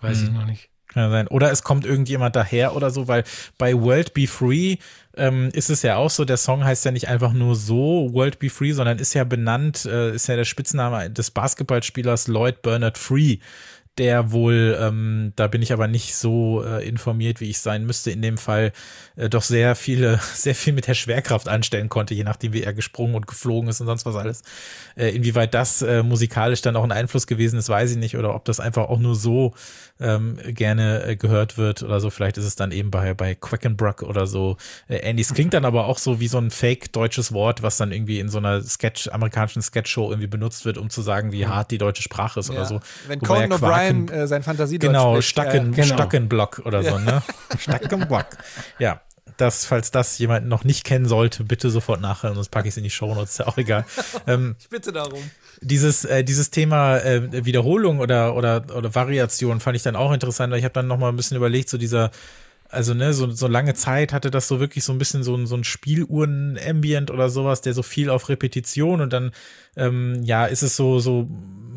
Weiß 0.00 0.20
hm. 0.20 0.26
ich 0.26 0.32
noch 0.32 0.46
nicht. 0.46 0.70
Kann 0.88 1.10
sein. 1.10 1.28
Oder 1.28 1.50
es 1.50 1.62
kommt 1.62 1.84
irgendjemand 1.84 2.34
daher 2.34 2.74
oder 2.74 2.90
so, 2.90 3.08
weil 3.08 3.24
bei 3.58 3.74
World 3.74 4.14
Be 4.14 4.26
Free 4.26 4.76
ähm, 5.16 5.50
ist 5.52 5.68
es 5.68 5.82
ja 5.82 5.96
auch 5.96 6.10
so, 6.10 6.24
der 6.24 6.38
Song 6.38 6.64
heißt 6.64 6.84
ja 6.84 6.90
nicht 6.90 7.08
einfach 7.08 7.32
nur 7.32 7.56
so 7.56 8.08
World 8.12 8.38
Be 8.38 8.48
Free, 8.48 8.72
sondern 8.72 8.98
ist 8.98 9.14
ja 9.14 9.24
benannt, 9.24 9.84
äh, 9.84 10.14
ist 10.14 10.28
ja 10.28 10.36
der 10.36 10.44
Spitzname 10.44 11.10
des 11.10 11.30
Basketballspielers 11.30 12.28
Lloyd 12.28 12.62
Bernard 12.62 12.96
Free 12.96 13.38
der 13.98 14.32
wohl, 14.32 14.78
ähm, 14.80 15.32
da 15.36 15.48
bin 15.48 15.60
ich 15.60 15.72
aber 15.72 15.88
nicht 15.88 16.14
so 16.14 16.64
äh, 16.64 16.86
informiert, 16.86 17.40
wie 17.40 17.50
ich 17.50 17.58
sein 17.58 17.84
müsste, 17.84 18.10
in 18.10 18.22
dem 18.22 18.38
Fall 18.38 18.72
äh, 19.16 19.28
doch 19.28 19.42
sehr 19.42 19.74
viele, 19.74 20.20
sehr 20.34 20.54
viel 20.54 20.72
mit 20.72 20.86
der 20.86 20.94
Schwerkraft 20.94 21.48
anstellen 21.48 21.88
konnte, 21.88 22.14
je 22.14 22.24
nachdem, 22.24 22.52
wie 22.52 22.62
er 22.62 22.72
gesprungen 22.72 23.14
und 23.14 23.26
geflogen 23.26 23.68
ist 23.68 23.80
und 23.80 23.86
sonst 23.86 24.06
was 24.06 24.16
alles. 24.16 24.42
Äh, 24.96 25.10
inwieweit 25.10 25.54
das 25.54 25.82
äh, 25.82 26.02
musikalisch 26.02 26.62
dann 26.62 26.76
auch 26.76 26.84
ein 26.84 26.92
Einfluss 26.92 27.26
gewesen 27.26 27.58
ist, 27.58 27.68
weiß 27.68 27.90
ich 27.90 27.96
nicht, 27.96 28.16
oder 28.16 28.34
ob 28.34 28.44
das 28.44 28.60
einfach 28.60 28.88
auch 28.88 28.98
nur 28.98 29.14
so 29.14 29.54
ähm, 30.00 30.38
gerne 30.46 31.04
äh, 31.04 31.16
gehört 31.16 31.58
wird 31.58 31.82
oder 31.82 32.00
so. 32.00 32.10
Vielleicht 32.10 32.38
ist 32.38 32.44
es 32.44 32.56
dann 32.56 32.70
eben 32.70 32.90
bei, 32.90 33.14
bei 33.14 33.34
Quackenbrock 33.34 34.02
oder 34.02 34.26
so 34.26 34.56
äh, 34.88 34.96
ähnlich. 34.96 35.26
Es 35.26 35.34
klingt 35.34 35.54
dann 35.54 35.64
aber 35.64 35.86
auch 35.86 35.98
so 35.98 36.20
wie 36.20 36.28
so 36.28 36.38
ein 36.38 36.50
fake 36.50 36.92
deutsches 36.92 37.32
Wort, 37.32 37.62
was 37.62 37.76
dann 37.76 37.92
irgendwie 37.92 38.20
in 38.20 38.28
so 38.28 38.38
einer 38.38 38.62
Sketch, 38.62 39.08
amerikanischen 39.08 39.62
Sketch-Show 39.62 40.10
irgendwie 40.10 40.28
benutzt 40.28 40.64
wird, 40.64 40.78
um 40.78 40.90
zu 40.90 41.02
sagen, 41.02 41.32
wie 41.32 41.46
hart 41.46 41.70
die 41.70 41.78
deutsche 41.78 42.02
Sprache 42.02 42.40
ist 42.40 42.48
ja. 42.48 42.54
oder 42.54 42.64
so. 42.66 42.80
Wenn 43.08 43.20
Conan 43.20 43.52
O'Brien 43.52 43.87
äh, 43.88 44.26
sein 44.26 44.42
Fantasie 44.42 44.78
Genau, 44.78 45.20
Stacken, 45.20 45.72
äh, 45.72 45.76
genau. 45.76 45.94
Stackenblock 45.94 46.62
oder 46.64 46.82
so, 46.82 46.98
ne? 46.98 47.22
Stackenblock. 47.58 48.26
Ja 48.78 49.00
das, 49.38 49.64
falls 49.64 49.90
das 49.90 50.18
jemand 50.18 50.46
noch 50.46 50.64
nicht 50.64 50.84
kennen 50.84 51.06
sollte, 51.06 51.44
bitte 51.44 51.70
sofort 51.70 52.00
nachhören, 52.00 52.34
sonst 52.34 52.50
packe 52.50 52.68
ich 52.68 52.72
es 52.72 52.76
in 52.76 52.82
die 52.82 52.90
Show 52.90 53.14
Notes, 53.14 53.30
ist 53.30 53.38
ja 53.38 53.46
auch 53.46 53.56
egal. 53.56 53.84
Ähm, 54.26 54.56
ich 54.58 54.68
bitte 54.68 54.92
darum. 54.92 55.20
Dieses, 55.60 56.04
äh, 56.04 56.24
dieses 56.24 56.50
Thema 56.50 56.98
äh, 56.98 57.44
Wiederholung 57.44 58.00
oder, 58.00 58.34
oder, 58.34 58.64
oder 58.74 58.94
Variation 58.94 59.60
fand 59.60 59.76
ich 59.76 59.82
dann 59.82 59.96
auch 59.96 60.12
interessant, 60.12 60.50
weil 60.50 60.58
ich 60.58 60.64
habe 60.64 60.74
dann 60.74 60.86
noch 60.86 60.98
mal 60.98 61.08
ein 61.08 61.16
bisschen 61.16 61.36
überlegt, 61.36 61.68
so 61.70 61.78
dieser 61.78 62.10
also 62.68 62.94
ne, 62.94 63.14
so, 63.14 63.30
so 63.30 63.46
lange 63.46 63.74
Zeit 63.74 64.12
hatte 64.12 64.30
das 64.30 64.48
so 64.48 64.60
wirklich 64.60 64.84
so 64.84 64.92
ein 64.92 64.98
bisschen 64.98 65.22
so 65.22 65.34
ein, 65.34 65.46
so 65.46 65.56
ein 65.56 65.64
Spieluhren-Ambient 65.64 67.10
oder 67.10 67.30
sowas, 67.30 67.60
der 67.60 67.74
so 67.74 67.82
viel 67.82 68.10
auf 68.10 68.28
Repetition 68.28 69.00
und 69.00 69.12
dann, 69.12 69.32
ähm, 69.76 70.22
ja, 70.22 70.46
ist 70.46 70.62
es 70.62 70.76
so, 70.76 70.98
so 70.98 71.28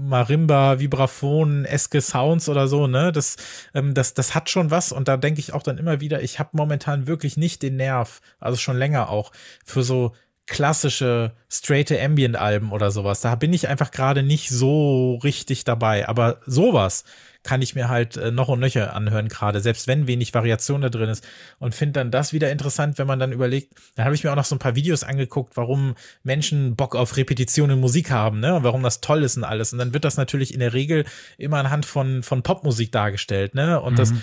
Marimba, 0.02 0.80
Vibraphon, 0.80 1.66
eske 1.66 2.02
Sounds 2.02 2.50
oder 2.50 2.68
so, 2.68 2.88
ne? 2.88 3.12
Das, 3.12 3.38
ähm, 3.74 3.94
das, 3.94 4.14
das 4.14 4.36
hat 4.36 4.50
schon 4.50 4.72
was 4.72 4.92
und 4.92 5.08
da 5.08 5.18
denke 5.18 5.40
ich 5.40 5.54
auch 5.54 5.64
dann 5.64 5.78
immer 5.78 6.02
wieder, 6.02 6.22
ich 6.22 6.40
habe 6.40 6.50
momentan 6.54 7.08
wirklich 7.08 7.38
nicht 7.38 7.62
den 7.62 7.78
Nerv, 7.78 8.22
also 8.40 8.58
schon 8.58 8.78
länger 8.78 9.10
auch, 9.10 9.32
für 9.66 9.84
so 9.84 10.14
klassische 10.52 11.32
straighte 11.50 12.00
Ambient-Alben 12.00 12.74
oder 12.74 12.92
sowas. 12.92 13.22
Da 13.22 13.36
bin 13.36 13.54
ich 13.54 13.70
einfach 13.70 13.90
gerade 13.90 14.22
nicht 14.22 14.50
so 14.50 15.16
richtig 15.24 15.64
dabei. 15.64 16.10
Aber 16.10 16.40
sowas 16.46 17.06
kann 17.44 17.62
ich 17.62 17.74
mir 17.74 17.88
halt 17.88 18.18
äh, 18.18 18.32
noch 18.32 18.50
und 18.50 18.60
nöcher 18.60 18.94
anhören 18.94 19.30
gerade, 19.30 19.62
selbst 19.62 19.88
wenn 19.88 20.08
wenig 20.08 20.34
Variation 20.34 20.82
da 20.82 20.90
drin 20.90 21.10
ist. 21.10 21.26
Und 21.58 21.74
finde 21.74 21.94
dann 21.94 22.12
das 22.12 22.34
wieder 22.34 22.52
interessant, 22.52 22.98
wenn 22.98 23.08
man 23.08 23.18
dann 23.18 23.32
überlegt, 23.32 23.74
da 23.96 24.04
habe 24.04 24.14
ich 24.14 24.26
mir 24.26 24.32
auch 24.32 24.36
noch 24.36 24.46
so 24.46 24.56
ein 24.56 24.60
paar 24.60 24.76
Videos 24.76 25.04
angeguckt, 25.04 25.56
warum 25.56 25.96
Menschen 26.24 26.76
Bock 26.76 26.98
auf 26.98 27.16
Repetition 27.16 27.70
in 27.70 27.80
Musik 27.80 28.12
haben, 28.12 28.42
ne? 28.42 28.56
Und 28.56 28.64
warum 28.66 28.84
das 28.84 29.00
toll 29.00 29.24
ist 29.24 29.38
und 29.38 29.46
alles. 29.46 29.72
Und 29.72 29.80
dann 29.80 29.94
wird 29.94 30.04
das 30.04 30.18
natürlich 30.18 30.54
in 30.54 30.60
der 30.60 30.74
Regel 30.74 31.06
immer 31.38 31.58
anhand 31.58 31.86
von, 31.86 32.24
von 32.24 32.44
Popmusik 32.44 32.92
dargestellt, 32.92 33.56
ne? 33.56 33.80
Und 33.80 33.94
mhm. 33.94 33.98
das 33.98 34.14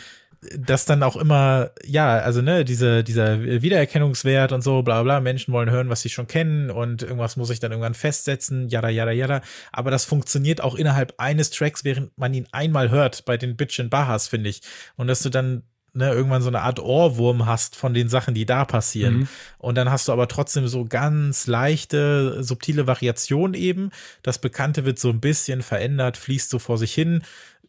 das 0.57 0.85
dann 0.85 1.03
auch 1.03 1.17
immer, 1.17 1.71
ja, 1.85 2.19
also 2.19 2.43
ne, 2.43 2.65
diese, 2.65 3.03
dieser 3.03 3.43
Wiedererkennungswert 3.43 4.53
und 4.53 4.63
so, 4.63 4.83
bla 4.83 5.03
bla, 5.03 5.21
Menschen 5.21 5.53
wollen 5.53 5.71
hören, 5.71 5.89
was 5.89 6.03
sie 6.03 6.11
schon 6.11 6.29
kennen 6.29 6.71
und 6.71 7.03
irgendwas 7.03 7.37
muss 7.37 7.51
ich 7.51 7.59
dann 7.59 7.73
irgendwann 7.73 7.95
festsetzen, 7.95 8.69
jada, 8.69 8.89
jada, 8.89 9.11
jada. 9.11 9.41
Aber 9.73 9.91
das 9.91 10.05
funktioniert 10.05 10.61
auch 10.61 10.77
innerhalb 10.77 11.15
eines 11.19 11.51
Tracks, 11.51 11.85
während 11.85 12.17
man 12.17 12.35
ihn 12.35 12.47
einmal 12.53 12.91
hört, 12.91 13.25
bei 13.25 13.37
den 13.37 13.57
Bitchin 13.57 13.91
Bahas, 13.91 14.29
finde 14.29 14.51
ich. 14.51 14.61
Und 14.97 15.09
dass 15.09 15.23
du 15.23 15.31
dann 15.31 15.65
ne, 15.93 16.13
irgendwann 16.13 16.43
so 16.43 16.49
eine 16.49 16.61
Art 16.61 16.79
Ohrwurm 16.79 17.47
hast 17.47 17.75
von 17.75 17.93
den 17.93 18.09
Sachen, 18.09 18.35
die 18.35 18.47
da 18.47 18.65
passieren. 18.65 19.17
Mhm. 19.17 19.29
Und 19.59 19.75
dann 19.75 19.91
hast 19.91 20.09
du 20.09 20.13
aber 20.13 20.29
trotzdem 20.29 20.69
so 20.69 20.85
ganz 20.85 21.47
leichte, 21.47 22.43
subtile 22.45 22.87
Variationen 22.87 23.55
eben. 23.55 23.91
Das 24.23 24.39
Bekannte 24.39 24.85
wird 24.85 24.99
so 24.99 25.11
ein 25.11 25.21
bisschen 25.21 25.63
verändert, 25.63 26.17
fließt 26.17 26.51
so 26.51 26.59
vor 26.59 26.79
sich 26.79 26.95
hin 26.95 27.23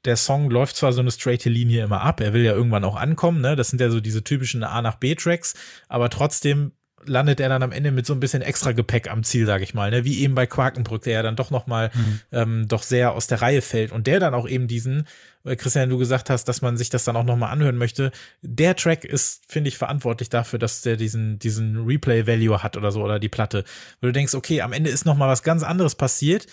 der 0.05 0.15
Song 0.15 0.49
läuft 0.49 0.75
zwar 0.75 0.93
so 0.93 1.01
eine 1.01 1.11
straighte 1.11 1.49
Linie 1.49 1.83
immer 1.83 2.01
ab, 2.01 2.21
er 2.21 2.33
will 2.33 2.43
ja 2.43 2.53
irgendwann 2.53 2.85
auch 2.85 2.95
ankommen, 2.95 3.41
ne? 3.41 3.55
Das 3.55 3.69
sind 3.69 3.81
ja 3.81 3.89
so 3.89 3.99
diese 3.99 4.23
typischen 4.23 4.63
A 4.63 4.81
nach 4.81 4.95
B 4.95 5.15
Tracks, 5.15 5.55
aber 5.87 6.09
trotzdem 6.09 6.71
landet 7.05 7.39
er 7.39 7.49
dann 7.49 7.63
am 7.63 7.71
Ende 7.71 7.91
mit 7.91 8.05
so 8.05 8.13
ein 8.13 8.19
bisschen 8.19 8.41
extra 8.41 8.71
Gepäck 8.71 9.09
am 9.09 9.23
Ziel, 9.23 9.45
sage 9.45 9.63
ich 9.63 9.73
mal, 9.73 9.91
ne? 9.91 10.03
wie 10.05 10.19
eben 10.19 10.35
bei 10.35 10.45
Quakenbrück, 10.45 11.03
der 11.03 11.13
ja 11.13 11.23
dann 11.23 11.35
doch 11.35 11.51
noch 11.51 11.67
mal 11.67 11.91
mhm. 11.93 12.19
ähm, 12.31 12.67
doch 12.67 12.83
sehr 12.83 13.13
aus 13.13 13.27
der 13.27 13.41
Reihe 13.41 13.61
fällt 13.61 13.91
und 13.91 14.07
der 14.07 14.19
dann 14.19 14.33
auch 14.33 14.47
eben 14.47 14.67
diesen, 14.67 15.07
äh, 15.43 15.55
Christian, 15.55 15.89
du 15.89 15.97
gesagt 15.97 16.29
hast, 16.29 16.45
dass 16.45 16.61
man 16.61 16.77
sich 16.77 16.89
das 16.89 17.03
dann 17.03 17.15
auch 17.15 17.23
noch 17.23 17.37
mal 17.37 17.49
anhören 17.49 17.77
möchte. 17.77 18.11
Der 18.41 18.75
Track 18.75 19.05
ist, 19.05 19.43
finde 19.47 19.69
ich, 19.69 19.77
verantwortlich 19.77 20.29
dafür, 20.29 20.59
dass 20.59 20.81
der 20.81 20.97
diesen 20.97 21.39
diesen 21.39 21.85
Replay 21.85 22.27
Value 22.27 22.61
hat 22.61 22.77
oder 22.77 22.91
so 22.91 23.03
oder 23.03 23.19
die 23.19 23.29
Platte, 23.29 23.63
weil 24.01 24.09
du 24.09 24.13
denkst, 24.13 24.35
okay, 24.35 24.61
am 24.61 24.73
Ende 24.73 24.89
ist 24.89 25.05
noch 25.05 25.15
mal 25.15 25.29
was 25.29 25.43
ganz 25.43 25.63
anderes 25.63 25.95
passiert 25.95 26.47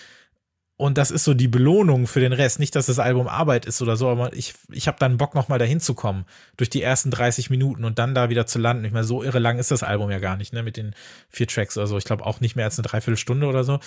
Und 0.79 0.99
das 0.99 1.09
ist 1.09 1.23
so 1.23 1.33
die 1.33 1.47
Belohnung 1.47 2.05
für 2.05 2.19
den 2.19 2.33
Rest. 2.33 2.59
Nicht, 2.59 2.75
dass 2.75 2.85
das 2.85 2.99
Album 2.99 3.27
Arbeit 3.27 3.65
ist 3.65 3.81
oder 3.81 3.97
so, 3.97 4.09
aber 4.09 4.31
ich, 4.33 4.53
ich 4.71 4.87
habe 4.87 4.99
dann 4.99 5.17
Bock, 5.17 5.33
nochmal 5.33 5.57
dahin 5.57 5.79
zu 5.79 5.95
kommen. 5.95 6.25
Durch 6.55 6.69
die 6.69 6.83
ersten 6.83 7.09
30 7.09 7.49
Minuten 7.49 7.83
und 7.83 7.97
dann 7.97 8.13
da 8.13 8.29
wieder 8.29 8.45
zu 8.45 8.59
landen. 8.59 8.85
Ich 8.85 8.93
meine, 8.93 9.03
so 9.03 9.23
irre 9.23 9.39
lang 9.39 9.57
ist 9.57 9.71
das 9.71 9.81
Album 9.81 10.11
ja 10.11 10.19
gar 10.19 10.37
nicht, 10.37 10.53
ne? 10.53 10.61
Mit 10.61 10.77
den 10.77 10.93
vier 11.29 11.47
Tracks 11.47 11.77
oder 11.77 11.87
so. 11.87 11.97
Ich 11.97 12.03
glaube 12.03 12.23
auch 12.27 12.41
nicht 12.41 12.55
mehr 12.55 12.65
als 12.65 12.77
eine 12.77 12.87
Dreiviertelstunde 12.87 13.47
oder 13.47 13.63
so. 13.63 13.79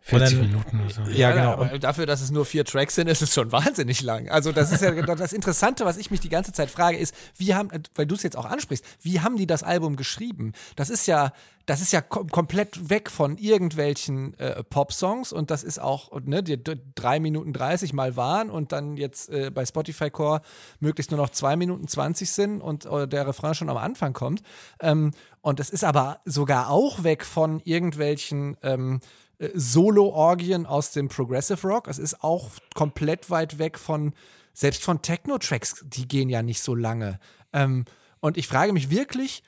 40 0.00 0.38
dann, 0.38 0.48
Minuten 0.48 0.80
oder 0.80 0.90
so. 0.90 1.02
Ja, 1.10 1.32
genau. 1.32 1.52
Aber 1.52 1.78
dafür, 1.78 2.06
dass 2.06 2.22
es 2.22 2.30
nur 2.30 2.46
vier 2.46 2.64
Tracks 2.64 2.94
sind, 2.94 3.08
ist 3.08 3.20
es 3.20 3.34
schon 3.34 3.52
wahnsinnig 3.52 4.00
lang. 4.00 4.30
Also, 4.30 4.50
das 4.50 4.72
ist 4.72 4.80
ja 4.80 4.92
das 4.92 5.34
Interessante, 5.34 5.84
was 5.84 5.98
ich 5.98 6.10
mich 6.10 6.20
die 6.20 6.30
ganze 6.30 6.54
Zeit 6.54 6.70
frage, 6.70 6.96
ist, 6.96 7.14
wie 7.36 7.54
haben, 7.54 7.68
weil 7.94 8.06
du 8.06 8.14
es 8.14 8.22
jetzt 8.22 8.38
auch 8.38 8.46
ansprichst, 8.46 8.86
wie 9.02 9.20
haben 9.20 9.36
die 9.36 9.46
das 9.46 9.62
Album 9.62 9.96
geschrieben? 9.96 10.54
Das 10.76 10.88
ist 10.88 11.06
ja, 11.06 11.34
das 11.68 11.82
ist 11.82 11.92
ja 11.92 12.00
kom 12.00 12.28
komplett 12.30 12.88
weg 12.88 13.10
von 13.10 13.36
irgendwelchen 13.36 14.32
äh, 14.38 14.64
Pop-Songs 14.64 15.32
und 15.32 15.50
das 15.50 15.62
ist 15.62 15.78
auch, 15.78 16.18
ne, 16.24 16.37
die 16.42 16.62
drei 16.94 17.20
Minuten 17.20 17.52
30 17.52 17.92
mal 17.92 18.16
waren 18.16 18.50
und 18.50 18.72
dann 18.72 18.96
jetzt 18.96 19.28
äh, 19.30 19.50
bei 19.50 19.64
Spotify 19.64 20.10
Core 20.10 20.40
möglichst 20.80 21.10
nur 21.10 21.18
noch 21.20 21.30
zwei 21.30 21.56
Minuten 21.56 21.88
20 21.88 22.30
sind 22.30 22.60
und 22.60 22.86
äh, 22.86 23.06
der 23.08 23.26
Refrain 23.26 23.54
schon 23.54 23.70
am 23.70 23.76
Anfang 23.76 24.12
kommt. 24.12 24.42
Ähm, 24.80 25.12
und 25.40 25.60
es 25.60 25.70
ist 25.70 25.84
aber 25.84 26.20
sogar 26.24 26.70
auch 26.70 27.02
weg 27.04 27.24
von 27.24 27.60
irgendwelchen 27.60 28.56
ähm, 28.62 29.00
äh, 29.38 29.50
Solo-Orgien 29.54 30.66
aus 30.66 30.92
dem 30.92 31.08
Progressive 31.08 31.66
Rock. 31.66 31.88
Es 31.88 31.98
ist 31.98 32.22
auch 32.22 32.50
komplett 32.74 33.30
weit 33.30 33.58
weg 33.58 33.78
von, 33.78 34.12
selbst 34.52 34.82
von 34.82 35.02
Techno-Tracks, 35.02 35.84
die 35.86 36.08
gehen 36.08 36.28
ja 36.28 36.42
nicht 36.42 36.62
so 36.62 36.74
lange. 36.74 37.18
Ähm, 37.52 37.84
und 38.20 38.36
ich 38.36 38.48
frage 38.48 38.72
mich 38.72 38.90
wirklich, 38.90 39.42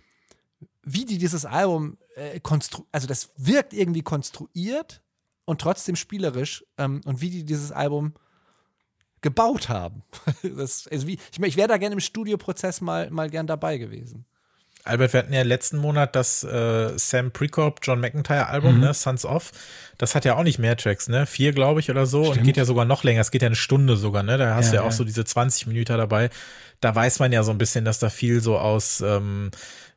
wie 0.83 1.05
die 1.05 1.19
dieses 1.19 1.45
Album 1.45 1.99
äh, 2.17 2.41
konstru 2.41 2.85
also 2.93 3.07
das 3.07 3.31
wirkt 3.37 3.73
irgendwie 3.73 4.03
konstruiert 4.03 5.03
und 5.51 5.61
trotzdem 5.61 5.97
spielerisch 5.97 6.65
ähm, 6.79 7.01
und 7.05 7.21
wie 7.21 7.29
die 7.29 7.45
dieses 7.45 7.73
Album 7.73 8.15
gebaut 9.21 9.69
haben. 9.69 10.05
das, 10.57 10.87
also 10.87 11.09
wie, 11.09 11.19
ich, 11.33 11.41
ich 11.41 11.57
wäre 11.57 11.67
da 11.67 11.77
gerne 11.77 11.95
im 11.95 12.01
Studioprozess 12.01 12.81
mal, 12.81 13.11
mal 13.11 13.29
gern 13.29 13.49
dabei 13.49 13.77
gewesen. 13.77 14.25
Albert, 14.85 15.13
wir 15.13 15.19
hatten 15.19 15.33
ja 15.33 15.43
letzten 15.43 15.77
Monat 15.77 16.15
das 16.17 16.45
äh, 16.45 16.97
Sam 16.97 17.33
Precorp 17.33 17.81
John 17.83 18.01
McIntyre 18.01 18.47
Album, 18.47 18.77
mhm. 18.77 18.81
ne, 18.81 18.95
Sons 18.95 19.27
of. 19.27 19.51
Das 19.99 20.15
hat 20.15 20.25
ja 20.25 20.37
auch 20.37 20.45
nicht 20.45 20.59
mehr 20.59 20.77
Tracks, 20.77 21.09
ne? 21.09 21.27
Vier, 21.27 21.53
glaube 21.53 21.81
ich, 21.81 21.91
oder 21.91 22.07
so. 22.07 22.23
Stimmt. 22.23 22.39
Und 22.39 22.45
geht 22.45 22.57
ja 22.57 22.65
sogar 22.65 22.87
noch 22.87 23.03
länger. 23.03 23.21
Es 23.21 23.31
geht 23.31 23.43
ja 23.43 23.47
eine 23.47 23.57
Stunde 23.57 23.97
sogar, 23.97 24.23
ne? 24.23 24.39
Da 24.39 24.55
hast 24.55 24.67
ja, 24.67 24.71
du 24.71 24.77
ja, 24.77 24.83
ja 24.83 24.89
auch 24.89 24.93
so 24.93 25.05
diese 25.05 25.25
20 25.25 25.67
Minuten 25.67 25.99
dabei. 25.99 26.31
Da 26.81 26.95
weiß 26.95 27.19
man 27.19 27.33
ja 27.33 27.43
so 27.43 27.51
ein 27.51 27.59
bisschen, 27.59 27.85
dass 27.85 27.99
da 27.99 28.09
viel 28.09 28.41
so 28.41 28.57
aus 28.57 29.03
ähm, 29.03 29.51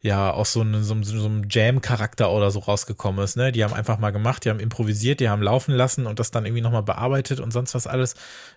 ja 0.03 0.33
auch 0.33 0.45
so, 0.45 0.61
eine, 0.61 0.83
so, 0.83 1.01
so 1.01 1.25
einem 1.25 1.47
Jam-Charakter 1.49 2.29
oder 2.29 2.51
so 2.51 2.59
rausgekommen 2.59 3.23
ist. 3.23 3.37
Ne? 3.37 3.53
Die 3.53 3.63
haben 3.63 3.73
einfach 3.73 3.97
mal 3.97 4.11
gemacht, 4.11 4.43
die 4.43 4.49
haben 4.49 4.59
improvisiert, 4.59 5.21
die 5.21 5.29
haben 5.29 5.41
laufen 5.41 5.73
lassen 5.73 6.05
und 6.05 6.19
das 6.19 6.29
dann 6.29 6.45
irgendwie 6.45 6.61
nochmal 6.61 6.83
bearbeitet 6.83 7.39
und 7.39 7.51
sonst 7.51 7.73
was 7.73 7.87
alles. 7.87 8.15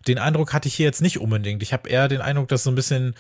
Den 0.08 0.18
Eindruck 0.18 0.52
hatte 0.52 0.66
ich 0.66 0.74
hier 0.74 0.86
jetzt 0.86 1.00
nicht 1.00 1.20
unbedingt. 1.20 1.62
Ich 1.62 1.72
habe 1.72 1.88
eher 1.88 2.08
den 2.08 2.20
Eindruck, 2.20 2.48
dass 2.48 2.64
so 2.64 2.70
ein 2.72 2.74
bisschen, 2.74 3.14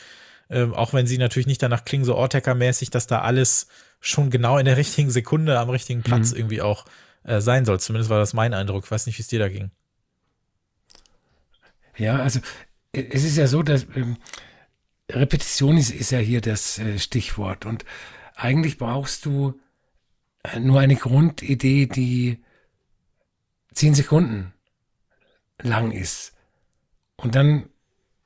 äh, 0.48 0.64
auch 0.64 0.92
wenn 0.92 1.06
sie 1.06 1.18
natürlich 1.18 1.46
nicht 1.46 1.62
danach 1.62 1.84
klingen, 1.84 2.04
so 2.04 2.16
Ortecker-mäßig, 2.16 2.90
dass 2.90 3.06
da 3.06 3.20
alles 3.20 3.68
schon 4.00 4.28
genau 4.28 4.58
in 4.58 4.64
der 4.64 4.76
richtigen 4.76 5.10
Sekunde 5.10 5.56
am 5.60 5.70
richtigen 5.70 6.02
Platz 6.02 6.32
mhm. 6.32 6.38
irgendwie 6.38 6.62
auch 6.62 6.84
äh, 7.22 7.40
sein 7.40 7.64
soll. 7.64 7.78
Zumindest 7.78 8.10
war 8.10 8.18
das 8.18 8.34
mein 8.34 8.54
Eindruck. 8.54 8.86
Ich 8.86 8.90
weiß 8.90 9.06
nicht, 9.06 9.18
wie 9.18 9.22
es 9.22 9.28
dir 9.28 9.38
da 9.38 9.48
ging. 9.48 9.70
Ja, 11.96 12.16
also 12.16 12.40
es 12.92 13.22
ist 13.22 13.36
ja 13.36 13.46
so, 13.46 13.62
dass 13.62 13.86
ähm, 13.94 14.16
Repetition 15.10 15.76
ist, 15.76 15.90
ist 15.90 16.10
ja 16.10 16.18
hier 16.18 16.40
das 16.40 16.78
äh, 16.78 16.98
Stichwort 16.98 17.64
und 17.64 17.84
eigentlich 18.34 18.78
brauchst 18.78 19.24
du 19.24 19.60
äh, 20.42 20.60
nur 20.60 20.80
eine 20.80 20.96
Grundidee, 20.96 21.86
die 21.86 22.42
zehn 23.72 23.94
Sekunden 23.94 24.52
lang 25.60 25.92
ist. 25.92 26.34
Und 27.16 27.34
dann 27.34 27.68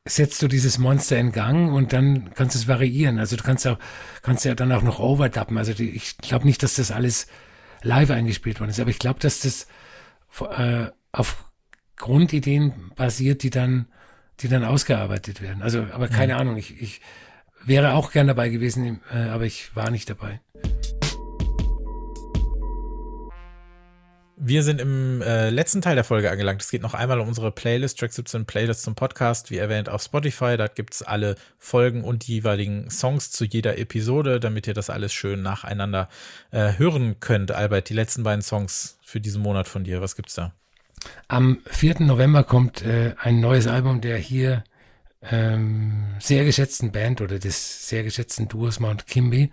setzt 0.05 0.43
du 0.43 0.49
dieses 0.49 0.79
Monster 0.79 1.19
in 1.19 1.33
Gang 1.33 1.73
und 1.73 1.93
dann 1.93 2.33
kannst 2.35 2.55
du 2.55 2.61
es 2.61 2.69
variieren. 2.69 3.19
Also 3.19 3.37
du 3.37 3.43
kannst 3.43 3.67
auch, 3.67 3.79
kannst 4.23 4.45
ja 4.45 4.55
dann 4.55 4.73
auch 4.73 4.83
noch 4.83 4.99
overdappen. 4.99 5.59
Also 5.59 5.75
die, 5.75 5.91
ich 5.91 6.17
glaube 6.19 6.47
nicht, 6.47 6.63
dass 6.63 6.75
das 6.75 6.91
alles 6.91 7.27
live 7.83 8.11
eingespielt 8.11 8.61
worden 8.61 8.71
ist, 8.71 8.81
aber 8.81 8.91
ich 8.91 8.99
glaube, 8.99 9.21
dass 9.21 9.41
das 9.41 9.67
äh, 10.57 10.87
auf 11.13 11.45
Grundideen 11.97 12.93
basiert, 12.97 13.43
die 13.43 13.51
dann, 13.51 13.87
die 14.41 14.49
dann 14.49 14.65
ausgearbeitet 14.65 15.41
werden. 15.41 15.63
Also, 15.63 15.87
aber 15.93 16.09
keine 16.09 16.35
mhm. 16.35 16.41
Ahnung, 16.41 16.57
ich, 16.57 16.81
ich 16.81 17.01
Wäre 17.65 17.93
auch 17.93 18.11
gern 18.11 18.27
dabei 18.27 18.49
gewesen, 18.49 19.01
äh, 19.13 19.29
aber 19.29 19.45
ich 19.45 19.77
war 19.77 19.91
nicht 19.91 20.09
dabei. 20.09 20.41
Wir 24.43 24.63
sind 24.63 24.81
im 24.81 25.21
äh, 25.21 25.51
letzten 25.51 25.83
Teil 25.83 25.95
der 25.95 26.05
Folge 26.05 26.31
angelangt. 26.31 26.63
Es 26.63 26.71
geht 26.71 26.81
noch 26.81 26.95
einmal 26.95 27.21
um 27.21 27.29
unsere 27.29 27.53
Playlist, 27.53 27.99
Track 27.99 28.15
17 28.15 28.47
Playlist 28.47 28.83
zum 28.83 28.95
Podcast, 28.95 29.51
wie 29.51 29.59
erwähnt 29.59 29.91
auf 29.91 30.03
Spotify. 30.03 30.57
Da 30.57 30.69
gibt 30.69 30.95
es 30.95 31.03
alle 31.03 31.35
Folgen 31.59 32.03
und 32.03 32.27
die 32.27 32.37
jeweiligen 32.37 32.89
Songs 32.91 33.31
zu 33.31 33.45
jeder 33.45 33.77
Episode, 33.77 34.41
damit 34.41 34.67
ihr 34.67 34.73
das 34.73 34.89
alles 34.89 35.13
schön 35.13 35.43
nacheinander 35.43 36.09
äh, 36.53 36.73
hören 36.79 37.21
könnt. 37.21 37.53
Albert, 37.53 37.91
die 37.91 37.95
letzten 37.95 38.23
beiden 38.23 38.41
Songs 38.41 38.99
für 39.03 39.21
diesen 39.21 39.43
Monat 39.43 39.69
von 39.69 39.85
dir, 39.85 40.01
was 40.01 40.17
gibt's 40.17 40.35
da? 40.35 40.55
Am 41.29 41.59
4. 41.67 42.01
November 42.01 42.45
kommt 42.45 42.83
äh, 42.83 43.15
ein 43.19 43.41
neues 43.41 43.67
Album 43.67 44.01
der 44.01 44.19
hier 44.19 44.65
ähm, 45.23 46.17
sehr 46.19 46.45
geschätzten 46.45 46.93
Band 46.93 47.21
oder 47.21 47.39
des 47.39 47.89
sehr 47.89 48.03
geschätzten 48.03 48.49
Duos 48.49 48.81
Mount 48.81 49.07
Kimby. 49.07 49.53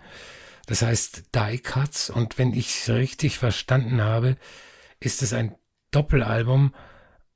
Das 0.66 0.82
heißt 0.82 1.24
Die 1.34 1.58
Cuts. 1.58 2.10
Und 2.10 2.38
wenn 2.38 2.52
ich 2.52 2.88
richtig 2.88 3.38
verstanden 3.38 4.00
habe, 4.02 4.36
ist 5.00 5.22
es 5.22 5.32
ein 5.32 5.54
Doppelalbum, 5.90 6.74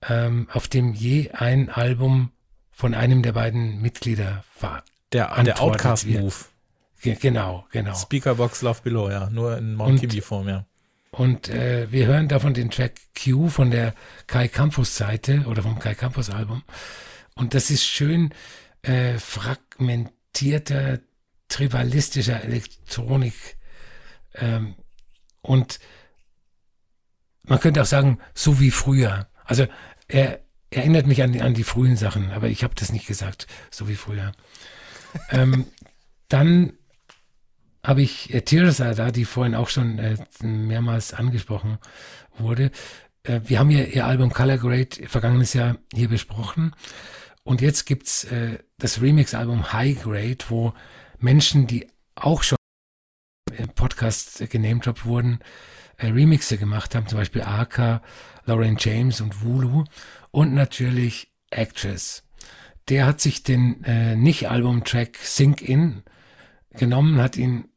ähm, 0.08 0.48
auf 0.52 0.68
dem 0.68 0.92
je 0.92 1.30
ein 1.30 1.70
Album 1.70 2.32
von 2.70 2.94
einem 2.94 3.22
der 3.22 3.32
beiden 3.32 3.80
Mitglieder 3.80 4.44
war. 4.60 4.84
Der, 5.12 5.42
der 5.42 5.60
Outcast-Move. 5.60 6.34
Genau, 7.02 7.66
genau. 7.70 7.94
Speakerbox 7.94 8.62
Love 8.62 8.80
Below, 8.82 9.10
ja. 9.10 9.28
Nur 9.30 9.58
in 9.58 9.74
Mount 9.74 10.00
Kimby-Form, 10.00 10.48
ja. 10.48 10.66
Und 11.14 11.50
äh, 11.50 11.92
wir 11.92 12.06
hören 12.06 12.28
davon 12.28 12.54
den 12.54 12.70
Track 12.70 12.94
Q 13.14 13.48
von 13.50 13.70
der 13.70 13.94
Kai 14.26 14.48
Campus 14.48 14.96
Seite 14.96 15.44
oder 15.46 15.62
vom 15.62 15.78
Kai 15.78 15.94
Campus 15.94 16.30
Album. 16.30 16.62
Und 17.34 17.52
das 17.52 17.70
ist 17.70 17.84
schön 17.84 18.32
äh, 18.80 19.18
fragmentierter, 19.18 21.00
tribalistischer 21.48 22.42
Elektronik. 22.42 23.58
Ähm, 24.34 24.74
und 25.42 25.80
man 27.42 27.60
könnte 27.60 27.82
auch 27.82 27.86
sagen, 27.86 28.18
so 28.32 28.58
wie 28.58 28.70
früher. 28.70 29.28
Also 29.44 29.66
er 30.08 30.40
erinnert 30.70 31.06
mich 31.06 31.22
an 31.22 31.32
die, 31.32 31.42
an 31.42 31.52
die 31.52 31.64
frühen 31.64 31.96
Sachen, 31.96 32.30
aber 32.30 32.48
ich 32.48 32.64
habe 32.64 32.74
das 32.74 32.90
nicht 32.90 33.06
gesagt, 33.06 33.46
so 33.70 33.86
wie 33.86 33.96
früher. 33.96 34.32
ähm, 35.30 35.66
dann 36.28 36.72
habe 37.84 38.02
ich 38.02 38.32
äh, 38.32 38.42
Tirza 38.42 39.10
die 39.10 39.24
vorhin 39.24 39.54
auch 39.54 39.68
schon 39.68 39.98
äh, 39.98 40.16
mehrmals 40.42 41.14
angesprochen 41.14 41.78
wurde. 42.38 42.70
Äh, 43.24 43.40
wir 43.44 43.58
haben 43.58 43.70
ja 43.70 43.84
ihr 43.84 44.06
Album 44.06 44.32
Color 44.32 44.58
Grade 44.58 45.08
vergangenes 45.08 45.54
Jahr 45.54 45.78
hier 45.92 46.08
besprochen. 46.08 46.74
Und 47.44 47.60
jetzt 47.60 47.86
gibt's 47.86 48.24
äh, 48.24 48.58
das 48.78 49.00
Remix-Album 49.00 49.72
High 49.72 50.00
Grade, 50.02 50.38
wo 50.48 50.74
Menschen, 51.18 51.66
die 51.66 51.88
auch 52.14 52.42
schon 52.42 52.58
im 53.56 53.68
Podcast 53.70 54.48
genamed 54.50 55.04
wurden, 55.04 55.40
äh, 55.96 56.06
Remixe 56.08 56.58
gemacht 56.58 56.94
haben, 56.94 57.08
zum 57.08 57.18
Beispiel 57.18 57.42
Aka, 57.42 58.02
Lauren 58.44 58.76
James 58.78 59.20
und 59.20 59.42
Wulu 59.42 59.84
und 60.30 60.54
natürlich 60.54 61.32
Actress. 61.50 62.24
Der 62.88 63.06
hat 63.06 63.20
sich 63.20 63.42
den 63.42 63.84
äh, 63.84 64.16
Nicht-Album-Track 64.16 65.16
Sink 65.16 65.62
In 65.62 66.02
genommen, 66.70 67.20
hat 67.20 67.36
ihn, 67.36 67.68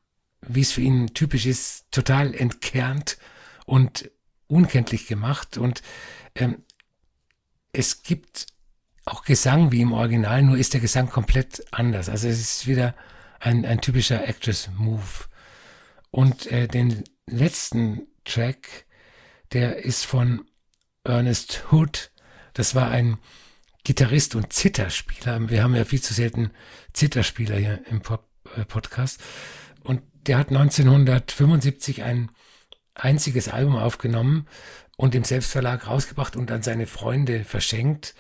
wie 0.48 0.62
es 0.62 0.72
für 0.72 0.82
ihn 0.82 1.14
typisch 1.14 1.46
ist, 1.46 1.86
total 1.92 2.34
entkernt 2.34 3.18
und 3.66 4.10
unkenntlich 4.48 5.08
gemacht. 5.08 5.58
Und 5.58 5.82
ähm, 6.36 6.64
es 7.72 8.04
gibt 8.04 8.48
auch 9.06 9.24
Gesang 9.24 9.72
wie 9.72 9.82
im 9.82 9.94
Original, 9.94 10.42
nur 10.42 10.58
ist 10.58 10.74
der 10.74 10.82
Gesang 10.82 11.10
komplett 11.10 11.64
anders. 11.72 12.10
Also 12.10 12.28
es 12.28 12.40
ist 12.40 12.68
wieder 12.68 12.96
ein, 13.40 13.66
ein 13.66 13.82
typischer 13.82 14.28
Actress-Move. 14.28 15.26
Und 16.12 16.52
äh, 16.52 16.68
den 16.68 17.04
letzten 17.28 18.08
Track, 18.24 18.86
der 19.54 19.84
ist 19.84 20.06
von 20.06 20.46
Ernest 21.04 21.66
Hood. 21.72 22.12
Das 22.54 22.74
war 22.74 22.90
ein 22.90 23.18
Gitarrist 23.84 24.34
und 24.36 24.52
Zitterspieler. 24.52 25.50
Wir 25.50 25.64
haben 25.64 25.76
ja 25.76 25.86
viel 25.86 26.02
zu 26.02 26.14
selten 26.14 26.52
Zitterspieler 26.94 27.58
hier 27.58 27.82
im 27.88 28.02
Pop 28.02 28.28
äh, 28.56 28.66
Podcast. 28.66 29.22
Der 30.28 30.38
hat 30.38 30.50
1975 30.50 32.04
ein 32.04 32.30
einziges 32.94 33.48
Album 33.48 33.76
aufgenommen 33.76 34.48
und 34.98 35.14
im 35.14 35.24
Selbstverlag 35.24 35.88
rausgebracht 35.88 36.36
und 36.36 36.52
an 36.52 36.64
seine 36.64 36.88
Freunde 36.88 37.44
verschenkt. 37.44 38.16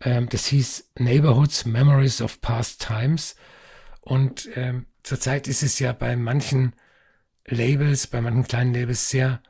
Ähm, 0.00 0.28
das 0.28 0.46
hieß 0.46 0.92
Neighborhoods 0.98 1.66
Memories 1.66 2.22
of 2.22 2.40
Past 2.40 2.86
Times. 2.86 3.36
Und 4.00 4.48
ähm, 4.54 4.86
zurzeit 5.02 5.48
ist 5.48 5.62
es 5.62 5.78
ja 5.78 5.92
bei 5.92 6.16
manchen 6.16 6.74
Labels, 7.46 8.06
bei 8.06 8.20
manchen 8.20 8.44
kleinen 8.44 8.74
Labels 8.74 9.10
sehr 9.10 9.42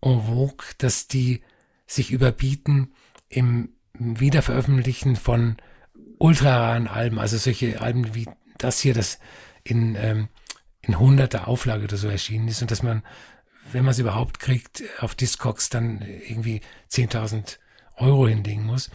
en 0.00 0.22
vogue, 0.22 0.66
dass 0.78 1.08
die 1.08 1.42
sich 1.86 2.10
überbieten 2.12 2.94
im 3.28 3.70
Wiederveröffentlichen 3.94 5.16
von 5.16 5.56
ultrararen 6.18 6.86
Alben, 6.86 7.18
also 7.18 7.36
solche 7.36 7.80
Alben 7.80 8.14
wie 8.14 8.28
das 8.58 8.80
hier, 8.80 8.94
das 8.94 9.18
in, 9.64 9.96
ähm, 9.96 10.28
in 10.90 10.98
hunderter 10.98 11.46
Auflage 11.46 11.84
oder 11.84 11.96
so 11.96 12.08
erschienen 12.08 12.48
ist 12.48 12.62
und 12.62 12.70
dass 12.70 12.82
man, 12.82 13.02
wenn 13.72 13.84
man 13.84 13.92
es 13.92 13.98
überhaupt 14.00 14.40
kriegt, 14.40 14.82
auf 14.98 15.14
Discogs 15.14 15.68
dann 15.68 16.02
irgendwie 16.02 16.62
10.000 16.90 17.58
Euro 17.96 18.26
hinlegen 18.26 18.64
muss. 18.64 18.90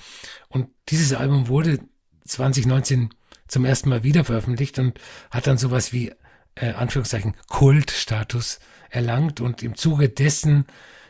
Und 0.50 0.68
dieses 0.90 1.14
Album 1.14 1.48
wurde 1.48 1.80
2019 2.26 3.10
zum 3.48 3.64
ersten 3.64 3.90
Mal 3.90 4.04
wieder 4.04 4.26
veröffentlicht 4.26 4.78
und 4.78 5.00
hat 5.32 5.48
dann 5.48 5.58
sowas 5.58 5.94
wie, 5.94 6.12
äh, 6.56 6.72
Anführungszeichen, 6.74 7.36
Kultstatus 7.48 8.60
erlangt 8.90 9.40
und 9.40 9.64
im 9.64 9.76
Zuge 9.76 10.10
dessen 10.10 10.66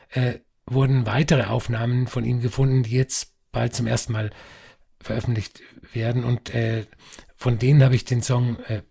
äh, 0.09 0.35
wurden 0.67 1.05
weitere 1.05 1.45
Aufnahmen 1.45 2.07
von 2.07 2.25
ihm 2.25 2.41
gefunden, 2.41 2.83
die 2.83 2.91
jetzt 2.91 3.31
bald 3.51 3.73
zum 3.73 3.87
ersten 3.87 4.13
Mal 4.13 4.29
veröffentlicht 4.99 5.61
werden 5.93 6.23
und 6.23 6.53
äh, 6.53 6.85
von 7.35 7.57
denen 7.57 7.83
habe 7.83 7.95
ich 7.95 8.05
den 8.05 8.21
Song 8.21 8.59
äh, 8.67 8.81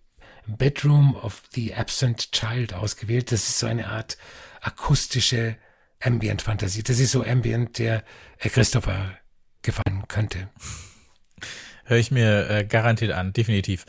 Bedroom 0.46 1.14
of 1.16 1.42
the 1.52 1.74
Absent 1.74 2.32
Child 2.32 2.74
ausgewählt. 2.74 3.32
Das 3.32 3.48
ist 3.48 3.58
so 3.58 3.66
eine 3.66 3.88
Art 3.88 4.18
akustische 4.60 5.56
Ambient-Fantasie. 6.00 6.82
Das 6.82 6.98
ist 6.98 7.12
so 7.12 7.24
Ambient, 7.24 7.78
der 7.78 8.04
äh, 8.38 8.48
Christopher 8.48 9.18
gefallen 9.62 10.04
könnte. 10.08 10.48
Höre 11.84 11.98
ich 11.98 12.10
mir 12.10 12.48
äh, 12.50 12.64
garantiert 12.64 13.12
an, 13.12 13.32
definitiv. 13.32 13.84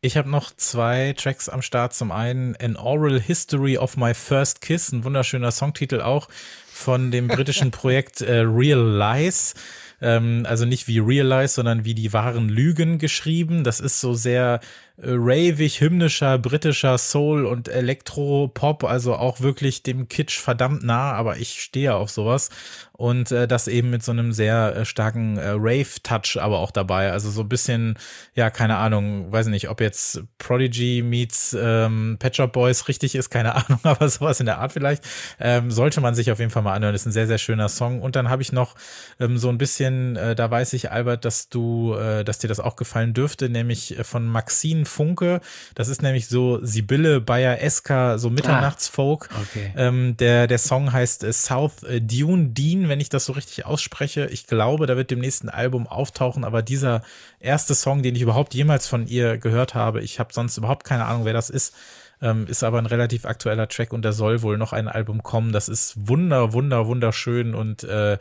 Ich 0.00 0.16
habe 0.16 0.28
noch 0.28 0.50
zwei 0.56 1.14
Tracks 1.16 1.48
am 1.48 1.62
Start. 1.62 1.94
Zum 1.94 2.10
einen 2.10 2.56
An 2.56 2.76
Oral 2.76 3.20
History 3.20 3.78
of 3.78 3.96
My 3.96 4.14
First 4.14 4.60
Kiss, 4.60 4.90
ein 4.90 5.04
wunderschöner 5.04 5.52
Songtitel 5.52 6.00
auch 6.00 6.28
von 6.66 7.12
dem 7.12 7.28
britischen 7.28 7.70
Projekt 7.72 8.20
äh, 8.20 8.40
Real 8.40 8.80
Lies. 8.80 9.54
Ähm, 10.00 10.44
also 10.48 10.64
nicht 10.64 10.88
wie 10.88 10.98
Realize, 10.98 11.54
sondern 11.54 11.84
wie 11.84 11.94
die 11.94 12.12
wahren 12.12 12.48
Lügen 12.48 12.98
geschrieben. 12.98 13.62
Das 13.62 13.78
ist 13.78 14.00
so 14.00 14.14
sehr 14.14 14.58
ravig, 15.02 15.80
hymnischer, 15.80 16.38
britischer 16.38 16.96
Soul 16.96 17.44
und 17.44 17.68
Elektro-Pop, 17.68 18.84
also 18.84 19.16
auch 19.16 19.40
wirklich 19.40 19.82
dem 19.82 20.08
Kitsch 20.08 20.38
verdammt 20.38 20.84
nah, 20.84 21.12
aber 21.12 21.38
ich 21.38 21.60
stehe 21.60 21.94
auf 21.94 22.10
sowas. 22.10 22.50
Und 22.92 23.32
äh, 23.32 23.48
das 23.48 23.66
eben 23.66 23.90
mit 23.90 24.04
so 24.04 24.12
einem 24.12 24.32
sehr 24.32 24.76
äh, 24.76 24.84
starken 24.84 25.36
äh, 25.36 25.54
Rave-Touch 25.56 26.38
aber 26.40 26.60
auch 26.60 26.70
dabei. 26.70 27.10
Also 27.10 27.30
so 27.30 27.40
ein 27.40 27.48
bisschen, 27.48 27.98
ja, 28.34 28.48
keine 28.48 28.76
Ahnung, 28.76 29.32
weiß 29.32 29.48
nicht, 29.48 29.68
ob 29.68 29.80
jetzt 29.80 30.22
Prodigy 30.38 31.02
meets 31.02 31.56
ähm, 31.58 32.16
Pet 32.20 32.36
Shop 32.36 32.52
Boys 32.52 32.86
richtig 32.86 33.16
ist, 33.16 33.28
keine 33.28 33.54
Ahnung, 33.56 33.80
aber 33.82 34.08
sowas 34.08 34.38
in 34.38 34.46
der 34.46 34.58
Art 34.58 34.70
vielleicht. 34.70 35.02
Ähm, 35.40 35.72
sollte 35.72 36.00
man 36.00 36.14
sich 36.14 36.30
auf 36.30 36.38
jeden 36.38 36.52
Fall 36.52 36.62
mal 36.62 36.74
anhören. 36.74 36.92
Das 36.92 37.02
ist 37.02 37.06
ein 37.06 37.12
sehr, 37.12 37.26
sehr 37.26 37.38
schöner 37.38 37.68
Song. 37.68 38.02
Und 38.02 38.14
dann 38.14 38.28
habe 38.28 38.42
ich 38.42 38.52
noch 38.52 38.76
ähm, 39.18 39.36
so 39.36 39.48
ein 39.48 39.58
bisschen, 39.58 40.14
äh, 40.14 40.36
da 40.36 40.48
weiß 40.48 40.72
ich, 40.74 40.92
Albert, 40.92 41.24
dass 41.24 41.48
du, 41.48 41.94
äh, 41.94 42.22
dass 42.22 42.38
dir 42.38 42.48
das 42.48 42.60
auch 42.60 42.76
gefallen 42.76 43.14
dürfte, 43.14 43.48
nämlich 43.48 43.98
äh, 43.98 44.04
von 44.04 44.26
Maxine 44.26 44.84
Funke. 44.92 45.40
Das 45.74 45.88
ist 45.88 46.02
nämlich 46.02 46.28
so 46.28 46.64
Sibylle 46.64 47.20
Bayer 47.20 47.60
Eska, 47.60 48.18
so 48.18 48.30
Mitternachtsfolk. 48.30 49.28
Ah, 49.32 49.40
okay. 49.42 49.72
Ähm, 49.76 50.16
der, 50.18 50.46
der 50.46 50.58
Song 50.58 50.92
heißt 50.92 51.24
äh, 51.24 51.32
South 51.32 51.84
Dune 52.00 52.48
Dean, 52.50 52.88
wenn 52.88 53.00
ich 53.00 53.08
das 53.08 53.24
so 53.24 53.32
richtig 53.32 53.66
ausspreche. 53.66 54.26
Ich 54.26 54.46
glaube, 54.46 54.86
da 54.86 54.96
wird 54.96 55.10
dem 55.10 55.20
nächsten 55.20 55.48
Album 55.48 55.86
auftauchen, 55.86 56.44
aber 56.44 56.62
dieser 56.62 57.02
erste 57.40 57.74
Song, 57.74 58.02
den 58.02 58.14
ich 58.14 58.22
überhaupt 58.22 58.54
jemals 58.54 58.86
von 58.86 59.06
ihr 59.06 59.38
gehört 59.38 59.74
habe, 59.74 60.02
ich 60.02 60.20
habe 60.20 60.32
sonst 60.32 60.56
überhaupt 60.56 60.84
keine 60.84 61.06
Ahnung, 61.06 61.24
wer 61.24 61.32
das 61.32 61.50
ist. 61.50 61.74
Ähm, 62.22 62.46
ist 62.46 62.62
aber 62.62 62.78
ein 62.78 62.86
relativ 62.86 63.26
aktueller 63.26 63.68
Track 63.68 63.92
und 63.92 64.04
da 64.04 64.12
soll 64.12 64.42
wohl 64.42 64.56
noch 64.56 64.72
ein 64.72 64.86
Album 64.86 65.24
kommen. 65.24 65.50
Das 65.50 65.68
ist 65.68 65.94
wunder, 65.96 66.52
wunder, 66.52 66.86
wunderschön 66.86 67.52
und 67.52 67.82
äh, 67.82 68.12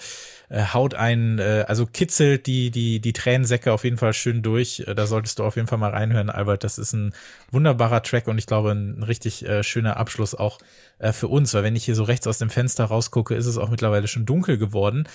äh, 0.49 0.63
haut 0.73 0.95
einen, 0.95 1.37
äh, 1.37 1.65
also 1.67 1.85
kitzelt 1.85 2.47
die, 2.47 2.71
die, 2.71 2.99
die 2.99 3.13
Tränensäcke 3.13 3.71
auf 3.71 3.83
jeden 3.83 3.97
Fall 3.97 4.13
schön 4.13 4.41
durch. 4.41 4.83
Äh, 4.87 4.95
da 4.95 5.05
solltest 5.05 5.37
du 5.37 5.43
auf 5.43 5.55
jeden 5.55 5.67
Fall 5.67 5.77
mal 5.77 5.91
reinhören, 5.91 6.31
Albert. 6.31 6.63
Das 6.63 6.79
ist 6.79 6.93
ein 6.93 7.13
wunderbarer 7.51 8.01
Track 8.01 8.27
und 8.27 8.39
ich 8.39 8.47
glaube, 8.47 8.71
ein 8.71 9.03
richtig 9.03 9.45
äh, 9.45 9.61
schöner 9.61 9.97
Abschluss 9.97 10.33
auch 10.33 10.57
äh, 10.97 11.13
für 11.13 11.27
uns, 11.27 11.53
weil 11.53 11.63
wenn 11.63 11.75
ich 11.75 11.85
hier 11.85 11.95
so 11.95 12.03
rechts 12.03 12.25
aus 12.25 12.39
dem 12.39 12.49
Fenster 12.49 12.85
rausgucke, 12.85 13.35
ist 13.35 13.45
es 13.45 13.59
auch 13.59 13.69
mittlerweile 13.69 14.07
schon 14.07 14.25
dunkel 14.25 14.57
geworden. 14.57 15.07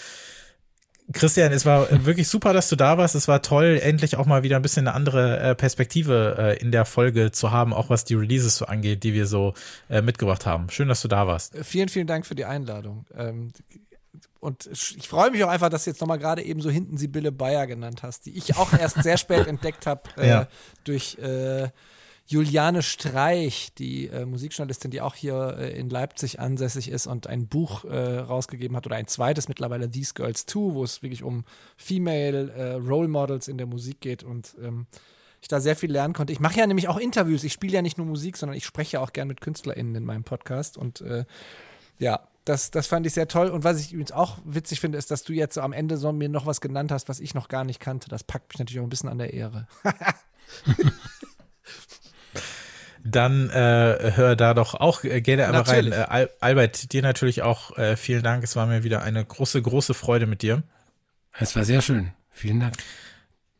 Christian, 1.13 1.53
es 1.53 1.65
war 1.65 2.05
wirklich 2.05 2.29
super, 2.29 2.53
dass 2.53 2.69
du 2.69 2.75
da 2.75 2.99
warst. 2.99 3.15
Es 3.15 3.29
war 3.29 3.41
toll, 3.41 3.79
endlich 3.83 4.17
auch 4.17 4.27
mal 4.27 4.43
wieder 4.43 4.57
ein 4.57 4.63
bisschen 4.63 4.89
eine 4.89 4.97
andere 4.97 5.39
äh, 5.39 5.55
Perspektive 5.55 6.37
äh, 6.39 6.61
in 6.61 6.73
der 6.73 6.85
Folge 6.85 7.31
zu 7.31 7.53
haben, 7.53 7.73
auch 7.73 7.91
was 7.91 8.05
die 8.05 8.15
Releases 8.15 8.57
so 8.57 8.67
angeht, 8.67 9.05
die 9.05 9.15
wir 9.15 9.27
so 9.27 9.55
äh, 9.89 10.03
mitgebracht 10.03 10.47
haben. 10.47 10.69
Schön, 10.69 10.89
dass 10.89 11.03
du 11.03 11.09
da 11.09 11.27
warst. 11.27 11.55
Vielen, 11.63 11.89
vielen 11.89 12.09
Dank 12.09 12.27
für 12.27 12.35
die 12.35 12.45
Einladung. 12.45 13.07
Ähm, 13.17 13.53
und 14.41 14.67
ich 14.67 15.09
freue 15.09 15.31
mich 15.31 15.43
auch 15.45 15.49
einfach, 15.49 15.69
dass 15.69 15.85
du 15.85 15.91
jetzt 15.91 16.01
nochmal 16.01 16.19
gerade 16.19 16.43
eben 16.43 16.61
so 16.61 16.71
hinten 16.71 16.97
Sibylle 16.97 17.33
Bayer 17.33 17.67
genannt 17.67 18.03
hast, 18.03 18.27
die 18.27 18.37
ich 18.37 18.57
auch 18.57 18.73
erst 18.73 19.03
sehr 19.03 19.17
spät 19.17 19.47
entdeckt 19.47 19.87
habe 19.87 20.03
ja. 20.23 20.49
durch 20.85 21.19
Juliane 22.29 22.83
Streich, 22.83 23.73
die 23.79 24.09
äh, 24.09 24.27
Musikjournalistin, 24.27 24.91
die 24.91 25.01
auch 25.01 25.15
hier 25.15 25.57
äh, 25.59 25.79
in 25.79 25.89
Leipzig 25.89 26.41
ansässig 26.41 26.91
ist 26.91 27.07
und 27.07 27.29
ein 27.29 27.47
Buch 27.47 27.85
äh, 27.85 28.19
rausgegeben 28.19 28.77
hat 28.77 28.87
oder 28.87 28.97
ein 28.97 29.07
zweites 29.07 29.49
mittlerweile, 29.49 29.89
These 29.89 30.15
Girls 30.15 30.45
Too, 30.45 30.75
wo 30.75 30.83
es 30.83 31.03
wirklich 31.03 31.23
um 31.23 31.45
Female 31.77 32.51
äh, 32.53 32.73
Role 32.75 33.09
Models 33.09 33.47
in 33.47 33.59
der 33.59 33.67
Musik 33.67 34.01
geht 34.01 34.25
und 34.25 34.57
ähm, 34.61 34.87
ich 35.41 35.49
da 35.49 35.61
sehr 35.61 35.77
viel 35.77 35.93
lernen 35.93 36.15
konnte. 36.15 36.33
Ich 36.33 36.41
mache 36.41 36.59
ja 36.59 36.67
nämlich 36.67 36.89
auch 36.89 36.97
Interviews. 36.97 37.45
Ich 37.45 37.53
spiele 37.53 37.75
ja 37.75 37.83
nicht 37.83 37.99
nur 37.99 38.07
Musik, 38.07 38.37
sondern 38.37 38.57
ich 38.57 38.65
spreche 38.65 38.95
ja 38.95 39.01
auch 39.01 39.13
gern 39.13 39.29
mit 39.29 39.41
KünstlerInnen 39.41 39.95
in 39.95 40.05
meinem 40.05 40.25
Podcast 40.25 40.77
und 40.77 41.03
äh, 41.03 41.25
ja, 41.99 42.27
das, 42.45 42.71
das 42.71 42.87
fand 42.87 43.07
ich 43.07 43.13
sehr 43.13 43.29
toll. 43.29 43.49
Und 43.49 43.65
was 43.65 43.81
ich 43.81 43.93
übrigens 43.93 44.13
auch 44.13 44.39
witzig 44.45 44.81
finde, 44.81 44.99
ist, 44.99 45.11
dass 45.11 45.23
du 45.25 45.33
jetzt 45.33 45.55
so 45.55 45.61
am 45.61 45.73
Ende 45.73 45.97
so 45.97 46.13
mir 46.13 46.29
noch 46.29 46.47
was 46.47 46.61
genannt 46.61 46.91
hast, 46.93 47.09
was 47.09 47.21
ich 47.21 47.35
noch 47.35 47.49
gar 47.49 47.65
nicht 47.65 47.81
kannte. 47.81 48.09
Das 48.09 48.25
packt 48.25 48.53
mich 48.53 48.59
natürlich 48.59 48.81
auch 48.81 48.85
ein 48.85 48.91
bisschen 48.91 49.09
an 49.09 49.19
der 49.19 49.33
Ehre. 49.35 49.67
dann 53.07 53.51
äh, 53.51 54.13
hör 54.15 54.37
da 54.37 54.55
doch 54.55 54.75
auch 54.75 55.05
äh, 55.05 55.21
gerne 55.21 55.47
einmal 55.47 55.63
rein. 55.63 55.93
Äh, 55.93 56.07
Al 56.09 56.31
Albert, 56.41 56.93
dir 56.93 57.03
natürlich 57.03 57.43
auch 57.43 57.77
äh, 57.77 57.97
vielen 57.97 58.23
Dank. 58.23 58.45
Es 58.45 58.57
war 58.57 58.67
mir 58.67 58.85
wieder 58.85 59.03
eine 59.03 59.25
große, 59.25 59.61
große 59.61 59.95
Freude 59.95 60.27
mit 60.27 60.43
dir. 60.43 60.63
Es 61.39 61.55
war 61.57 61.65
sehr 61.65 61.83
schön. 61.83 62.13
Vielen 62.31 62.61
Dank. 62.61 62.75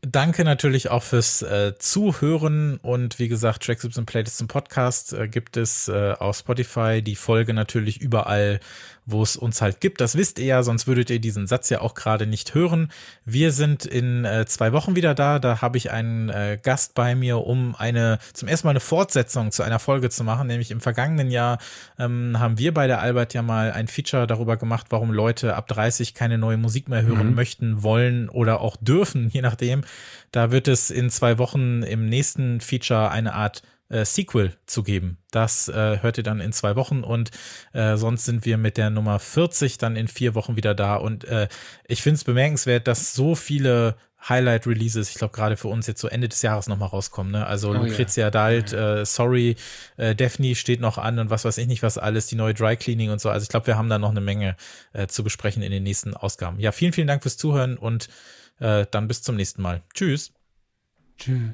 Danke 0.01 0.43
natürlich 0.43 0.89
auch 0.89 1.01
fürs 1.01 1.41
äh, 1.41 1.73
Zuhören 1.79 2.77
und 2.77 3.17
wie 3.17 3.27
gesagt, 3.27 3.63
Tracks 3.63 3.83
und 3.83 4.05
Playlists 4.05 4.39
im 4.39 4.47
Podcast 4.47 5.13
äh, 5.13 5.27
gibt 5.27 5.57
es 5.57 5.87
äh, 5.87 6.13
auf 6.19 6.37
Spotify, 6.37 7.01
die 7.01 7.15
Folge 7.15 7.53
natürlich 7.53 7.99
überall, 7.99 8.59
wo 9.07 9.23
es 9.23 9.37
uns 9.37 9.61
halt 9.61 9.79
gibt. 9.79 10.01
Das 10.01 10.17
wisst 10.17 10.37
ihr 10.37 10.45
ja, 10.45 10.63
sonst 10.63 10.85
würdet 10.85 11.09
ihr 11.09 11.19
diesen 11.19 11.47
Satz 11.47 11.69
ja 11.69 11.81
auch 11.81 11.95
gerade 11.95 12.27
nicht 12.27 12.53
hören. 12.53 12.91
Wir 13.25 13.51
sind 13.53 13.85
in 13.85 14.25
äh, 14.25 14.45
zwei 14.45 14.73
Wochen 14.73 14.95
wieder 14.95 15.15
da. 15.15 15.39
Da 15.39 15.61
habe 15.61 15.77
ich 15.77 15.91
einen 15.91 16.29
äh, 16.29 16.59
Gast 16.61 16.93
bei 16.93 17.15
mir, 17.15 17.39
um 17.39 17.73
eine 17.75 18.19
zum 18.33 18.49
ersten 18.49 18.67
Mal 18.67 18.71
eine 18.71 18.81
Fortsetzung 18.81 19.51
zu 19.51 19.63
einer 19.63 19.79
Folge 19.79 20.09
zu 20.09 20.25
machen. 20.25 20.47
Nämlich 20.47 20.71
im 20.71 20.81
vergangenen 20.81 21.31
Jahr 21.31 21.57
ähm, 21.97 22.37
haben 22.37 22.59
wir 22.59 22.73
bei 22.73 22.85
der 22.85 22.99
Albert 22.99 23.33
ja 23.33 23.41
mal 23.41 23.71
ein 23.71 23.87
Feature 23.87 24.27
darüber 24.27 24.57
gemacht, 24.57 24.87
warum 24.89 25.11
Leute 25.11 25.55
ab 25.55 25.67
30 25.67 26.13
keine 26.13 26.37
neue 26.37 26.57
Musik 26.57 26.89
mehr 26.89 27.03
hören 27.03 27.29
mhm. 27.29 27.35
möchten, 27.35 27.83
wollen 27.83 28.27
oder 28.27 28.59
auch 28.59 28.75
dürfen, 28.75 29.29
je 29.29 29.41
nachdem. 29.41 29.85
Da 30.31 30.51
wird 30.51 30.67
es 30.67 30.91
in 30.91 31.09
zwei 31.09 31.37
Wochen 31.37 31.81
im 31.83 32.09
nächsten 32.09 32.59
Feature 32.59 33.09
eine 33.09 33.33
Art 33.33 33.63
äh, 33.89 34.05
Sequel 34.05 34.57
zu 34.65 34.83
geben. 34.83 35.17
Das 35.31 35.67
äh, 35.67 35.99
hört 36.01 36.17
ihr 36.17 36.23
dann 36.23 36.39
in 36.39 36.51
zwei 36.51 36.75
Wochen 36.75 37.03
und 37.03 37.31
äh, 37.73 37.97
sonst 37.97 38.25
sind 38.25 38.45
wir 38.45 38.57
mit 38.57 38.77
der 38.77 38.89
Nummer 38.89 39.19
40 39.19 39.77
dann 39.77 39.95
in 39.95 40.07
vier 40.07 40.35
Wochen 40.35 40.55
wieder 40.55 40.75
da. 40.75 40.95
Und 40.95 41.23
äh, 41.25 41.47
ich 41.87 42.01
finde 42.01 42.15
es 42.15 42.23
bemerkenswert, 42.23 42.87
dass 42.87 43.13
so 43.13 43.35
viele 43.35 43.95
Highlight-Releases, 44.27 45.09
ich 45.09 45.15
glaube 45.15 45.35
gerade 45.35 45.57
für 45.57 45.67
uns 45.67 45.87
jetzt 45.87 46.01
so 46.01 46.07
Ende 46.07 46.27
des 46.27 46.41
Jahres 46.41 46.67
nochmal 46.67 46.89
rauskommen. 46.89 47.31
Ne? 47.31 47.45
Also 47.45 47.69
oh, 47.69 47.73
Lucrezia 47.73 48.25
ja. 48.25 48.31
Dalt, 48.31 48.73
äh, 48.73 49.05
Sorry, 49.05 49.55
äh, 49.97 50.15
Daphne 50.15 50.55
steht 50.55 50.81
noch 50.81 50.97
an 50.97 51.19
und 51.19 51.29
was 51.29 51.45
weiß 51.45 51.57
ich 51.59 51.67
nicht, 51.67 51.83
was 51.83 51.97
alles, 51.97 52.27
die 52.27 52.35
neue 52.35 52.53
Dry 52.53 52.75
Cleaning 52.75 53.11
und 53.11 53.21
so. 53.21 53.29
Also 53.29 53.43
ich 53.43 53.49
glaube, 53.49 53.67
wir 53.67 53.77
haben 53.77 53.89
da 53.89 53.99
noch 53.99 54.11
eine 54.11 54.21
Menge 54.21 54.55
äh, 54.93 55.07
zu 55.07 55.23
besprechen 55.23 55.61
in 55.61 55.71
den 55.71 55.83
nächsten 55.83 56.13
Ausgaben. 56.13 56.59
Ja, 56.59 56.71
vielen, 56.71 56.93
vielen 56.93 57.07
Dank 57.07 57.21
fürs 57.21 57.37
Zuhören 57.37 57.77
und 57.77 58.09
äh, 58.59 58.85
dann 58.89 59.07
bis 59.07 59.21
zum 59.21 59.35
nächsten 59.35 59.61
Mal. 59.61 59.83
Tschüss. 59.93 60.33
Tschüss. 61.17 61.53